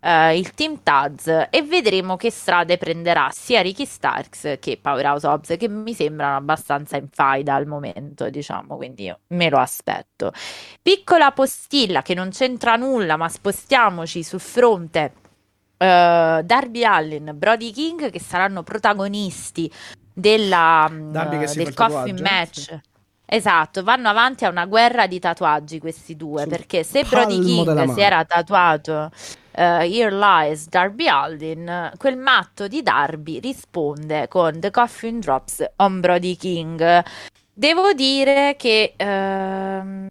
uh, 0.00 0.32
il 0.34 0.52
team 0.54 0.82
Taz 0.82 1.26
e 1.26 1.62
vedremo 1.62 2.16
che 2.16 2.30
strade 2.30 2.78
prenderà 2.78 3.28
sia 3.32 3.60
Ricky 3.60 3.84
Starks 3.84 4.56
che 4.60 4.78
Powerhouse 4.80 5.26
Hobbs, 5.26 5.56
che 5.58 5.68
mi 5.68 5.94
sembrano 5.94 6.36
abbastanza 6.36 6.96
in 6.96 7.08
faida 7.10 7.54
al 7.54 7.66
momento, 7.66 8.28
diciamo, 8.30 8.76
quindi 8.76 9.04
io 9.04 9.20
me 9.28 9.48
lo 9.48 9.58
aspetto. 9.58 10.32
Piccola 10.80 11.32
postilla 11.32 12.02
che 12.02 12.14
non 12.14 12.30
c'entra 12.30 12.76
nulla, 12.76 13.16
ma 13.16 13.28
spostiamoci 13.28 14.22
sul 14.22 14.40
fronte. 14.40 15.12
Darby 15.78 16.82
Allen, 16.82 17.34
Brody 17.36 17.70
King 17.70 18.10
che 18.10 18.18
saranno 18.18 18.64
protagonisti 18.64 19.70
della, 20.12 20.88
mm, 20.90 21.12
del 21.54 21.72
coffin 21.72 22.18
match. 22.20 22.62
Sì. 22.62 22.80
Esatto, 23.30 23.82
vanno 23.82 24.08
avanti 24.08 24.46
a 24.46 24.48
una 24.48 24.64
guerra 24.64 25.06
di 25.06 25.18
tatuaggi 25.18 25.78
questi 25.80 26.16
due, 26.16 26.44
Sul 26.44 26.50
perché 26.50 26.82
se 26.82 27.04
Brody 27.04 27.38
King 27.40 27.92
si 27.92 28.00
era 28.00 28.24
tatuato 28.24 29.10
uh, 29.12 29.60
Here 29.60 30.10
Lies 30.10 30.66
Darby 30.68 31.08
Aldin, 31.08 31.92
quel 31.98 32.16
matto 32.16 32.66
di 32.68 32.82
Darby 32.82 33.38
risponde 33.38 34.28
con 34.28 34.58
The 34.58 34.70
Coffin 34.70 35.20
Drops 35.20 35.62
on 35.76 36.00
Brody 36.00 36.36
King. 36.36 37.04
Devo 37.52 37.92
dire 37.92 38.56
che 38.56 38.94
uh, 38.96 40.06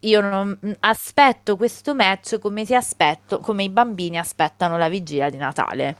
io 0.00 0.20
non 0.22 0.58
aspetto 0.80 1.56
questo 1.58 1.94
match 1.94 2.38
come 2.38 2.64
si 2.64 2.74
aspetto, 2.74 3.40
come 3.40 3.64
i 3.64 3.68
bambini 3.68 4.18
aspettano 4.18 4.78
la 4.78 4.88
vigilia 4.88 5.28
di 5.28 5.36
Natale. 5.36 5.96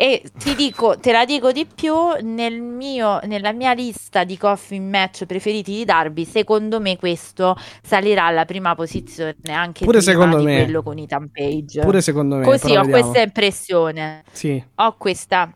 E 0.00 0.22
ti 0.38 0.54
dico, 0.54 0.96
te 0.96 1.10
la 1.10 1.24
dico 1.24 1.50
di 1.50 1.66
più, 1.66 1.92
nel 2.22 2.62
mio, 2.62 3.18
nella 3.24 3.50
mia 3.50 3.72
lista 3.72 4.22
di 4.22 4.38
coffin 4.38 4.88
match 4.88 5.26
preferiti 5.26 5.72
di 5.72 5.84
Darby, 5.84 6.24
secondo 6.24 6.78
me 6.78 6.96
questo 6.96 7.56
salirà 7.82 8.26
alla 8.26 8.44
prima 8.44 8.76
posizione 8.76 9.34
anche 9.46 9.84
Pure 9.84 10.00
secondo 10.00 10.40
me. 10.40 10.62
quello 10.62 10.84
con 10.84 10.98
Ethan 10.98 11.28
Page. 11.32 11.80
Pure 11.80 12.00
secondo 12.00 12.36
me. 12.36 12.44
Così 12.44 12.76
ho 12.76 12.82
vediamo. 12.82 12.90
questa 12.90 13.22
impressione. 13.22 14.22
Sì. 14.30 14.64
Ho 14.76 14.96
questa 14.96 15.52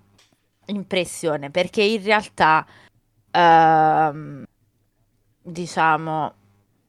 impressione 0.66 1.51
perché 1.52 1.82
in 1.85 2.02
realtà, 2.02 2.66
uh, 3.31 4.43
diciamo, 5.40 6.32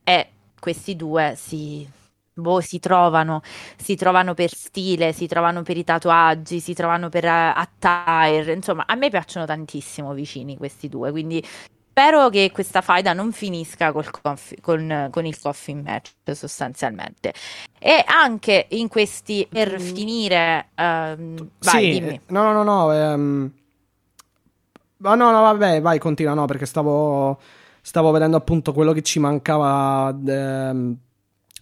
è, 0.03 0.27
questi 0.59 0.95
due 0.95 1.35
si 1.37 1.87
boh, 2.33 2.61
si 2.61 2.79
trovano, 2.79 3.41
si 3.77 3.95
trovano 3.95 4.33
per 4.33 4.53
stile, 4.53 5.13
si 5.13 5.27
trovano 5.27 5.61
per 5.61 5.77
i 5.77 5.83
tatuaggi, 5.83 6.59
si 6.59 6.73
trovano 6.73 7.09
per 7.09 7.25
uh, 7.25 7.27
attire, 7.55 8.53
insomma, 8.53 8.85
a 8.87 8.95
me 8.95 9.09
piacciono 9.09 9.45
tantissimo 9.45 10.13
vicini 10.13 10.57
questi 10.57 10.89
due, 10.89 11.11
quindi 11.11 11.45
spero 11.93 12.29
che 12.29 12.49
questa 12.51 12.81
faida 12.81 13.13
non 13.13 13.31
finisca 13.31 13.91
conf- 13.91 14.59
con, 14.61 15.09
con, 15.11 15.25
il 15.25 15.39
coffin 15.39 15.81
match 15.81 16.11
sostanzialmente. 16.31 17.33
E 17.77 18.03
anche 18.07 18.65
in 18.69 18.87
questi, 18.87 19.47
per 19.47 19.79
mm. 19.79 19.79
finire, 19.79 20.67
um, 20.75 21.35
vai, 21.59 21.93
sì, 21.93 21.99
dimmi. 21.99 22.19
No, 22.27 22.43
no, 22.43 22.51
no, 22.51 22.63
no, 22.63 23.13
um... 23.13 23.51
no, 24.97 25.15
no, 25.15 25.31
vabbè, 25.31 25.81
vai, 25.81 25.99
continua, 25.99 26.33
no, 26.33 26.45
perché 26.45 26.65
stavo, 26.65 27.39
stavo 27.81 28.09
vedendo 28.09 28.37
appunto 28.37 28.73
quello 28.73 28.91
che 28.91 29.03
ci 29.03 29.19
mancava... 29.19 30.09
Um 30.11 30.97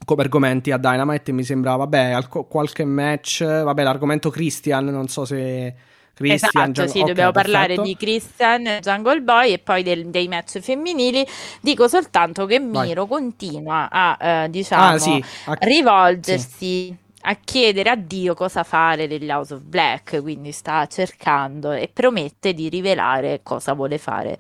come 0.06 0.24
argomenti 0.24 0.72
a 0.72 0.78
Dynamite 0.78 1.32
mi 1.32 1.44
sembra, 1.44 1.76
vabbè, 1.76 2.18
qualche 2.48 2.86
match, 2.86 3.44
vabbè, 3.44 3.84
l'argomento 3.84 4.30
Christian, 4.30 4.86
non 4.86 5.08
so 5.08 5.26
se... 5.26 5.76
Christian, 6.14 6.70
esatto, 6.72 6.88
sì, 6.88 7.00
okay, 7.00 7.08
dobbiamo 7.08 7.32
perfetto. 7.32 7.58
parlare 7.58 7.82
di 7.82 7.96
Christian, 7.96 8.80
Jungle 8.82 9.22
Boy 9.22 9.54
e 9.54 9.60
poi 9.60 9.82
del, 9.82 10.08
dei 10.08 10.28
match 10.28 10.60
femminili. 10.60 11.26
Dico 11.62 11.88
soltanto 11.88 12.46
che 12.46 12.60
Miro 12.60 13.06
Vai. 13.06 13.20
continua 13.20 13.90
a, 13.90 14.18
eh, 14.20 14.50
diciamo, 14.50 14.86
ah, 14.86 14.98
sì, 15.00 15.24
a... 15.46 15.54
rivolgersi 15.62 16.86
sì. 16.88 16.96
a 17.22 17.36
chiedere 17.44 17.90
a 17.90 17.96
Dio 17.96 18.36
cosa 18.36 18.64
fare 18.64 19.08
degli 19.08 19.32
House 19.32 19.54
of 19.56 19.62
Black, 19.62 20.22
quindi 20.22 20.52
sta 20.52 20.86
cercando 20.86 21.72
e 21.72 21.90
promette 21.92 22.54
di 22.54 22.70
rivelare 22.70 23.40
cosa 23.42 23.74
vuole 23.74 23.98
fare 23.98 24.38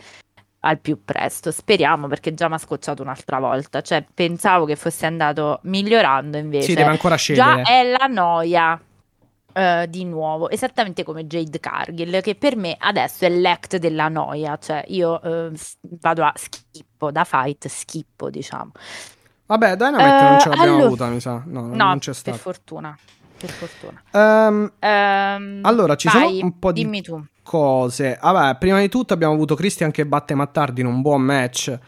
al 0.62 0.80
più 0.80 1.04
presto. 1.04 1.52
Speriamo 1.52 2.08
perché 2.08 2.34
già 2.34 2.48
mi 2.48 2.56
ha 2.56 2.58
scocciato 2.58 3.02
un'altra 3.02 3.40
volta. 3.40 3.82
Cioè, 3.82 4.06
pensavo 4.14 4.66
che 4.66 4.76
fosse 4.76 5.06
andato 5.06 5.60
migliorando 5.64 6.38
invece. 6.38 6.68
Sì, 6.68 6.74
deve 6.74 6.90
ancora 6.90 7.16
scegliere. 7.16 7.64
Già 7.64 7.72
è 7.72 7.84
la 7.84 8.08
noia. 8.08 8.82
Uh, 9.54 9.86
di 9.86 10.06
nuovo, 10.06 10.50
esattamente 10.50 11.04
come 11.04 11.28
Jade 11.28 11.60
Cargill, 11.60 12.22
che 12.22 12.36
per 12.36 12.56
me 12.56 12.74
adesso 12.80 13.26
è 13.26 13.30
l'act 13.30 13.76
della 13.76 14.08
noia, 14.08 14.58
cioè 14.58 14.82
io 14.88 15.20
uh, 15.22 15.52
vado 16.00 16.24
a 16.24 16.32
schippo, 16.34 17.12
da 17.12 17.26
fight 17.26 17.68
schippo, 17.68 18.30
diciamo. 18.30 18.72
Vabbè, 19.48 19.76
Dynamite 19.76 20.08
uh, 20.08 20.30
non 20.30 20.40
ce 20.40 20.48
l'abbiamo 20.48 20.70
allora... 20.70 20.86
avuta, 20.86 21.08
mi 21.08 21.20
sa. 21.20 21.44
No, 21.46 21.66
no 21.66 21.76
non 21.76 22.00
c'è 22.00 22.14
stato. 22.14 22.32
per 22.32 22.40
fortuna. 22.40 22.98
Per 23.38 23.50
fortuna. 23.50 24.02
Um, 24.12 24.72
um, 24.80 25.60
allora, 25.64 25.98
ci 25.98 26.08
vai, 26.08 26.36
sono 26.38 26.46
un 26.46 26.58
po' 26.58 26.72
di 26.72 26.84
dimmi 26.84 27.02
tu 27.02 27.22
cose. 27.44 28.18
Vabbè, 28.22 28.58
prima 28.58 28.80
di 28.80 28.90
tutto 28.90 29.14
abbiamo 29.14 29.34
avuto 29.34 29.56
Christian 29.56 29.92
che 29.92 30.06
batte 30.06 30.36
Mattardi 30.36 30.82
in 30.82 30.88
un 30.88 31.02
buon 31.02 31.22
match. 31.22 31.80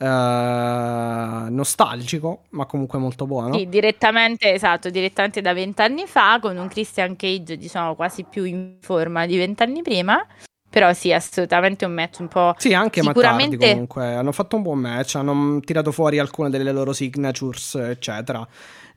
Uh, 0.00 1.52
nostalgico, 1.52 2.44
ma 2.52 2.64
comunque 2.64 2.98
molto 2.98 3.26
buono. 3.26 3.52
Sì, 3.52 3.68
direttamente, 3.68 4.50
esatto, 4.50 4.88
direttamente 4.88 5.42
da 5.42 5.52
vent'anni 5.52 6.06
fa, 6.06 6.38
con 6.40 6.56
un 6.56 6.68
Christian 6.68 7.16
Cage, 7.16 7.58
diciamo, 7.58 7.94
quasi 7.94 8.24
più 8.24 8.44
in 8.44 8.76
forma 8.80 9.26
di 9.26 9.36
vent'anni 9.36 9.82
prima. 9.82 10.26
Però 10.70 10.90
sì, 10.94 11.12
assolutamente 11.12 11.84
un 11.84 11.92
match 11.92 12.20
un 12.20 12.28
po'. 12.28 12.54
Sì, 12.56 12.72
anche 12.72 13.02
sicuramente... 13.02 13.56
Mattardi 13.56 13.72
comunque. 13.72 14.14
Hanno 14.14 14.32
fatto 14.32 14.56
un 14.56 14.62
buon 14.62 14.78
match, 14.78 15.16
hanno 15.16 15.60
tirato 15.60 15.92
fuori 15.92 16.18
alcune 16.18 16.48
delle 16.48 16.72
loro 16.72 16.94
signatures, 16.94 17.74
eccetera. 17.74 18.46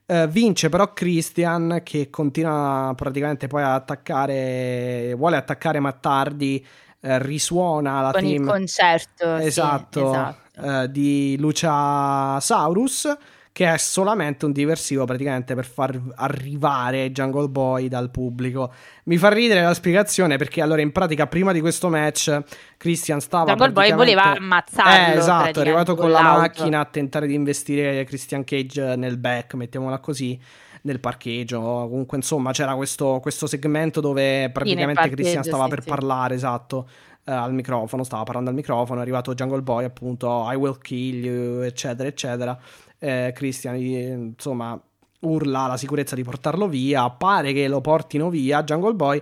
Uh, 0.06 0.28
vince 0.28 0.68
però 0.68 0.92
Christian 0.92 1.80
che 1.84 2.10
continua 2.10 2.94
praticamente 2.96 3.48
poi 3.48 3.64
a 3.64 3.74
attaccare, 3.74 5.14
vuole 5.16 5.38
attaccare 5.38 5.80
Mattardi, 5.80 6.66
uh, 7.00 7.08
risuona 7.20 8.02
la 8.02 8.12
Con 8.12 8.22
team. 8.22 8.42
il 8.44 8.48
concerto 8.48 9.36
esatto, 9.38 10.00
sì, 10.00 10.06
esatto. 10.06 10.42
Uh, 10.56 10.88
di 10.88 11.38
Lucia 11.40 12.38
Saurus 12.40 13.18
che 13.54 13.72
è 13.72 13.78
solamente 13.78 14.46
un 14.46 14.52
diversivo 14.52 15.06
praticamente 15.06 15.54
per 15.54 15.66
far 15.66 15.98
arrivare 16.16 17.12
Jungle 17.12 17.50
Boy 17.50 17.88
dal 17.88 18.10
pubblico. 18.10 18.74
Mi 19.04 19.18
fa 19.18 19.30
ridere 19.30 19.62
la 19.62 19.76
spiegazione 19.76 20.38
perché 20.38 20.60
allora 20.60 20.82
in 20.82 20.92
pratica 20.92 21.28
prima 21.28 21.52
di 21.52 21.62
questo 21.62 21.88
match 21.88 22.42
Christian 22.78 23.22
stava 23.22 23.46
Jungle 23.46 23.72
Boy 23.72 23.94
voleva 23.94 24.36
ammazzarlo. 24.36 25.14
Eh, 25.14 25.18
esatto, 25.20 25.60
è 25.60 25.62
arrivato 25.62 25.94
con 25.94 26.10
la 26.10 26.24
macchina 26.24 26.80
a 26.80 26.86
tentare 26.86 27.28
di 27.28 27.36
investire 27.36 28.04
Christian 28.06 28.44
Cage 28.44 28.96
nel 28.96 29.18
back, 29.18 29.54
mettiamola 29.54 30.00
così 30.00 30.38
nel 30.82 31.00
parcheggio. 31.00 31.62
Comunque, 31.62 32.18
insomma, 32.18 32.52
c'era 32.54 32.74
questo, 32.74 33.20
questo 33.22 33.46
segmento 33.46 34.02
dove 34.02 34.50
praticamente 34.50 35.10
Christian 35.12 35.44
stava 35.44 35.66
sì, 35.66 35.70
per 35.70 35.84
sì. 35.84 35.90
parlare, 35.90 36.34
esatto. 36.34 36.90
Uh, 37.26 37.32
al 37.32 37.54
microfono, 37.54 38.04
stava 38.04 38.24
parlando 38.24 38.50
al 38.50 38.56
microfono, 38.56 39.00
è 39.00 39.02
arrivato 39.02 39.34
Jungle 39.34 39.62
Boy, 39.62 39.86
appunto, 39.86 40.46
I 40.52 40.56
will 40.56 40.78
kill 40.82 41.24
you, 41.24 41.62
eccetera, 41.62 42.10
eccetera 42.10 42.60
eh, 43.04 43.32
Christian 43.36 43.76
insomma 43.76 44.82
urla 45.20 45.68
la 45.68 45.78
sicurezza 45.78 46.16
di 46.16 46.24
portarlo 46.24 46.68
via, 46.68 47.10
pare 47.10 47.54
che 47.54 47.68
lo 47.68 47.82
portino 47.82 48.30
via 48.30 48.64
Jungle 48.64 48.94
Boy. 48.94 49.22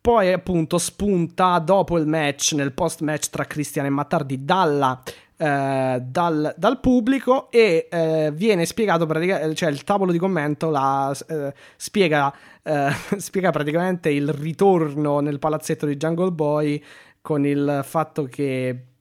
Poi 0.00 0.32
appunto 0.32 0.76
spunta 0.76 1.58
dopo 1.60 1.96
il 1.96 2.06
match, 2.06 2.52
nel 2.52 2.74
post 2.74 3.00
match 3.00 3.30
tra 3.30 3.46
Christian 3.46 3.86
e 3.86 3.88
Mattardi 3.88 4.44
dalla, 4.44 5.02
eh, 5.36 6.02
dal, 6.04 6.54
dal, 6.58 6.80
pubblico 6.80 7.50
e 7.50 7.88
eh, 7.90 8.30
viene 8.34 8.66
spiegato 8.66 9.06
praticamente, 9.06 9.54
cioè 9.54 9.70
il 9.70 9.82
tavolo 9.82 10.12
di 10.12 10.18
commento 10.18 10.68
la, 10.68 11.16
eh, 11.26 11.54
spiega, 11.76 12.34
eh, 12.62 12.90
spiega 13.16 13.50
praticamente 13.50 14.10
il 14.10 14.28
ritorno 14.28 15.20
nel 15.20 15.38
palazzetto 15.38 15.86
di 15.86 15.96
Jungle 15.96 16.32
Boy 16.32 16.82
con 17.22 17.46
il 17.46 17.80
fatto 17.82 18.24
che 18.24 18.93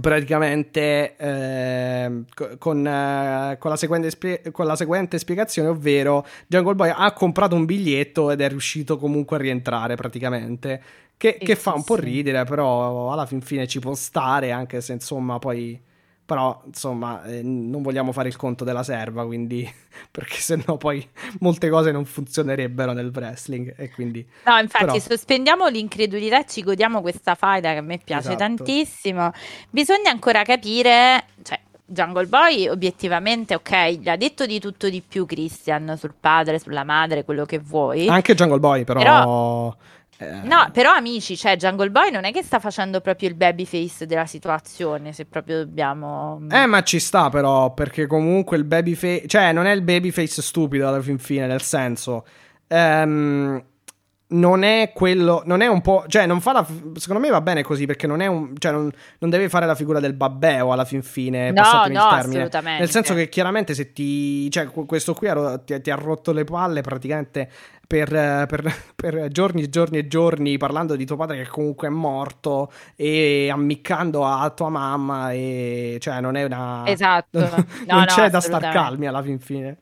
praticamente 0.00 1.16
eh, 1.16 2.24
con, 2.58 2.86
eh, 2.86 3.56
con, 3.58 3.70
la 3.70 3.76
spie- 4.10 4.42
con, 4.50 4.66
la 4.66 4.76
seguente 4.76 5.18
spiegazione, 5.18 5.68
ovvero 5.68 6.26
Jungle 6.46 6.74
Boy 6.74 6.92
ha 6.94 7.12
comprato 7.12 7.54
un 7.54 7.64
biglietto 7.64 8.30
ed 8.30 8.40
è 8.40 8.48
riuscito 8.48 8.98
comunque 8.98 9.36
a 9.36 9.40
rientrare 9.40 9.94
praticamente. 9.96 10.82
Che, 11.16 11.38
che 11.38 11.54
fa 11.54 11.74
un 11.74 11.84
po' 11.84 11.94
ridere, 11.94 12.44
però 12.44 13.12
alla 13.12 13.24
fin 13.24 13.40
fine 13.40 13.68
ci 13.68 13.78
può 13.78 13.94
stare, 13.94 14.50
anche 14.50 14.80
se 14.80 14.92
insomma 14.94 15.38
poi 15.38 15.80
però, 16.24 16.62
insomma, 16.66 17.22
eh, 17.24 17.42
non 17.42 17.82
vogliamo 17.82 18.12
fare 18.12 18.28
il 18.28 18.36
conto 18.36 18.64
della 18.64 18.82
serva, 18.82 19.26
quindi 19.26 19.70
perché 20.10 20.36
sennò 20.36 20.76
poi 20.76 21.06
molte 21.40 21.68
cose 21.68 21.92
non 21.92 22.04
funzionerebbero 22.04 22.92
nel 22.92 23.10
wrestling 23.14 23.74
e 23.76 23.90
quindi 23.90 24.26
No, 24.44 24.58
infatti, 24.58 24.84
però... 24.86 24.98
sospendiamo 24.98 25.66
l'incredulità 25.66 26.40
e 26.40 26.46
ci 26.46 26.62
godiamo 26.62 27.02
questa 27.02 27.34
faida 27.34 27.72
che 27.72 27.78
a 27.78 27.82
me 27.82 27.98
piace 28.02 28.32
esatto. 28.32 28.38
tantissimo. 28.38 29.32
Bisogna 29.68 30.10
ancora 30.10 30.42
capire, 30.44 31.24
cioè 31.42 31.60
Jungle 31.84 32.26
Boy 32.26 32.68
obiettivamente 32.68 33.54
ok, 33.54 33.88
gli 34.00 34.08
ha 34.08 34.16
detto 34.16 34.46
di 34.46 34.58
tutto 34.58 34.88
di 34.88 35.02
più 35.06 35.26
Christian 35.26 35.94
sul 35.98 36.14
padre, 36.18 36.58
sulla 36.58 36.84
madre, 36.84 37.24
quello 37.24 37.44
che 37.44 37.58
vuoi. 37.58 38.08
Anche 38.08 38.34
Jungle 38.34 38.60
Boy 38.60 38.84
però, 38.84 39.00
però 39.00 39.76
Eh... 40.18 40.40
No, 40.44 40.70
però 40.72 40.92
amici, 40.92 41.36
cioè 41.36 41.56
Jungle 41.56 41.90
Boy 41.90 42.10
non 42.10 42.24
è 42.24 42.32
che 42.32 42.42
sta 42.42 42.58
facendo 42.58 43.00
proprio 43.00 43.28
il 43.28 43.34
babyface 43.34 44.06
della 44.06 44.26
situazione, 44.26 45.12
se 45.12 45.24
proprio 45.24 45.64
dobbiamo... 45.64 46.40
Eh, 46.50 46.66
ma 46.66 46.82
ci 46.82 47.00
sta 47.00 47.28
però, 47.28 47.72
perché 47.74 48.06
comunque 48.06 48.56
il 48.56 48.64
babyface... 48.64 49.26
Cioè, 49.26 49.52
non 49.52 49.66
è 49.66 49.72
il 49.72 49.82
babyface 49.82 50.42
stupido 50.42 50.88
alla 50.88 51.00
fin 51.00 51.18
fine, 51.18 51.46
nel 51.46 51.62
senso... 51.62 52.24
Ehm 52.68 53.62
non 54.34 54.62
è 54.62 54.92
quello, 54.92 55.42
non 55.44 55.60
è 55.60 55.66
un 55.66 55.80
po', 55.80 56.04
cioè 56.06 56.26
non 56.26 56.40
fa 56.40 56.52
la, 56.52 56.66
secondo 56.94 57.22
me 57.22 57.30
va 57.30 57.40
bene 57.40 57.62
così 57.62 57.86
perché 57.86 58.06
non 58.06 58.20
è 58.20 58.26
un, 58.26 58.52
cioè 58.58 58.72
non, 58.72 58.90
non 59.18 59.30
deve 59.30 59.48
fare 59.48 59.66
la 59.66 59.74
figura 59.74 60.00
del 60.00 60.14
babbeo 60.14 60.72
alla 60.72 60.84
fin 60.84 61.02
fine, 61.02 61.50
no, 61.50 61.62
no, 61.88 62.02
assolutamente. 62.02 62.78
Nel 62.78 62.90
senso 62.90 63.14
che 63.14 63.28
chiaramente 63.28 63.74
se 63.74 63.92
ti, 63.92 64.50
cioè 64.50 64.66
questo 64.66 65.14
qui 65.14 65.28
ha, 65.28 65.58
ti, 65.58 65.80
ti 65.80 65.90
ha 65.90 65.94
rotto 65.94 66.32
le 66.32 66.44
palle 66.44 66.80
praticamente 66.80 67.48
per, 67.86 68.08
per, 68.08 68.74
per, 68.94 69.28
giorni 69.28 69.62
e 69.62 69.68
giorni 69.68 69.98
e 69.98 70.06
giorni 70.06 70.56
parlando 70.56 70.96
di 70.96 71.04
tuo 71.04 71.16
padre 71.16 71.42
che 71.42 71.48
comunque 71.48 71.88
è 71.88 71.90
morto 71.90 72.72
e 72.96 73.48
ammiccando 73.50 74.24
a 74.26 74.50
tua 74.50 74.68
mamma 74.68 75.32
e 75.32 75.98
cioè 76.00 76.20
non 76.20 76.36
è 76.36 76.44
una... 76.44 76.82
Esatto. 76.86 77.38
Non, 77.38 77.50
no, 77.54 77.64
non 77.86 77.98
no, 78.00 78.04
c'è 78.06 78.30
da 78.30 78.40
star 78.40 78.72
calmi 78.72 79.06
alla 79.06 79.22
fin 79.22 79.38
fine. 79.38 79.78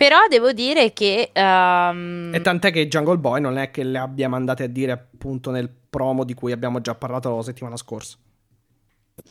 Però 0.00 0.16
devo 0.30 0.52
dire 0.52 0.94
che. 0.94 1.30
Um... 1.34 2.30
E 2.32 2.40
tant'è 2.40 2.72
che 2.72 2.88
Jungle 2.88 3.18
Boy 3.18 3.38
non 3.42 3.58
è 3.58 3.70
che 3.70 3.82
le 3.82 3.98
abbia 3.98 4.30
mandate 4.30 4.62
a 4.62 4.66
dire 4.66 4.92
appunto 4.92 5.50
nel 5.50 5.68
promo 5.68 6.24
di 6.24 6.32
cui 6.32 6.52
abbiamo 6.52 6.80
già 6.80 6.94
parlato 6.94 7.36
la 7.36 7.42
settimana 7.42 7.76
scorsa. 7.76 8.16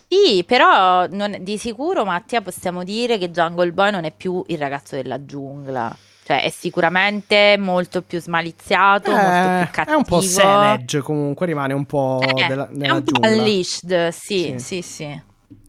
Sì, 0.08 0.44
però 0.46 1.08
non, 1.08 1.38
di 1.40 1.58
sicuro, 1.58 2.06
Mattia, 2.06 2.44
possiamo 2.44 2.84
dire 2.84 3.18
che 3.18 3.32
Jungle 3.32 3.72
Boy 3.72 3.90
non 3.90 4.04
è 4.04 4.14
più 4.16 4.44
il 4.46 4.60
ragazzo 4.60 4.96
della 4.96 5.26
giungla. 5.26 5.98
Cioè, 6.24 6.44
è 6.44 6.50
sicuramente 6.50 7.58
molto 7.58 8.04
più 8.04 8.22
smaliziato, 8.22 9.10
eh, 9.10 9.16
molto 9.16 9.64
più 9.64 9.72
cattivo. 9.72 9.96
È 9.96 9.98
un 9.98 10.06
po' 10.06 10.22
savage, 10.22 11.00
comunque 11.02 11.48
rimane 11.48 11.74
un 11.74 11.86
po' 11.88 12.20
eh, 12.22 12.46
della, 12.48 12.70
nella 12.72 12.94
è 12.94 12.98
un 12.98 13.04
giungla. 13.04 13.28
po' 13.28 13.36
unleashed, 13.36 14.08
sì, 14.10 14.54
sì, 14.58 14.60
sì, 14.60 14.82
sì. 14.84 15.22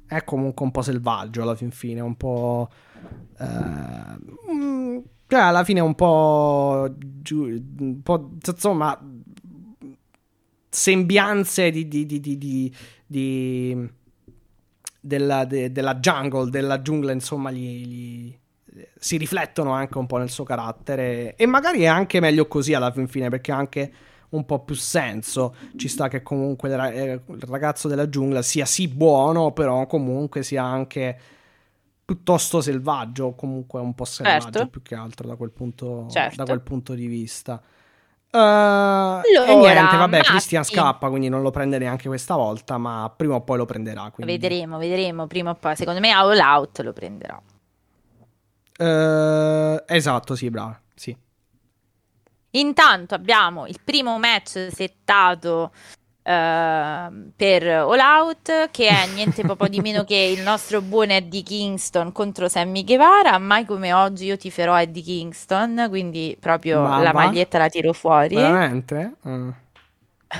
È 0.06 0.24
comunque 0.24 0.66
un 0.66 0.72
po' 0.72 0.82
selvaggio 0.82 1.40
alla 1.40 1.54
fin 1.54 1.70
fine, 1.70 2.00
un 2.00 2.16
po' 2.16 2.68
Uh, 3.38 5.02
cioè, 5.26 5.40
alla 5.40 5.62
fine 5.62 5.78
un 5.78 5.94
po', 5.94 6.92
giù, 6.98 7.44
un 7.78 8.02
po' 8.02 8.32
insomma, 8.44 8.98
sembianze 10.68 11.70
di, 11.70 11.86
di, 11.86 12.04
di, 12.04 12.20
di, 13.06 13.90
della, 15.00 15.44
de, 15.44 15.70
della, 15.70 15.94
jungle, 15.94 16.50
della 16.50 16.82
giungla, 16.82 17.12
insomma, 17.12 17.52
gli, 17.52 17.86
gli, 17.86 18.38
si 18.98 19.16
riflettono 19.16 19.70
anche 19.70 19.98
un 19.98 20.06
po' 20.06 20.16
nel 20.16 20.30
suo 20.30 20.42
carattere. 20.42 21.36
E 21.36 21.46
magari 21.46 21.82
è 21.82 21.86
anche 21.86 22.18
meglio 22.18 22.48
così 22.48 22.74
alla 22.74 22.90
fin 22.90 23.06
fine, 23.06 23.28
perché 23.28 23.52
ha 23.52 23.56
anche 23.56 23.92
un 24.30 24.44
po' 24.44 24.64
più 24.64 24.74
senso. 24.74 25.54
Ci 25.76 25.88
sta 25.88 26.08
che 26.08 26.22
comunque 26.22 26.68
il 26.68 27.22
ragazzo 27.46 27.88
della 27.88 28.08
giungla 28.08 28.42
sia 28.42 28.64
sì 28.64 28.88
buono, 28.88 29.52
però 29.52 29.86
comunque 29.86 30.42
sia 30.42 30.64
anche 30.64 31.18
piuttosto 32.10 32.60
selvaggio, 32.60 33.34
comunque 33.36 33.78
un 33.78 33.94
po' 33.94 34.04
selvaggio 34.04 34.50
certo. 34.50 34.66
più 34.66 34.82
che 34.82 34.96
altro 34.96 35.28
da 35.28 35.36
quel 35.36 35.52
punto, 35.52 36.08
certo. 36.10 36.34
da 36.34 36.44
quel 36.44 36.60
punto 36.60 36.94
di 36.94 37.06
vista. 37.06 37.62
Uh, 38.32 38.36
allora, 38.36 39.46
e 39.46 39.54
niente, 39.54 39.96
vabbè, 39.96 40.16
Matti. 40.16 40.28
Christian 40.30 40.64
scappa, 40.64 41.08
quindi 41.08 41.28
non 41.28 41.40
lo 41.42 41.50
prende 41.50 41.78
neanche 41.78 42.08
questa 42.08 42.34
volta, 42.34 42.78
ma 42.78 43.12
prima 43.16 43.36
o 43.36 43.42
poi 43.42 43.58
lo 43.58 43.64
prenderà. 43.64 44.10
Quindi. 44.10 44.32
Vedremo, 44.32 44.78
vedremo, 44.78 45.28
prima 45.28 45.50
o 45.50 45.54
poi. 45.54 45.76
Secondo 45.76 46.00
me 46.00 46.10
All 46.10 46.36
Out 46.36 46.80
lo 46.80 46.92
prenderà. 46.92 47.40
Uh, 48.76 49.80
esatto, 49.86 50.34
sì, 50.34 50.50
brava, 50.50 50.80
sì. 50.92 51.16
Intanto 52.50 53.14
abbiamo 53.14 53.68
il 53.68 53.78
primo 53.84 54.18
match 54.18 54.66
settato 54.72 55.70
Uh, 56.22 57.30
per 57.34 57.66
All 57.66 57.98
Out, 57.98 58.68
che 58.70 58.88
è 58.88 59.06
niente 59.14 59.42
proprio 59.42 59.68
di 59.68 59.80
meno 59.80 60.04
che 60.04 60.16
il 60.16 60.42
nostro 60.42 60.82
buon 60.82 61.10
Eddie 61.10 61.42
Kingston 61.42 62.12
contro 62.12 62.48
Sammy 62.48 62.84
Guevara. 62.84 63.38
Mai 63.38 63.64
come 63.64 63.92
oggi 63.92 64.26
io 64.26 64.36
tiferò 64.36 64.78
Eddie 64.78 65.02
Kingston, 65.02 65.86
quindi 65.88 66.36
proprio 66.38 66.82
Ma 66.82 67.00
la 67.00 67.12
maglietta 67.12 67.58
la 67.58 67.68
tiro 67.68 67.92
fuori. 67.92 68.34
Veramente? 68.34 69.14
Mm. 69.26 69.50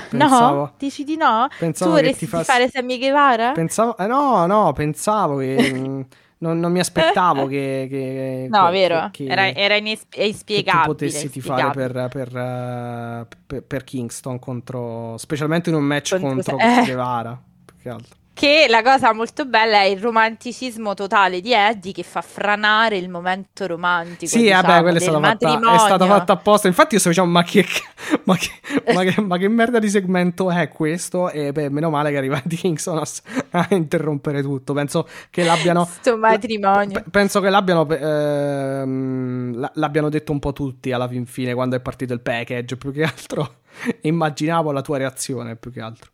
Pensavo, 0.09 0.55
no, 0.55 0.73
dici 0.77 1.03
di 1.03 1.17
no? 1.17 1.47
tu 1.57 1.89
vorresti 1.89 2.25
fas... 2.25 2.45
fare 2.45 2.69
Sammy 2.69 2.97
Guevara? 2.97 3.51
Pensavo, 3.51 3.97
eh, 3.97 4.07
no, 4.07 4.45
no, 4.45 4.71
pensavo 4.71 5.37
che 5.37 6.05
non, 6.41 6.59
non 6.59 6.71
mi 6.71 6.79
aspettavo 6.79 7.47
che, 7.47 7.87
che 7.89 8.47
No, 8.51 8.65
che, 8.65 8.71
vero, 8.71 9.09
che, 9.11 9.25
era, 9.25 9.53
era 9.53 9.75
inspiegabile. 9.75 10.63
Che 10.63 10.87
potessi 10.87 11.29
tifare 11.29 11.71
per, 11.71 12.07
per, 12.11 13.27
per, 13.47 13.63
per, 13.63 13.83
Kingston 13.83 14.39
contro... 14.39 15.17
specialmente 15.17 15.69
in 15.69 15.75
un 15.75 15.83
match 15.83 16.19
contro, 16.19 16.55
contro 16.55 16.57
eh. 16.57 16.85
Guevara, 16.85 17.41
più 17.65 17.75
che 17.81 17.89
altro. 17.89 18.19
Che 18.41 18.65
la 18.67 18.81
cosa 18.81 19.13
molto 19.13 19.45
bella 19.45 19.81
è 19.81 19.83
il 19.83 19.99
romanticismo 19.99 20.95
totale 20.95 21.41
di 21.41 21.53
Eddie 21.53 21.91
che 21.91 22.01
fa 22.01 22.23
franare 22.23 22.97
il 22.97 23.07
momento 23.07 23.67
romantico. 23.67 24.25
Sì, 24.25 24.39
diciamo, 24.39 24.63
vabbè, 24.63 24.81
quello 24.81 24.97
è 24.97 24.99
stato, 24.99 25.19
fatta, 25.19 25.75
è 25.75 25.77
stato 25.77 26.05
fatto 26.07 26.31
apposta. 26.31 26.67
Infatti, 26.67 26.95
io 26.95 26.99
sto 26.99 27.09
dicendo, 27.09 27.29
ma 27.29 27.43
che, 27.43 27.63
ma, 28.25 28.35
che, 28.35 28.49
ma, 28.95 29.03
che, 29.03 29.21
ma 29.21 29.37
che, 29.37 29.47
merda 29.47 29.77
di 29.77 29.91
segmento 29.91 30.49
è 30.49 30.69
questo? 30.69 31.29
E 31.29 31.51
beh, 31.51 31.69
meno 31.69 31.91
male 31.91 32.09
che 32.09 32.17
arriva 32.17 32.41
Kingston 32.41 32.97
a, 32.97 33.03
a, 33.59 33.67
interrompere 33.75 34.41
tutto. 34.41 34.73
Penso 34.73 35.07
che 35.29 35.43
l'abbiano. 35.43 35.85
Sto 36.01 36.17
matrimonio. 36.17 36.99
P- 36.99 37.11
penso 37.11 37.41
che 37.41 37.49
l'abbiano, 37.51 37.87
ehm, 37.87 39.69
l'abbiano 39.73 40.09
detto 40.09 40.31
un 40.31 40.39
po' 40.39 40.51
tutti 40.51 40.91
alla 40.91 41.07
fin 41.07 41.27
fine 41.27 41.53
quando 41.53 41.75
è 41.75 41.79
partito 41.79 42.13
il 42.13 42.21
package. 42.21 42.75
Più 42.75 42.91
che 42.91 43.03
altro, 43.03 43.57
immaginavo 44.01 44.71
la 44.71 44.81
tua 44.81 44.97
reazione. 44.97 45.57
Più 45.57 45.71
che 45.71 45.79
altro. 45.79 46.09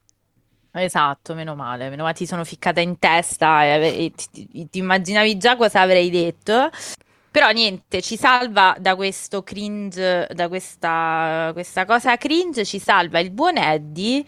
Esatto, 0.78 1.34
meno 1.34 1.56
male, 1.56 1.90
meno 1.90 2.04
male 2.04 2.14
ti 2.14 2.28
sono 2.28 2.44
ficcata 2.44 2.80
in 2.82 3.00
testa 3.00 3.64
e, 3.64 4.06
e 4.06 4.12
ti, 4.12 4.70
ti, 4.70 4.78
immaginavi 4.78 5.38
già 5.38 5.56
cosa 5.56 5.82
avrei 5.82 6.10
detto. 6.12 6.70
Però 7.32 7.50
niente, 7.52 8.02
ci 8.02 8.18
salva 8.18 8.76
da 8.80 8.96
questo 8.96 9.44
cringe, 9.44 10.28
da 10.34 10.48
questa, 10.48 11.50
questa 11.54 11.86
cosa 11.86 12.16
cringe, 12.18 12.64
ci 12.66 12.80
salva 12.80 13.20
il 13.20 13.32
buon 13.32 13.58
Eddie 13.58 14.24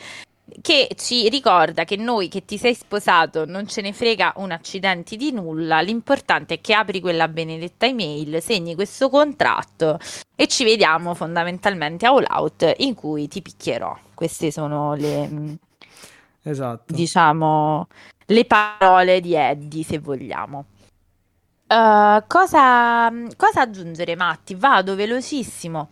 che 0.61 0.89
ci 0.95 1.29
ricorda 1.29 1.83
che 1.83 1.95
noi 1.95 2.27
che 2.27 2.43
ti 2.43 2.57
sei 2.57 2.73
sposato 2.73 3.45
non 3.45 3.67
ce 3.67 3.81
ne 3.81 3.93
frega 3.93 4.33
un 4.37 4.51
accidente 4.51 5.15
di 5.15 5.31
nulla, 5.31 5.79
l'importante 5.81 6.55
è 6.55 6.61
che 6.61 6.73
apri 6.73 6.99
quella 6.99 7.27
benedetta 7.27 7.85
email, 7.85 8.41
segni 8.41 8.73
questo 8.75 9.09
contratto 9.09 9.99
e 10.35 10.47
ci 10.47 10.63
vediamo 10.63 11.13
fondamentalmente 11.13 12.07
a 12.07 12.09
All 12.09 12.25
Out 12.27 12.73
in 12.77 12.95
cui 12.95 13.27
ti 13.27 13.41
picchierò. 13.41 13.95
Queste 14.13 14.51
sono 14.51 14.95
le 14.95 15.57
esatto. 16.43 16.93
diciamo, 16.93 17.87
le 18.25 18.45
parole 18.45 19.19
di 19.21 19.33
Eddie, 19.33 19.83
se 19.83 19.99
vogliamo. 19.99 20.65
Uh, 21.67 22.23
cosa, 22.27 23.11
cosa, 23.37 23.61
aggiungere, 23.61 24.15
Matti? 24.15 24.55
Vado 24.55 24.95
velocissimo 24.95 25.89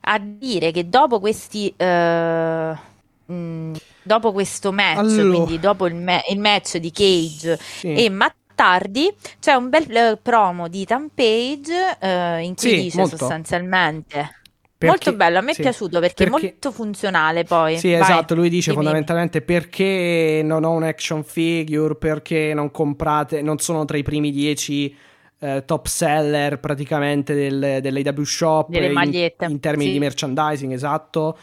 a 0.00 0.18
dire 0.18 0.70
che 0.70 0.88
dopo 0.88 1.18
questi. 1.18 1.74
Uh, 1.76 2.76
mh, 3.32 3.76
dopo 4.02 4.32
questo 4.32 4.70
match, 4.72 4.98
allora. 4.98 5.28
quindi 5.28 5.58
dopo 5.58 5.86
il, 5.86 5.94
ma- 5.94 6.22
il, 6.28 6.38
match 6.38 6.76
di 6.76 6.90
Cage 6.90 7.58
sì. 7.58 7.94
e 7.94 8.10
Mattardi, 8.10 9.14
c'è 9.40 9.54
un 9.54 9.70
bel 9.70 9.86
uh, 9.88 10.18
promo 10.20 10.68
di 10.68 10.82
Ethan 10.82 11.08
Page 11.14 11.98
uh, 12.00 12.42
in 12.42 12.54
cui 12.54 12.68
sì, 12.68 12.82
dice 12.82 12.98
molto. 12.98 13.16
sostanzialmente 13.16 14.42
perché, 14.76 14.86
molto 14.86 15.14
bello, 15.14 15.38
a 15.38 15.40
me 15.40 15.54
sì, 15.54 15.60
è 15.60 15.62
piaciuto 15.62 16.00
perché, 16.00 16.24
perché, 16.24 16.36
è 16.36 16.50
molto 16.50 16.72
funzionale 16.72 17.44
poi. 17.44 17.78
Sì, 17.78 17.92
Vai, 17.92 18.00
esatto, 18.00 18.34
lui 18.34 18.48
dice 18.48 18.70
dimmi. 18.70 18.82
fondamentalmente 18.82 19.40
perché 19.40 20.42
non 20.44 20.64
ho 20.64 20.72
un 20.72 20.82
action 20.82 21.22
figure, 21.22 21.94
perché 21.94 22.52
non 22.54 22.70
comprate, 22.70 23.40
non 23.40 23.58
sono 23.58 23.84
tra 23.84 23.96
i 23.96 24.02
primi 24.02 24.30
dieci 24.30 24.94
eh, 25.38 25.62
top 25.64 25.86
seller 25.86 26.58
praticamente 26.58 27.34
del, 27.34 27.78
dell'AW 27.80 28.24
Shop 28.24 28.68
Delle 28.70 28.90
magliette. 28.90 29.44
In, 29.44 29.52
in 29.52 29.60
termini 29.60 29.86
sì. 29.86 29.92
di 29.92 29.98
merchandising, 30.00 30.72
esatto. 30.72 31.38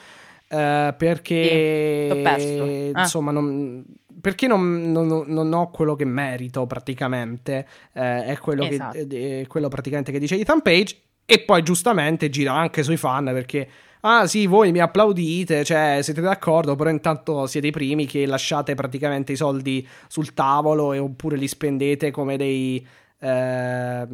Eh, 0.47 0.93
perché 0.97 2.09
sì, 2.37 2.91
ah. 2.93 2.99
insomma 2.99 3.31
non, 3.31 3.85
perché 4.19 4.47
non, 4.47 4.91
non, 4.91 5.23
non, 5.25 5.53
ho 5.53 5.69
quello 5.69 5.95
che 5.95 6.03
merito 6.03 6.65
praticamente 6.65 7.65
eh, 7.93 8.25
è 8.25 8.37
quello, 8.37 8.65
esatto. 8.65 9.07
che, 9.07 9.41
è 9.41 9.47
quello 9.47 9.69
praticamente 9.69 10.11
che 10.11 10.19
dice 10.19 10.37
Ethan 10.37 10.61
Page 10.61 10.97
e 11.25 11.39
poi 11.39 11.63
giustamente 11.63 12.29
gira 12.29 12.53
anche 12.53 12.83
sui 12.83 12.97
fan 12.97 13.25
perché, 13.25 13.67
ah 14.01 14.27
sì, 14.27 14.47
voi 14.47 14.71
mi 14.71 14.79
applaudite, 14.79 15.63
cioè 15.63 15.99
siete 16.01 16.21
d'accordo, 16.21 16.75
però 16.75 16.89
intanto 16.89 17.47
siete 17.47 17.67
i 17.67 17.71
primi 17.71 18.05
che 18.05 18.25
lasciate 18.25 18.75
praticamente 18.75 19.31
i 19.31 19.37
soldi 19.37 19.87
sul 20.07 20.33
tavolo 20.33 20.93
e 20.93 20.99
oppure 20.99 21.37
li 21.37 21.47
spendete 21.47 22.11
come 22.11 22.37
dei... 22.37 22.85
Eh, 23.19 24.07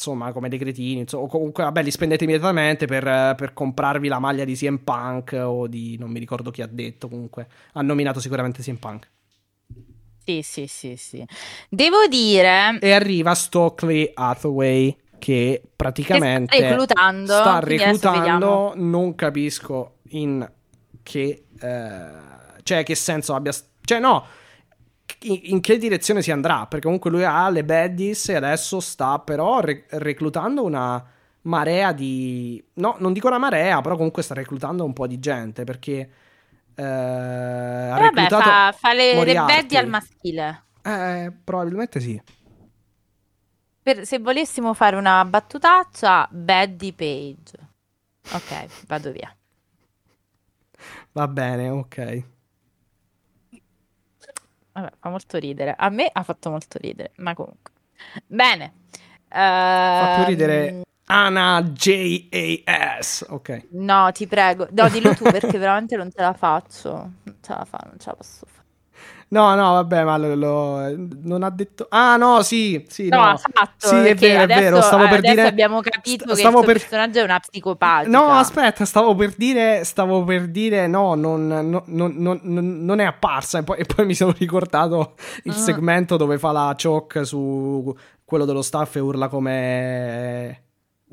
insomma, 0.00 0.32
come 0.32 0.48
dei 0.48 0.58
cretini, 0.58 1.00
insomma, 1.00 1.24
o 1.24 1.26
comunque, 1.26 1.62
vabbè, 1.62 1.82
li 1.82 1.90
spendete 1.90 2.24
immediatamente 2.24 2.86
per, 2.86 3.34
per, 3.36 3.52
comprarvi 3.52 4.08
la 4.08 4.18
maglia 4.18 4.44
di 4.44 4.54
CM 4.54 4.78
Punk 4.78 5.38
o 5.38 5.66
di, 5.66 5.98
non 5.98 6.10
mi 6.10 6.18
ricordo 6.18 6.50
chi 6.50 6.62
ha 6.62 6.66
detto, 6.66 7.06
comunque, 7.08 7.46
ha 7.74 7.82
nominato 7.82 8.18
sicuramente 8.18 8.62
CM 8.62 8.76
Punk. 8.76 9.10
Sì, 10.24 10.40
sì, 10.42 10.66
sì, 10.66 10.96
sì. 10.96 11.24
Devo 11.68 12.06
dire... 12.08 12.78
E 12.80 12.92
arriva 12.92 13.34
Stockley 13.34 14.10
Hathaway 14.14 14.96
che 15.20 15.62
praticamente 15.76 16.56
sta 16.56 16.66
reclutando, 16.68 17.32
sta 17.32 17.60
reclutando, 17.60 18.72
non 18.74 19.14
capisco 19.14 19.98
in 20.10 20.48
che 21.04 21.46
eh, 21.60 22.08
cioè 22.64 22.82
che 22.82 22.94
senso 22.96 23.34
abbia 23.36 23.52
cioè 23.84 24.00
no 24.00 24.26
in, 25.22 25.60
che 25.60 25.76
direzione 25.78 26.22
si 26.22 26.30
andrà? 26.30 26.66
Perché 26.66 26.84
comunque 26.86 27.10
lui 27.10 27.24
ha 27.24 27.48
le 27.50 27.64
baddies 27.64 28.30
e 28.30 28.34
adesso 28.36 28.80
sta 28.80 29.18
però 29.18 29.60
re- 29.60 29.84
reclutando 29.90 30.64
una 30.64 31.04
marea 31.42 31.92
di 31.92 32.62
no 32.74 32.96
non 32.98 33.12
dico 33.12 33.26
una 33.28 33.38
marea 33.38 33.80
però 33.80 33.96
comunque 33.96 34.22
sta 34.22 34.34
reclutando 34.34 34.84
un 34.84 34.92
po' 34.92 35.06
di 35.06 35.18
gente 35.18 35.64
perché 35.64 36.10
eh, 36.74 36.82
ha 36.82 37.96
Eh, 37.96 38.00
Vabbè, 38.00 38.00
reclutato 38.00 38.50
fa, 38.50 38.72
fa 38.76 38.92
le, 38.94 39.22
le 39.24 39.34
baddies 39.34 39.80
al 39.80 39.86
maschile. 39.88 40.64
eh, 40.82 41.32
probabilmente 41.44 42.00
sì 42.00 42.20
Per- 43.82 44.04
se 44.06 44.18
volessimo 44.18 44.74
fare 44.74 44.96
una 44.96 45.24
battutaccia, 45.24 46.28
Baddy 46.30 46.92
Page. 46.92 47.68
Ok, 48.32 48.86
vado 48.86 49.10
via. 49.12 49.34
va 51.12 51.26
bene 51.28 51.70
ok 51.70 52.24
Vabbè, 54.72 54.90
fa 55.00 55.08
molto 55.10 55.36
ridere. 55.38 55.74
A 55.76 55.88
me 55.90 56.08
ha 56.12 56.22
fatto 56.22 56.50
molto 56.50 56.78
ridere, 56.78 57.12
ma 57.16 57.34
comunque. 57.34 57.72
Bene. 58.26 58.72
fa 59.28 60.12
più 60.14 60.24
ridere 60.24 60.82
Anna 61.06 61.62
J.A.S. 61.62 63.26
ok 63.28 63.66
No, 63.72 64.10
ti 64.12 64.26
prego. 64.28 64.68
No, 64.70 64.88
dillo 64.88 65.14
tu 65.14 65.24
perché 65.24 65.58
veramente 65.58 65.96
non 65.96 66.10
ce 66.10 66.20
la 66.20 66.32
faccio. 66.34 66.92
Non 67.24 67.36
ce 67.40 67.52
la 67.52 67.64
fa, 67.64 67.80
non 67.84 67.98
ce 67.98 68.08
la 68.10 68.14
posso 68.16 68.46
fare. 68.46 68.59
No, 69.32 69.54
no, 69.54 69.72
vabbè, 69.74 70.02
ma 70.02 70.16
lo, 70.16 70.34
lo- 70.34 70.94
non 71.22 71.44
ha 71.44 71.50
detto. 71.50 71.86
Ah, 71.88 72.16
no, 72.16 72.42
sì, 72.42 72.84
sì, 72.88 73.06
No, 73.08 73.24
no. 73.30 73.36
fatto, 73.36 73.86
Sì, 73.86 73.94
è 73.94 74.14
vero, 74.16 74.40
è 74.40 74.42
adesso, 74.42 74.60
vero. 74.60 74.80
Stavo 74.80 75.06
per 75.08 75.20
dire. 75.20 75.46
abbiamo 75.46 75.80
capito 75.80 76.34
st- 76.34 76.42
che 76.42 76.48
il 76.48 76.54
per- 76.54 76.64
personaggio 76.64 77.20
è 77.20 77.22
una 77.22 77.38
psicopatica. 77.38 78.10
No, 78.10 78.30
aspetta, 78.32 78.84
stavo 78.84 79.14
per 79.14 79.34
dire. 79.36 79.84
Stavo 79.84 80.24
per 80.24 80.48
dire. 80.48 80.88
No, 80.88 81.14
non, 81.14 81.46
non- 81.46 81.82
non- 81.86 82.40
non- 82.42 82.84
non 82.84 82.98
è 82.98 83.04
apparsa. 83.04 83.58
E 83.58 83.62
poi, 83.62 83.78
e 83.78 83.84
poi 83.84 84.04
mi 84.04 84.14
sono 84.14 84.34
ricordato 84.36 85.14
il 85.44 85.52
Ah. 85.52 85.54
segmento 85.54 86.16
dove 86.16 86.36
fa 86.36 86.50
la 86.50 86.74
choke 86.76 87.24
su 87.24 87.96
quello 88.24 88.44
dello 88.44 88.62
staff 88.62 88.96
e 88.96 89.00
urla 89.00 89.28
come. 89.28 90.62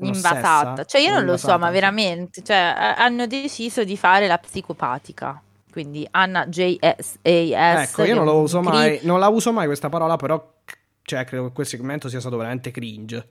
invasata. 0.00 0.84
Cioè, 0.84 1.00
io 1.00 1.12
non 1.12 1.24
lo 1.24 1.36
so, 1.36 1.46
Invasata, 1.46 1.58
ma 1.58 1.70
veramente, 1.70 2.42
cioè, 2.42 2.74
hanno 2.98 3.26
deciso 3.28 3.84
di 3.84 3.96
fare 3.96 4.26
la 4.26 4.38
psicopatica. 4.38 5.40
Quindi 5.70 6.06
Anna 6.10 6.46
JSAS. 6.46 7.18
Ecco, 7.22 8.04
io 8.04 8.14
non 8.14 8.24
lo 8.24 8.40
uso 8.40 8.60
mai. 8.62 9.00
Non 9.02 9.18
la 9.20 9.28
uso 9.28 9.52
mai 9.52 9.66
questa 9.66 9.88
parola, 9.88 10.16
però. 10.16 10.56
Cioè, 11.02 11.24
credo 11.24 11.46
che 11.48 11.52
quel 11.52 11.66
segmento 11.66 12.08
sia 12.08 12.20
stato 12.20 12.36
veramente 12.36 12.70
cringe. 12.70 13.28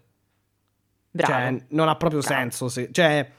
Bravo. 1.11 1.31
Cioè, 1.33 1.65
non 1.69 1.87
ha 1.89 1.95
proprio 1.95 2.21
Bravo. 2.21 2.35
senso. 2.35 2.69
se- 2.69 2.89
cioè, 2.91 3.31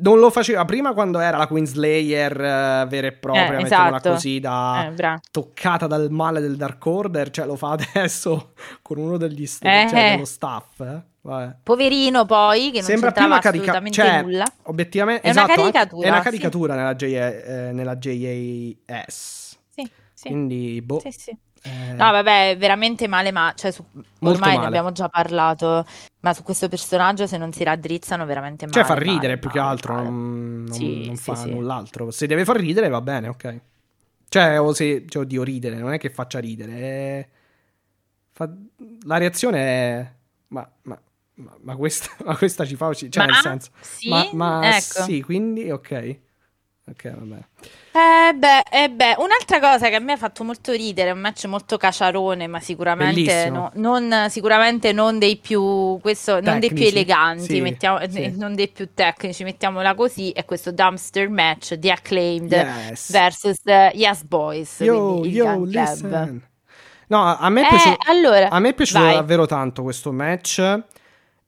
non 0.00 0.18
lo 0.18 0.30
faceva 0.30 0.64
prima 0.64 0.92
quando 0.92 1.18
era 1.20 1.36
la 1.36 1.46
Queen 1.46 1.66
Slayer 1.66 2.32
eh, 2.32 2.86
vera 2.88 3.06
e 3.06 3.12
propria, 3.12 3.58
Eh, 3.58 3.62
esatto. 3.62 4.10
così, 4.10 4.40
da 4.40 4.92
Eh, 4.96 5.20
toccata 5.30 5.86
dal 5.86 6.10
male 6.10 6.40
del 6.40 6.56
Dark 6.56 6.84
Order. 6.84 7.30
Cioè, 7.30 7.46
lo 7.46 7.56
fa 7.56 7.76
adesso 7.78 8.52
con 8.82 8.98
uno 8.98 9.16
degli 9.16 9.46
st- 9.46 9.64
Eh. 9.64 9.86
cioè, 9.88 10.10
dello 10.12 10.24
staff. 10.24 10.80
eh. 10.80 11.02
Vabbè. 11.24 11.56
Poverino 11.62 12.26
poi, 12.26 12.66
che 12.70 12.80
non 12.80 12.88
Sembra 12.88 13.10
più 13.12 13.24
una 13.24 13.38
carica- 13.38 13.62
assolutamente 13.70 14.02
cioè, 14.02 14.22
nulla. 14.22 14.44
Obiettivamente, 14.64 15.22
È 15.22 15.30
una 15.30 15.44
esatto, 15.44 15.60
anche- 15.62 15.72
caricatura, 15.72 16.06
è 16.06 16.08
una 16.10 16.18
sì. 16.18 16.24
caricatura 16.24 16.74
nella, 16.74 16.94
J- 16.94 17.02
eh, 17.14 17.70
nella 17.72 17.96
JAS. 17.96 19.58
Sì, 19.70 19.90
sì, 20.12 20.28
Quindi, 20.28 20.82
boh. 20.82 21.00
sì, 21.00 21.10
sì. 21.12 21.36
Eh, 21.66 21.92
No, 21.92 22.10
vabbè, 22.10 22.50
è 22.50 22.56
veramente 22.58 23.08
male, 23.08 23.30
ma 23.32 23.52
cioè, 23.56 23.70
su- 23.70 23.84
ormai 24.20 24.58
ne 24.58 24.66
abbiamo 24.66 24.92
già 24.92 25.08
parlato, 25.08 25.86
ma 26.20 26.34
su 26.34 26.42
questo 26.42 26.68
personaggio 26.68 27.26
se 27.26 27.38
non 27.38 27.52
si 27.52 27.64
raddrizzano 27.64 28.26
veramente 28.26 28.66
male. 28.66 28.76
Cioè, 28.78 28.84
fa 28.84 28.94
ridere 29.00 29.26
male, 29.28 29.38
più 29.38 29.50
che 29.50 29.58
male, 29.58 29.70
altro, 29.70 29.94
male. 29.94 30.08
non, 30.08 30.64
non- 30.64 30.72
Sì, 30.72 31.06
non 31.06 31.16
fa 31.16 31.34
sì. 31.36 31.50
null'altro. 31.50 32.10
Se 32.10 32.26
deve 32.26 32.44
far 32.44 32.56
ridere, 32.56 32.88
va 32.88 33.00
bene, 33.00 33.28
ok. 33.28 33.60
Cioè, 34.28 34.60
o 34.60 34.72
se, 34.74 35.04
cioè, 35.08 35.22
oddio, 35.22 35.42
ridere, 35.42 35.76
non 35.76 35.92
è 35.92 35.98
che 35.98 36.10
faccia 36.10 36.38
ridere. 36.40 36.72
è- 36.72 37.28
fa- 38.32 38.50
La 39.06 39.16
reazione 39.18 39.58
è. 39.60 40.12
Ma, 40.48 40.68
ma, 40.82 41.00
ma, 41.36 41.56
ma 41.62 41.76
questa, 41.76 42.08
ma 42.24 42.36
questa 42.36 42.64
ci 42.66 42.76
fa. 42.76 42.92
Cioè, 42.92 43.08
Ma- 43.16 43.24
nel 43.26 43.34
senso. 43.36 43.70
sì? 43.80 44.08
Ma, 44.08 44.28
ma 44.32 44.76
Ecco. 44.76 45.02
sì, 45.02 45.22
quindi, 45.22 45.70
ok. 45.70 46.18
Ok, 46.86 47.14
vabbè. 47.16 47.38
Eh 47.92 48.34
beh, 48.34 48.60
eh 48.70 48.90
beh, 48.90 49.14
un'altra 49.18 49.58
cosa 49.58 49.88
che 49.88 49.94
a 49.94 50.00
me 50.00 50.12
ha 50.12 50.16
fatto 50.18 50.44
molto 50.44 50.72
ridere, 50.72 51.12
un 51.12 51.18
match 51.18 51.46
molto 51.46 51.78
caciarone, 51.78 52.46
ma 52.46 52.60
sicuramente, 52.60 53.48
no- 53.48 53.70
non, 53.76 54.26
sicuramente 54.28 54.92
non 54.92 55.18
dei 55.18 55.36
più, 55.38 55.98
questo, 56.02 56.40
non 56.42 56.58
dei 56.58 56.70
più 56.70 56.84
eleganti, 56.84 57.44
sì, 57.44 57.60
mettiamo- 57.62 58.00
sì. 58.10 58.22
eh, 58.24 58.34
non 58.36 58.54
dei 58.54 58.68
più 58.68 58.90
tecnici, 58.92 59.44
mettiamola 59.44 59.94
così, 59.94 60.30
è 60.32 60.44
questo 60.44 60.72
dumpster 60.72 61.30
match 61.30 61.72
di 61.74 61.90
Acclaimed 61.90 62.52
Yes. 62.52 63.10
versus 63.10 63.60
eh, 63.64 63.90
Yes 63.94 64.22
Boys, 64.24 64.80
Yo, 64.80 65.24
yo, 65.24 65.64
listen. 65.64 66.46
No, 67.06 67.34
a 67.34 67.48
me 67.48 67.62
è 67.62 67.64
Eh, 67.64 67.68
piaciuto. 67.68 67.96
allora, 68.10 68.50
A 68.50 68.58
me 68.58 68.68
è 68.70 68.74
piaciuto 68.74 69.00
vai. 69.04 69.14
davvero 69.14 69.46
tanto 69.46 69.82
questo 69.82 70.12
match. 70.12 70.80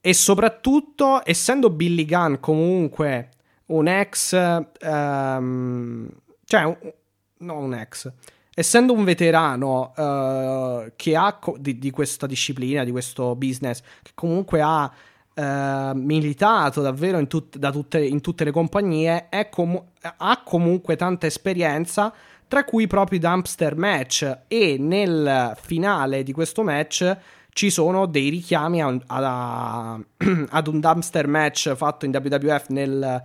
E 0.00 0.14
soprattutto, 0.14 1.20
essendo 1.24 1.68
Billy 1.68 2.04
Gunn 2.06 2.36
comunque 2.40 3.30
un 3.66 3.88
ex. 3.88 4.32
ehm, 4.80 6.08
cioè, 6.44 6.62
un- 6.64 6.92
non 7.38 7.64
un 7.64 7.74
ex. 7.74 8.10
Essendo 8.54 8.94
un 8.94 9.04
veterano 9.04 9.92
eh, 9.96 10.92
che 10.96 11.14
ha 11.16 11.34
co- 11.34 11.56
di, 11.58 11.78
di 11.78 11.90
questa 11.90 12.26
disciplina, 12.26 12.84
di 12.84 12.90
questo 12.90 13.34
business, 13.36 13.82
che 14.02 14.12
comunque 14.14 14.62
ha 14.62 14.90
eh, 15.34 15.90
militato 15.94 16.80
davvero 16.80 17.18
in, 17.18 17.26
tut- 17.26 17.58
da 17.58 17.70
tutte, 17.70 18.02
in 18.02 18.22
tutte 18.22 18.44
le 18.44 18.52
compagnie, 18.52 19.28
è 19.28 19.50
comu- 19.50 19.82
ha 20.00 20.42
comunque 20.42 20.96
tanta 20.96 21.26
esperienza 21.26 22.12
tra 22.48 22.64
cui 22.64 22.86
proprio 22.86 23.18
i 23.18 23.20
dumpster 23.20 23.76
match 23.76 24.38
e 24.46 24.76
nel 24.78 25.54
finale 25.60 26.22
di 26.22 26.32
questo 26.32 26.62
match 26.62 27.16
ci 27.50 27.70
sono 27.70 28.06
dei 28.06 28.28
richiami 28.30 28.80
a 28.82 28.96
a- 29.08 30.00
ad 30.50 30.66
un 30.68 30.80
dumpster 30.80 31.26
match 31.26 31.74
fatto 31.74 32.04
in 32.06 32.12
WWF 32.14 32.68
nel 32.68 33.22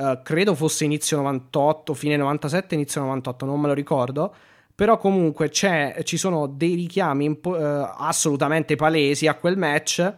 eh, 0.00 0.20
credo 0.22 0.54
fosse 0.54 0.84
inizio 0.84 1.16
98, 1.16 1.92
fine 1.92 2.16
97, 2.16 2.74
inizio 2.76 3.00
98, 3.00 3.44
non 3.44 3.60
me 3.60 3.66
lo 3.66 3.74
ricordo. 3.74 4.32
Però 4.74 4.96
comunque 4.96 5.48
c'è, 5.48 6.02
ci 6.04 6.16
sono 6.16 6.46
dei 6.46 6.76
richiami 6.76 7.24
impo- 7.24 7.58
eh, 7.58 7.94
assolutamente 7.98 8.76
palesi 8.76 9.26
a 9.26 9.34
quel 9.34 9.56
match 9.56 10.14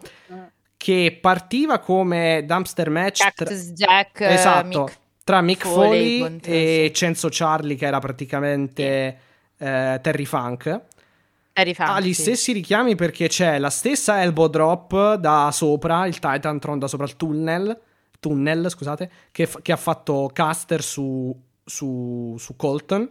che 0.77 1.19
partiva 1.19 1.79
come 1.79 2.45
dumpster 2.47 2.91
match 2.91 3.33
tra- 3.35 3.55
Jack, 3.55 4.21
eh, 4.21 4.35
esatto, 4.35 4.81
Mick 4.81 4.99
tra 5.25 5.41
Mick 5.41 5.67
Foley 5.67 6.19
Foley 6.21 6.41
e 6.43 6.85
sì. 6.89 6.93
Cenzo 6.95 7.29
Charlie 7.31 7.77
che 7.77 7.87
era 7.87 8.01
praticamente 8.01 9.19
eh, 9.57 9.99
Terry 10.03 10.25
Funk. 10.27 10.81
Terry 11.55 11.73
Funk, 11.75 11.89
Ha 11.89 12.01
gli 12.01 12.13
sì. 12.13 12.23
stessi 12.23 12.53
richiami 12.53 12.97
perché 12.97 13.29
c'è 13.29 13.59
la 13.59 13.71
stessa 13.71 14.21
elbow 14.21 14.49
drop 14.49 15.15
da 15.15 15.51
sopra, 15.53 16.07
il 16.07 16.19
Titantron 16.19 16.79
da 16.79 16.87
sopra 16.87 17.07
il 17.07 17.17
tunnel, 17.17 17.81
tunnel 18.21 18.71
scusate, 18.71 19.11
che, 19.33 19.47
f- 19.47 19.61
che 19.63 19.73
ha 19.73 19.77
fatto 19.77 20.31
Caster 20.33 20.83
su, 20.83 21.35
su, 21.65 22.37
su 22.39 22.55
Colton. 22.57 23.11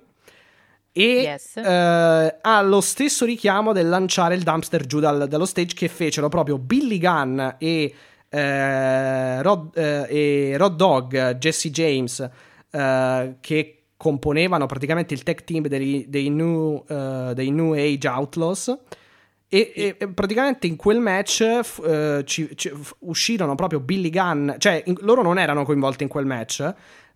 E 0.91 1.22
Yes. 1.22 1.57
eh, 1.57 2.38
ha 2.41 2.61
lo 2.61 2.81
stesso 2.81 3.26
richiamo 3.26 3.73
del 3.73 3.88
lanciare 3.90 4.36
il 4.36 4.44
dumpster 4.44 4.86
giù 4.86 4.99
dal- 4.99 5.27
dallo 5.27 5.45
stage 5.45 5.76
che 5.76 5.88
fecero 5.88 6.30
proprio 6.30 6.57
Billy 6.57 6.98
Gunn 6.98 7.40
e, 7.57 7.94
eh, 8.27 9.41
Rod, 9.41 9.77
eh, 9.77 10.52
e 10.52 10.57
Rod 10.57 10.76
Dog, 10.76 11.38
Jesse 11.38 11.69
James, 11.69 12.27
eh, 12.72 13.36
che 13.40 13.84
componevano 13.98 14.65
praticamente 14.65 15.14
il 15.14 15.23
tech 15.23 15.44
team 15.44 15.68
dei, 15.68 16.06
dei 16.07 16.30
new, 16.30 16.84
eh, 16.88 17.31
dei 17.36 17.52
New 17.52 17.73
Age 17.73 18.07
Outlaws. 18.07 18.77
E, 19.51 19.71
e- 19.76 19.95
e 19.97 20.07
praticamente 20.09 20.67
in 20.67 20.76
quel 20.76 20.99
match 20.99 21.41
eh, 21.41 22.21
ci- 22.26 22.55
ci- 22.55 22.71
uscirono 22.99 23.55
proprio 23.55 23.80
Billy 23.80 24.11
Gunn, 24.11 24.51
cioè 24.59 24.84
in- 24.85 24.97
loro 25.01 25.23
non 25.23 25.39
erano 25.39 25.65
coinvolti 25.65 26.03
in 26.03 26.09
quel 26.09 26.26
match. 26.27 26.71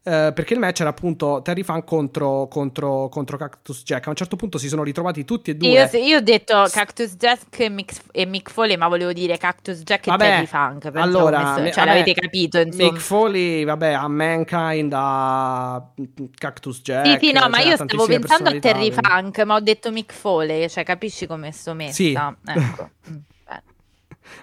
Eh, 0.06 0.32
perché 0.36 0.54
il 0.54 0.60
match 0.60 0.82
era 0.82 0.90
appunto 0.90 1.42
Terry 1.42 1.64
Funk 1.64 1.86
contro, 1.86 2.48
contro, 2.50 3.08
contro 3.08 3.38
Cactus 3.38 3.84
Jack. 3.84 4.06
A 4.08 4.10
un 4.10 4.16
certo 4.18 4.36
punto 4.36 4.58
si 4.58 4.68
sono 4.68 4.84
ritrovati 4.84 5.24
tutti 5.24 5.52
e 5.52 5.56
due. 5.56 5.70
Io, 5.70 5.98
io 6.00 6.18
ho 6.18 6.22
detto 6.22 6.66
Cactus 6.70 7.16
Jack 7.16 7.58
e 7.60 7.70
Mick, 7.70 7.96
e 8.12 8.26
Mick 8.26 8.52
Foley, 8.52 8.76
ma 8.76 8.90
volevo 8.90 9.14
dire 9.14 9.38
Cactus 9.38 9.80
Jack 9.84 10.08
e 10.08 10.10
Vabbè, 10.12 10.24
Terry 10.26 10.46
Funk. 10.46 10.90
allora, 10.96 11.38
messo- 11.44 11.62
me- 11.62 11.72
cioè, 11.72 11.86
vabbè, 11.86 11.98
l'avete 12.00 12.20
capito, 12.20 12.60
insomma. 12.60 12.84
Mick 12.92 12.98
Foley, 13.00 13.64
vabbè, 13.64 13.92
a 13.94 14.08
Mankind, 14.10 14.92
a 14.94 15.90
Cactus 16.38 16.82
Jack. 16.82 17.06
Sì, 17.20 17.28
sì, 17.28 17.32
no, 17.32 17.48
ma 17.48 17.58
cioè, 17.60 17.68
io 17.68 17.74
a 17.74 17.76
stavo 17.76 18.06
pensando 18.06 18.50
a 18.50 18.60
Terry 18.60 18.92
quindi- 18.92 19.08
Funk, 19.08 19.40
ma 19.46 19.56
ho 19.56 19.60
detto 19.62 19.90
Mick 19.92 20.12
Foley, 20.14 20.68
cioè 20.68 20.84
capisci 20.84 21.26
come 21.26 21.52
sto 21.54 21.74
messa? 21.74 21.94
Sì. 21.94 22.12
Ecco. 22.46 22.90
Mm. 23.10 23.18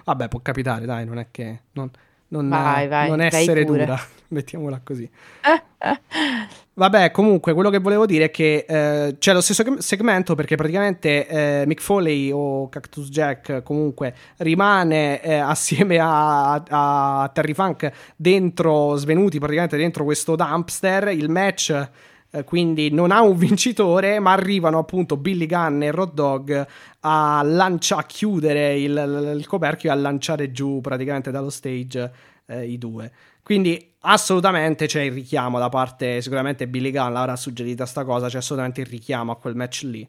Vabbè, 0.05 0.27
può 0.27 0.39
capitare, 0.41 0.85
dai, 0.85 1.05
non 1.05 1.17
è 1.17 1.27
che... 1.31 1.61
Non, 1.73 1.89
non, 2.31 2.47
Vai, 2.47 2.87
vai, 2.87 3.09
non 3.09 3.19
essere 3.19 3.65
dura, 3.65 3.99
mettiamola 4.29 4.79
così. 4.83 5.09
Vabbè, 6.73 7.11
comunque, 7.11 7.53
quello 7.53 7.69
che 7.69 7.79
volevo 7.79 8.05
dire 8.05 8.25
è 8.25 8.31
che 8.31 8.65
eh, 8.67 9.17
c'è 9.19 9.33
lo 9.33 9.41
stesso 9.41 9.63
segmento 9.79 10.33
perché 10.35 10.55
praticamente 10.55 11.27
eh, 11.27 11.63
Mick 11.67 11.81
Foley 11.81 12.31
o 12.31 12.69
Cactus 12.69 13.09
Jack 13.09 13.61
comunque 13.61 14.15
rimane 14.37 15.21
eh, 15.21 15.33
assieme 15.35 15.99
a, 15.99 16.53
a, 16.53 17.29
Terry 17.33 17.53
Funk 17.53 17.91
dentro, 18.15 18.95
svenuti 18.95 19.37
praticamente 19.37 19.75
dentro 19.75 20.05
questo 20.05 20.37
dumpster. 20.37 21.09
Il 21.09 21.29
match 21.29 21.89
eh, 22.31 22.43
quindi 22.45 22.89
non 22.91 23.11
ha 23.11 23.21
un 23.21 23.35
vincitore, 23.37 24.19
ma 24.19 24.31
arrivano 24.31 24.79
appunto 24.79 25.17
Billy 25.17 25.45
Gunn 25.45 25.83
e 25.83 25.91
Rod 25.91 26.13
Dog 26.13 26.67
a, 27.01 27.41
lancia- 27.43 27.97
a 27.97 28.03
chiudere 28.03 28.79
il, 28.79 29.35
il, 29.37 29.45
coperchio 29.47 29.89
e 29.89 29.93
a 29.93 29.95
lanciare 29.95 30.51
giù 30.51 30.79
praticamente 30.81 31.29
dallo 31.31 31.49
stage 31.49 32.11
eh, 32.45 32.65
i 32.65 32.77
due. 32.77 33.11
Quindi 33.43 33.93
assolutamente 34.01 34.85
c'è 34.85 35.01
il 35.01 35.11
richiamo 35.11 35.59
da 35.59 35.69
parte, 35.69 36.21
sicuramente 36.21 36.67
Billy 36.67 36.91
Gunn 36.91 37.11
l'avrà 37.11 37.35
suggerita 37.35 37.85
sta 37.85 38.05
cosa, 38.05 38.27
c'è 38.27 38.37
assolutamente 38.37 38.81
il 38.81 38.87
richiamo 38.87 39.31
a 39.31 39.37
quel 39.37 39.55
match 39.55 39.81
lì, 39.83 40.07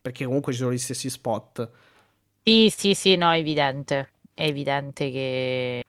perché 0.00 0.24
comunque 0.24 0.52
ci 0.52 0.58
sono 0.58 0.72
gli 0.72 0.78
stessi 0.78 1.10
spot. 1.10 1.70
Sì, 2.44 2.72
sì, 2.74 2.94
sì, 2.94 3.16
no, 3.16 3.30
è 3.32 3.38
evidente, 3.38 4.10
è 4.32 4.44
evidente 4.44 5.10
che, 5.10 5.84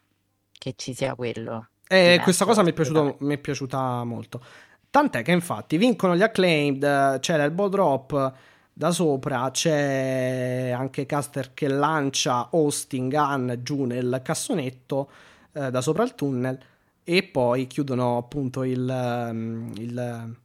che 0.52 0.74
ci 0.76 0.94
sia 0.94 1.16
quello. 1.16 1.68
E 1.92 2.20
questa 2.22 2.46
cosa 2.46 2.62
mi 2.62 2.70
è, 2.70 2.74
piaciuto, 2.74 3.18
mi 3.22 3.34
è 3.34 3.38
piaciuta 3.38 4.04
molto. 4.04 4.44
Tant'è 4.92 5.22
che 5.22 5.32
infatti 5.32 5.78
vincono 5.78 6.16
gli 6.16 6.24
acclaimed, 6.24 7.20
c'è 7.20 7.38
l'elbow 7.38 7.70
drop 7.70 8.34
da 8.74 8.92
sopra, 8.92 9.52
c'è 9.52 10.74
anche 10.76 11.06
Caster 11.06 11.54
che 11.54 11.68
lancia 11.68 12.50
Austin 12.52 13.08
Gunn 13.08 13.52
giù 13.62 13.84
nel 13.84 14.22
cassonetto 14.24 15.12
eh, 15.52 15.70
da 15.70 15.82
sopra 15.82 16.04
il 16.04 16.16
tunnel 16.16 16.58
e 17.04 17.24
poi 17.24 17.68
chiudono 17.68 18.18
appunto 18.18 18.64
il, 18.64 18.88
um, 19.32 19.72
il, 19.78 20.36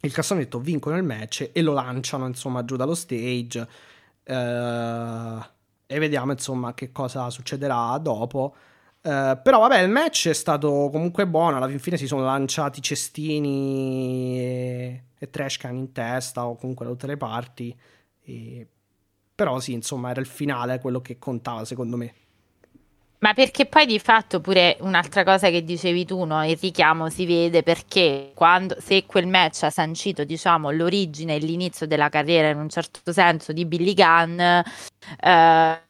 il, 0.00 0.12
cassonetto, 0.12 0.60
vincono 0.60 0.96
il 0.96 1.04
match 1.04 1.50
e 1.52 1.62
lo 1.62 1.72
lanciano 1.72 2.26
insomma 2.26 2.64
giù 2.64 2.76
dallo 2.76 2.94
stage 2.94 3.66
eh, 4.24 5.38
e 5.86 5.98
vediamo 5.98 6.32
insomma 6.32 6.74
che 6.74 6.92
cosa 6.92 7.30
succederà 7.30 7.96
dopo. 7.98 8.54
Uh, 9.02 9.36
però 9.42 9.58
vabbè, 9.58 9.80
il 9.80 9.90
match 9.90 10.28
è 10.28 10.32
stato 10.32 10.88
comunque 10.92 11.26
buono. 11.26 11.56
Alla 11.56 11.68
fine 11.78 11.96
si 11.96 12.06
sono 12.06 12.22
lanciati 12.22 12.80
cestini 12.80 14.38
e, 14.38 15.02
e 15.18 15.30
trash 15.30 15.56
can 15.56 15.74
in 15.74 15.92
testa 15.92 16.46
o 16.46 16.56
comunque 16.56 16.86
da 16.86 16.92
tutte 16.92 17.08
le 17.08 17.16
parti. 17.16 17.76
E... 18.24 18.66
Però 19.34 19.58
sì, 19.58 19.72
insomma, 19.72 20.10
era 20.10 20.20
il 20.20 20.26
finale 20.26 20.78
quello 20.78 21.00
che 21.00 21.18
contava 21.18 21.64
secondo 21.64 21.96
me. 21.96 22.14
Ma 23.22 23.34
perché 23.34 23.66
poi 23.66 23.86
di 23.86 24.00
fatto 24.00 24.40
pure 24.40 24.76
un'altra 24.80 25.22
cosa 25.22 25.48
che 25.48 25.62
dicevi 25.62 26.04
tu, 26.04 26.24
no? 26.24 26.44
il 26.44 26.58
richiamo 26.60 27.08
si 27.08 27.24
vede 27.24 27.62
perché 27.62 28.32
quando, 28.34 28.76
se 28.80 29.06
quel 29.06 29.28
match 29.28 29.62
ha 29.62 29.70
sancito 29.70 30.24
diciamo, 30.24 30.72
l'origine 30.72 31.36
e 31.36 31.38
l'inizio 31.38 31.86
della 31.86 32.08
carriera 32.08 32.48
in 32.48 32.58
un 32.58 32.68
certo 32.68 33.12
senso 33.12 33.52
di 33.52 33.64
Billy 33.64 33.94
Gunn, 33.94 34.40
eh, 34.40 35.80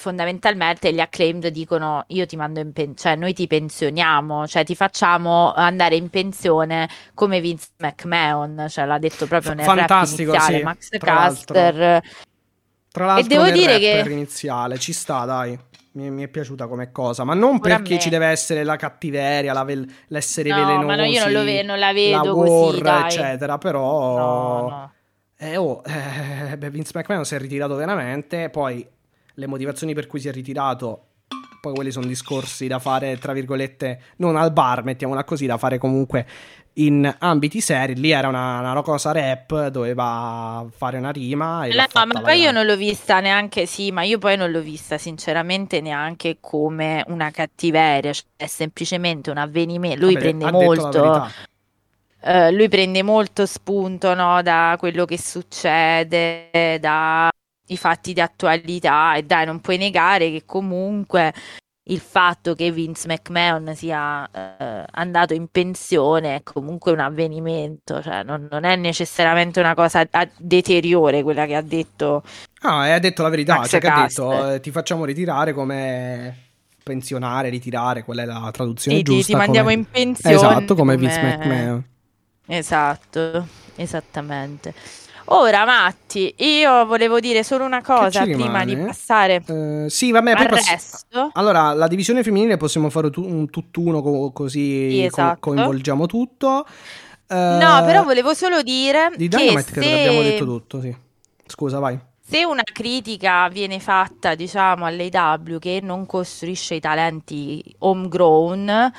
fondamentalmente 0.00 0.92
gli 0.92 0.98
acclaimed 0.98 1.48
dicono 1.48 2.04
io 2.08 2.24
ti 2.24 2.36
mando 2.36 2.58
in 2.58 2.72
pensione, 2.72 2.96
cioè 2.96 3.16
noi 3.16 3.34
ti 3.34 3.46
pensioniamo, 3.46 4.46
cioè 4.48 4.64
ti 4.64 4.74
facciamo 4.74 5.52
andare 5.52 5.94
in 5.94 6.08
pensione 6.08 6.88
come 7.14 7.40
Vince 7.40 7.68
McMahon, 7.76 8.66
cioè 8.68 8.86
l'ha 8.86 8.98
detto 8.98 9.26
proprio 9.26 9.52
nel 9.52 9.64
Fantastico, 9.64 10.32
rap 10.32 10.42
sì, 10.42 10.62
Max 10.62 10.88
Caster. 10.98 12.02
Tra 12.92 13.06
l'altro 13.06 13.24
e 13.24 13.28
devo 13.28 13.50
dire 13.50 13.78
che 13.78 14.02
iniziale 14.10 14.78
ci 14.78 14.92
sta, 14.92 15.24
dai 15.24 15.56
mi, 15.92 16.10
mi, 16.10 16.22
è 16.22 16.28
piaciuta 16.28 16.66
come 16.66 16.90
cosa, 16.90 17.22
ma 17.24 17.34
non 17.34 17.60
perché 17.60 17.98
ci 17.98 18.08
deve 18.08 18.26
essere 18.26 18.64
la 18.64 18.76
cattiveria, 18.76 19.52
la 19.52 19.64
vel- 19.64 19.88
l'essere 20.08 20.48
no, 20.48 20.56
velenosi, 20.56 20.86
ma 20.86 20.96
no, 20.96 21.04
io 21.04 21.22
non, 21.22 21.32
lo 21.32 21.44
ve- 21.44 21.62
non 21.62 21.78
la 21.78 21.92
vedo 21.92 22.24
la 22.24 22.32
war, 22.32 22.80
così, 22.80 23.18
eccetera, 23.18 23.58
però... 23.58 24.16
No, 24.16 24.68
no. 24.68 24.92
Eh, 25.42 25.56
oh, 25.56 25.82
eh, 25.86 26.70
Vince 26.70 26.92
McMahon 26.94 27.24
si 27.24 27.34
è 27.34 27.38
ritirato 27.38 27.74
veramente, 27.74 28.50
poi 28.50 28.86
le 29.40 29.46
motivazioni 29.46 29.94
per 29.94 30.06
cui 30.06 30.20
si 30.20 30.28
è 30.28 30.32
ritirato 30.32 31.06
poi 31.60 31.74
quelli 31.74 31.90
sono 31.90 32.06
discorsi 32.06 32.66
da 32.66 32.78
fare, 32.78 33.18
tra 33.18 33.34
virgolette, 33.34 34.00
non 34.16 34.36
al 34.36 34.50
bar, 34.50 34.82
mettiamola 34.82 35.24
così, 35.24 35.44
da 35.44 35.58
fare 35.58 35.76
comunque 35.76 36.26
in 36.74 37.14
ambiti 37.18 37.60
seri. 37.60 37.96
Lì 37.96 38.10
era 38.10 38.28
una, 38.28 38.60
una 38.60 38.82
cosa 38.82 39.12
rap, 39.12 39.68
doveva 39.68 40.66
fare 40.74 40.96
una 40.96 41.10
rima. 41.10 41.66
E 41.66 41.74
no, 41.74 42.06
ma 42.06 42.20
poi 42.22 42.40
io 42.40 42.50
non 42.50 42.64
l'ho 42.64 42.76
vista 42.76 43.20
neanche, 43.20 43.66
sì, 43.66 43.90
ma 43.90 44.02
io 44.02 44.16
poi 44.16 44.38
non 44.38 44.50
l'ho 44.50 44.62
vista 44.62 44.96
sinceramente 44.96 45.82
neanche 45.82 46.38
come 46.40 47.04
una 47.08 47.30
cattiveria, 47.30 48.12
cioè 48.14 48.24
è 48.36 48.46
semplicemente 48.46 49.30
un 49.30 49.36
avvenimento. 49.36 50.00
Lui 50.02 50.14
Vabbè, 50.14 50.24
prende 50.24 50.50
molto. 50.50 51.30
Uh, 52.22 52.50
lui 52.52 52.68
prende 52.68 53.02
molto 53.02 53.46
spunto 53.46 54.14
no, 54.14 54.42
da 54.42 54.76
quello 54.78 55.04
che 55.04 55.18
succede, 55.18 56.78
da 56.78 57.30
i 57.70 57.76
fatti 57.76 58.12
di 58.12 58.20
attualità 58.20 59.14
e 59.14 59.22
dai, 59.22 59.46
non 59.46 59.60
puoi 59.60 59.78
negare 59.78 60.30
che 60.30 60.42
comunque 60.44 61.32
il 61.84 61.98
fatto 61.98 62.54
che 62.54 62.70
Vince 62.70 63.08
McMahon 63.08 63.74
sia 63.74 64.28
eh, 64.30 64.84
andato 64.90 65.34
in 65.34 65.48
pensione 65.48 66.36
è 66.36 66.42
comunque 66.42 66.92
un 66.92 67.00
avvenimento, 67.00 68.00
cioè 68.00 68.22
non, 68.22 68.46
non, 68.50 68.64
è 68.64 68.76
necessariamente 68.76 69.58
una 69.58 69.74
cosa 69.74 70.06
a 70.08 70.28
deteriore 70.36 71.22
quella 71.22 71.46
che 71.46 71.56
ha 71.56 71.62
detto. 71.62 72.22
Ah, 72.60 72.92
ha 72.92 72.98
detto 72.98 73.22
la 73.22 73.28
verità, 73.28 73.64
cioè 73.64 73.80
che 73.80 73.88
ha 73.88 74.02
detto 74.02 74.52
eh, 74.52 74.60
ti 74.60 74.70
facciamo 74.70 75.04
ritirare 75.04 75.52
come 75.52 76.48
pensionare, 76.82 77.48
ritirare, 77.48 78.04
qual 78.04 78.18
è 78.18 78.24
la 78.24 78.50
traduzione 78.52 78.98
sì, 78.98 79.02
giusta? 79.02 79.24
Ti, 79.24 79.32
ti 79.32 79.36
mandiamo 79.36 79.68
come... 79.68 79.80
in 79.80 79.90
pensione. 79.90 80.36
Esatto, 80.36 80.74
come, 80.74 80.94
come 80.94 80.96
Vince 80.96 81.22
McMahon. 81.22 81.84
Esatto, 82.46 83.46
esattamente. 83.76 84.74
Ora, 85.32 85.64
Matti, 85.64 86.34
io 86.38 86.84
volevo 86.86 87.20
dire 87.20 87.44
solo 87.44 87.64
una 87.64 87.82
cosa 87.82 88.24
prima 88.24 88.64
di 88.64 88.76
passare. 88.76 89.42
Uh, 89.46 89.88
sì, 89.88 90.10
vabbè, 90.10 90.34
poi 90.34 90.48
pass-. 90.48 91.04
Allora, 91.34 91.72
la 91.72 91.86
divisione 91.86 92.24
femminile 92.24 92.56
possiamo 92.56 92.90
fare 92.90 93.10
tu- 93.10 93.24
un 93.24 93.48
tutt'uno 93.48 94.02
co- 94.02 94.32
così 94.32 94.90
sì, 94.90 95.04
esatto. 95.04 95.38
co- 95.38 95.50
coinvolgiamo 95.52 96.06
tutto. 96.06 96.66
Uh, 97.28 97.34
no, 97.34 97.82
però 97.84 98.02
volevo 98.02 98.34
solo 98.34 98.62
dire 98.62 99.12
di 99.14 99.28
Dynamite 99.28 99.64
che 99.66 99.70
credo 99.70 99.86
se... 99.86 99.94
abbiamo 99.94 100.22
detto 100.22 100.44
tutto, 100.44 100.80
sì. 100.80 100.96
Scusa, 101.46 101.78
vai. 101.78 101.96
Se 102.20 102.44
una 102.44 102.62
critica 102.64 103.48
viene 103.48 103.78
fatta, 103.78 104.34
diciamo, 104.34 104.84
all'AW 104.84 105.58
che 105.60 105.78
non 105.80 106.06
costruisce 106.06 106.74
i 106.74 106.80
talenti 106.80 107.62
homegrown, 107.78 108.92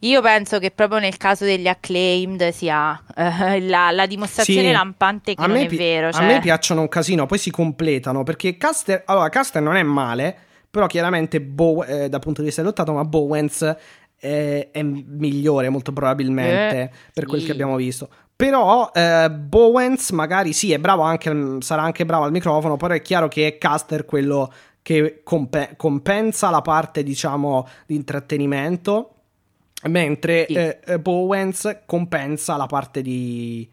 io 0.00 0.22
penso 0.22 0.58
che 0.58 0.70
proprio 0.70 0.98
nel 0.98 1.16
caso 1.16 1.44
degli 1.44 1.66
acclaimed 1.66 2.48
sia 2.50 2.92
uh, 2.92 3.22
la, 3.60 3.90
la, 3.90 4.06
dimostrazione 4.06 4.68
sì. 4.68 4.72
lampante 4.72 5.34
che 5.34 5.42
a 5.42 5.46
non 5.46 5.56
è 5.56 5.66
pi- 5.66 5.76
vero. 5.76 6.10
Cioè... 6.10 6.22
A 6.22 6.26
me 6.26 6.40
piacciono 6.40 6.80
un 6.80 6.88
casino, 6.88 7.26
poi 7.26 7.38
si 7.38 7.50
completano 7.50 8.22
perché 8.22 8.56
Caster, 8.56 9.02
allora, 9.06 9.28
Caster 9.28 9.60
non 9.60 9.76
è 9.76 9.82
male, 9.82 10.34
però 10.70 10.86
chiaramente 10.86 11.40
Bow, 11.42 11.82
eh, 11.84 12.08
dal 12.08 12.20
punto 12.20 12.40
di 12.40 12.46
vista 12.46 12.62
lottato, 12.62 12.92
ma 12.92 13.04
Bowens 13.04 13.76
è, 14.16 14.68
è 14.70 14.82
migliore 14.82 15.68
molto 15.68 15.92
probabilmente 15.92 16.80
eh, 16.80 16.90
per 17.12 17.24
sì. 17.24 17.28
quel 17.28 17.44
che 17.44 17.52
abbiamo 17.52 17.76
visto. 17.76 18.08
Però 18.34 18.90
eh, 18.94 19.30
Bowens 19.30 20.10
magari 20.12 20.54
sì, 20.54 20.72
è 20.72 20.78
bravo 20.78 21.02
anche, 21.02 21.58
sarà 21.58 21.82
anche 21.82 22.06
bravo 22.06 22.24
al 22.24 22.30
microfono, 22.30 22.78
però 22.78 22.94
è 22.94 23.02
chiaro 23.02 23.28
che 23.28 23.46
è 23.46 23.58
Caster 23.58 24.06
quello 24.06 24.50
che 24.80 25.20
comp- 25.22 25.76
compensa 25.76 26.48
la 26.48 26.62
parte, 26.62 27.02
diciamo, 27.02 27.68
di 27.84 27.96
intrattenimento 27.96 29.16
Mentre 29.82 30.44
sì. 30.46 30.54
eh, 30.54 30.80
eh, 30.84 30.98
Bowens 30.98 31.82
compensa 31.86 32.56
la 32.56 32.66
parte 32.66 33.00
di, 33.00 33.68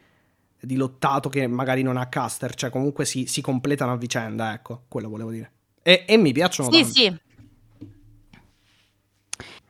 di, 0.60 0.76
lottato 0.76 1.28
che 1.28 1.48
magari 1.48 1.82
non 1.82 1.98
ha 1.98 2.08
caster, 2.08 2.56
cioè 2.56 2.70
comunque 2.70 3.04
si, 3.06 3.26
si 3.26 3.42
completano 3.42 3.92
a 3.92 3.98
vicenda, 3.98 4.54
ecco, 4.54 4.84
quello 4.88 5.10
volevo 5.10 5.32
dire. 5.32 5.52
E, 5.84 6.06
e 6.08 6.18
mi 6.18 6.32
piacciono 6.32 6.72
sì, 6.72 6.82
tanto. 6.82 6.94
Sì, 6.94 7.18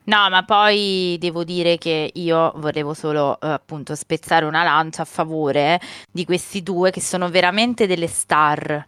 No, 0.07 0.29
ma 0.29 0.43
poi 0.45 1.17
devo 1.19 1.43
dire 1.43 1.77
che 1.77 2.11
io 2.13 2.53
volevo 2.55 2.93
solo 2.93 3.37
eh, 3.41 3.47
appunto 3.49 3.93
spezzare 3.93 4.45
una 4.45 4.63
lancia 4.63 5.01
a 5.01 5.05
favore 5.05 5.81
di 6.09 6.23
questi 6.23 6.63
due 6.63 6.91
che 6.91 7.01
sono 7.01 7.29
veramente 7.29 7.87
delle 7.87 8.07
star. 8.07 8.87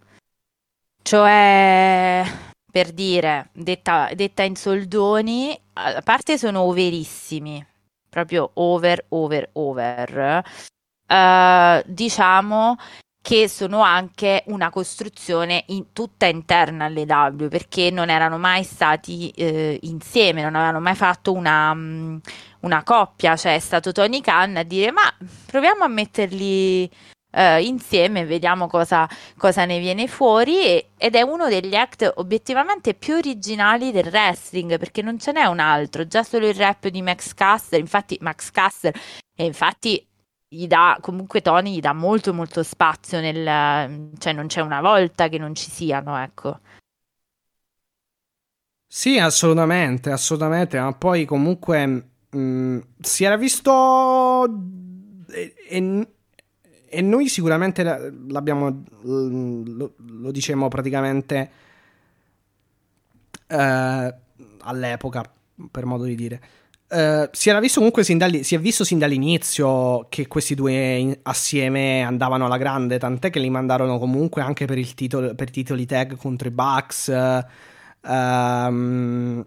Cioè, 1.01 2.23
per 2.71 2.91
dire, 2.91 3.49
detta, 3.51 4.09
detta 4.15 4.43
in 4.43 4.55
soldoni, 4.55 5.59
a 5.83 6.01
parte 6.01 6.37
sono 6.37 6.61
overissimi, 6.61 7.65
proprio 8.09 8.51
over, 8.55 9.05
over, 9.09 9.49
over, 9.53 10.43
uh, 11.07 11.83
diciamo 11.85 12.75
che 13.21 13.47
sono 13.49 13.81
anche 13.81 14.43
una 14.47 14.69
costruzione 14.69 15.65
in, 15.67 15.91
tutta 15.93 16.25
interna 16.25 16.85
alle 16.85 17.03
W 17.03 17.47
perché 17.47 17.91
non 17.91 18.09
erano 18.09 18.37
mai 18.37 18.63
stati 18.63 19.29
eh, 19.29 19.77
insieme, 19.83 20.41
non 20.41 20.55
avevano 20.55 20.79
mai 20.79 20.95
fatto 20.95 21.33
una, 21.33 21.71
um, 21.71 22.19
una 22.61 22.83
coppia, 22.83 23.35
cioè 23.35 23.55
è 23.55 23.59
stato 23.59 23.91
Tony 23.91 24.21
Khan 24.21 24.57
a 24.57 24.63
dire 24.63 24.91
ma 24.91 25.03
proviamo 25.45 25.83
a 25.83 25.87
metterli 25.87 26.89
Uh, 27.31 27.61
insieme, 27.61 28.25
vediamo 28.25 28.67
cosa, 28.67 29.07
cosa, 29.37 29.63
ne 29.65 29.77
viene 29.77 30.07
fuori 30.07 30.65
e, 30.65 30.89
ed 30.97 31.13
è 31.13 31.21
uno 31.21 31.47
degli 31.47 31.75
act 31.75 32.11
obiettivamente 32.15 32.95
più 32.95 33.13
originali 33.15 33.91
del 33.91 34.07
wrestling 34.07 34.79
perché 34.79 35.03
non 35.03 35.19
ce 35.19 35.31
n'è 35.31 35.45
un 35.45 35.59
altro, 35.59 36.07
già 36.07 36.23
solo 36.23 36.47
il 36.47 36.55
rap 36.55 36.87
di 36.87 37.03
Max 37.03 37.35
Caster, 37.35 37.79
infatti 37.79 38.17
Max 38.21 38.49
Caster 38.49 38.93
E 39.35 39.45
infatti 39.45 40.03
gli 40.47 40.65
dà, 40.65 40.97
comunque 40.99 41.41
Tony 41.41 41.75
gli 41.75 41.79
dà 41.79 41.93
molto 41.93 42.33
molto 42.33 42.63
spazio 42.63 43.19
nel, 43.19 44.09
cioè 44.17 44.33
non 44.33 44.47
c'è 44.47 44.61
una 44.61 44.81
volta 44.81 45.27
che 45.27 45.37
non 45.37 45.53
ci 45.53 45.69
siano, 45.69 46.17
ecco. 46.17 46.59
Sì, 48.91 49.19
assolutamente, 49.19 50.09
assolutamente, 50.11 50.79
ma 50.79 50.91
poi 50.93 51.25
comunque 51.25 51.85
mh, 51.85 52.37
mm, 52.37 52.79
si 52.99 53.23
era 53.23 53.37
visto 53.37 54.45
e, 55.29 55.53
e, 55.67 56.07
e, 56.89 57.01
noi 57.01 57.27
sicuramente 57.27 57.83
l'abbiamo, 58.27 58.83
lo, 59.01 59.93
lo 59.97 60.31
dicevamo 60.31 60.67
praticamente 60.67 61.51
eh, 63.47 64.15
all'epoca, 64.61 65.29
per 65.71 65.85
modo 65.85 66.03
di 66.03 66.15
dire. 66.15 66.41
Uh, 66.91 67.29
si 67.31 67.49
era 67.49 67.59
visto 67.59 67.77
comunque 67.77 68.03
sin 68.03 68.19
si 68.41 68.55
è 68.55 68.59
visto 68.59 68.83
sin 68.83 68.97
dall'inizio 68.97 70.07
che 70.09 70.25
questi 70.25 70.55
due 70.55 70.95
in, 70.95 71.19
assieme 71.21 72.01
andavano 72.01 72.45
alla 72.45 72.57
grande, 72.57 72.97
tant'è 72.97 73.29
che 73.29 73.39
li 73.39 73.51
mandarono 73.51 73.99
comunque 73.99 74.41
anche 74.41 74.65
per, 74.65 74.93
titolo, 74.95 75.35
per 75.35 75.51
titoli 75.51 75.85
tag 75.85 76.15
contro 76.15 76.47
i 76.47 76.51
Bucks. 76.51 77.13
Um, 78.01 79.45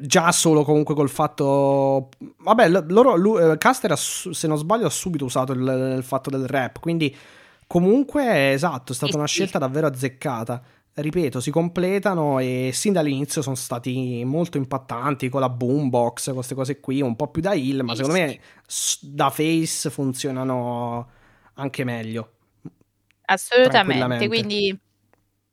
già 0.00 0.32
solo 0.32 0.64
comunque 0.64 0.96
col 0.96 1.08
fatto 1.08 2.08
vabbè 2.38 2.68
loro 2.88 3.14
lui, 3.14 3.40
eh, 3.40 3.56
Caster 3.56 3.96
se 3.96 4.48
non 4.48 4.56
sbaglio 4.56 4.86
ha 4.86 4.90
subito 4.90 5.24
usato 5.24 5.52
il, 5.52 5.94
il, 5.96 6.02
fatto 6.02 6.28
del 6.28 6.46
rap 6.46 6.80
quindi 6.80 7.16
comunque 7.68 8.52
esatto 8.52 8.90
è 8.90 8.94
stata 8.96 9.16
una 9.16 9.26
scelta 9.26 9.58
davvero 9.58 9.86
azzeccata. 9.86 10.60
Ripeto, 10.92 11.40
si 11.40 11.52
completano 11.52 12.40
e 12.40 12.72
sin 12.74 12.92
dall'inizio 12.92 13.42
sono 13.42 13.54
stati 13.54 14.24
molto 14.24 14.58
impattanti 14.58 15.28
con 15.28 15.40
la 15.40 15.48
boombox, 15.48 16.34
queste 16.34 16.56
cose 16.56 16.80
qui, 16.80 17.00
un 17.00 17.14
po' 17.14 17.28
più 17.28 17.40
da 17.40 17.54
hill, 17.54 17.82
ma 17.82 17.94
secondo 17.94 18.18
me 18.18 18.40
da 19.00 19.30
face 19.30 19.88
funzionano 19.88 21.08
anche 21.54 21.84
meglio. 21.84 22.32
Assolutamente, 23.26 24.26
quindi 24.26 24.76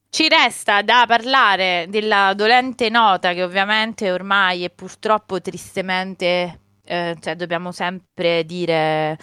ci 0.10 0.28
resta 0.28 0.82
da 0.82 1.06
parlare 1.08 1.86
della 1.90 2.34
dolente 2.36 2.90
nota 2.90 3.34
che 3.34 3.44
ovviamente 3.44 4.12
ormai 4.12 4.64
è 4.64 4.70
purtroppo 4.70 5.42
tristemente, 5.42 6.62
eh, 6.84 7.16
cioè 7.20 7.36
dobbiamo 7.36 7.72
sempre 7.72 8.46
dire 8.46 9.18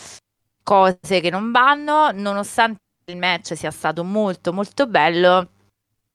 cose 0.62 1.20
che 1.20 1.30
non 1.30 1.50
vanno, 1.50 2.10
nonostante 2.12 2.80
il 3.06 3.16
match 3.16 3.56
sia 3.56 3.70
stato 3.70 4.02
molto 4.04 4.52
molto 4.52 4.86
bello 4.86 5.48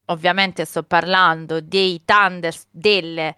ovviamente 0.09 0.65
sto 0.65 0.83
parlando 0.83 1.61
dei 1.61 2.01
Thunder, 2.03 2.53
delle 2.69 3.35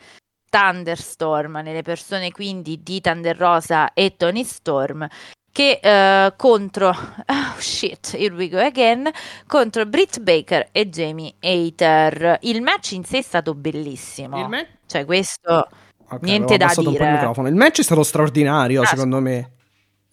Thunderstorm, 0.50 1.62
nelle 1.64 1.82
persone 1.82 2.32
quindi 2.32 2.82
di 2.84 3.00
Thunder 3.00 3.38
Rosa 3.38 3.94
e 3.94 4.16
Tony 4.18 4.44
Storm, 4.44 5.08
che 5.52 5.80
uh, 5.84 6.34
contro 6.38 6.90
oh 7.26 7.60
shit, 7.60 8.14
here 8.14 8.34
we 8.34 8.50
go 8.50 8.60
again 8.60 9.10
contro 9.48 9.86
Britt 9.86 10.20
Baker 10.20 10.70
e 10.72 10.90
Jamie 10.90 11.34
Hater. 11.40 12.38
Il 12.42 12.62
match 12.62 12.92
in 12.92 13.04
sé 13.04 13.20
è 13.20 13.22
stato 13.22 13.54
bellissimo. 13.54 14.40
Il 14.40 14.48
me- 14.48 14.68
cioè 14.86 15.06
questo 15.06 15.68
okay, 16.06 16.20
niente 16.22 16.58
da 16.58 16.74
dire. 16.76 17.32
Il, 17.36 17.48
il 17.48 17.56
match 17.56 17.80
è 17.80 17.84
stato 17.84 18.04
straordinario, 18.04 18.82
ah, 18.82 18.86
secondo 18.86 19.20
me. 19.20 19.52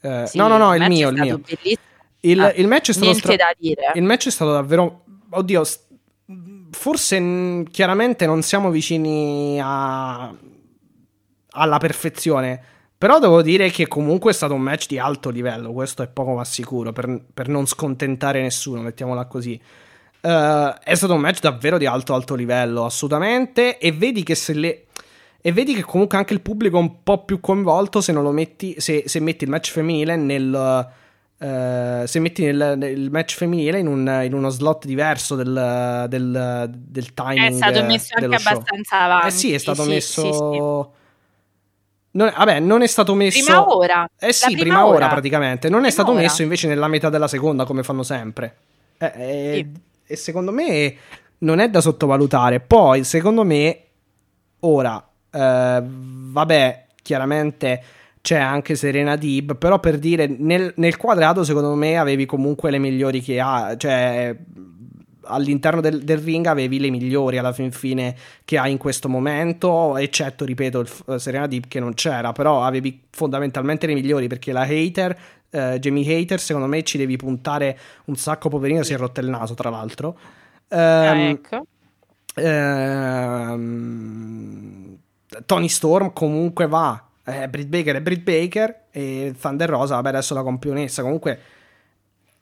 Eh, 0.00 0.24
sì, 0.26 0.38
no, 0.38 0.46
no, 0.48 0.56
no, 0.56 0.74
il, 0.74 0.82
il 0.82 0.88
mio, 0.88 1.08
il 1.08 1.20
mio. 1.20 1.40
Il, 2.20 2.40
ah, 2.40 2.52
il, 2.52 2.66
match 2.66 2.90
è 2.90 2.92
stato 2.92 3.14
stra- 3.14 3.36
Il 3.94 4.02
match 4.02 4.26
è 4.26 4.30
stato 4.30 4.52
davvero 4.52 5.04
oddio, 5.30 5.64
st- 5.64 5.86
forse 6.70 7.64
chiaramente 7.70 8.26
non 8.26 8.42
siamo 8.42 8.70
vicini 8.70 9.60
a... 9.62 10.32
alla 11.50 11.78
perfezione. 11.78 12.62
Però 12.98 13.20
devo 13.20 13.42
dire 13.42 13.70
che 13.70 13.86
comunque 13.86 14.32
è 14.32 14.34
stato 14.34 14.54
un 14.54 14.60
match 14.60 14.88
di 14.88 14.98
alto 14.98 15.30
livello, 15.30 15.72
questo 15.72 16.02
è 16.02 16.08
poco 16.08 16.34
ma 16.34 16.44
sicuro, 16.44 16.92
per, 16.92 17.26
per 17.32 17.46
non 17.46 17.64
scontentare 17.64 18.42
nessuno, 18.42 18.80
mettiamola 18.80 19.26
così. 19.26 19.60
Uh, 20.20 20.74
è 20.82 20.94
stato 20.96 21.14
un 21.14 21.20
match 21.20 21.38
davvero 21.38 21.78
di 21.78 21.86
alto 21.86 22.12
alto 22.12 22.34
livello, 22.34 22.84
assolutamente, 22.84 23.78
e 23.78 23.92
vedi 23.92 24.24
che 24.24 24.34
se 24.34 24.52
le... 24.52 24.86
E 25.40 25.52
vedi 25.52 25.74
che 25.74 25.82
comunque 25.82 26.18
anche 26.18 26.34
il 26.34 26.40
pubblico 26.40 26.76
è 26.76 26.80
un 26.80 27.04
po' 27.04 27.22
più 27.24 27.38
coinvolto 27.38 28.00
se 28.00 28.10
non 28.10 28.24
lo 28.24 28.32
metti, 28.32 28.74
se, 28.78 29.04
se 29.06 29.20
metti 29.20 29.44
il 29.44 29.50
match 29.50 29.70
femminile 29.70 30.16
nel 30.16 30.96
Uh, 31.38 32.04
se 32.04 32.18
metti 32.18 32.42
nel, 32.42 32.74
nel, 32.76 33.10
match 33.12 33.36
femminile 33.36 33.78
in, 33.78 33.86
un, 33.86 34.22
in, 34.24 34.34
uno 34.34 34.48
slot 34.48 34.86
diverso 34.86 35.36
del, 35.36 36.06
del, 36.08 36.68
del 36.68 37.14
timing. 37.14 37.50
È 37.50 37.52
stato 37.52 37.84
messo 37.84 38.14
anche 38.16 38.34
abbastanza 38.34 39.02
avanti. 39.02 39.26
Eh 39.28 39.30
sì, 39.30 39.54
è 39.54 39.58
stato 39.58 39.84
sì, 39.84 39.88
messo. 39.88 40.22
Sì, 40.22 40.32
sì. 40.32 40.97
Non, 42.10 42.32
vabbè, 42.36 42.60
non 42.60 42.82
è 42.82 42.86
stato 42.86 43.14
messo. 43.14 43.42
Prima 43.42 43.68
ora. 43.68 44.10
Eh 44.18 44.32
sì, 44.32 44.46
prima, 44.46 44.60
prima 44.60 44.86
ora. 44.86 44.96
ora. 44.96 45.08
praticamente. 45.08 45.68
Non 45.68 45.80
prima 45.80 45.88
è 45.88 45.92
stato 45.92 46.12
ora. 46.12 46.20
messo 46.20 46.42
invece 46.42 46.68
nella 46.68 46.88
metà 46.88 47.08
della 47.08 47.28
seconda, 47.28 47.64
come 47.64 47.82
fanno 47.82 48.02
sempre. 48.02 48.56
Eh, 48.98 49.12
eh, 49.14 49.66
e 50.04 50.16
secondo 50.16 50.50
me 50.50 50.96
non 51.38 51.58
è 51.58 51.68
da 51.68 51.80
sottovalutare. 51.80 52.60
Poi, 52.60 53.04
secondo 53.04 53.44
me, 53.44 53.80
ora, 54.60 55.06
eh, 55.30 55.82
vabbè, 55.84 56.86
chiaramente 57.02 57.82
c'è 58.20 58.38
anche 58.38 58.74
Serena 58.74 59.16
Dib, 59.16 59.56
però 59.56 59.78
per 59.78 59.98
dire 59.98 60.26
nel, 60.26 60.72
nel, 60.76 60.96
quadrato 60.96 61.44
secondo 61.44 61.74
me 61.74 61.96
avevi 61.98 62.26
comunque 62.26 62.70
le 62.70 62.78
migliori 62.78 63.22
che 63.22 63.40
ha, 63.40 63.76
cioè 63.76 64.36
all'interno 65.28 65.80
del, 65.80 66.02
del, 66.02 66.18
ring 66.18 66.46
avevi 66.46 66.80
le 66.80 66.90
migliori 66.90 67.38
alla 67.38 67.52
fin 67.52 67.70
fine 67.70 68.16
che 68.44 68.58
hai 68.58 68.72
in 68.72 68.78
questo 68.78 69.08
momento, 69.08 69.96
eccetto, 69.96 70.44
ripeto, 70.44 70.80
il, 70.80 70.88
uh, 71.06 71.16
Serena 71.18 71.46
Deep 71.46 71.68
che 71.68 71.80
non 71.80 71.94
c'era, 71.94 72.32
però 72.32 72.64
avevi 72.64 73.02
fondamentalmente 73.10 73.86
le 73.86 73.94
migliori 73.94 74.26
perché 74.26 74.52
la 74.52 74.62
hater, 74.62 75.18
uh, 75.50 75.78
Jamie 75.78 76.16
Hater, 76.16 76.40
secondo 76.40 76.66
me 76.68 76.82
ci 76.82 76.98
devi 76.98 77.16
puntare 77.16 77.78
un 78.06 78.16
sacco, 78.16 78.48
poverino, 78.48 78.82
si 78.82 78.94
è 78.94 78.96
rotto 78.96 79.20
il 79.20 79.28
naso, 79.28 79.54
tra 79.54 79.70
l'altro. 79.70 80.18
Um, 80.68 80.78
ah, 80.78 81.16
ecco. 81.16 81.66
Um, 82.34 83.68
Tony 85.44 85.68
Storm 85.68 86.12
comunque 86.12 86.66
va, 86.66 87.02
eh, 87.24 87.48
Britt 87.48 87.68
Baker 87.68 87.96
e 87.96 88.02
Britt 88.02 88.22
Baker 88.22 88.84
e 88.90 89.34
Thunder 89.38 89.68
Rosa, 89.68 89.96
vabbè 89.96 90.08
adesso 90.08 90.34
la 90.34 90.42
campionessa, 90.42 91.02
comunque 91.02 91.38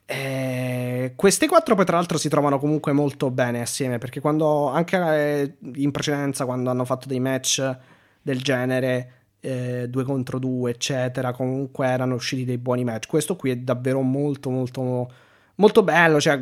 eh, 0.09 1.11
queste 1.17 1.49
quattro 1.49 1.75
poi 1.75 1.83
tra 1.83 1.97
l'altro 1.97 2.17
si 2.17 2.29
trovano 2.29 2.59
comunque 2.59 2.93
molto 2.93 3.29
bene 3.29 3.59
assieme 3.59 3.97
perché 3.97 4.21
quando 4.21 4.69
anche 4.69 4.97
eh, 4.97 5.53
in 5.75 5.91
precedenza 5.91 6.45
quando 6.45 6.69
hanno 6.69 6.85
fatto 6.85 7.09
dei 7.09 7.19
match 7.19 7.77
del 8.21 8.41
genere 8.41 9.11
eh, 9.41 9.89
due 9.89 10.05
contro 10.05 10.39
due 10.39 10.71
eccetera 10.71 11.33
comunque 11.33 11.87
erano 11.87 12.15
usciti 12.15 12.45
dei 12.45 12.57
buoni 12.57 12.85
match 12.85 13.07
questo 13.07 13.35
qui 13.35 13.51
è 13.51 13.57
davvero 13.57 13.99
molto 13.99 14.49
molto 14.49 15.11
molto 15.55 15.83
bello 15.83 16.21
cioè 16.21 16.39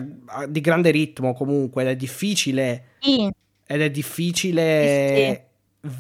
di 0.48 0.62
grande 0.62 0.92
ritmo 0.92 1.34
comunque 1.34 1.82
ed 1.82 1.88
è 1.88 1.96
difficile 1.96 2.84
sì. 3.00 3.28
ed 3.66 3.82
è 3.82 3.90
difficile 3.90 4.86
sì 5.16 5.54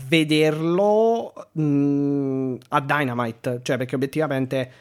vederlo 0.07 1.33
mh, 1.51 1.61
mm, 1.61 2.55
a 2.69 2.81
Dynamite, 2.81 3.59
cioè 3.61 3.77
perché 3.77 3.95
obiettivamente 3.95 4.71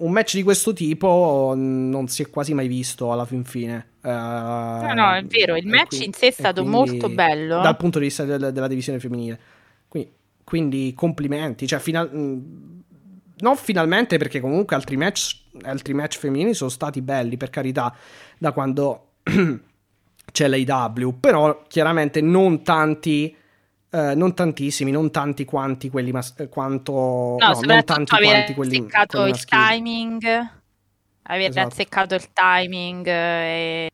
un 0.00 0.12
match 0.12 0.34
di 0.34 0.42
questo 0.42 0.72
tipo 0.72 1.52
non 1.56 2.08
si 2.08 2.22
è 2.22 2.30
quasi 2.30 2.54
mai 2.54 2.68
visto 2.68 3.12
alla 3.12 3.24
fin 3.24 3.44
fine. 3.44 3.88
Uh, 4.02 4.08
no, 4.08 4.94
no, 4.94 5.14
è 5.14 5.24
vero, 5.24 5.56
il 5.56 5.66
match 5.66 5.88
quindi, 5.88 6.06
in 6.06 6.12
sé 6.12 6.28
è 6.28 6.30
stato 6.30 6.64
molto 6.64 7.08
bello. 7.08 7.60
Dal 7.60 7.76
punto 7.76 7.98
di 7.98 8.06
vista 8.06 8.24
del, 8.24 8.50
della 8.52 8.68
divisione 8.68 8.98
femminile. 8.98 9.38
Quindi, 9.88 10.10
quindi 10.44 10.92
complimenti, 10.94 11.66
cioè 11.66 11.78
final, 11.78 12.10
mm, 12.14 12.38
non 13.38 13.56
finalmente 13.56 14.16
perché 14.16 14.40
comunque 14.40 14.74
altri 14.74 14.96
match, 14.96 15.38
altri 15.62 15.92
match 15.92 16.18
femminili 16.18 16.54
sono 16.54 16.70
stati 16.70 17.02
belli, 17.02 17.36
per 17.36 17.50
carità, 17.50 17.94
da 18.38 18.52
quando 18.52 19.08
c'è 20.32 20.48
l'AW, 20.48 21.18
però 21.20 21.64
chiaramente 21.68 22.20
non 22.20 22.62
tanti 22.62 23.36
Uh, 23.90 24.14
non 24.14 24.34
tantissimi, 24.34 24.92
non 24.92 25.10
tanti 25.10 25.44
quanti 25.44 25.90
quelli 25.90 26.12
mas- 26.12 26.34
eh, 26.36 26.48
quanto 26.48 26.92
no, 26.92 27.36
no 27.38 27.60
non 27.60 27.84
tanti 27.84 28.16
quanti 28.16 28.54
quelli, 28.54 28.76
azzeccato 28.78 29.18
quelli 29.18 29.30
il 29.32 29.44
timing 29.44 30.50
aver 31.22 31.48
esatto. 31.48 31.66
azzeccato 31.66 32.14
il 32.14 32.32
timing 32.32 33.06
e 33.08 33.90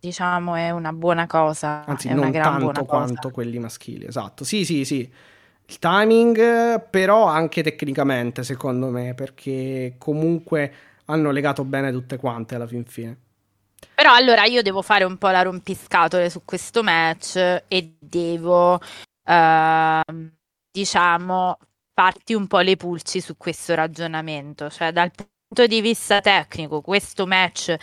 diciamo 0.00 0.54
è 0.56 0.70
una 0.70 0.92
buona 0.92 1.26
cosa 1.26 1.84
anzi 1.84 2.12
non 2.12 2.32
tanto 2.32 2.84
quanto 2.84 3.30
quelli 3.30 3.58
maschili 3.58 4.06
esatto. 4.06 4.44
Sì 4.44 4.64
sì 4.64 4.84
sì. 4.84 5.08
Il 5.68 5.78
timing 5.78 6.88
però 6.90 7.26
anche 7.26 7.62
tecnicamente 7.62 8.44
secondo 8.44 8.88
me 8.88 9.14
perché 9.14 9.94
comunque 9.98 10.72
hanno 11.06 11.30
legato 11.30 11.64
bene 11.64 11.90
tutte 11.90 12.16
quante 12.16 12.54
alla 12.54 12.66
fin 12.66 12.84
fine 12.84 13.18
però 13.94 14.14
allora 14.14 14.44
io 14.44 14.62
devo 14.62 14.82
fare 14.82 15.04
un 15.04 15.16
po' 15.16 15.28
la 15.30 15.42
rompiscatole 15.42 16.28
su 16.28 16.42
questo 16.44 16.82
match 16.82 17.36
e 17.36 17.96
devo, 17.98 18.74
uh, 18.74 20.30
diciamo, 20.70 21.58
farti 21.94 22.34
un 22.34 22.46
po' 22.46 22.60
le 22.60 22.76
pulci 22.76 23.20
su 23.20 23.36
questo 23.38 23.74
ragionamento. 23.74 24.68
Cioè, 24.68 24.92
dal 24.92 25.10
punto 25.12 25.66
di 25.66 25.80
vista 25.80 26.20
tecnico, 26.20 26.82
questo 26.82 27.26
match 27.26 27.74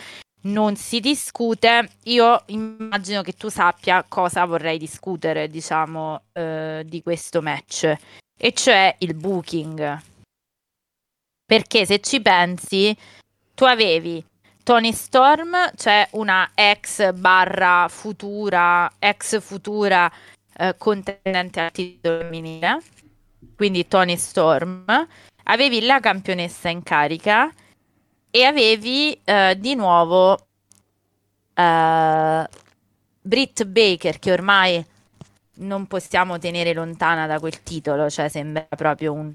non 0.42 0.76
si 0.76 1.00
discute. 1.00 1.88
Io 2.04 2.42
immagino 2.46 3.22
che 3.22 3.32
tu 3.32 3.48
sappia 3.48 4.04
cosa 4.06 4.44
vorrei 4.44 4.78
discutere, 4.78 5.48
diciamo, 5.48 6.22
uh, 6.32 6.82
di 6.84 7.02
questo 7.02 7.42
match, 7.42 7.92
e 8.38 8.52
cioè 8.52 8.94
il 8.98 9.14
booking. 9.14 10.00
Perché 11.44 11.84
se 11.86 12.00
ci 12.00 12.22
pensi, 12.22 12.96
tu 13.54 13.64
avevi 13.64 14.24
Tony 14.64 14.92
Storm, 14.94 15.54
cioè 15.76 16.08
una 16.12 16.50
ex 16.54 17.12
barra 17.12 17.86
futura, 17.90 18.90
ex 18.98 19.38
futura 19.42 20.10
eh, 20.56 20.74
contendente 20.78 21.60
al 21.60 21.70
titolo 21.70 22.20
femminile, 22.20 22.80
quindi 23.56 23.86
Tony 23.86 24.16
Storm, 24.16 24.86
avevi 25.44 25.82
la 25.82 26.00
campionessa 26.00 26.70
in 26.70 26.82
carica 26.82 27.52
e 28.30 28.44
avevi 28.44 29.20
eh, 29.22 29.54
di 29.58 29.74
nuovo 29.74 30.38
eh, 31.52 32.48
Britt 33.20 33.64
Baker 33.66 34.18
che 34.18 34.32
ormai 34.32 34.82
non 35.56 35.86
possiamo 35.86 36.38
tenere 36.38 36.72
lontana 36.72 37.26
da 37.26 37.38
quel 37.38 37.62
titolo, 37.62 38.08
cioè 38.08 38.30
sembra 38.30 38.66
proprio 38.70 39.12
un... 39.12 39.34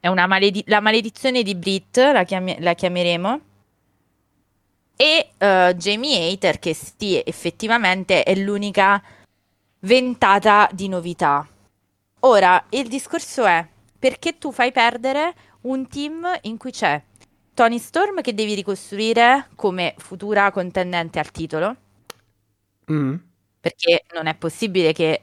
è 0.00 0.08
una 0.08 0.26
maledi- 0.26 0.64
la 0.68 0.80
maledizione 0.80 1.42
di 1.42 1.54
Britt, 1.54 1.98
la, 1.98 2.24
chiam- 2.24 2.58
la 2.60 2.72
chiameremo, 2.72 3.40
e 5.00 5.30
uh, 5.38 5.72
Jamie 5.76 6.30
Hater 6.30 6.58
che 6.58 6.74
sì, 6.74 7.22
effettivamente 7.24 8.22
è 8.22 8.34
l'unica 8.34 9.02
ventata 9.78 10.68
di 10.72 10.88
novità. 10.88 11.48
Ora, 12.20 12.66
il 12.68 12.86
discorso 12.86 13.46
è 13.46 13.66
perché 13.98 14.36
tu 14.36 14.52
fai 14.52 14.72
perdere 14.72 15.34
un 15.62 15.88
team 15.88 16.28
in 16.42 16.58
cui 16.58 16.70
c'è 16.70 17.02
Tony 17.54 17.78
Storm 17.78 18.20
che 18.20 18.34
devi 18.34 18.52
ricostruire 18.54 19.48
come 19.54 19.94
futura 19.96 20.50
contendente 20.50 21.18
al 21.18 21.30
titolo? 21.30 21.76
Mm. 22.92 23.14
Perché 23.58 24.04
non 24.12 24.26
è 24.26 24.34
possibile 24.34 24.92
che 24.92 25.22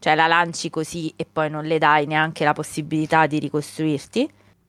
cioè, 0.00 0.16
la 0.16 0.26
lanci 0.26 0.68
così 0.68 1.12
e 1.14 1.26
poi 1.26 1.48
non 1.48 1.64
le 1.64 1.78
dai 1.78 2.06
neanche 2.06 2.42
la 2.42 2.54
possibilità 2.54 3.28
di 3.28 3.38
ricostruirti. 3.38 4.28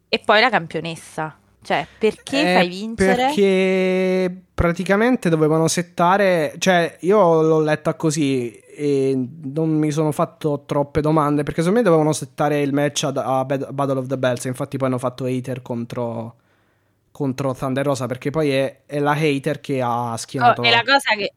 E 0.09 0.19
poi 0.19 0.41
la 0.41 0.51
campionessa. 0.51 1.39
Cioè, 1.63 1.87
perché 1.97 2.41
eh, 2.41 2.53
fai 2.55 2.67
vincere? 2.67 3.15
Perché 3.15 4.43
praticamente 4.53 5.29
dovevano 5.29 5.67
settare. 5.67 6.53
Cioè, 6.57 6.97
io 7.01 7.41
l'ho 7.41 7.61
letta 7.61 7.95
così 7.95 8.51
e 8.51 9.27
non 9.43 9.69
mi 9.69 9.89
sono 9.91 10.11
fatto 10.11 10.63
troppe 10.65 10.99
domande. 10.99 11.43
Perché 11.43 11.61
secondo 11.61 11.79
me 11.79 11.85
dovevano 11.85 12.11
settare 12.11 12.61
il 12.61 12.73
match 12.73 13.03
a, 13.05 13.39
a 13.39 13.45
Battle 13.45 13.99
of 13.99 14.07
the 14.07 14.17
Bells. 14.17 14.43
Infatti, 14.43 14.77
poi 14.77 14.89
hanno 14.89 14.97
fatto 14.97 15.25
hater 15.25 15.61
contro, 15.61 16.35
contro 17.11 17.53
Thunder 17.53 17.85
Rosa. 17.85 18.07
Perché 18.07 18.29
poi 18.29 18.51
è, 18.51 18.81
è 18.85 18.99
la 18.99 19.13
hater 19.13 19.61
che 19.61 19.81
ha 19.81 20.17
schienato. 20.17 20.61
Oh, 20.61 20.65
è 20.65 20.69
la 20.69 20.83
cosa 20.83 21.15
che. 21.15 21.33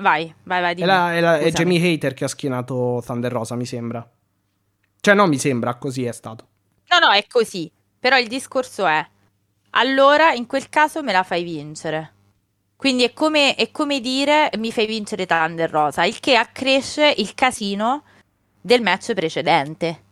Vai, 0.00 0.34
vai, 0.42 0.60
vai. 0.60 0.74
È, 0.74 0.84
la, 0.84 1.14
è, 1.14 1.20
la, 1.20 1.38
è 1.38 1.50
Jamie 1.52 1.92
Hater 1.92 2.14
che 2.14 2.24
ha 2.24 2.28
schienato 2.28 3.02
Thunder 3.04 3.30
Rosa, 3.30 3.54
mi 3.54 3.66
sembra. 3.66 4.08
Cioè, 5.00 5.14
no, 5.14 5.26
mi 5.28 5.38
sembra, 5.38 5.76
così 5.76 6.04
è 6.04 6.12
stato. 6.12 6.46
No, 6.90 7.06
no, 7.06 7.12
è 7.12 7.24
così. 7.28 7.70
Però 7.98 8.18
il 8.18 8.28
discorso 8.28 8.86
è 8.86 9.06
allora 9.70 10.32
in 10.32 10.46
quel 10.46 10.68
caso 10.68 11.02
me 11.02 11.12
la 11.12 11.22
fai 11.22 11.42
vincere. 11.42 12.14
Quindi 12.76 13.04
è 13.04 13.12
come, 13.12 13.54
è 13.56 13.70
come 13.70 14.00
dire 14.00 14.50
mi 14.56 14.72
fai 14.72 14.86
vincere 14.86 15.26
Thunder 15.26 15.70
Rosa, 15.70 16.04
il 16.04 16.18
che 16.18 16.36
accresce 16.36 17.12
il 17.18 17.34
casino 17.34 18.04
del 18.60 18.82
match 18.82 19.12
precedente. 19.12 20.02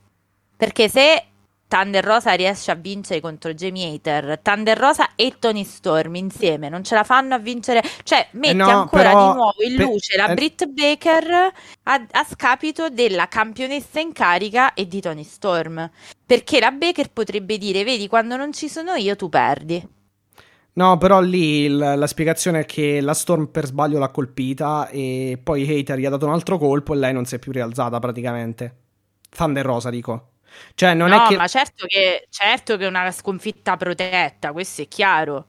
Perché 0.57 0.89
se 0.89 1.25
Thunder 1.69 2.03
Rosa 2.03 2.33
riesce 2.33 2.71
a 2.71 2.75
vincere 2.75 3.21
contro 3.21 3.53
Jamie 3.53 3.95
Hater, 3.95 4.41
Thunder 4.43 4.77
Rosa 4.77 5.15
e 5.15 5.35
Tony 5.39 5.65
Storm 5.65 6.15
insieme 6.15 6.71
non 6.71 6.83
ce 6.83 6.95
la 6.95 7.05
fanno 7.05 7.35
a 7.35 7.39
vincere, 7.39 7.83
cioè 8.05 8.27
metti 8.33 8.57
no, 8.57 8.69
ancora 8.69 9.11
però, 9.11 9.31
di 9.31 9.37
nuovo 9.37 9.63
in 9.63 9.75
luce 9.77 10.17
per, 10.17 10.27
la 10.27 10.33
eh, 10.33 10.35
Britt 10.35 10.67
Baker 10.67 11.53
a, 11.83 12.07
a, 12.11 12.25
scapito 12.25 12.89
della 12.89 13.29
campionessa 13.29 14.01
in 14.01 14.13
carica 14.13 14.73
e 14.73 14.89
di 14.89 15.01
Tony 15.03 15.25
Storm, 15.25 15.91
perché 16.25 16.59
la 16.59 16.71
Baker 16.71 17.11
potrebbe 17.11 17.59
dire, 17.59 17.85
vedi, 17.85 18.09
quando 18.09 18.37
non 18.37 18.53
ci 18.53 18.69
sono 18.69 18.95
io 18.95 19.15
tu 19.15 19.29
perdi. 19.29 19.97
No, 20.73 20.97
però 20.97 21.21
lì 21.21 21.65
il, 21.65 21.77
la 21.77 22.07
spiegazione 22.07 22.61
è 22.61 22.65
che 22.65 23.01
la 23.01 23.13
Storm 23.13 23.49
per 23.49 23.67
sbaglio 23.67 23.99
l'ha 23.99 24.11
colpita 24.11 24.89
e 24.89 25.39
poi 25.43 25.69
Hater 25.69 25.99
gli 25.99 26.07
ha 26.07 26.11
dato 26.11 26.25
un 26.25 26.33
altro 26.33 26.57
colpo 26.57 26.95
e 26.95 26.97
lei 26.97 27.13
non 27.13 27.25
si 27.25 27.35
è 27.35 27.39
più 27.39 27.53
rialzata 27.53 27.99
praticamente. 27.99 28.77
Thunder 29.29 29.67
Rosa, 29.67 29.91
dico. 29.91 30.38
Cioè, 30.75 30.95
non 30.95 31.11
no, 31.11 31.25
è 31.25 31.29
che... 31.29 31.37
ma 31.37 31.47
certo 31.47 31.87
che, 31.87 32.27
certo 32.31 32.77
che 32.77 32.85
è 32.85 32.89
una 32.89 33.11
sconfitta 33.11 33.77
protetta, 33.77 34.53
questo 34.53 34.83
è 34.83 34.89
chiaro. 34.89 35.47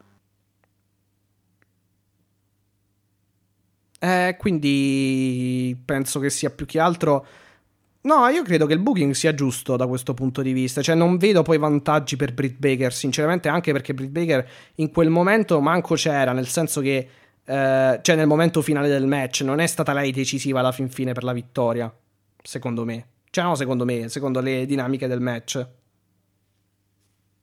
Eh, 4.00 4.36
quindi 4.40 5.78
penso 5.84 6.20
che 6.20 6.30
sia 6.30 6.50
più 6.50 6.66
che 6.66 6.80
altro... 6.80 7.26
No, 8.02 8.28
io 8.28 8.44
credo 8.44 8.66
che 8.66 8.74
il 8.74 8.80
booking 8.80 9.12
sia 9.14 9.34
giusto 9.34 9.76
da 9.76 9.86
questo 9.86 10.14
punto 10.14 10.42
di 10.42 10.54
vista. 10.54 10.82
Cioè, 10.82 10.96
non 10.96 11.18
vedo 11.18 11.42
poi 11.42 11.58
vantaggi 11.58 12.16
per 12.16 12.34
Britt 12.34 12.58
Baker, 12.58 12.94
sinceramente, 12.94 13.50
anche 13.50 13.74
perché 13.74 13.94
Britt 13.94 14.12
Baker 14.12 14.50
in 14.76 14.90
quel 14.90 15.10
momento 15.10 15.60
manco 15.60 15.96
c'era, 15.96 16.32
nel 16.32 16.48
senso 16.48 16.80
che, 16.80 17.10
eh, 17.44 18.00
cioè, 18.02 18.16
nel 18.16 18.26
momento 18.26 18.62
finale 18.62 18.88
del 18.88 19.06
match, 19.06 19.42
non 19.42 19.60
è 19.60 19.68
stata 19.68 19.92
lei 19.92 20.12
decisiva 20.14 20.60
alla 20.60 20.72
fin 20.72 20.90
fine 20.90 21.12
per 21.12 21.24
la 21.26 21.34
vittoria, 21.34 21.94
secondo 22.42 22.86
me. 22.86 23.08
Cioè, 23.32 23.44
no, 23.44 23.56
secondo 23.56 23.86
me, 23.86 24.10
secondo 24.10 24.40
le 24.42 24.66
dinamiche 24.66 25.08
del 25.08 25.22
match. 25.22 25.68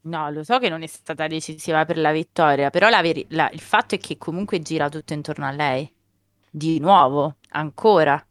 No, 0.02 0.30
lo 0.30 0.44
so 0.44 0.58
che 0.58 0.68
non 0.68 0.82
è 0.82 0.86
stata 0.86 1.26
decisiva 1.26 1.84
per 1.84 1.98
la 1.98 2.12
vittoria, 2.12 2.70
però 2.70 2.88
la 2.88 3.02
veri- 3.02 3.26
la- 3.30 3.50
il 3.52 3.60
fatto 3.60 3.96
è 3.96 3.98
che 3.98 4.18
comunque 4.18 4.60
gira 4.60 4.88
tutto 4.88 5.12
intorno 5.12 5.46
a 5.46 5.50
lei. 5.50 5.92
Di 6.50 6.78
nuovo, 6.78 7.36
ancora. 7.50 8.24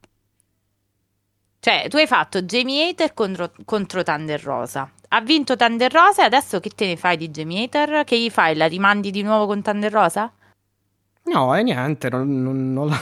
Cioè, 1.59 1.87
tu 1.89 1.97
hai 1.97 2.07
fatto 2.07 2.41
Jamie 2.43 2.89
Hater 2.89 3.13
contro, 3.13 3.51
contro 3.65 4.03
Thunder 4.03 4.41
Rosa. 4.41 4.89
Ha 5.09 5.21
vinto 5.21 5.55
Thunder 5.55 5.91
Rosa 5.91 6.21
e 6.21 6.25
adesso 6.25 6.59
che 6.59 6.69
te 6.69 6.85
ne 6.85 6.95
fai 6.95 7.17
di 7.17 7.29
Jamie 7.29 7.63
Hater? 7.63 8.03
Che 8.03 8.19
gli 8.19 8.29
fai? 8.29 8.55
La 8.55 8.67
rimandi 8.67 9.11
di 9.11 9.21
nuovo 9.23 9.47
con 9.47 9.61
Thunder 9.61 9.91
Rosa? 9.91 10.31
No, 11.23 11.55
è 11.55 11.63
niente, 11.63 12.09
non, 12.09 12.41
non, 12.41 12.71
non 12.73 12.87
la, 12.87 13.01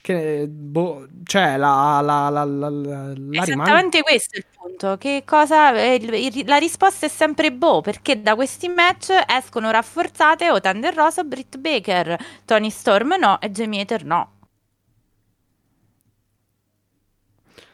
che, 0.00 0.46
boh, 0.48 1.06
cioè, 1.24 1.56
la, 1.56 2.00
la, 2.02 2.28
la, 2.28 2.44
la, 2.44 2.68
la 2.68 3.42
Esattamente 3.42 4.02
questo 4.02 4.36
è 4.36 4.38
il 4.38 4.44
punto. 4.56 4.96
Che 4.96 5.22
cosa, 5.24 5.72
eh, 5.72 6.44
la 6.46 6.56
risposta 6.56 7.06
è 7.06 7.08
sempre 7.08 7.52
boh, 7.52 7.80
perché 7.80 8.20
da 8.22 8.34
questi 8.34 8.68
match 8.68 9.12
escono 9.26 9.70
rafforzate 9.70 10.50
o 10.50 10.60
Thunder 10.60 10.94
Rosa 10.94 11.24
Britt 11.24 11.56
Baker, 11.58 12.16
Tony 12.44 12.70
Storm 12.70 13.16
no 13.18 13.40
e 13.40 13.50
Jamie 13.50 13.80
Hater 13.82 14.04
no. 14.04 14.32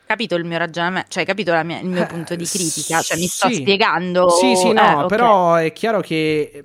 Capito 0.06 0.34
il 0.34 0.44
mio 0.44 0.58
ragionamento, 0.58 1.08
cioè 1.08 1.24
capito 1.24 1.52
mia, 1.64 1.80
il 1.80 1.88
mio 1.88 2.02
eh, 2.02 2.06
punto 2.06 2.34
di 2.36 2.44
critica, 2.44 3.00
cioè 3.00 3.16
mi 3.16 3.26
sto 3.26 3.50
spiegando. 3.50 4.28
Sì, 4.28 4.54
sì, 4.54 4.70
no, 4.72 4.82
eh, 4.82 4.94
okay. 4.94 5.08
però 5.08 5.54
è 5.54 5.72
chiaro 5.72 6.00
che, 6.00 6.62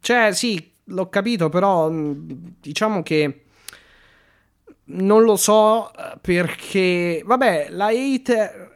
cioè 0.00 0.32
sì, 0.32 0.72
l'ho 0.84 1.08
capito, 1.08 1.48
però 1.48 1.88
diciamo 1.90 3.02
che 3.02 3.41
non 4.92 5.22
lo 5.22 5.36
so 5.36 5.92
eh, 5.92 6.18
perché, 6.20 7.22
vabbè, 7.24 7.68
la 7.70 7.86
hate... 7.86 8.66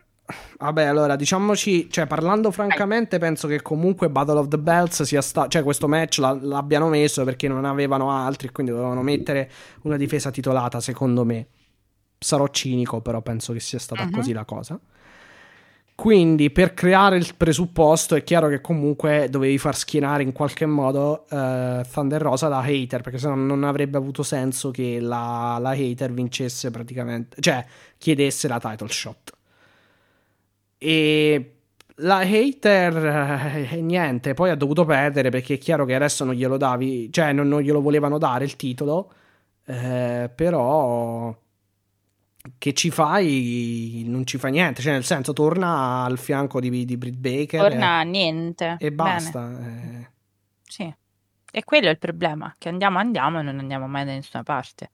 Vabbè, 0.58 0.84
allora 0.84 1.14
diciamoci, 1.14 1.88
cioè 1.88 2.06
parlando 2.06 2.50
francamente, 2.50 3.18
penso 3.18 3.46
che 3.46 3.62
comunque 3.62 4.10
Battle 4.10 4.38
of 4.38 4.48
the 4.48 4.58
Bells 4.58 5.02
sia 5.02 5.22
stato, 5.22 5.48
cioè 5.48 5.62
questo 5.62 5.86
match 5.86 6.18
la, 6.18 6.36
l'abbiano 6.40 6.88
messo 6.88 7.22
perché 7.22 7.46
non 7.46 7.64
avevano 7.64 8.10
altri, 8.10 8.50
quindi 8.50 8.72
dovevano 8.72 9.02
mettere 9.02 9.48
una 9.82 9.96
difesa 9.96 10.30
titolata, 10.30 10.80
secondo 10.80 11.24
me. 11.24 11.46
Sarò 12.18 12.48
cinico, 12.48 13.02
però 13.02 13.20
penso 13.20 13.52
che 13.52 13.60
sia 13.60 13.78
stata 13.78 14.02
uh-huh. 14.02 14.10
così 14.10 14.32
la 14.32 14.44
cosa. 14.44 14.80
Quindi 15.96 16.50
per 16.50 16.74
creare 16.74 17.16
il 17.16 17.34
presupposto 17.36 18.16
è 18.16 18.22
chiaro 18.22 18.48
che 18.48 18.60
comunque 18.60 19.28
dovevi 19.30 19.56
far 19.56 19.74
schienare 19.74 20.22
in 20.22 20.32
qualche 20.32 20.66
modo 20.66 21.24
uh, 21.30 21.80
Thunder 21.90 22.20
Rosa 22.20 22.48
da 22.48 22.60
hater, 22.60 23.00
perché 23.00 23.16
sennò 23.18 23.34
non 23.34 23.64
avrebbe 23.64 23.96
avuto 23.96 24.22
senso 24.22 24.70
che 24.70 25.00
la, 25.00 25.56
la 25.58 25.70
hater 25.70 26.12
vincesse 26.12 26.70
praticamente, 26.70 27.40
cioè 27.40 27.64
chiedesse 27.96 28.46
la 28.46 28.60
title 28.60 28.88
shot. 28.88 29.32
E 30.76 31.54
la 32.00 32.18
hater 32.18 33.66
eh, 33.72 33.80
niente, 33.80 34.34
poi 34.34 34.50
ha 34.50 34.54
dovuto 34.54 34.84
perdere 34.84 35.30
perché 35.30 35.54
è 35.54 35.58
chiaro 35.58 35.86
che 35.86 35.94
adesso 35.94 36.24
non 36.24 36.34
glielo 36.34 36.58
davi, 36.58 37.10
cioè 37.10 37.32
non, 37.32 37.48
non 37.48 37.62
glielo 37.62 37.80
volevano 37.80 38.18
dare 38.18 38.44
il 38.44 38.56
titolo, 38.56 39.12
eh, 39.64 40.30
però 40.34 41.34
che 42.58 42.72
ci 42.72 42.90
fai 42.90 44.04
non 44.06 44.26
ci 44.26 44.38
fa 44.38 44.48
niente, 44.48 44.82
cioè 44.82 44.92
nel 44.92 45.04
senso 45.04 45.32
torna 45.32 46.04
al 46.04 46.18
fianco 46.18 46.60
di, 46.60 46.84
di 46.84 46.96
Britt 46.96 47.16
Baker 47.16 47.60
torna 47.60 47.98
a 47.98 48.02
niente. 48.02 48.76
e 48.78 48.92
basta 48.92 49.50
eh. 49.50 50.10
sì. 50.62 50.94
E 51.50 51.64
quello 51.64 51.86
è 51.86 51.90
il 51.90 51.98
problema 51.98 52.54
che 52.58 52.68
andiamo 52.68 52.98
andiamo 52.98 53.38
e 53.38 53.42
non 53.42 53.58
andiamo 53.58 53.86
mai 53.86 54.04
da 54.04 54.12
nessuna 54.12 54.42
parte. 54.42 54.90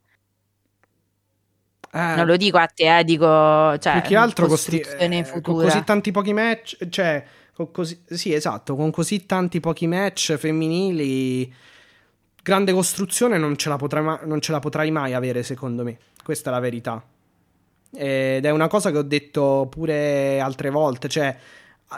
Eh, 1.93 2.15
non 2.17 2.27
lo 2.27 2.37
dico 2.37 2.57
a 2.57 2.67
te 2.67 2.99
eh, 2.99 3.05
dico 3.05 3.27
cioè, 3.27 4.01
più 4.01 4.03
che 4.03 4.17
altro 4.17 4.47
costi- 4.47 4.81
eh, 4.81 5.41
con 5.43 5.57
così 5.57 5.85
tanti 5.85 6.11
pochi 6.11 6.33
match 6.33 6.89
cioè 6.89 7.23
così, 7.71 8.03
sì 8.07 8.33
esatto 8.33 8.77
con 8.77 8.91
così 8.91 9.27
tanti 9.27 9.61
pochi 9.61 9.87
match 9.87 10.37
femminili 10.37 11.53
grande 12.43 12.73
costruzione 12.73 13.39
non 13.39 13.57
ce 13.57 13.69
la 13.69 13.77
potrai, 13.77 14.19
non 14.25 14.41
ce 14.41 14.53
la 14.53 14.59
potrai 14.59 14.91
mai 14.91 15.15
avere 15.15 15.43
secondo 15.43 15.85
me. 15.85 15.99
Questa 16.23 16.51
è 16.51 16.53
la 16.53 16.61
verità 16.61 17.03
ed 17.95 18.45
è 18.45 18.51
una 18.51 18.69
cosa 18.69 18.91
che 18.91 18.99
ho 18.99 19.03
detto 19.03 19.67
pure 19.71 20.41
altre 20.41 20.71
volte, 20.71 21.09
cioè 21.09 21.37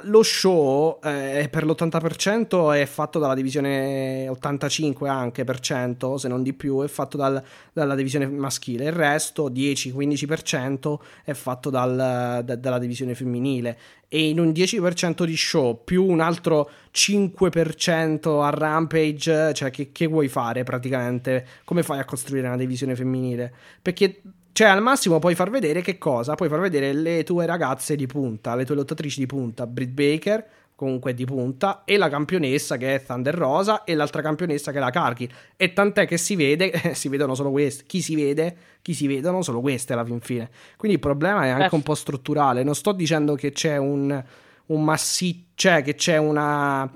lo 0.03 0.23
show 0.23 0.99
eh, 1.03 1.49
per 1.51 1.65
l'80% 1.65 2.75
è 2.75 2.85
fatto 2.87 3.19
dalla 3.19 3.35
divisione 3.35 4.29
85 4.29 5.09
anche 5.09 5.45
per 5.45 5.61
cento, 5.61 6.19
se 6.19 6.29
non 6.29 6.43
di 6.43 6.53
più, 6.53 6.83
è 6.83 6.89
fatto 6.89 7.16
dal, 7.16 7.43
dalla 7.73 7.95
divisione 7.95 8.27
maschile. 8.27 8.87
Il 8.87 8.93
resto, 8.93 9.49
10-15%, 9.49 10.97
è 11.25 11.33
fatto 11.33 11.71
dal, 11.71 12.43
da, 12.45 12.57
dalla 12.57 12.79
divisione 12.79 13.15
femminile. 13.15 13.79
E 14.09 14.29
in 14.29 14.39
un 14.39 14.49
10% 14.49 15.25
di 15.25 15.37
show 15.37 15.81
più 15.85 16.05
un 16.05 16.21
altro 16.21 16.71
5% 16.93 18.43
a 18.43 18.51
Rampage, 18.51 19.55
cioè 19.55 19.71
che, 19.71 19.93
che 19.93 20.07
vuoi 20.07 20.29
fare 20.29 20.65
praticamente? 20.65 21.47
Come 21.65 21.83
fai 21.83 21.99
a 21.99 22.05
costruire 22.05 22.47
una 22.47 22.57
divisione 22.57 22.95
femminile? 22.95 23.53
Perché 23.81 24.21
cioè, 24.55 24.68
al 24.68 24.82
massimo 24.82 25.18
puoi 25.18 25.35
far 25.35 25.51
vedere 25.51 25.81
che 25.81 25.98
cosa? 25.98 26.36
Puoi 26.36 26.48
far 26.48 26.60
vedere 26.60 26.93
le 26.93 27.24
tue 27.24 27.44
ragazze 27.44 27.97
di 27.97 28.06
punta, 28.06 28.55
le 28.55 28.64
tue 28.64 28.76
lottatrici 28.76 29.18
di 29.18 29.26
punta, 29.26 29.66
Britt 29.66 29.90
Baker, 29.90 30.47
comunque 30.76 31.12
di 31.12 31.24
punta, 31.24 31.82
e 31.85 31.97
la 31.97 32.09
campionessa 32.09 32.76
che 32.76 32.94
è 32.94 33.02
Thunder 33.05 33.35
Rosa, 33.35 33.82
e 33.82 33.97
l'altra 33.97 34.22
campionessa 34.22 34.70
che 34.70 34.76
è 34.76 34.81
la 34.81 34.90
Cargill. 34.90 35.28
E 35.56 35.72
tant'è 35.72 36.06
che 36.06 36.18
si 36.18 36.36
vede, 36.36 36.70
si 36.94 37.09
vedono 37.09 37.35
solo 37.35 37.51
queste. 37.51 37.82
Chi 37.85 38.01
si 38.01 38.14
vede? 38.14 38.56
Chi 38.81 38.94
si 38.94 39.09
vedono 39.09 39.43
solo 39.43 39.60
queste 39.60 39.93
alla 39.93 40.05
fin 40.05 40.20
fine. 40.20 40.48
Quindi 40.76 40.98
il 40.98 41.02
problema 41.02 41.47
è 41.47 41.48
anche 41.48 41.72
eh. 41.72 41.74
un 41.74 41.82
po' 41.82 41.97
strutturale. 41.97 42.62
Non 42.62 42.76
sto 42.76 42.93
dicendo 42.93 43.35
che 43.35 43.51
c'è 43.51 43.76
un, 43.76 44.24
un 44.66 44.85
massiccio, 44.85 45.47
cioè 45.56 45.82
che 45.82 45.97
c'è 45.97 46.16
una 46.16 46.89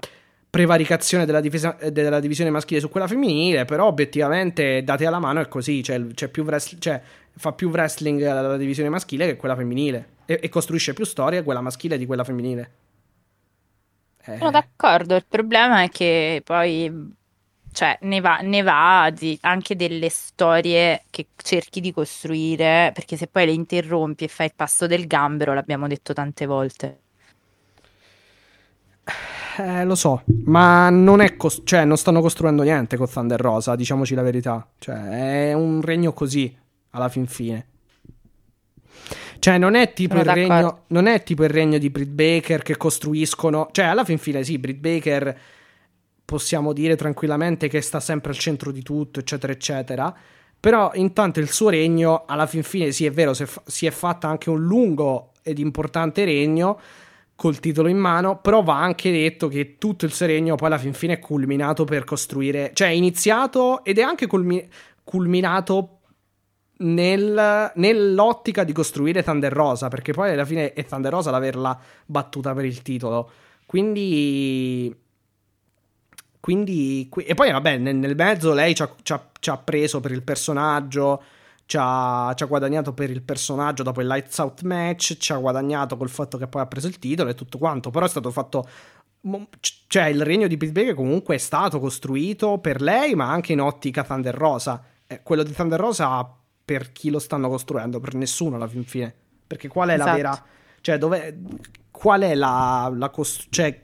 prevaricazione 0.51 1.26
della, 1.26 1.40
difesa, 1.40 1.76
della, 1.90 2.20
divisione 2.20 2.51
maschile 2.51 2.80
su 2.80 2.89
quella 2.89 3.06
femminile, 3.06 3.64
però 3.64 3.86
obiettivamente 3.86 4.82
date 4.82 5.06
alla 5.06 5.18
mano 5.18 5.40
è 5.40 5.48
così, 5.48 5.82
cioè, 5.82 6.06
c'è 6.14 6.28
più 6.28 6.44
wrestling, 6.44 6.80
cioè 6.80 7.02
fa 7.39 7.52
più 7.52 7.70
wrestling 7.70 8.20
la 8.20 8.56
divisione 8.56 8.89
maschile 8.89 9.27
che 9.27 9.36
quella 9.36 9.56
femminile 9.56 10.16
e, 10.27 10.40
e 10.43 10.48
costruisce 10.48 10.93
più 10.93 11.05
storie 11.05 11.43
quella 11.43 11.60
maschile 11.60 11.97
di 11.97 12.05
quella 12.05 12.24
femminile. 12.24 12.70
Eh. 14.24 14.36
Sono 14.36 14.51
d'accordo, 14.51 15.15
il 15.15 15.24
problema 15.27 15.82
è 15.82 15.89
che 15.89 16.43
poi 16.44 17.16
cioè, 17.73 17.97
ne 18.02 18.20
va, 18.20 18.39
ne 18.39 18.62
va 18.62 19.10
di, 19.16 19.39
anche 19.43 19.77
delle 19.77 20.09
storie 20.09 21.05
che 21.10 21.28
cerchi 21.36 21.81
di 21.81 21.93
costruire, 21.93 22.90
perché 22.93 23.16
se 23.16 23.28
poi 23.28 23.47
le 23.47 23.52
interrompi 23.52 24.24
e 24.24 24.28
fai 24.28 24.47
il 24.47 24.52
passo 24.56 24.86
del 24.86 25.06
gambero, 25.06 25.55
l'abbiamo 25.55 25.86
detto 25.86 26.12
tante 26.12 26.44
volte. 26.44 27.01
Eh, 29.59 29.85
lo 29.85 29.94
so, 29.94 30.23
ma 30.44 30.90
non 30.90 31.20
è 31.20 31.36
cos- 31.36 31.62
cioè, 31.65 31.85
non 31.85 31.97
stanno 31.97 32.20
costruendo 32.20 32.62
niente 32.62 32.97
con 32.97 33.09
Thunder 33.09 33.40
Rosa, 33.40 33.77
diciamoci 33.77 34.15
la 34.15 34.23
verità. 34.23 34.66
Cioè, 34.78 35.48
è 35.48 35.52
un 35.52 35.81
regno 35.81 36.12
così 36.12 36.55
alla 36.90 37.09
fin 37.09 37.27
fine. 37.27 37.66
Cioè, 39.39 39.59
non 39.59 39.74
è, 39.74 39.93
tipo 39.93 40.16
il 40.16 40.24
regno, 40.24 40.82
non 40.89 41.06
è 41.06 41.23
tipo 41.23 41.44
il 41.44 41.51
regno 41.51 41.78
di 41.78 41.90
Britt 41.90 42.10
Baker 42.10 42.62
che 42.62 42.77
costruiscono. 42.77 43.69
Cioè, 43.70 43.86
alla 43.86 44.05
fin 44.05 44.19
fine, 44.19 44.43
sì, 44.43 44.59
Britt 44.59 44.78
Baker 44.78 45.39
possiamo 46.24 46.73
dire 46.73 46.97
tranquillamente 46.97 47.69
che 47.69 47.81
sta 47.81 48.01
sempre 48.01 48.32
al 48.32 48.39
centro 48.39 48.73
di 48.73 48.82
tutto, 48.82 49.20
eccetera, 49.20 49.52
eccetera. 49.52 50.15
Però 50.60 50.90
intanto 50.94 51.39
il 51.39 51.51
suo 51.51 51.69
regno, 51.69 52.24
alla 52.27 52.47
fin 52.47 52.65
fine, 52.65 52.90
sì, 52.90 53.06
è 53.06 53.10
vero, 53.12 53.32
si 53.32 53.86
è 53.86 53.90
fatta 53.90 54.28
anche 54.28 54.51
un 54.51 54.60
lungo 54.60 55.31
ed 55.43 55.59
importante 55.59 56.24
regno 56.24 56.81
col 57.36 57.60
titolo 57.60 57.86
in 57.86 57.98
mano, 57.98 58.40
però 58.40 58.65
va 58.65 58.82
anche 58.82 59.12
detto 59.12 59.47
che 59.47 59.77
tutto 59.78 60.05
il 60.05 60.12
suo 60.12 60.27
regno 60.27 60.56
poi 60.56 60.66
alla 60.66 60.78
fin 60.78 60.93
fine 60.93 61.15
è 61.15 61.19
culminato 61.20 61.85
per 61.85 62.02
costruire, 62.02 62.73
cioè 62.74 62.89
è 62.89 62.90
iniziato 62.90 63.85
ed 63.85 63.98
è 63.98 64.02
anche 64.02 64.27
culmi- 64.27 64.69
culminato 65.05 65.98
nel, 66.79 67.73
nell'ottica 67.75 68.65
di 68.65 68.73
costruire 68.73 69.23
Thunder 69.23 69.53
Rosa, 69.53 69.89
perché 69.89 70.13
poi 70.13 70.33
alla 70.33 70.45
fine 70.45 70.73
è 70.73 70.85
Thunder 70.85 71.13
Rosa 71.13 71.31
l'averla 71.31 71.79
battuta 72.05 72.55
per 72.55 72.65
il 72.65 72.83
titolo. 72.83 73.31
Quindi. 73.67 74.95
Quindi. 76.41 77.09
E 77.25 77.35
poi, 77.35 77.51
vabbè, 77.51 77.79
nel, 77.79 77.97
nel 77.97 78.15
mezzo 78.15 78.53
lei 78.53 78.75
ci 78.75 78.83
ha, 78.83 79.59
preso 79.59 80.01
per 80.01 80.13
il 80.13 80.23
personaggio. 80.23 81.23
Ci 81.67 81.77
ha, 81.79 82.33
ci 82.35 82.43
ha, 82.45 82.47
guadagnato 82.47 82.95
per 82.95 83.11
il 83.11 83.21
personaggio 83.21 83.83
dopo 83.83 84.01
il 84.01 84.07
Lights 84.07 84.39
Out 84.39 84.63
match. 84.63 85.17
Ci 85.19 85.33
ha 85.33 85.37
guadagnato 85.37 85.97
col 85.97 86.09
fatto 86.09 86.39
che 86.39 86.47
poi 86.47 86.63
ha 86.63 86.67
preso 86.67 86.87
il 86.87 86.99
titolo 86.99 87.31
e 87.31 87.35
tutto 87.35 87.59
quanto. 87.59 87.91
Però 87.91 88.07
è 88.07 88.09
stato 88.09 88.31
fatto. 88.31 88.67
Cioè, 89.89 90.05
il 90.05 90.23
regno 90.23 90.47
di 90.47 90.57
Pittsburgh 90.57 90.95
comunque 90.95 91.35
è 91.35 91.39
stato 91.39 91.81
costruito 91.81 92.59
per 92.59 92.81
lei, 92.81 93.15
ma 93.15 93.29
anche 93.29 93.53
in 93.53 93.61
ottica 93.61 94.05
Thunder 94.05 94.35
Rosa. 94.35 94.83
Eh, 95.07 95.23
quello 95.23 95.43
di 95.43 95.53
Thunder 95.53 95.79
Rosa 95.79 96.38
per 96.69 96.93
chi 96.93 97.09
lo 97.09 97.19
stanno 97.19 97.49
costruendo, 97.49 97.99
per 97.99 98.12
nessuno 98.12 98.57
alla 98.57 98.69
fin 98.69 98.85
fine. 98.85 99.15
Perché 99.47 99.69
qual 99.69 99.89
è 99.89 99.95
esatto. 99.95 100.11
la 100.11 100.15
vera... 100.15 100.45
Cioè, 100.82 100.99
dove... 100.99 101.39
Qual 101.90 102.20
è 102.20 102.35
la... 102.35 102.93
la 102.95 103.09
cost... 103.09 103.47
cioè, 103.49 103.81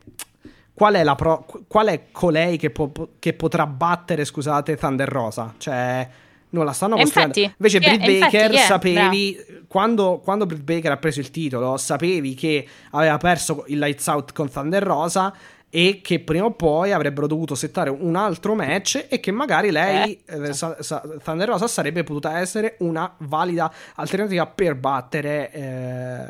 qual 0.74 0.92
è, 0.92 1.02
la 1.02 1.14
pro... 1.14 1.46
qual 1.66 1.86
è 1.86 2.08
colei 2.12 2.58
che, 2.58 2.68
po... 2.68 2.92
che 3.18 3.32
potrà 3.32 3.66
battere, 3.66 4.26
scusate, 4.26 4.76
Thunder 4.76 5.08
Rosa? 5.08 5.54
Cioè 5.56 6.10
non 6.50 6.66
la 6.66 6.72
stanno 6.72 6.96
costruendo. 6.96 7.38
Infatti, 7.38 7.56
Invece 7.58 7.78
Britt 7.80 8.06
yeah, 8.06 8.20
Baker 8.20 8.52
yeah, 8.52 8.64
sapevi 8.66 9.64
quando, 9.66 10.20
quando 10.22 10.44
Britt 10.44 10.62
Baker 10.62 10.92
ha 10.92 10.98
preso 10.98 11.20
il 11.20 11.30
titolo, 11.30 11.78
sapevi 11.78 12.34
che 12.34 12.68
aveva 12.90 13.16
perso 13.16 13.64
il 13.68 13.78
Lights 13.78 14.06
Out 14.06 14.32
con 14.32 14.50
Thunder 14.50 14.82
Rosa 14.82 15.34
e 15.76 16.00
che 16.00 16.20
prima 16.20 16.44
o 16.44 16.52
poi 16.52 16.92
avrebbero 16.92 17.26
dovuto 17.26 17.56
settare 17.56 17.90
un 17.90 18.14
altro 18.14 18.54
match 18.54 19.06
e 19.08 19.18
che 19.18 19.32
magari 19.32 19.72
lei, 19.72 20.22
eh. 20.24 20.50
eh 20.50 20.52
sa, 20.52 20.80
sa, 20.80 21.02
Thunder 21.20 21.48
Rosa, 21.48 21.66
sarebbe 21.66 22.04
potuta 22.04 22.38
essere 22.38 22.76
una 22.78 23.12
valida 23.18 23.74
alternativa 23.96 24.46
per 24.46 24.76
battere 24.76 25.50
eh, 25.50 26.26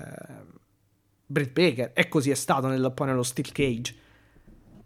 Britt 1.26 1.52
Baker. 1.52 1.90
E 1.92 2.08
così 2.08 2.30
è 2.30 2.34
stato 2.34 2.68
nel, 2.68 2.90
poi 2.94 3.08
nello 3.08 3.22
Steel 3.22 3.52
Cage. 3.52 3.94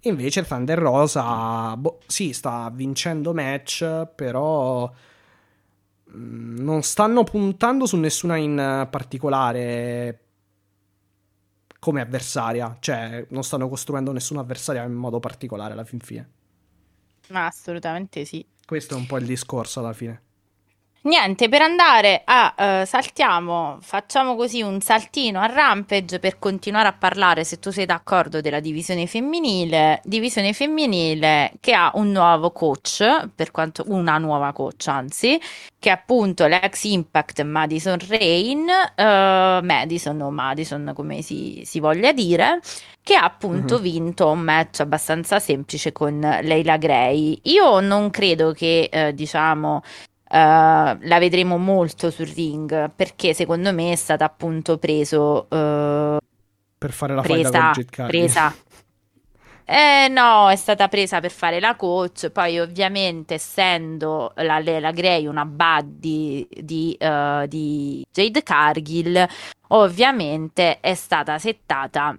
Invece 0.00 0.44
Thunder 0.44 0.76
Rosa, 0.76 1.76
boh, 1.76 2.00
sì, 2.08 2.32
sta 2.32 2.68
vincendo 2.74 3.32
match, 3.32 4.08
però 4.12 4.90
mm, 6.16 6.58
non 6.58 6.82
stanno 6.82 7.22
puntando 7.22 7.86
su 7.86 7.96
nessuna 7.96 8.34
in 8.34 8.88
particolare 8.90 10.18
come 11.78 12.00
avversaria, 12.00 12.76
cioè 12.80 13.26
non 13.30 13.44
stanno 13.44 13.68
costruendo 13.68 14.12
nessuna 14.12 14.40
avversaria 14.40 14.82
in 14.82 14.94
modo 14.94 15.20
particolare 15.20 15.72
alla 15.72 15.84
fin 15.84 16.00
fine. 16.00 16.30
Ma 17.28 17.46
assolutamente 17.46 18.24
sì. 18.24 18.44
Questo 18.64 18.94
è 18.94 18.96
un 18.96 19.06
po' 19.06 19.18
il 19.18 19.26
discorso 19.26 19.80
alla 19.80 19.92
fine. 19.92 20.22
Niente, 21.00 21.48
per 21.48 21.62
andare 21.62 22.22
a 22.24 22.54
uh, 22.56 22.84
saltiamo, 22.84 23.78
facciamo 23.80 24.34
così 24.34 24.62
un 24.62 24.80
saltino 24.80 25.40
a 25.40 25.46
Rampage 25.46 26.18
per 26.18 26.38
continuare 26.40 26.88
a 26.88 26.92
parlare, 26.92 27.44
se 27.44 27.60
tu 27.60 27.70
sei 27.70 27.86
d'accordo, 27.86 28.40
della 28.40 28.58
divisione 28.58 29.06
femminile. 29.06 30.00
Divisione 30.02 30.52
femminile 30.52 31.52
che 31.60 31.72
ha 31.72 31.92
un 31.94 32.10
nuovo 32.10 32.50
coach, 32.50 33.28
per 33.32 33.52
quanto 33.52 33.84
una 33.86 34.18
nuova 34.18 34.52
coach, 34.52 34.88
anzi, 34.88 35.40
che 35.78 35.88
è 35.88 35.92
appunto 35.92 36.46
l'ex 36.46 36.82
Impact 36.82 37.42
Madison 37.42 37.98
Rain, 38.08 38.66
uh, 38.96 39.64
Madison 39.64 40.20
o 40.20 40.30
Madison 40.30 40.92
come 40.94 41.22
si, 41.22 41.62
si 41.64 41.78
voglia 41.78 42.12
dire, 42.12 42.60
che 43.08 43.14
ha 43.14 43.22
appunto 43.22 43.76
mm-hmm. 43.76 43.82
vinto 43.82 44.28
un 44.28 44.40
match 44.40 44.80
abbastanza 44.80 45.38
semplice 45.38 45.92
con 45.92 46.18
Leila 46.42 46.76
Gray. 46.76 47.38
Io 47.44 47.80
non 47.80 48.10
credo 48.10 48.52
che, 48.52 48.90
eh, 48.92 49.14
diciamo, 49.14 49.82
Uh, 50.30 50.98
la 51.00 51.18
vedremo 51.18 51.56
molto 51.56 52.10
sul 52.10 52.26
ring 52.26 52.90
perché 52.94 53.32
secondo 53.32 53.72
me 53.72 53.92
è 53.92 53.96
stata 53.96 54.26
appunto 54.26 54.76
preso 54.76 55.46
uh, 55.48 56.18
per 56.76 56.92
fare 56.92 57.14
la 57.14 57.22
presa, 57.22 57.72
presa. 58.06 58.54
Eh 59.70 60.08
no, 60.08 60.48
è 60.48 60.56
stata 60.56 60.88
presa 60.88 61.20
per 61.20 61.30
fare 61.30 61.60
la 61.60 61.76
coach, 61.76 62.30
poi 62.30 62.58
ovviamente 62.58 63.34
essendo 63.34 64.32
la, 64.36 64.60
la 64.60 64.92
Grey 64.92 65.26
una 65.26 65.44
buddy 65.44 66.48
di, 66.48 66.96
uh, 66.98 67.46
di 67.46 68.02
Jade 68.10 68.42
Cargill, 68.42 69.28
ovviamente 69.68 70.80
è 70.80 70.94
stata 70.94 71.38
settata 71.38 72.18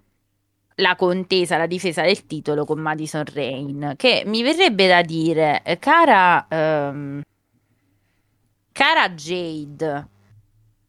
la 0.76 0.96
contesa, 0.96 1.58
la 1.58 1.66
difesa 1.66 2.04
del 2.04 2.28
titolo 2.28 2.66
con 2.66 2.78
Madison 2.78 3.24
Rain, 3.34 3.94
che 3.98 4.22
mi 4.28 4.44
verrebbe 4.44 4.88
da 4.88 5.02
dire, 5.02 5.64
cara... 5.80 6.46
Um, 6.52 7.24
Cara 8.80 9.10
Jade, 9.10 10.08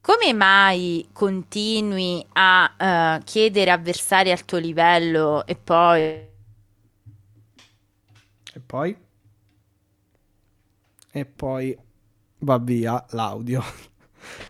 come 0.00 0.32
mai 0.32 1.08
continui 1.12 2.24
a 2.34 3.16
uh, 3.18 3.24
chiedere 3.24 3.72
avversari 3.72 4.30
al 4.30 4.44
tuo 4.44 4.58
livello 4.58 5.44
e 5.44 5.56
poi... 5.56 6.02
E 8.52 8.60
poi? 8.64 8.96
E 11.10 11.24
poi 11.24 11.76
va 12.38 12.58
via 12.58 13.04
l'audio. 13.10 13.60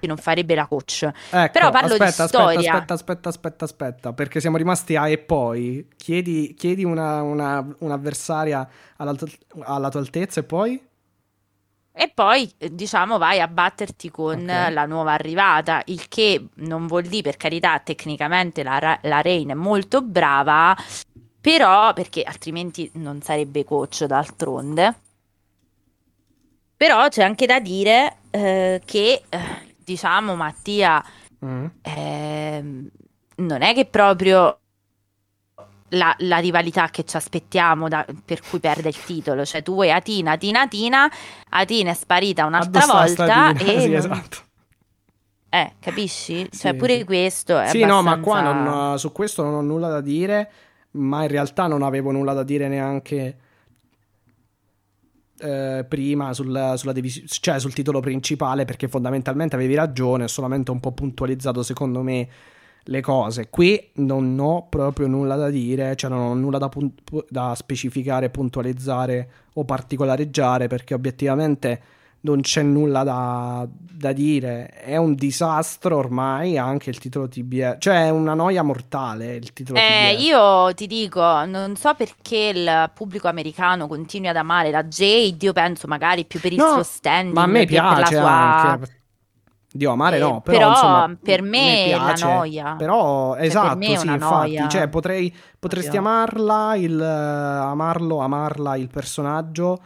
non 0.02 0.18
farebbe 0.18 0.54
la 0.54 0.66
coach. 0.66 1.04
Ecco, 1.30 1.52
Però 1.52 1.70
parlo 1.70 1.94
aspetta, 1.94 2.24
di 2.24 2.28
storia. 2.28 2.72
Aspetta, 2.74 2.92
aspetta, 2.92 3.28
aspetta, 3.30 3.64
aspetta, 3.64 4.12
perché 4.12 4.40
siamo 4.40 4.58
rimasti 4.58 4.96
a 4.96 5.08
e 5.08 5.16
poi. 5.16 5.88
Chiedi, 5.96 6.52
chiedi 6.52 6.84
una, 6.84 7.22
una, 7.22 7.66
un'avversaria 7.78 8.68
alla, 8.96 9.16
alla 9.60 9.88
tua 9.88 10.00
altezza 10.00 10.40
e 10.40 10.42
poi? 10.42 10.88
E 11.92 12.10
poi, 12.14 12.50
diciamo, 12.70 13.18
vai 13.18 13.40
a 13.40 13.48
batterti 13.48 14.10
con 14.10 14.38
Ok. 14.40 14.70
la 14.72 14.86
nuova 14.86 15.12
arrivata, 15.12 15.82
il 15.86 16.08
che 16.08 16.46
non 16.54 16.86
vuol 16.86 17.02
dire, 17.02 17.22
per 17.22 17.36
carità, 17.36 17.78
tecnicamente 17.80 18.62
la, 18.62 18.98
la 19.02 19.20
Rain 19.20 19.48
è 19.50 19.54
molto 19.54 20.00
brava, 20.00 20.74
però, 21.40 21.92
perché 21.92 22.22
altrimenti 22.22 22.88
non 22.94 23.20
sarebbe 23.22 23.64
coach 23.64 24.04
d'altronde. 24.04 24.94
Però 26.76 27.08
c'è 27.08 27.22
anche 27.22 27.44
da 27.46 27.60
dire 27.60 28.16
eh, 28.30 28.80
che, 28.84 29.22
eh, 29.28 29.74
diciamo, 29.84 30.34
Mattia, 30.36 31.04
Mm. 31.42 31.66
ehm, 31.80 32.90
non 33.36 33.62
è 33.62 33.72
che 33.72 33.86
proprio 33.86 34.59
la, 35.90 36.14
la 36.20 36.38
rivalità 36.38 36.88
che 36.88 37.04
ci 37.04 37.16
aspettiamo 37.16 37.88
da- 37.88 38.04
per 38.24 38.40
cui 38.48 38.58
perde 38.58 38.88
il 38.88 38.96
titolo. 39.04 39.44
Cioè, 39.44 39.62
tu 39.62 39.74
vuoi 39.74 39.90
Atina, 39.90 40.36
Tina, 40.36 40.66
Tina, 40.68 41.10
Atina 41.50 41.90
è 41.90 41.94
sparita 41.94 42.46
un'altra 42.46 42.86
volta 42.86 43.52
e 43.54 43.80
sì, 43.80 43.92
esatto. 43.94 44.38
eh, 45.48 45.72
capisci? 45.80 46.48
Cioè, 46.50 46.70
Sì, 46.72 46.76
pure 46.76 46.98
sì. 46.98 47.04
questo 47.04 47.58
è 47.58 47.68
Sì, 47.68 47.84
no, 47.84 48.02
ma 48.02 48.18
qua 48.20 48.38
abbastanza- 48.38 48.70
non- 48.70 48.98
su 48.98 49.12
questo 49.12 49.42
non 49.42 49.54
ho 49.54 49.60
nulla 49.62 49.88
da 49.88 50.00
dire, 50.00 50.50
ma 50.92 51.22
in 51.22 51.28
realtà 51.28 51.66
non 51.66 51.82
avevo 51.82 52.10
nulla 52.10 52.32
da 52.32 52.42
dire 52.44 52.68
neanche 52.68 53.36
eh, 55.42 55.86
prima 55.88 56.34
sul, 56.34 56.74
sulla 56.76 56.92
divisi- 56.92 57.24
cioè 57.26 57.58
sul 57.58 57.72
titolo 57.72 58.00
principale, 58.00 58.64
perché 58.64 58.88
fondamentalmente 58.88 59.56
avevi 59.56 59.74
ragione, 59.74 60.28
solamente 60.28 60.70
un 60.70 60.80
po' 60.80 60.92
puntualizzato 60.92 61.62
secondo 61.62 62.02
me 62.02 62.28
le 62.90 63.00
cose. 63.00 63.48
Qui 63.50 63.90
non 63.94 64.36
ho 64.40 64.66
proprio 64.68 65.06
nulla 65.06 65.36
da 65.36 65.48
dire, 65.48 65.94
cioè 65.94 66.10
non 66.10 66.20
ho 66.20 66.34
nulla 66.34 66.58
da, 66.58 66.68
pun- 66.68 66.92
da 67.28 67.54
specificare, 67.54 68.30
puntualizzare 68.30 69.28
o 69.54 69.64
particolareggiare, 69.64 70.66
perché 70.66 70.94
obiettivamente 70.94 71.80
non 72.22 72.40
c'è 72.40 72.62
nulla 72.62 73.04
da, 73.04 73.66
da 73.70 74.12
dire. 74.12 74.68
È 74.70 74.96
un 74.96 75.14
disastro 75.14 75.96
ormai 75.96 76.58
anche 76.58 76.90
il 76.90 76.98
titolo 76.98 77.28
TBS. 77.28 77.76
Cioè, 77.78 78.06
è 78.06 78.10
una 78.10 78.34
noia 78.34 78.62
mortale 78.62 79.36
il 79.36 79.52
titolo 79.52 79.78
Eh, 79.78 80.14
TBS. 80.16 80.22
io 80.24 80.74
ti 80.74 80.86
dico, 80.88 81.44
non 81.46 81.76
so 81.76 81.94
perché 81.94 82.50
il 82.54 82.90
pubblico 82.92 83.28
americano 83.28 83.86
continui 83.86 84.28
ad 84.28 84.36
amare 84.36 84.70
la 84.72 84.82
Jade, 84.82 85.44
io 85.44 85.52
penso 85.52 85.86
magari 85.86 86.24
più 86.24 86.40
per 86.40 86.52
il 86.52 86.58
No, 86.58 86.72
suo 86.72 86.82
standing 86.82 87.34
Ma 87.34 87.44
a 87.44 87.46
me 87.46 87.60
che 87.66 87.74
per 87.76 87.82
la 87.84 87.94
piace 87.94 88.16
sua- 88.16 88.30
anche. 88.72 88.98
Dio, 89.72 89.90
amare 89.92 90.18
Eh, 90.18 90.18
no, 90.18 90.40
però, 90.42 90.58
però 90.58 90.68
insomma, 90.70 91.16
per 91.22 91.42
me 91.42 91.92
è 91.92 91.96
la 91.98 92.12
piace. 92.14 92.26
noia. 92.26 92.74
Però, 92.76 93.34
per 93.44 93.44
esatto, 93.44 93.76
me 93.76 93.92
è 93.92 93.96
sì, 93.96 94.06
una 94.06 94.14
infatti, 94.14 94.50
noia. 94.54 94.68
cioè, 94.68 94.88
potrei, 94.88 95.34
potresti 95.58 95.96
Proprio. 95.96 95.98
amarla, 95.98 96.74
il, 96.76 97.00
eh, 97.00 97.04
amarlo, 97.04 98.18
amarla 98.18 98.76
il 98.76 98.88
personaggio, 98.88 99.80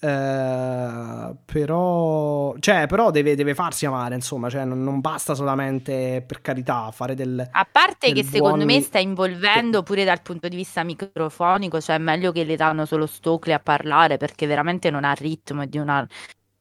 eh, 0.00 1.36
però, 1.44 2.54
cioè, 2.58 2.86
però 2.86 3.10
deve, 3.10 3.34
deve 3.36 3.54
farsi 3.54 3.86
amare, 3.86 4.14
insomma, 4.16 4.50
cioè, 4.50 4.64
non, 4.64 4.82
non 4.82 5.00
basta 5.00 5.34
solamente, 5.34 6.22
per 6.26 6.40
carità, 6.42 6.90
fare 6.90 7.14
del... 7.14 7.48
A 7.50 7.68
parte 7.70 8.12
del 8.12 8.14
che 8.14 8.24
secondo 8.24 8.64
me 8.64 8.72
buon- 8.74 8.82
sta 8.82 8.98
involvendo 8.98 9.82
pure 9.82 10.04
dal 10.04 10.22
punto 10.22 10.48
di 10.48 10.56
vista 10.56 10.82
microfonico, 10.82 11.80
cioè 11.80 11.96
è 11.96 11.98
meglio 11.98 12.32
che 12.32 12.44
le 12.44 12.56
danno 12.56 12.84
solo 12.86 13.06
Stokely 13.06 13.54
a 13.54 13.60
parlare 13.60 14.16
perché 14.16 14.46
veramente 14.46 14.90
non 14.90 15.04
ha 15.04 15.12
ritmo 15.12 15.62
e 15.62 15.68
di 15.68 15.78
una, 15.78 16.06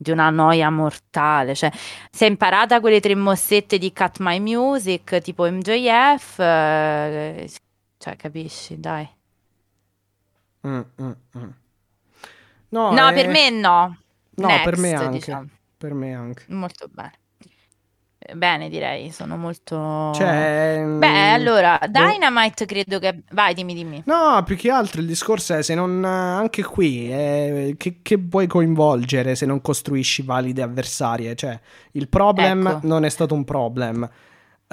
di 0.02 0.10
una 0.10 0.32
noia 0.32 0.72
mortale. 0.72 1.54
Cioè, 1.54 1.72
si 2.10 2.24
è 2.24 2.28
imparata 2.28 2.80
quelle 2.80 3.00
tre 3.00 3.14
mossette 3.14 3.78
di 3.78 3.94
Cut 3.94 4.16
My 4.20 4.40
Music, 4.40 5.20
tipo 5.22 5.46
MJF, 5.50 6.40
eh, 6.40 7.50
cioè 8.00 8.16
capisci, 8.16 8.80
dai. 8.80 9.08
Mm, 10.68 10.82
mm, 11.02 11.12
mm. 11.38 11.50
No, 12.70 12.92
No, 12.92 13.08
è- 13.10 13.14
per 13.14 13.28
me 13.28 13.50
no. 13.52 13.98
No, 14.36 14.48
per 14.64 14.78
me 14.78 14.90
Next, 14.90 15.04
anche. 15.04 15.18
diciamo. 15.18 15.48
Per 15.78 15.94
me 15.94 16.16
anche. 16.16 16.46
Molto 16.48 16.88
bene. 16.90 17.12
Bene, 18.34 18.70
direi, 18.70 19.12
sono 19.12 19.36
molto... 19.36 20.12
Cioè, 20.14 20.84
Beh, 20.86 21.08
mm, 21.08 21.34
allora, 21.34 21.80
boh. 21.82 21.88
Dynamite 21.88 22.66
credo 22.66 23.00
che... 23.00 23.24
Vai, 23.32 23.54
dimmi, 23.54 23.74
dimmi. 23.74 24.04
No, 24.06 24.42
più 24.46 24.56
che 24.56 24.70
altro 24.70 25.02
il 25.02 25.08
discorso 25.08 25.56
è 25.56 25.64
se 25.64 25.74
non 25.74 26.06
anche 26.06 26.64
qui 26.64 27.12
eh, 27.12 27.76
che, 27.78 27.98
che 28.02 28.18
vuoi 28.20 28.46
coinvolgere 28.48 29.36
se 29.36 29.46
non 29.46 29.62
costruisci 29.62 30.22
valide 30.22 30.62
avversarie? 30.62 31.36
Cioè, 31.36 31.60
il 31.94 32.08
problem 32.08 32.68
Ecco. 32.68 32.80
non 32.84 33.06
è 33.06 33.10
stato 33.10 33.34
un 33.34 33.44
problem. 33.44 34.10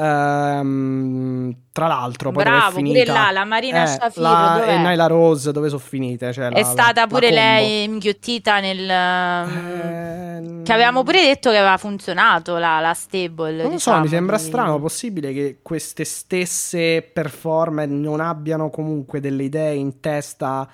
Ehm, 0.01 1.55
tra 1.73 1.87
l'altro, 1.87 2.31
poi 2.33 2.43
Bravo, 2.45 2.71
pure 2.79 2.83
finita? 2.83 3.13
là, 3.13 3.31
la 3.31 3.45
Marina 3.45 3.83
eh, 3.83 3.87
Shafir, 3.87 4.23
la- 4.23 4.65
e 4.65 4.79
Nyla 4.79 5.07
Rose 5.07 5.53
dove 5.53 5.69
sono 5.69 5.81
finite? 5.81 6.33
Cioè, 6.33 6.49
È 6.49 6.61
la- 6.61 6.65
stata 6.67 7.01
la 7.03 7.07
pure 7.07 7.31
lei 7.31 7.85
inghiottita 7.85 8.61
nel... 8.61 8.89
Ehm, 8.89 10.63
Che 10.65 10.73
avevamo 10.73 11.03
pure 11.03 11.23
detto 11.23 11.51
che 11.51 11.57
aveva 11.57 11.77
funzionato 11.77 12.57
la, 12.59 12.81
la 12.81 12.95
stable, 12.95 13.53
Non 13.63 13.73
lo 13.73 13.79
so, 13.79 13.91
diciamo, 13.91 14.01
mi 14.01 14.09
sembra 14.09 14.37
di- 14.37 14.43
strano, 14.43 14.79
possibile 14.79 15.33
che 15.33 15.59
queste 15.63 16.05
stesse 16.05 17.03
performer 17.03 17.89
non 17.89 18.21
abbiano 18.21 18.71
comunque 18.71 19.21
delle 19.21 19.45
idee 19.45 19.75
in 19.75 20.01
testa 20.01 20.69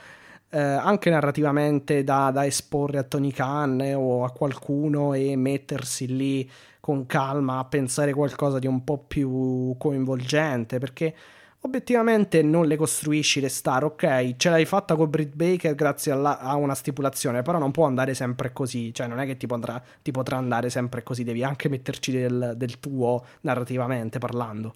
eh, 0.54 0.60
anche 0.60 1.10
narrativamente 1.10 2.04
da, 2.04 2.30
da 2.30 2.46
esporre 2.46 2.98
a 2.98 3.02
Tony 3.02 3.32
Khan 3.32 3.80
eh, 3.80 3.94
o 3.94 4.24
a 4.24 4.30
qualcuno 4.30 5.12
e 5.12 5.34
mettersi 5.34 6.06
lì 6.14 6.48
con 6.78 7.06
calma 7.06 7.58
a 7.58 7.64
pensare 7.64 8.12
qualcosa 8.12 8.60
di 8.60 8.68
un 8.68 8.84
po' 8.84 8.98
più 8.98 9.74
coinvolgente, 9.78 10.78
perché 10.78 11.12
obiettivamente 11.62 12.42
non 12.42 12.66
le 12.66 12.76
costruisci 12.76 13.40
le 13.40 13.48
star, 13.48 13.84
ok, 13.84 14.36
ce 14.36 14.50
l'hai 14.50 14.64
fatta 14.64 14.94
con 14.94 15.10
Britt 15.10 15.34
Baker 15.34 15.74
grazie 15.74 16.12
alla- 16.12 16.38
a 16.38 16.54
una 16.54 16.74
stipulazione, 16.74 17.42
però 17.42 17.58
non 17.58 17.72
può 17.72 17.86
andare 17.86 18.14
sempre 18.14 18.52
così, 18.52 18.94
cioè 18.94 19.08
non 19.08 19.18
è 19.18 19.26
che 19.26 19.36
ti 19.36 19.46
potrà, 19.46 19.82
ti 20.02 20.12
potrà 20.12 20.36
andare 20.36 20.70
sempre 20.70 21.02
così, 21.02 21.24
devi 21.24 21.42
anche 21.42 21.68
metterci 21.68 22.12
del, 22.12 22.54
del 22.56 22.78
tuo 22.78 23.24
narrativamente 23.40 24.18
parlando. 24.18 24.74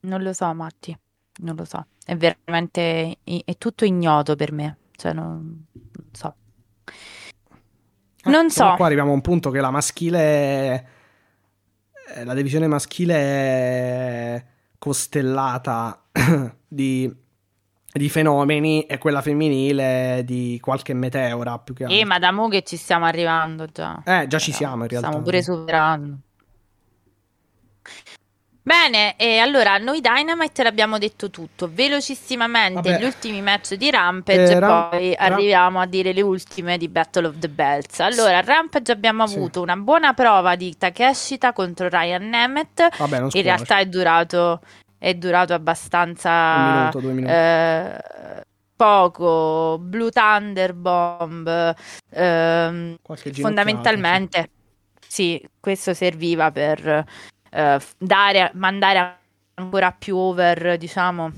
Non 0.00 0.22
lo 0.22 0.32
so, 0.32 0.52
Matti, 0.54 0.96
non 1.38 1.56
lo 1.56 1.64
so. 1.64 1.86
È 2.04 2.16
veramente... 2.16 3.18
È 3.24 3.56
tutto 3.56 3.84
ignoto 3.84 4.36
per 4.36 4.52
me. 4.52 4.76
Cioè, 4.96 5.12
non, 5.12 5.66
non 5.72 6.08
so. 6.12 6.34
Eh, 8.24 8.30
Non 8.30 8.50
so. 8.50 8.74
Qua 8.76 8.86
arriviamo 8.86 9.10
a 9.10 9.14
un 9.14 9.20
punto 9.20 9.50
che 9.50 9.60
la 9.60 9.70
maschile, 9.70 10.88
eh, 12.14 12.24
la 12.24 12.34
divisione 12.34 12.66
maschile 12.68 13.14
è 13.14 14.44
costellata 14.78 16.04
di, 16.68 17.12
di 17.92 18.08
fenomeni 18.08 18.82
e 18.86 18.98
quella 18.98 19.22
femminile 19.22 20.22
di 20.24 20.58
qualche 20.60 20.94
meteora 20.94 21.58
più 21.58 21.74
che 21.74 21.84
altro. 21.84 21.98
Eh, 21.98 22.04
ma 22.04 22.18
da 22.18 22.30
mo 22.30 22.48
che 22.48 22.62
ci 22.62 22.76
stiamo 22.76 23.06
arrivando 23.06 23.66
già. 23.66 24.02
Eh, 24.04 24.26
già 24.28 24.38
ci 24.38 24.52
siamo 24.52 24.82
in 24.82 24.88
realtà. 24.88 25.08
Stiamo 25.08 25.24
pure 25.24 25.42
superando. 25.42 26.18
Bene, 28.64 29.16
e 29.16 29.38
allora 29.38 29.76
noi 29.78 30.00
Dynamite 30.00 30.62
l'abbiamo 30.62 30.96
detto 30.98 31.30
tutto. 31.30 31.68
Velocissimamente 31.72 32.90
Vabbè. 32.92 33.00
gli 33.00 33.04
ultimi 33.04 33.42
match 33.42 33.74
di 33.74 33.90
Rampage 33.90 34.52
Eh, 34.52 34.54
e 34.54 34.58
Ram- 34.60 34.88
poi 34.90 35.14
Ram- 35.16 35.32
arriviamo 35.32 35.80
a 35.80 35.86
dire 35.86 36.12
le 36.12 36.22
ultime 36.22 36.78
di 36.78 36.86
Battle 36.88 37.26
of 37.26 37.38
the 37.38 37.48
Belts. 37.48 37.98
Allora, 37.98 38.38
a 38.38 38.40
Rampage 38.40 38.92
abbiamo 38.92 39.26
Sì. 39.26 39.34
avuto 39.34 39.60
una 39.62 39.74
buona 39.76 40.12
prova 40.14 40.54
di 40.54 40.76
Takeshita 40.78 41.52
contro 41.52 41.88
Ryan 41.88 42.28
Nemeth. 42.28 42.96
Vabbè, 42.98 43.18
In 43.22 43.30
scuola. 43.30 43.44
realtà 43.44 43.78
è 43.78 43.86
durato, 43.86 44.60
è 44.96 45.12
durato 45.14 45.54
abbastanza 45.54 46.30
Un 46.30 46.72
minuto, 46.78 47.00
due 47.00 47.12
minuti. 47.14 47.32
eh, 47.32 48.44
poco. 48.76 49.78
Blue 49.80 50.10
Thunder 50.10 50.72
Bomb. 50.72 51.74
ehm, 52.10 52.96
fondamentalmente, 53.40 54.50
sì, 55.04 55.44
questo 55.58 55.94
serviva 55.94 56.52
per 56.52 57.04
eh, 57.52 57.78
dare, 57.98 58.50
mandare 58.54 59.16
ancora 59.54 59.92
più 59.92 60.16
over, 60.16 60.76
diciamo. 60.78 61.30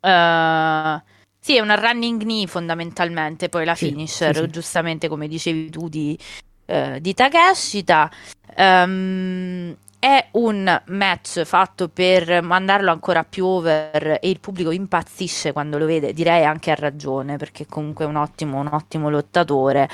eh, 0.00 1.02
sì, 1.40 1.56
è 1.56 1.60
una 1.60 1.76
running 1.76 2.20
knee 2.20 2.46
fondamentalmente, 2.46 3.48
poi 3.48 3.64
la 3.64 3.74
Sì, 3.74 3.88
finisher, 3.88 4.34
sì, 4.34 4.40
sì. 4.42 4.50
giustamente 4.50 5.08
come 5.08 5.28
dicevi 5.28 5.70
tu, 5.70 5.88
di, 5.88 6.18
eh, 6.66 6.98
di 7.00 7.14
Takeshita. 7.14 8.10
Ehm, 8.56 9.76
è 10.00 10.28
un 10.32 10.82
match 10.86 11.42
fatto 11.44 11.88
per 11.88 12.40
mandarlo 12.42 12.90
ancora 12.92 13.24
più 13.24 13.44
over 13.46 14.18
e 14.20 14.28
il 14.30 14.38
pubblico 14.40 14.70
impazzisce 14.70 15.52
quando 15.52 15.76
lo 15.78 15.86
vede, 15.86 16.12
direi 16.12 16.44
anche 16.44 16.70
a 16.70 16.74
ragione, 16.76 17.36
perché 17.36 17.66
comunque 17.66 18.04
è 18.04 18.08
un 18.08 18.16
ottimo, 18.16 18.60
un 18.60 18.68
ottimo 18.72 19.10
lottatore. 19.10 19.88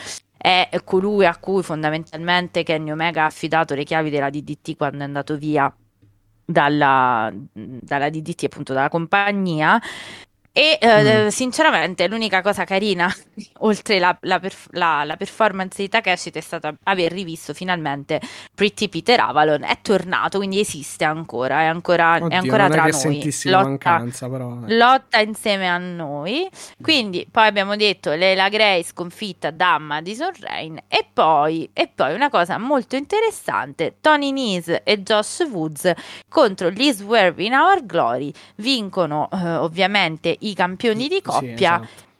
È 0.45 0.69
colui 0.85 1.25
a 1.25 1.39
cui 1.39 1.63
fondamentalmente 1.63 2.65
Kenny 2.65 2.91
Omega 2.91 3.23
ha 3.23 3.27
affidato 3.27 3.75
le 3.75 3.83
chiavi 3.83 4.11
della 4.11 4.29
DDT 4.29 4.77
quando 4.77 4.99
è 4.99 5.05
andato 5.05 5.39
via 5.39 5.75
dalla, 6.45 7.33
dalla 7.55 8.11
DDT, 8.11 8.45
appunto 8.45 8.75
dalla 8.75 8.91
compagnia. 8.91 9.81
E 10.57 10.79
eh, 10.81 11.25
mm. 11.25 11.27
sinceramente 11.31 12.07
l'unica 12.07 12.41
cosa 12.41 12.63
carina, 12.63 13.13
oltre 13.59 13.99
la, 13.99 14.17
la, 14.21 14.39
perf- 14.39 14.69
la, 14.71 15.03
la, 15.03 15.17
performance 15.17 15.83
di 15.83 15.89
Takeshi, 15.89 16.31
è 16.31 16.41
stata 16.41 16.73
aver 16.85 17.11
rivisto 17.11 17.53
finalmente 17.53 18.21
Pretty 18.55 18.89
Peter 18.89 19.19
Avalon. 19.19 19.65
È 19.65 19.81
tornato, 19.83 20.39
quindi 20.39 20.61
esiste 20.61 21.03
ancora, 21.03 21.63
è 21.63 21.65
ancora, 21.65 22.19
Oddio, 22.21 22.29
è 22.29 22.37
ancora 22.37 22.69
tra 22.69 22.85
è 22.85 22.91
noi. 22.93 23.33
Lotta, 23.47 23.65
mancanza, 23.65 24.29
però, 24.29 24.61
eh. 24.69 24.77
lotta, 24.77 25.19
insieme 25.19 25.69
a 25.69 25.77
noi. 25.77 26.49
Quindi 26.81 27.27
poi 27.29 27.49
abbiamo 27.49 27.75
detto 27.75 28.13
Leila 28.13 28.49
Gray 28.49 28.85
sconfitta 28.85 29.51
da 29.51 29.79
Madison 29.79 30.31
Rain. 30.39 30.81
E 30.87 31.05
poi, 31.13 31.69
e 31.73 31.91
poi 31.93 32.15
una 32.15 32.31
cosa 32.31 32.59
molto 32.59 32.95
interessante, 32.95 33.97
Tony 34.01 34.31
Nese 34.31 34.85
e 34.85 35.03
Josh 35.03 35.49
Woods 35.51 35.93
contro 36.29 36.69
Liz 36.69 37.01
Werby 37.01 37.47
in 37.47 37.55
Our 37.55 37.85
Glory 37.85 38.33
vincono 38.57 39.29
eh, 39.33 39.55
ovviamente 39.57 40.37
i 40.49 40.55
campioni 40.55 41.09
di 41.09 41.21
coppia. 41.23 41.79
Sì, 41.79 41.85
esatto. 41.85 42.13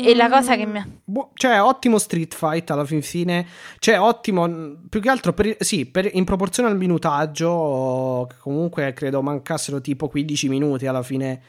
E 0.00 0.14
la 0.16 0.28
cosa 0.28 0.56
che 0.56 0.66
mi. 0.66 1.00
Boh, 1.04 1.30
cioè, 1.34 1.62
ottimo 1.62 1.98
street 1.98 2.34
fight 2.34 2.70
alla 2.70 2.84
fin 2.84 3.02
fine. 3.02 3.46
Cioè, 3.78 4.00
ottimo. 4.00 4.76
Più 4.88 5.00
che 5.00 5.08
altro, 5.08 5.32
per, 5.32 5.56
sì, 5.60 5.86
per, 5.86 6.08
in 6.12 6.24
proporzione 6.24 6.68
al 6.68 6.76
minutaggio, 6.76 8.28
comunque 8.40 8.92
credo 8.92 9.22
mancassero 9.22 9.80
tipo 9.80 10.08
15 10.08 10.48
minuti 10.48 10.86
alla 10.86 11.02
fine. 11.02 11.40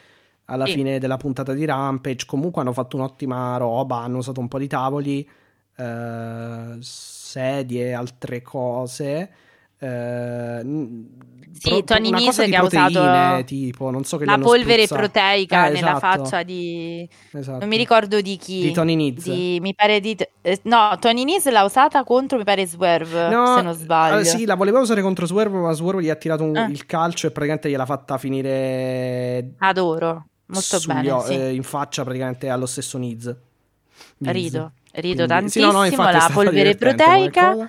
Alla 0.46 0.66
sì. 0.66 0.74
fine 0.74 1.00
della 1.00 1.18
puntata 1.18 1.54
di 1.54 1.66
Rampage. 1.66 2.26
Comunque 2.26 2.62
hanno 2.62 2.74
fatto 2.74 2.98
un'ottima 2.98 3.58
roba. 3.58 3.98
Hanno 3.98 4.18
usato 4.18 4.40
un 4.40 4.48
po' 4.48 4.60
di 4.60 4.68
tavoli, 4.68 5.28
eh, 5.76 6.78
sedie, 6.80 7.94
altre 7.94 8.42
cose. 8.42 9.32
Eh, 9.80 10.62
sì, 11.54 11.70
pro, 11.70 11.84
Tony 11.84 12.10
Nese 12.10 12.48
che 12.48 12.56
ha 12.56 12.64
usato 12.64 13.44
tipo, 13.46 13.90
non 13.90 14.04
so 14.04 14.18
che 14.18 14.26
la 14.26 14.38
polvere 14.38 14.86
spruzzato. 14.86 15.10
proteica 15.12 15.68
eh, 15.68 15.72
nella 15.72 15.98
esatto. 15.98 16.24
faccia 16.24 16.44
di 16.44 17.08
esatto. 17.32 17.60
non 17.60 17.68
mi 17.68 17.78
ricordo 17.78 18.22
di 18.22 18.38
chi 18.38 18.62
di 18.62 18.72
Tony 18.72 18.96
Nese 18.96 19.32
mi 19.32 19.74
pare 19.74 20.00
di 20.00 20.18
eh, 20.42 20.60
no, 20.64 20.98
Tony 21.00 21.24
Nese 21.24 21.52
l'ha 21.52 21.64
usata 21.64 22.04
contro 22.04 22.38
mi 22.38 22.44
pare 22.44 22.66
Swerve 22.66 23.30
no, 23.30 23.56
se 23.56 23.62
non 23.62 23.74
sbaglio. 23.74 24.20
Eh, 24.20 24.26
sì, 24.26 24.46
la 24.46 24.56
voleva 24.56 24.80
usare 24.80 25.02
contro 25.02 25.26
Swerve, 25.26 25.58
ma 25.58 25.72
Swerve 25.72 26.04
gli 26.04 26.10
ha 26.10 26.16
tirato 26.16 26.44
un, 26.44 26.56
eh. 26.56 26.68
il 26.70 26.86
calcio 26.86 27.28
e 27.28 27.32
praticamente 27.32 27.70
gliel'ha 27.70 27.86
fatta 27.86 28.18
finire 28.18 29.54
adoro, 29.58 30.26
molto 30.48 30.80
bene, 30.86 31.12
o- 31.12 31.24
sì. 31.24 31.34
Eh, 31.34 31.54
in 31.54 31.64
faccia 31.64 32.04
praticamente 32.04 32.50
allo 32.50 32.66
stesso 32.66 32.98
Niz. 32.98 33.34
Rido, 34.20 34.74
rido 35.00 35.26
Quindi, 35.26 35.34
tantissimo, 35.34 35.84
sì, 35.86 35.96
no, 35.96 36.04
no, 36.04 36.12
la 36.12 36.30
polvere 36.32 36.76
proteica 36.76 37.68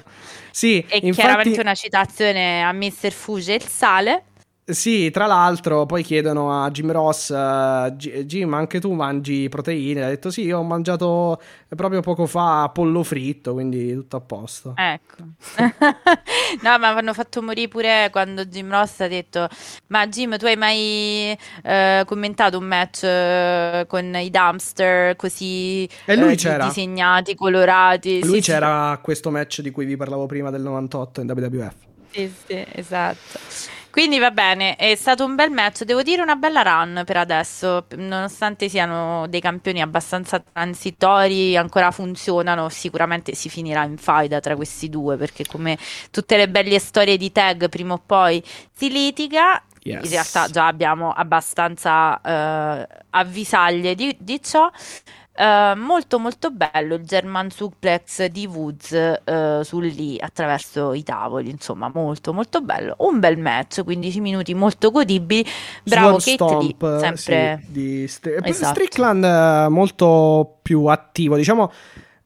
sì, 0.51 0.85
e 0.89 1.01
infatti... 1.03 1.13
chiaramente 1.13 1.61
una 1.61 1.75
citazione 1.75 2.63
a 2.63 2.73
Mr. 2.73 3.13
Fuge 3.13 3.55
il 3.55 3.63
sale. 3.63 4.25
Sì, 4.71 5.11
tra 5.11 5.27
l'altro 5.27 5.87
poi 5.87 6.03
chiedono 6.03 6.63
a 6.63 6.71
Jim 6.71 6.93
Ross, 6.93 7.31
uh, 7.31 7.91
Jim 7.95 8.55
anche 8.55 8.81
tu 8.81 8.93
mangi 8.93 9.49
proteine? 9.49 10.05
Ha 10.05 10.09
detto 10.09 10.31
sì, 10.31 10.51
ho 10.51 10.63
mangiato 10.63 11.41
proprio 11.69 12.01
poco 12.01 12.27
fa 12.27 12.71
pollo 12.73 13.03
fritto, 13.03 13.53
quindi 13.53 13.93
tutto 13.95 14.17
a 14.17 14.21
posto. 14.21 14.75
Ecco. 14.77 15.17
no, 16.63 16.79
ma 16.79 16.89
hanno 16.89 17.15
fatto 17.15 17.43
morire 17.43 17.69
pure 17.69 18.09
quando 18.11 18.45
Jim 18.45 18.71
Ross 18.71 19.01
ha 19.01 19.09
detto, 19.09 19.49
ma 19.89 20.07
Jim 20.07 20.37
tu 20.37 20.47
hai 20.47 20.57
mai 20.57 21.37
uh, 21.65 22.05
commentato 22.05 22.59
un 22.59 22.65
match 22.65 23.03
uh, 23.03 23.87
con 23.87 24.15
i 24.15 24.31
dumpster 24.31 25.17
così 25.17 25.89
e 26.05 26.17
lui 26.17 26.37
c'era. 26.37 26.67
disegnati, 26.67 27.35
colorati? 27.35 28.25
Lui 28.25 28.43
sì, 28.43 28.51
c'era 28.51 28.95
sì. 28.97 29.03
questo 29.03 29.31
match 29.31 29.61
di 29.61 29.71
cui 29.71 29.85
vi 29.85 29.97
parlavo 29.97 30.27
prima 30.27 30.51
del 30.51 30.63
98 30.63 31.21
in 31.21 31.31
WWF. 31.31 31.75
Sì, 32.11 32.33
sì, 32.47 32.65
esatto. 32.73 33.39
Quindi 33.91 34.19
va 34.19 34.31
bene, 34.31 34.77
è 34.77 34.95
stato 34.95 35.25
un 35.25 35.35
bel 35.35 35.51
match, 35.51 35.83
devo 35.83 36.03
dire 36.03 36.23
una 36.23 36.37
bella 36.37 36.63
run 36.63 37.03
per 37.05 37.17
adesso, 37.17 37.87
nonostante 37.97 38.69
siano 38.69 39.27
dei 39.27 39.41
campioni 39.41 39.83
abbastanza 39.83 40.39
transitori, 40.41 41.57
ancora 41.57 41.91
funzionano, 41.91 42.69
sicuramente 42.69 43.35
si 43.35 43.49
finirà 43.49 43.83
in 43.83 43.97
faida 43.97 44.39
tra 44.39 44.55
questi 44.55 44.89
due, 44.89 45.17
perché 45.17 45.45
come 45.45 45.77
tutte 46.13 46.37
le 46.37 46.49
belle 46.49 46.79
storie 46.79 47.17
di 47.17 47.33
tag 47.33 47.69
prima 47.69 47.95
o 47.95 48.03
poi 48.05 48.43
si 48.73 48.91
litiga, 48.91 49.61
Yes. 49.83 50.05
In 50.05 50.11
realtà 50.11 50.47
già 50.49 50.67
abbiamo 50.67 51.11
abbastanza 51.11 52.21
uh, 52.23 52.87
avvisaglie 53.11 53.95
di, 53.95 54.15
di 54.21 54.43
ciò. 54.43 54.71
Uh, 55.41 55.75
molto 55.75 56.19
molto 56.19 56.51
bello 56.51 56.97
il 56.97 57.05
German 57.07 57.49
suplex 57.51 58.27
di 58.27 58.45
Woods 58.45 58.91
uh, 59.25 59.63
sul 59.63 59.87
lì 59.87 60.19
attraverso 60.21 60.93
i 60.93 61.03
tavoli, 61.03 61.49
insomma 61.49 61.91
molto 61.95 62.35
molto 62.35 62.61
bello, 62.61 62.95
un 62.99 63.21
bel 63.21 63.39
match, 63.39 63.83
15 63.83 64.21
minuti 64.21 64.53
molto 64.53 64.91
godibili, 64.91 65.43
bravo 65.83 66.19
Swan 66.19 66.37
Kate 66.37 66.53
Stomp, 66.53 66.83
Lee, 66.83 66.99
sempre 66.99 67.61
sì, 67.63 67.73
di 67.73 68.07
St- 68.07 68.39
esatto. 68.43 68.75
Strickland 68.75 69.69
molto 69.71 70.59
più 70.61 70.85
attivo, 70.85 71.37
diciamo 71.37 71.73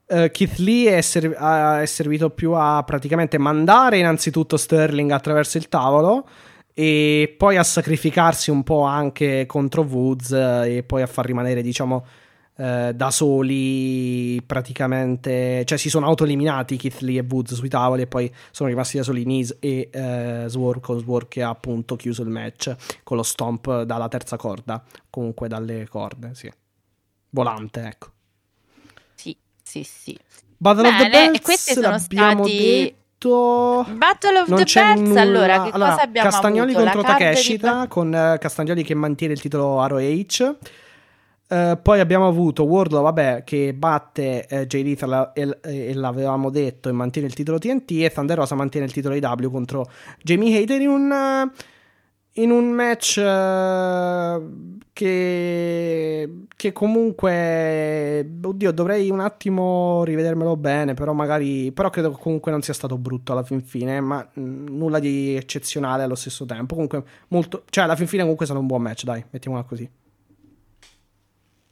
uh, 0.07 0.31
Keith 0.33 0.57
Lee 0.57 0.97
è, 0.97 1.01
serv- 1.01 1.37
è 1.37 1.87
servito 1.87 2.31
più 2.31 2.51
a 2.51 2.83
praticamente 2.83 3.39
mandare 3.39 3.99
innanzitutto 3.99 4.57
Sterling 4.57 5.13
attraverso 5.13 5.57
il 5.57 5.69
tavolo 5.69 6.27
e 6.75 7.33
poi 7.39 7.59
a 7.59 7.63
sacrificarsi 7.63 8.51
un 8.51 8.65
po' 8.65 8.83
anche 8.83 9.47
contro 9.47 9.83
Woods 9.83 10.33
e 10.33 10.83
poi 10.85 11.03
a 11.03 11.07
far 11.07 11.27
rimanere 11.27 11.63
diciamo 11.63 12.05
eh, 12.57 12.93
da 12.95 13.11
soli 13.11 14.41
praticamente, 14.47 15.65
cioè 15.65 15.77
si 15.77 15.91
sono 15.91 16.07
autoeliminati 16.07 16.77
Keith 16.77 17.01
Lee 17.01 17.19
e 17.19 17.27
Woods 17.29 17.55
sui 17.55 17.69
tavoli 17.69 18.03
e 18.03 18.07
poi 18.07 18.33
sono 18.51 18.69
rimasti 18.69 18.97
da 18.97 19.03
soli 19.03 19.25
Nese 19.25 19.57
e 19.59 19.89
eh, 19.93 20.45
Swerve 20.47 20.81
con 20.81 20.99
Swerve 21.01 21.29
che 21.29 21.43
ha 21.43 21.49
appunto 21.49 21.97
chiuso 21.97 22.23
il 22.23 22.29
match 22.29 22.75
con 23.03 23.17
lo 23.17 23.23
stomp 23.23 23.83
dalla 23.83 24.09
terza 24.09 24.37
corda, 24.37 24.83
comunque 25.11 25.49
dalle 25.49 25.89
corde, 25.89 26.31
sì. 26.35 26.51
Volante, 27.31 27.83
ecco. 27.83 28.13
Sì, 29.15 29.37
sì, 29.61 29.83
sì. 29.83 30.17
Battle 30.57 30.83
Bene, 30.83 30.97
of 30.97 31.03
the 31.03 31.11
Bells, 31.11 31.41
questi 31.41 31.73
sono 31.73 31.99
stati... 31.99 32.57
detto... 32.57 33.85
Battle 33.97 34.39
of 34.39 34.49
non 34.49 34.65
the 34.65 34.73
Bells, 34.73 35.01
nulla... 35.01 35.21
allora 35.21 35.63
che 35.63 35.71
allora, 35.71 35.91
cosa 35.91 36.03
abbiamo 36.03 36.31
Castagnoli 36.31 36.75
avuto? 36.75 36.91
contro 36.93 37.03
Takeshita 37.03 37.81
di... 37.81 37.89
con 37.89 38.09
uh, 38.09 38.39
Castagnoli 38.39 38.85
che 38.85 38.95
mantiene 38.95 39.33
il 39.33 39.41
titolo 39.41 39.85
ROH 39.85 40.57
Uh, 41.47 41.79
poi 41.83 42.01
abbiamo 42.01 42.27
avuto 42.27 42.65
Wardlow, 42.65 43.03
vabbè, 43.03 43.45
che 43.45 43.75
batte 43.75 44.47
uh, 44.51 44.57
Jay 44.61 44.83
Lethal 44.83 45.33
e, 45.35 45.59
e, 45.63 45.95
l'avevamo 45.95 46.49
detto 46.49 46.89
e 46.89 46.93
mantiene 46.93 47.29
il 47.29 47.35
titolo 47.35 47.59
TNT 47.59 47.91
e 48.03 48.11
Thunder 48.11 48.39
Rosa 48.39 48.55
mantiene 48.55 48.87
il 48.87 48.93
titolo 48.93 49.15
IW 49.15 49.51
contro 49.51 49.87
Jamie 50.23 50.57
Hayter 50.57 50.81
in 50.81 50.89
un, 50.89 51.11
uh, 51.11 51.51
in 52.41 52.51
un 52.51 52.71
match 52.71 53.21
che, 54.95 56.31
che 56.57 56.73
comunque, 56.73 58.39
oddio, 58.43 58.73
dovrei 58.73 59.11
un 59.11 59.21
attimo 59.21 60.03
rivedermelo 60.05 60.57
bene, 60.57 60.95
però 60.95 61.13
magari, 61.13 61.73
però 61.73 61.91
credo 61.91 62.13
che 62.13 62.23
comunque 62.23 62.53
non 62.53 62.63
sia 62.63 62.73
stato 62.73 62.97
brutto 62.97 63.33
alla 63.33 63.43
fin 63.43 63.61
fine, 63.61 64.01
ma 64.01 64.27
mh, 64.33 64.41
mm, 64.41 64.67
nulla 64.69 64.99
di 65.01 65.35
eccezionale 65.37 66.05
allo 66.05 66.15
stesso 66.15 66.47
tempo, 66.47 66.75
comunque 66.75 67.03
molto, 67.29 67.65
cioè 67.71 67.85
alla 67.85 67.97
fin 67.97 68.07
fine 68.07 68.23
comunque 68.23 68.47
stato 68.47 68.61
un 68.61 68.67
buon 68.67 68.83
match, 68.83 69.05
dai, 69.05 69.23
mettiamola 69.31 69.65
così. 69.65 69.91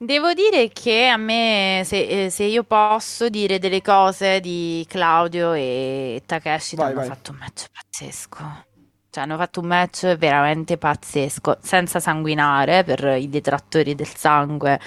Devo 0.04 0.32
dire 0.34 0.68
che 0.70 1.06
a 1.06 1.16
me, 1.16 1.82
se, 1.84 2.24
eh, 2.24 2.28
se 2.30 2.42
io 2.42 2.64
posso 2.64 3.28
dire 3.28 3.60
delle 3.60 3.80
cose 3.82 4.40
di 4.40 4.84
Claudio 4.88 5.52
e 5.52 6.24
Takeshi, 6.26 6.74
Vai, 6.74 6.86
hanno 6.86 6.96
vai. 6.96 7.06
fatto 7.06 7.30
un 7.30 7.36
match 7.38 7.66
pazzesco. 7.72 8.64
Cioè, 9.10 9.22
hanno 9.22 9.36
fatto 9.36 9.60
un 9.60 9.66
match 9.68 10.16
veramente 10.16 10.76
pazzesco, 10.76 11.58
senza 11.62 12.00
sanguinare 12.00 12.82
per 12.82 13.16
i 13.16 13.28
detrattori 13.28 13.94
del 13.94 14.08
sangue. 14.08 14.80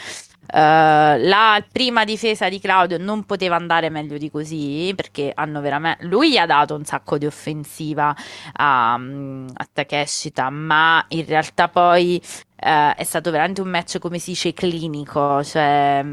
Uh, 0.48 1.18
la 1.28 1.64
prima 1.72 2.06
difesa 2.06 2.50
di 2.50 2.60
Claudio 2.60 2.98
non 3.00 3.24
poteva 3.24 3.56
andare 3.56 3.90
meglio 3.90 4.18
di 4.18 4.30
così 4.30 4.94
perché 4.96 5.32
hanno 5.34 5.60
veramente 5.60 6.06
lui 6.06 6.38
ha 6.38 6.46
dato 6.46 6.76
un 6.76 6.86
sacco 6.86 7.18
di 7.18 7.26
offensiva 7.26 8.16
a, 8.54 8.94
a 8.94 9.68
Takeshita 9.74 10.50
ma 10.52 11.04
in 11.10 11.26
realtà 11.26 11.68
poi 11.68 12.22
uh, 12.24 12.94
è 12.96 13.04
stato 13.04 13.32
veramente 13.32 13.62
un 13.62 13.70
match 13.70 13.98
come 13.98 14.20
si 14.20 14.32
dice 14.32 14.54
clinico 14.54 15.44
cioè 15.44 16.06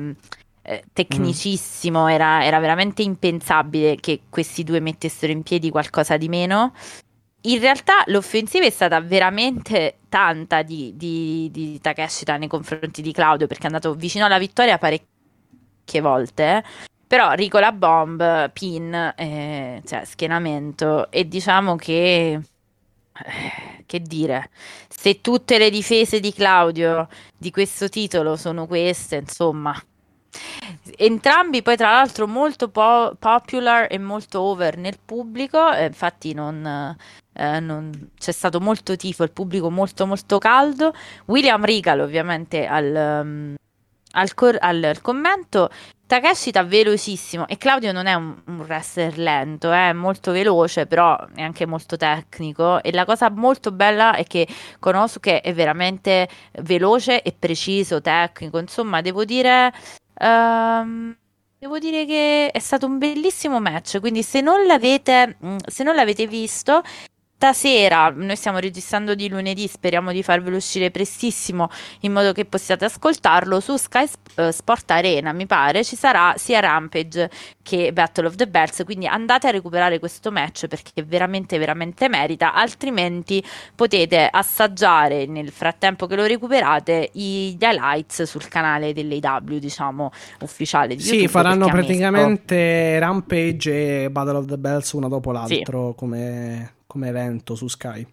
eh, 0.62 0.84
tecnicissimo 0.92 2.04
mm. 2.04 2.08
era, 2.08 2.44
era 2.44 2.58
veramente 2.58 3.02
impensabile 3.02 3.96
che 3.96 4.22
questi 4.30 4.64
due 4.64 4.80
mettessero 4.80 5.32
in 5.32 5.42
piedi 5.42 5.70
qualcosa 5.70 6.16
di 6.16 6.28
meno 6.28 6.72
in 7.42 7.60
realtà 7.60 8.04
l'offensiva 8.06 8.66
è 8.66 8.70
stata 8.70 9.00
veramente 9.00 9.98
tanta 10.08 10.62
di, 10.62 10.94
di, 10.96 11.48
di 11.50 11.80
Takeshita 11.80 12.36
nei 12.36 12.48
confronti 12.48 13.02
di 13.02 13.12
Claudio 13.12 13.46
perché 13.46 13.64
è 13.64 13.66
andato 13.66 13.94
vicino 13.94 14.26
alla 14.26 14.38
vittoria 14.38 14.78
parecchie 14.78 16.00
volte. 16.00 16.62
Però 17.06 17.32
Ricola 17.32 17.72
Bomb, 17.72 18.50
pin, 18.52 18.94
eh, 19.16 19.82
cioè 19.84 20.04
schienamento 20.04 21.10
e 21.10 21.26
diciamo 21.28 21.76
che... 21.76 22.40
Eh, 23.12 23.70
che 23.84 24.00
dire, 24.00 24.48
se 24.88 25.20
tutte 25.20 25.58
le 25.58 25.68
difese 25.68 26.18
di 26.18 26.32
Claudio 26.32 27.08
di 27.36 27.50
questo 27.50 27.90
titolo 27.90 28.36
sono 28.36 28.66
queste, 28.66 29.16
insomma, 29.16 29.78
Entrambi 30.96 31.62
poi 31.62 31.76
tra 31.76 31.90
l'altro 31.90 32.26
molto 32.26 32.68
po- 32.68 33.14
popular 33.18 33.86
e 33.90 33.98
molto 33.98 34.40
over 34.40 34.78
nel 34.78 34.98
pubblico, 35.04 35.70
eh, 35.72 35.86
infatti 35.86 36.32
non, 36.32 36.96
eh, 37.34 37.60
non... 37.60 38.10
c'è 38.18 38.32
stato 38.32 38.60
molto 38.60 38.96
tifo, 38.96 39.22
il 39.22 39.32
pubblico 39.32 39.70
molto 39.70 40.06
molto 40.06 40.38
caldo. 40.38 40.94
William 41.26 41.64
Regal 41.64 42.00
ovviamente 42.00 42.66
al, 42.66 43.22
um, 43.24 43.54
al, 44.12 44.34
cor- 44.34 44.58
al, 44.60 44.82
al 44.82 45.00
commento. 45.00 45.70
Takeshita 46.06 46.62
velocissimo 46.62 47.46
e 47.48 47.56
Claudio 47.56 47.90
non 47.90 48.04
è 48.04 48.12
un, 48.12 48.36
un 48.44 48.60
wrestler 48.60 49.16
lento, 49.16 49.72
è 49.72 49.94
molto 49.94 50.30
veloce, 50.30 50.86
però 50.86 51.16
è 51.34 51.40
anche 51.40 51.64
molto 51.64 51.96
tecnico 51.96 52.82
e 52.82 52.92
la 52.92 53.06
cosa 53.06 53.30
molto 53.30 53.72
bella 53.72 54.14
è 54.14 54.24
che 54.24 54.46
Konosuke 54.78 55.40
è 55.40 55.54
veramente 55.54 56.28
veloce 56.60 57.22
e 57.22 57.34
preciso, 57.38 58.02
tecnico, 58.02 58.58
insomma, 58.58 59.00
devo 59.00 59.24
dire 59.24 59.72
um, 60.20 61.16
Devo 61.62 61.78
dire 61.78 62.04
che 62.06 62.50
è 62.50 62.58
stato 62.58 62.86
un 62.86 62.98
bellissimo 62.98 63.60
match, 63.60 64.00
quindi 64.00 64.24
se 64.24 64.40
non 64.40 64.66
l'avete, 64.66 65.36
mm, 65.46 65.58
se 65.64 65.84
non 65.84 65.94
l'avete 65.94 66.26
visto, 66.26 66.82
stasera, 67.42 68.12
noi 68.14 68.36
stiamo 68.36 68.58
registrando 68.58 69.16
di 69.16 69.28
lunedì, 69.28 69.66
speriamo 69.66 70.12
di 70.12 70.22
farvelo 70.22 70.54
uscire 70.56 70.92
prestissimo 70.92 71.70
in 72.02 72.12
modo 72.12 72.30
che 72.30 72.44
possiate 72.44 72.84
ascoltarlo 72.84 73.58
su 73.58 73.76
Sky 73.76 74.06
eh, 74.36 74.52
Sport 74.52 74.88
Arena, 74.92 75.32
mi 75.32 75.46
pare, 75.46 75.82
ci 75.82 75.96
sarà 75.96 76.34
sia 76.36 76.60
Rampage 76.60 77.28
che 77.60 77.92
Battle 77.92 78.28
of 78.28 78.36
the 78.36 78.46
Bells, 78.46 78.82
quindi 78.84 79.08
andate 79.08 79.48
a 79.48 79.50
recuperare 79.50 79.98
questo 79.98 80.30
match 80.30 80.68
perché 80.68 81.02
veramente 81.02 81.58
veramente 81.58 82.08
merita, 82.08 82.54
altrimenti 82.54 83.42
potete 83.74 84.28
assaggiare 84.30 85.26
nel 85.26 85.50
frattempo 85.50 86.06
che 86.06 86.14
lo 86.14 86.24
recuperate 86.26 87.10
gli 87.12 87.56
highlights 87.58 88.22
sul 88.22 88.46
canale 88.46 88.92
dell'AW, 88.92 89.58
diciamo, 89.58 90.12
ufficiale 90.42 90.94
di 90.94 91.02
Sì, 91.02 91.08
YouTube, 91.14 91.28
faranno 91.28 91.64
ha 91.64 91.72
messo- 91.72 91.76
praticamente 91.76 92.98
Rampage 93.00 94.04
e 94.04 94.10
Battle 94.10 94.36
of 94.36 94.44
the 94.46 94.58
Bells 94.58 94.92
una 94.92 95.08
dopo 95.08 95.30
Sì. 95.46 95.54
l'altro 95.56 95.94
come, 95.94 96.74
come 96.92 97.08
evento 97.08 97.54
su 97.54 97.68
Sky. 97.68 98.06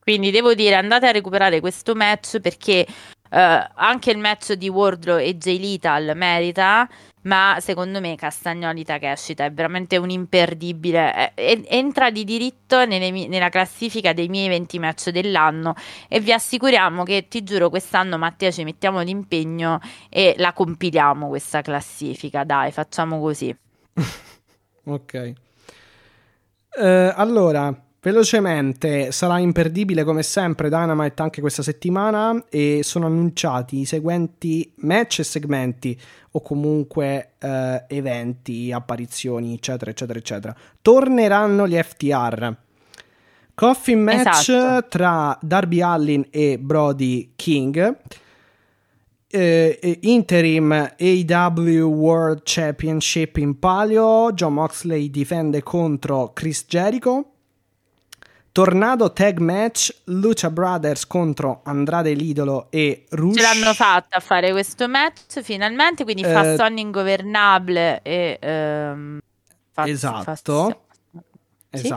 Quindi 0.00 0.30
devo 0.30 0.54
dire, 0.54 0.76
andate 0.76 1.06
a 1.06 1.10
recuperare 1.10 1.60
questo 1.60 1.94
match 1.94 2.40
perché 2.40 2.86
eh, 3.28 3.70
anche 3.74 4.10
il 4.10 4.16
match 4.16 4.52
di 4.54 4.70
Wardlow 4.70 5.18
e 5.18 5.36
Jay 5.36 5.58
Lethal 5.58 6.12
merita, 6.16 6.88
ma 7.24 7.58
secondo 7.60 8.00
me 8.00 8.14
Castagnoli 8.16 8.84
Takeshita 8.84 9.44
è 9.44 9.52
veramente 9.52 9.98
un 9.98 10.08
imperdibile. 10.08 11.34
eh, 11.34 11.52
en- 11.52 11.64
entra 11.68 12.10
di 12.10 12.24
diritto 12.24 12.86
nelle 12.86 13.10
nella 13.10 13.50
classifica 13.50 14.14
dei 14.14 14.28
miei 14.28 14.48
20 14.48 14.78
match 14.78 15.10
dell'anno 15.10 15.74
e 16.08 16.20
vi 16.20 16.32
assicuriamo 16.32 17.02
che, 17.02 17.26
ti 17.28 17.42
giuro, 17.42 17.68
quest'anno 17.68 18.16
Mattia 18.16 18.50
ci 18.50 18.64
mettiamo 18.64 19.02
l'impegno 19.02 19.78
e 20.08 20.34
la 20.38 20.54
compiliamo 20.54 21.28
questa 21.28 21.60
classifica. 21.60 22.44
Dai, 22.44 22.70
facciamo 22.72 23.20
così. 23.20 23.54
Ok. 24.86 25.34
Eh, 26.78 27.12
allora, 27.14 27.74
velocemente, 28.00 29.10
sarà 29.10 29.38
imperdibile 29.38 30.04
come 30.04 30.22
sempre 30.22 30.68
Dynamite 30.68 31.22
anche 31.22 31.40
questa 31.40 31.62
settimana 31.62 32.44
e 32.50 32.80
sono 32.82 33.06
annunciati 33.06 33.80
i 33.80 33.84
seguenti 33.84 34.70
match 34.76 35.20
e 35.20 35.24
segmenti 35.24 35.98
o 36.32 36.40
comunque 36.42 37.32
eh, 37.38 37.84
eventi, 37.88 38.70
apparizioni, 38.72 39.54
eccetera, 39.54 39.90
eccetera, 39.90 40.18
eccetera. 40.18 40.54
Torneranno 40.82 41.66
gli 41.66 41.76
FTR. 41.76 42.54
Coffin 43.54 44.02
match 44.02 44.50
Esatto. 44.50 44.88
tra 44.88 45.38
Darby 45.40 45.80
Allin 45.80 46.26
e 46.30 46.58
Brody 46.58 47.32
King. 47.36 47.96
Eh, 49.28 49.98
interim 50.02 50.70
AW 50.72 51.82
World 51.82 52.42
Championship 52.44 53.36
in 53.38 53.58
palio. 53.58 54.32
John 54.32 54.54
Moxley 54.54 55.10
difende 55.10 55.62
contro 55.62 56.30
Chris 56.32 56.64
Jericho. 56.68 57.30
Tornado 58.52 59.12
tag 59.12 59.38
match 59.38 59.94
Lucha 60.04 60.48
Brothers 60.50 61.06
contro 61.06 61.60
Andrade 61.64 62.14
l'idolo 62.14 62.68
e 62.70 63.04
Rush. 63.10 63.34
Ce 63.36 63.42
l'hanno 63.42 63.74
fatta 63.74 64.16
a 64.16 64.20
fare 64.20 64.50
questo 64.52 64.88
match 64.88 65.40
finalmente, 65.42 66.04
quindi 66.04 66.22
Eh, 66.22 66.32
Fasson 66.32 66.78
ingovernabile 66.78 68.00
e 68.02 68.38
ehm, 68.40 69.18
Faz- 69.72 69.88
Esatto. 69.90 70.22
Faz- 70.22 71.22
Sì. 71.82 71.88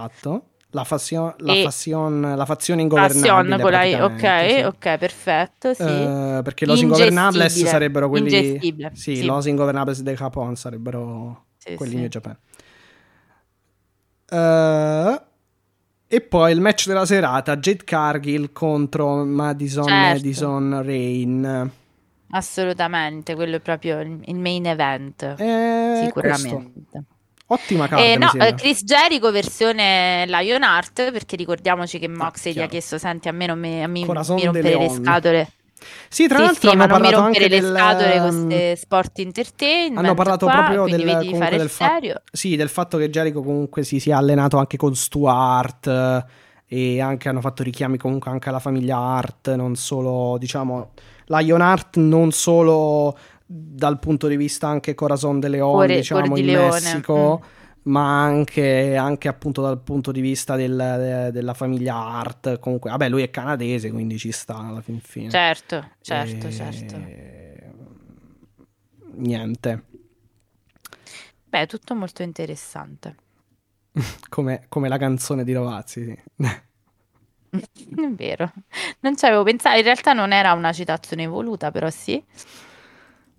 La, 0.72 0.84
fazione, 0.84 1.34
la, 1.40 1.54
E- 1.54 1.64
fazione, 1.64 2.36
la 2.36 2.46
fazione 2.46 2.82
ingovernabile. 2.84 3.90
I- 3.90 3.94
ok, 3.96 4.66
ok, 4.68 4.98
perfetto, 4.98 5.74
sì. 5.74 5.82
Eh, 5.82 6.42
perché 6.44 6.66
los 6.68 6.80
ingovernables 6.82 7.64
sarebbero 7.66 8.08
quelli 8.08 8.26
ingestibile, 8.34 8.92
sì, 8.94 9.16
sì. 9.16 9.26
los 9.26 9.46
ingovernables 9.48 10.02
de 10.04 10.14
Japón 10.16 10.56
sarebbero 10.56 11.46
Sì, 11.58 11.74
quelli 11.76 11.92
sì. 11.92 11.96
in 11.98 12.02
New 12.04 12.10
Japan 12.12 12.38
Eh, 14.32 15.22
e 16.08 16.22
poi 16.22 16.52
il 16.52 16.62
match 16.62 16.86
della 16.88 17.06
serata 17.06 17.58
Jade 17.58 17.84
Cargill 17.84 18.52
contro 18.52 19.24
Madison 19.26 19.86
Certo. 19.88 20.14
Madison 20.14 20.82
Rain 20.84 21.72
Assolutamente, 22.32 23.34
quello 23.34 23.56
è 23.56 23.60
proprio 23.60 24.00
il, 24.02 24.22
il 24.26 24.36
main 24.36 24.68
event, 24.68 25.36
Eh, 25.40 26.10
questo. 26.14 26.72
Ottima 27.50 27.88
card 27.88 28.02
Eh, 28.04 28.12
mi 28.14 28.18
no, 28.18 28.32
eh, 28.38 28.54
Chris 28.56 28.84
Jericho 28.84 29.32
versione 29.32 30.26
Lionheart, 30.28 31.12
perché 31.12 31.36
ricordiamoci 31.36 32.00
che 32.00 32.08
Moxley 32.08 32.54
gli 32.54 32.62
ha 32.62 32.68
chiesto, 32.68 32.98
senti, 32.98 33.28
a 33.28 33.32
me 33.32 33.46
non 33.48 33.60
mi, 33.60 33.84
a 33.84 33.88
mi 33.88 34.06
de 34.06 34.36
rompere 34.46 34.78
le 34.78 34.90
scatole. 34.90 35.54
sì 36.10 36.28
tra 36.28 36.38
Sì, 36.38 36.44
l'altro 36.44 36.70
sì, 36.70 36.70
hanno 36.72 36.86
mi 36.86 36.88
parlato 36.88 37.20
rompere 37.22 37.22
anche 37.22 37.48
le 37.50 37.60
del 37.60 37.64
scatole 37.64 38.20
con 38.20 38.28
ehm, 38.28 38.48
queste 38.48 38.76
sport 38.76 39.20
entertainment 39.20 39.98
hanno 39.98 40.14
parlato 40.14 40.46
qua, 40.46 40.54
proprio 40.64 40.88
del, 40.88 41.02
fare 41.36 41.58
del, 41.58 41.70
fa- 41.70 41.94
serio. 41.96 42.22
sì, 42.32 42.56
del 42.56 42.70
fatto 42.70 42.98
che 42.98 43.10
Jericho 43.10 43.42
comunque 43.44 43.84
si 43.84 44.00
sia 44.00 44.18
allenato 44.18 44.58
anche 44.58 44.78
con 44.78 44.96
Stuart 44.96 45.88
eh, 45.88 46.26
e 46.68 47.02
anche 47.02 47.28
hanno 47.30 47.42
fatto 47.42 47.64
richiami 47.64 47.98
comunque 47.98 48.30
anche 48.32 48.50
alla 48.50 48.60
famiglia 48.60 48.98
Hart, 48.98 49.54
non 49.56 49.76
solo, 49.76 50.38
diciamo, 50.38 50.92
Lion 51.28 51.62
Hart 51.62 51.98
non 51.98 52.32
solo 52.32 53.18
dal 53.52 53.98
punto 53.98 54.28
di 54.28 54.36
vista 54.38 54.68
anche 54.68 54.94
Corazon 54.94 55.40
de 55.40 55.48
Leon, 55.48 55.72
Cuore- 55.72 55.96
diciamo, 55.96 56.22
cuore 56.22 56.42
di 56.42 56.48
in 56.48 56.54
leone, 56.54 56.70
Messico, 56.70 57.42
mm. 57.44 57.82
ma 57.84 58.22
anche, 58.24 58.96
anche 58.96 59.28
appunto 59.28 59.64
dal 59.64 59.80
punto 59.82 60.12
di 60.12 60.22
vista 60.22 60.56
del- 60.56 61.30
della 61.32 61.54
famiglia 61.56 61.96
Hart. 61.96 62.60
Comunque, 62.60 62.92
vabbè, 62.92 63.10
lui 63.10 63.24
è 63.24 63.32
canadese, 63.32 63.92
quindi 63.92 64.20
ci 64.20 64.32
sta 64.32 64.58
alla 64.58 64.82
fin 64.82 65.00
fine. 65.00 65.32
Certo, 65.32 65.90
certo, 66.00 66.48
E- 66.48 66.52
certo. 66.52 67.02
Niente. 69.16 69.84
Beh, 71.46 71.66
tutto 71.66 71.96
molto 71.96 72.22
interessante. 72.22 73.16
Come, 74.30 74.66
come 74.70 74.88
la 74.88 74.98
canzone 74.98 75.44
di 75.44 75.54
Rovazzi. 75.54 76.04
sì. 76.06 76.18
È 77.50 78.08
vero, 78.12 78.54
non 79.00 79.18
ci 79.18 79.26
avevo 79.26 79.42
pensato, 79.42 79.76
in 79.78 79.84
realtà 79.84 80.14
non 80.14 80.32
era 80.34 80.54
una 80.54 80.72
citazione 80.72 81.26
voluta, 81.26 81.72
però 81.72 81.90
sì. 81.90 82.24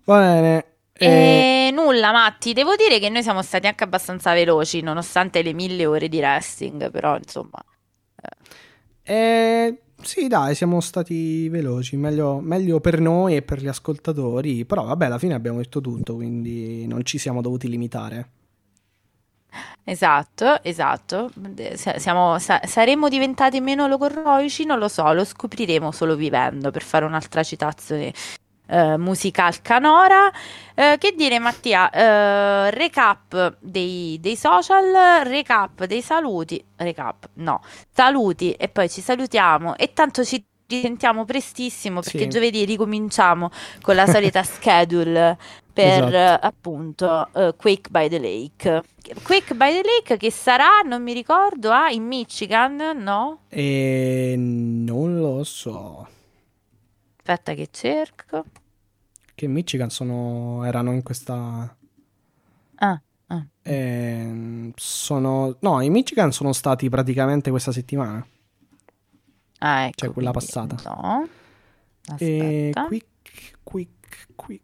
Va 0.05 0.19
bene. 0.19 0.65
eh, 0.99 1.45
E 1.65 1.69
nulla, 1.73 2.11
Matti, 2.13 2.53
devo 2.53 2.75
dire 2.77 2.97
che 2.99 3.09
noi 3.09 3.23
siamo 3.23 3.41
stati 3.41 3.67
anche 3.67 3.83
abbastanza 3.83 4.33
veloci, 4.33 4.79
nonostante 4.81 5.41
le 5.41 5.51
mille 5.53 5.85
ore 5.85 6.07
di 6.07 6.19
wrestling, 6.19 6.89
però 6.91 7.17
insomma, 7.17 7.61
eh, 9.03 9.81
sì, 10.01 10.27
dai, 10.27 10.55
siamo 10.55 10.79
stati 10.81 11.47
veloci. 11.49 11.95
Meglio, 11.97 12.39
meglio 12.39 12.79
per 12.79 12.99
noi 12.99 13.35
e 13.35 13.41
per 13.41 13.61
gli 13.61 13.67
ascoltatori. 13.67 14.65
Però, 14.65 14.83
vabbè, 14.85 15.05
alla 15.05 15.17
fine 15.19 15.33
abbiamo 15.33 15.57
detto 15.57 15.81
tutto, 15.81 16.15
quindi 16.15 16.85
non 16.87 17.03
ci 17.05 17.17
siamo 17.17 17.41
dovuti 17.41 17.67
limitare. 17.69 18.29
esatto, 19.83 20.61
esatto. 20.63 21.31
Siamo- 21.97 22.39
sa- 22.39 22.61
saremmo 22.65 23.09
diventati 23.09 23.59
meno 23.61 23.87
logorroici? 23.87 24.65
Non 24.65 24.79
lo 24.79 24.87
so, 24.87 25.11
lo 25.13 25.25
scopriremo 25.25 25.91
solo 25.91 26.15
vivendo, 26.15 26.71
per 26.71 26.83
fare 26.83 27.05
un'altra 27.05 27.43
citazione 27.43 28.13
eh, 28.71 28.97
musical 28.97 29.61
canora. 29.61 30.31
Eh, 30.73 30.95
che 30.97 31.13
dire, 31.15 31.37
Mattia? 31.39 31.89
Eh, 31.89 32.71
recap 32.71 33.57
dei, 33.59 34.17
dei 34.21 34.35
social, 34.37 35.23
recap 35.25 35.83
dei 35.85 36.01
saluti, 36.01 36.63
recap, 36.77 37.29
no, 37.33 37.61
saluti 37.91 38.53
e 38.53 38.69
poi 38.69 38.89
ci 38.89 39.01
salutiamo 39.01 39.75
e 39.75 39.91
tanto 39.93 40.23
ci 40.23 40.43
risentiamo 40.67 41.25
prestissimo 41.25 41.99
perché 41.99 42.19
Sì. 42.19 42.27
giovedì 42.29 42.63
ricominciamo 42.63 43.49
con 43.81 43.93
la 43.95 44.07
solita 44.07 44.41
schedule 44.43 45.37
per 45.73 45.85
Esatto. 46.05 46.15
eh, 46.15 46.39
appunto 46.47 47.27
eh, 47.33 47.53
Quake 47.57 47.89
by 47.89 48.07
the 48.07 48.19
Lake. 48.19 48.83
Quake 49.23 49.53
by 49.53 49.71
the 49.73 49.81
Lake 49.83 50.17
che 50.17 50.31
sarà, 50.31 50.79
non 50.85 51.03
mi 51.03 51.11
ricordo, 51.11 51.71
ah, 51.71 51.89
in 51.91 52.05
Michigan, 52.05 52.77
no? 52.97 53.39
E 53.49 54.35
non 54.37 55.19
lo 55.19 55.43
so. 55.43 56.07
Aspetta 57.17 57.53
che 57.53 57.67
cerco. 57.71 58.45
Che 59.41 59.47
in 59.47 59.53
Michigan 59.53 59.89
sono, 59.89 60.63
erano 60.65 60.91
in 60.93 61.01
questa. 61.01 61.75
Ah, 62.75 63.01
ah. 63.25 63.45
ehm, 63.63 64.71
sono. 64.75 65.57
No, 65.61 65.81
in 65.81 65.91
Michigan 65.91 66.31
sono 66.31 66.53
stati 66.53 66.89
praticamente 66.89 67.49
questa 67.49 67.71
settimana. 67.71 68.23
Ah, 69.57 69.85
ecco, 69.85 69.95
Cioè, 69.95 70.11
quella 70.11 70.29
passata. 70.29 70.75
No. 70.85 71.27
E 72.19 72.69
Aspetta. 72.69 72.85
quick, 72.85 73.57
quick, 73.63 74.27
quick. 74.35 74.63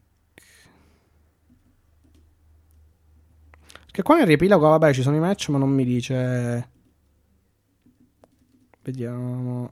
Perché 3.86 4.04
qua 4.04 4.18
nel 4.18 4.28
riepilogo, 4.28 4.70
vabbè, 4.70 4.94
ci 4.94 5.02
sono 5.02 5.16
i 5.16 5.20
match, 5.20 5.50
ma 5.50 5.58
non 5.58 5.72
mi 5.72 5.86
dice. 5.86 6.70
Vediamo. 8.84 9.72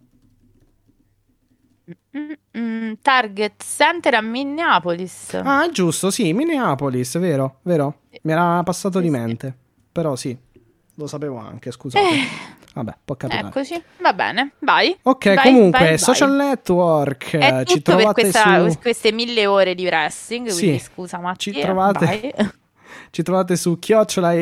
Mm, 2.57 2.93
Target 3.01 3.63
Center 3.63 4.15
a 4.15 4.21
Minneapolis. 4.21 5.33
Ah, 5.43 5.69
giusto, 5.71 6.09
sì, 6.09 6.33
Minneapolis, 6.33 7.17
vero, 7.19 7.59
vero. 7.63 8.01
Mi 8.23 8.31
era 8.31 8.61
passato 8.63 8.99
di 8.99 9.09
mente. 9.09 9.53
Però 9.91 10.15
sì, 10.15 10.35
lo 10.95 11.07
sapevo 11.07 11.37
anche, 11.37 11.71
scusate. 11.71 12.05
Eh, 12.05 12.53
Vabbè, 12.73 12.93
può 13.05 13.15
capitare. 13.15 13.47
eccoci, 13.47 13.81
va 14.01 14.11
bene, 14.13 14.51
vai. 14.59 14.97
Ok, 15.03 15.33
Vai, 15.33 15.43
comunque, 15.45 15.79
vai, 15.79 15.87
vai. 15.89 15.97
social 15.97 16.33
network, 16.33 17.37
È 17.37 17.63
ci 17.65 17.81
trovate 17.81 18.21
questa- 18.21 18.69
su... 18.69 18.79
queste 18.79 19.11
mille 19.13 19.45
ore 19.45 19.75
di 19.75 19.85
wrestling, 19.85 20.47
Sì, 20.49 20.59
quindi 20.59 20.79
scusa 20.79 21.19
Mattia, 21.19 21.53
ci 21.53 21.59
trovate- 21.61 22.05
vai. 22.05 22.33
Ci 23.11 23.23
trovate 23.23 23.55
su 23.55 23.79
chiocciola 23.79 24.33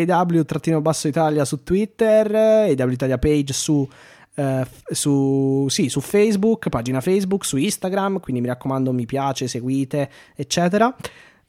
basso 0.82 1.08
Italia 1.08 1.46
su 1.46 1.62
Twitter, 1.62 2.34
AW 2.34 2.90
Italia 2.90 3.20
page 3.20 3.54
su, 3.54 3.88
eh, 4.36 4.66
su, 4.90 5.68
sì, 5.70 5.90
su 5.90 6.02
Facebook, 6.02 6.70
pagina 6.70 7.02
Facebook, 7.02 7.46
su 7.46 7.58
Instagram, 7.58 8.20
quindi 8.20 8.42
mi 8.42 8.48
raccomando 8.48 8.92
mi 8.92 9.06
piace, 9.06 9.48
seguite, 9.48 10.10
eccetera. 10.36 10.94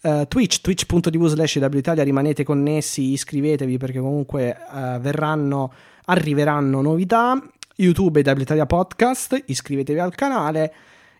Eh, 0.00 0.26
Twitch, 0.28 0.60
twitch.tv 0.60 1.26
slash 1.26 1.54
Italia, 1.56 2.02
rimanete 2.02 2.44
connessi, 2.44 3.12
iscrivetevi 3.12 3.78
perché 3.78 4.00
comunque 4.00 4.50
eh, 4.50 4.98
verranno, 5.00 5.72
arriveranno 6.06 6.80
novità. 6.82 7.40
YouTube 7.76 8.20
AW 8.20 8.38
Italia 8.38 8.66
Podcast, 8.66 9.42
iscrivetevi 9.46 9.98
al 9.98 10.14
canale. 10.14 10.72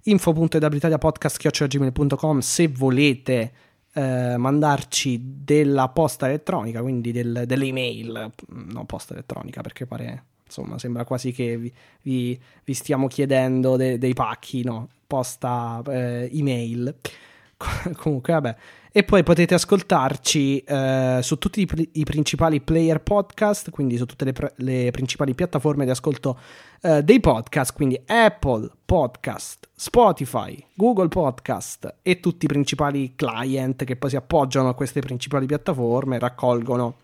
info.ewitaliapodcast.gmail.com 0.03 2.39
se 2.41 2.69
volete 2.69 3.53
eh, 3.93 4.37
mandarci 4.37 5.39
della 5.43 5.89
posta 5.89 6.27
elettronica, 6.27 6.83
quindi 6.83 7.11
del- 7.13 7.45
delle 7.47 7.65
email, 7.65 8.31
no 8.49 8.85
posta 8.85 9.15
elettronica 9.15 9.63
perché 9.63 9.87
pare, 9.87 10.25
insomma, 10.45 10.79
sembra 10.79 11.05
quasi 11.05 11.33
che 11.33 11.57
vi, 11.57 11.73
vi- 12.03 12.41
vi 12.65 12.75
stiamo 12.75 13.07
chiedendo 13.09 13.77
de- 13.77 13.99
dei 13.99 14.15
pacchi, 14.15 14.63
no, 14.65 14.89
posta 15.07 15.83
eh, 15.87 16.31
email. 16.33 16.95
Comunque, 17.97 18.33
vabbè. 18.33 18.57
E 18.97 19.03
poi 19.03 19.25
potete 19.25 19.55
ascoltarci 19.55 20.59
eh, 20.61 21.19
su 21.21 21.37
tutti 21.39 21.63
i, 21.63 21.67
pri- 21.67 21.89
i 21.95 22.05
principali 22.05 22.61
player 22.61 23.01
podcast, 23.01 23.71
quindi 23.71 23.97
su 23.97 24.07
tutte 24.07 24.25
le, 24.25 24.33
pre- 24.33 24.53
le 24.59 24.91
principali 24.93 25.35
piattaforme 25.35 25.85
di 25.85 25.91
ascolto 25.91 26.39
eh, 26.81 27.03
dei 27.03 27.19
podcast, 27.19 27.73
quindi 27.73 28.01
Apple 28.07 28.71
Podcast, 28.85 29.69
Spotify, 29.75 30.65
Google 30.75 31.09
Podcast 31.09 31.97
e 32.03 32.21
tutti 32.21 32.45
i 32.45 32.49
principali 32.49 33.15
client 33.17 33.83
che 33.83 33.97
poi 33.97 34.11
si 34.11 34.17
appoggiano 34.17 34.69
a 34.69 34.75
queste 34.75 35.01
principali 35.01 35.47
piattaforme, 35.47 36.19
raccolgono 36.21 36.97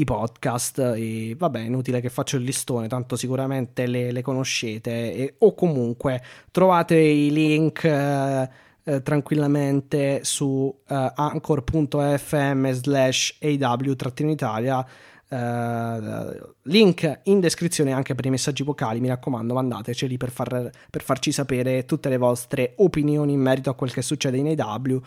i 0.00 0.04
podcast 0.04 0.78
e 0.96 1.34
vabbè, 1.36 1.60
inutile 1.60 2.00
che 2.00 2.08
faccio 2.08 2.36
il 2.36 2.42
listone, 2.44 2.88
tanto 2.88 3.16
sicuramente 3.16 3.86
le, 3.86 4.12
le 4.12 4.22
conoscete 4.22 5.14
e- 5.14 5.34
o 5.38 5.54
comunque 5.54 6.22
trovate 6.50 6.96
i 6.96 7.30
link 7.30 7.84
eh, 7.84 8.48
eh, 8.82 9.02
tranquillamente 9.02 10.20
su 10.24 10.74
eh, 10.88 11.12
anchor.fm 11.14 12.70
slash 12.70 13.36
aw-italia 13.40 14.86
eh, 15.32 16.52
link 16.62 17.20
in 17.24 17.38
descrizione 17.38 17.92
anche 17.92 18.14
per 18.14 18.26
i 18.26 18.30
messaggi 18.30 18.64
vocali 18.64 19.00
mi 19.00 19.08
raccomando 19.08 19.54
mandateceli 19.54 20.16
per, 20.16 20.30
far- 20.30 20.70
per 20.90 21.02
farci 21.02 21.30
sapere 21.30 21.84
tutte 21.84 22.08
le 22.08 22.16
vostre 22.16 22.72
opinioni 22.78 23.32
in 23.34 23.40
merito 23.40 23.70
a 23.70 23.74
quel 23.74 23.92
che 23.92 24.02
succede 24.02 24.38
in 24.38 24.58
AW 24.58 25.00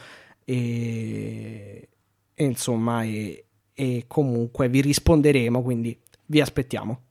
e, 0.45 1.89
e 2.33 2.43
insomma 2.43 3.03
e, 3.03 3.45
e 3.73 4.05
comunque 4.07 4.69
vi 4.69 4.81
risponderemo 4.81 5.61
quindi 5.61 5.97
vi 6.25 6.41
aspettiamo 6.41 7.02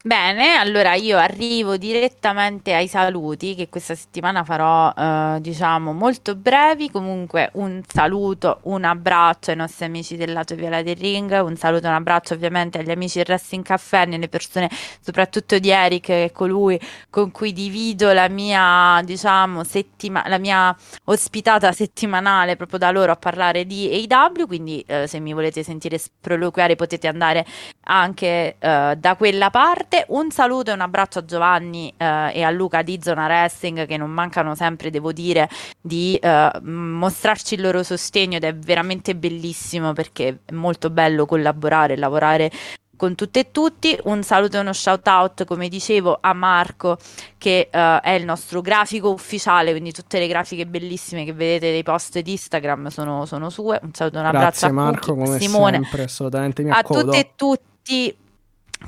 Bene, 0.00 0.54
allora 0.54 0.94
io 0.94 1.18
arrivo 1.18 1.76
direttamente 1.76 2.72
ai 2.72 2.86
saluti 2.86 3.56
che 3.56 3.68
questa 3.68 3.96
settimana 3.96 4.44
farò, 4.44 4.92
eh, 4.96 5.40
diciamo, 5.40 5.92
molto 5.92 6.36
brevi. 6.36 6.88
Comunque 6.88 7.50
un 7.54 7.82
saluto, 7.84 8.60
un 8.62 8.84
abbraccio 8.84 9.50
ai 9.50 9.56
nostri 9.56 9.86
amici 9.86 10.16
del 10.16 10.32
lato 10.32 10.54
Viola 10.54 10.82
del 10.82 10.94
Ring, 10.96 11.32
un 11.42 11.56
saluto 11.56 11.88
un 11.88 11.94
abbraccio 11.94 12.34
ovviamente 12.34 12.78
agli 12.78 12.92
amici 12.92 13.18
del 13.18 13.26
Wrestling 13.28 13.64
Caffè, 13.64 14.06
nelle 14.06 14.28
persone 14.28 14.70
soprattutto 15.00 15.58
di 15.58 15.70
Eric, 15.70 16.04
che 16.04 16.24
è 16.26 16.32
colui 16.32 16.78
con 17.10 17.32
cui 17.32 17.52
divido 17.52 18.12
la 18.12 18.28
mia, 18.28 19.00
diciamo, 19.04 19.64
settima- 19.64 20.22
la 20.28 20.38
mia 20.38 20.74
ospitata 21.06 21.72
settimanale 21.72 22.54
proprio 22.54 22.78
da 22.78 22.92
loro 22.92 23.10
a 23.10 23.16
parlare 23.16 23.66
di 23.66 24.06
AEW, 24.08 24.46
quindi 24.46 24.80
eh, 24.86 25.08
se 25.08 25.18
mi 25.18 25.32
volete 25.32 25.64
sentire 25.64 25.98
sproloquiare 25.98 26.76
potete 26.76 27.08
andare 27.08 27.44
anche 27.90 28.56
eh, 28.58 28.94
da 28.96 29.16
quella 29.16 29.50
parte. 29.50 29.87
Un 30.08 30.30
saluto 30.30 30.70
e 30.70 30.74
un 30.74 30.80
abbraccio 30.80 31.20
a 31.20 31.24
Giovanni 31.24 31.92
eh, 31.96 32.32
e 32.34 32.42
a 32.42 32.50
Luca 32.50 32.82
di 32.82 32.98
Zona 33.02 33.26
Wrestling 33.26 33.86
che 33.86 33.96
non 33.96 34.10
mancano 34.10 34.54
sempre, 34.54 34.90
devo 34.90 35.12
dire, 35.12 35.48
di 35.80 36.16
eh, 36.16 36.50
mostrarci 36.62 37.54
il 37.54 37.62
loro 37.62 37.82
sostegno 37.82 38.36
ed 38.36 38.44
è 38.44 38.54
veramente 38.54 39.16
bellissimo 39.16 39.92
perché 39.92 40.40
è 40.44 40.52
molto 40.52 40.90
bello 40.90 41.26
collaborare 41.26 41.94
e 41.94 41.96
lavorare 41.96 42.50
con 42.98 43.14
tutte 43.14 43.38
e 43.40 43.50
tutti. 43.50 43.98
Un 44.04 44.22
saluto 44.22 44.58
e 44.58 44.60
uno 44.60 44.74
shout 44.74 45.06
out, 45.06 45.44
come 45.44 45.68
dicevo, 45.68 46.18
a 46.20 46.34
Marco 46.34 46.98
che 47.38 47.68
eh, 47.70 48.00
è 48.00 48.10
il 48.10 48.26
nostro 48.26 48.60
grafico 48.60 49.10
ufficiale, 49.10 49.70
quindi 49.70 49.92
tutte 49.92 50.18
le 50.18 50.26
grafiche 50.26 50.66
bellissime 50.66 51.24
che 51.24 51.32
vedete 51.32 51.70
dei 51.70 51.82
post 51.82 52.18
di 52.18 52.32
Instagram 52.32 52.88
sono, 52.88 53.24
sono 53.24 53.48
sue. 53.48 53.78
Un 53.82 53.94
saluto 53.94 54.18
e 54.18 54.20
un 54.20 54.26
abbraccio 54.26 54.46
grazie 54.48 54.68
a 54.68 54.72
Marco 54.72 55.38
Simone, 55.38 55.80
sempre 55.82 56.08
a 56.70 56.82
tutte 56.82 57.18
e 57.18 57.30
tutti 57.34 58.16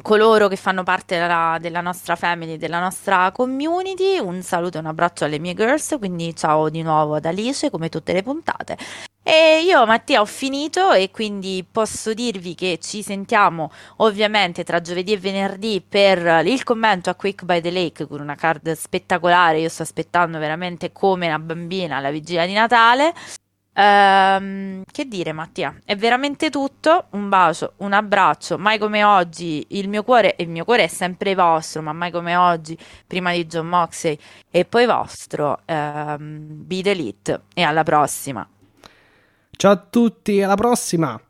coloro 0.02 0.48
che 0.48 0.56
fanno 0.56 0.82
parte 0.82 1.18
della, 1.18 1.58
della 1.60 1.80
nostra 1.80 2.16
family, 2.16 2.56
della 2.56 2.80
nostra 2.80 3.30
community. 3.32 4.18
Un 4.18 4.42
saluto 4.42 4.76
e 4.76 4.80
un 4.80 4.86
abbraccio 4.86 5.24
alle 5.24 5.38
mie 5.38 5.54
girls, 5.54 5.96
quindi 5.98 6.34
ciao 6.34 6.68
di 6.68 6.82
nuovo 6.82 7.16
ad 7.16 7.24
Alice 7.24 7.70
come 7.70 7.88
tutte 7.88 8.12
le 8.12 8.22
puntate. 8.22 8.76
E 9.22 9.60
io 9.62 9.84
Mattia 9.84 10.22
ho 10.22 10.24
finito 10.24 10.92
e 10.92 11.10
quindi 11.10 11.64
posso 11.70 12.14
dirvi 12.14 12.54
che 12.54 12.78
ci 12.80 13.02
sentiamo 13.02 13.70
ovviamente 13.98 14.64
tra 14.64 14.80
giovedì 14.80 15.12
e 15.12 15.18
venerdì 15.18 15.84
per 15.86 16.44
il 16.46 16.64
commento 16.64 17.10
a 17.10 17.14
Quick 17.14 17.44
by 17.44 17.60
the 17.60 17.70
Lake 17.70 18.06
con 18.06 18.20
una 18.20 18.34
card 18.34 18.72
spettacolare. 18.72 19.60
Io 19.60 19.68
sto 19.68 19.82
aspettando 19.82 20.38
veramente 20.38 20.90
come 20.92 21.26
una 21.26 21.38
bambina 21.38 21.98
alla 21.98 22.10
vigilia 22.10 22.46
di 22.46 22.54
Natale. 22.54 23.12
Ehm, 23.72 24.82
che 24.90 25.06
dire, 25.06 25.32
Mattia? 25.32 25.74
È 25.84 25.96
veramente 25.96 26.50
tutto. 26.50 27.06
Un 27.10 27.28
bacio, 27.28 27.74
un 27.78 27.92
abbraccio. 27.92 28.58
Mai 28.58 28.78
come 28.78 29.04
oggi, 29.04 29.64
il 29.70 29.88
mio 29.88 30.02
cuore, 30.02 30.36
e 30.36 30.42
il 30.42 30.48
mio 30.48 30.64
cuore 30.64 30.84
è 30.84 30.88
sempre 30.88 31.34
vostro, 31.34 31.82
ma 31.82 31.92
mai 31.92 32.10
come 32.10 32.36
oggi, 32.36 32.76
prima 33.06 33.32
di 33.32 33.46
John 33.46 33.68
Moxley 33.68 34.18
e 34.50 34.64
poi 34.64 34.86
vostro. 34.86 35.60
Ehm, 35.64 36.46
be 36.66 36.82
the 36.82 36.90
elite 36.90 37.42
e 37.54 37.62
alla 37.62 37.82
prossima. 37.82 38.46
ciao 39.56 39.72
a 39.72 39.76
tutti 39.76 40.42
alla 40.42 40.54
prossima 40.54 41.20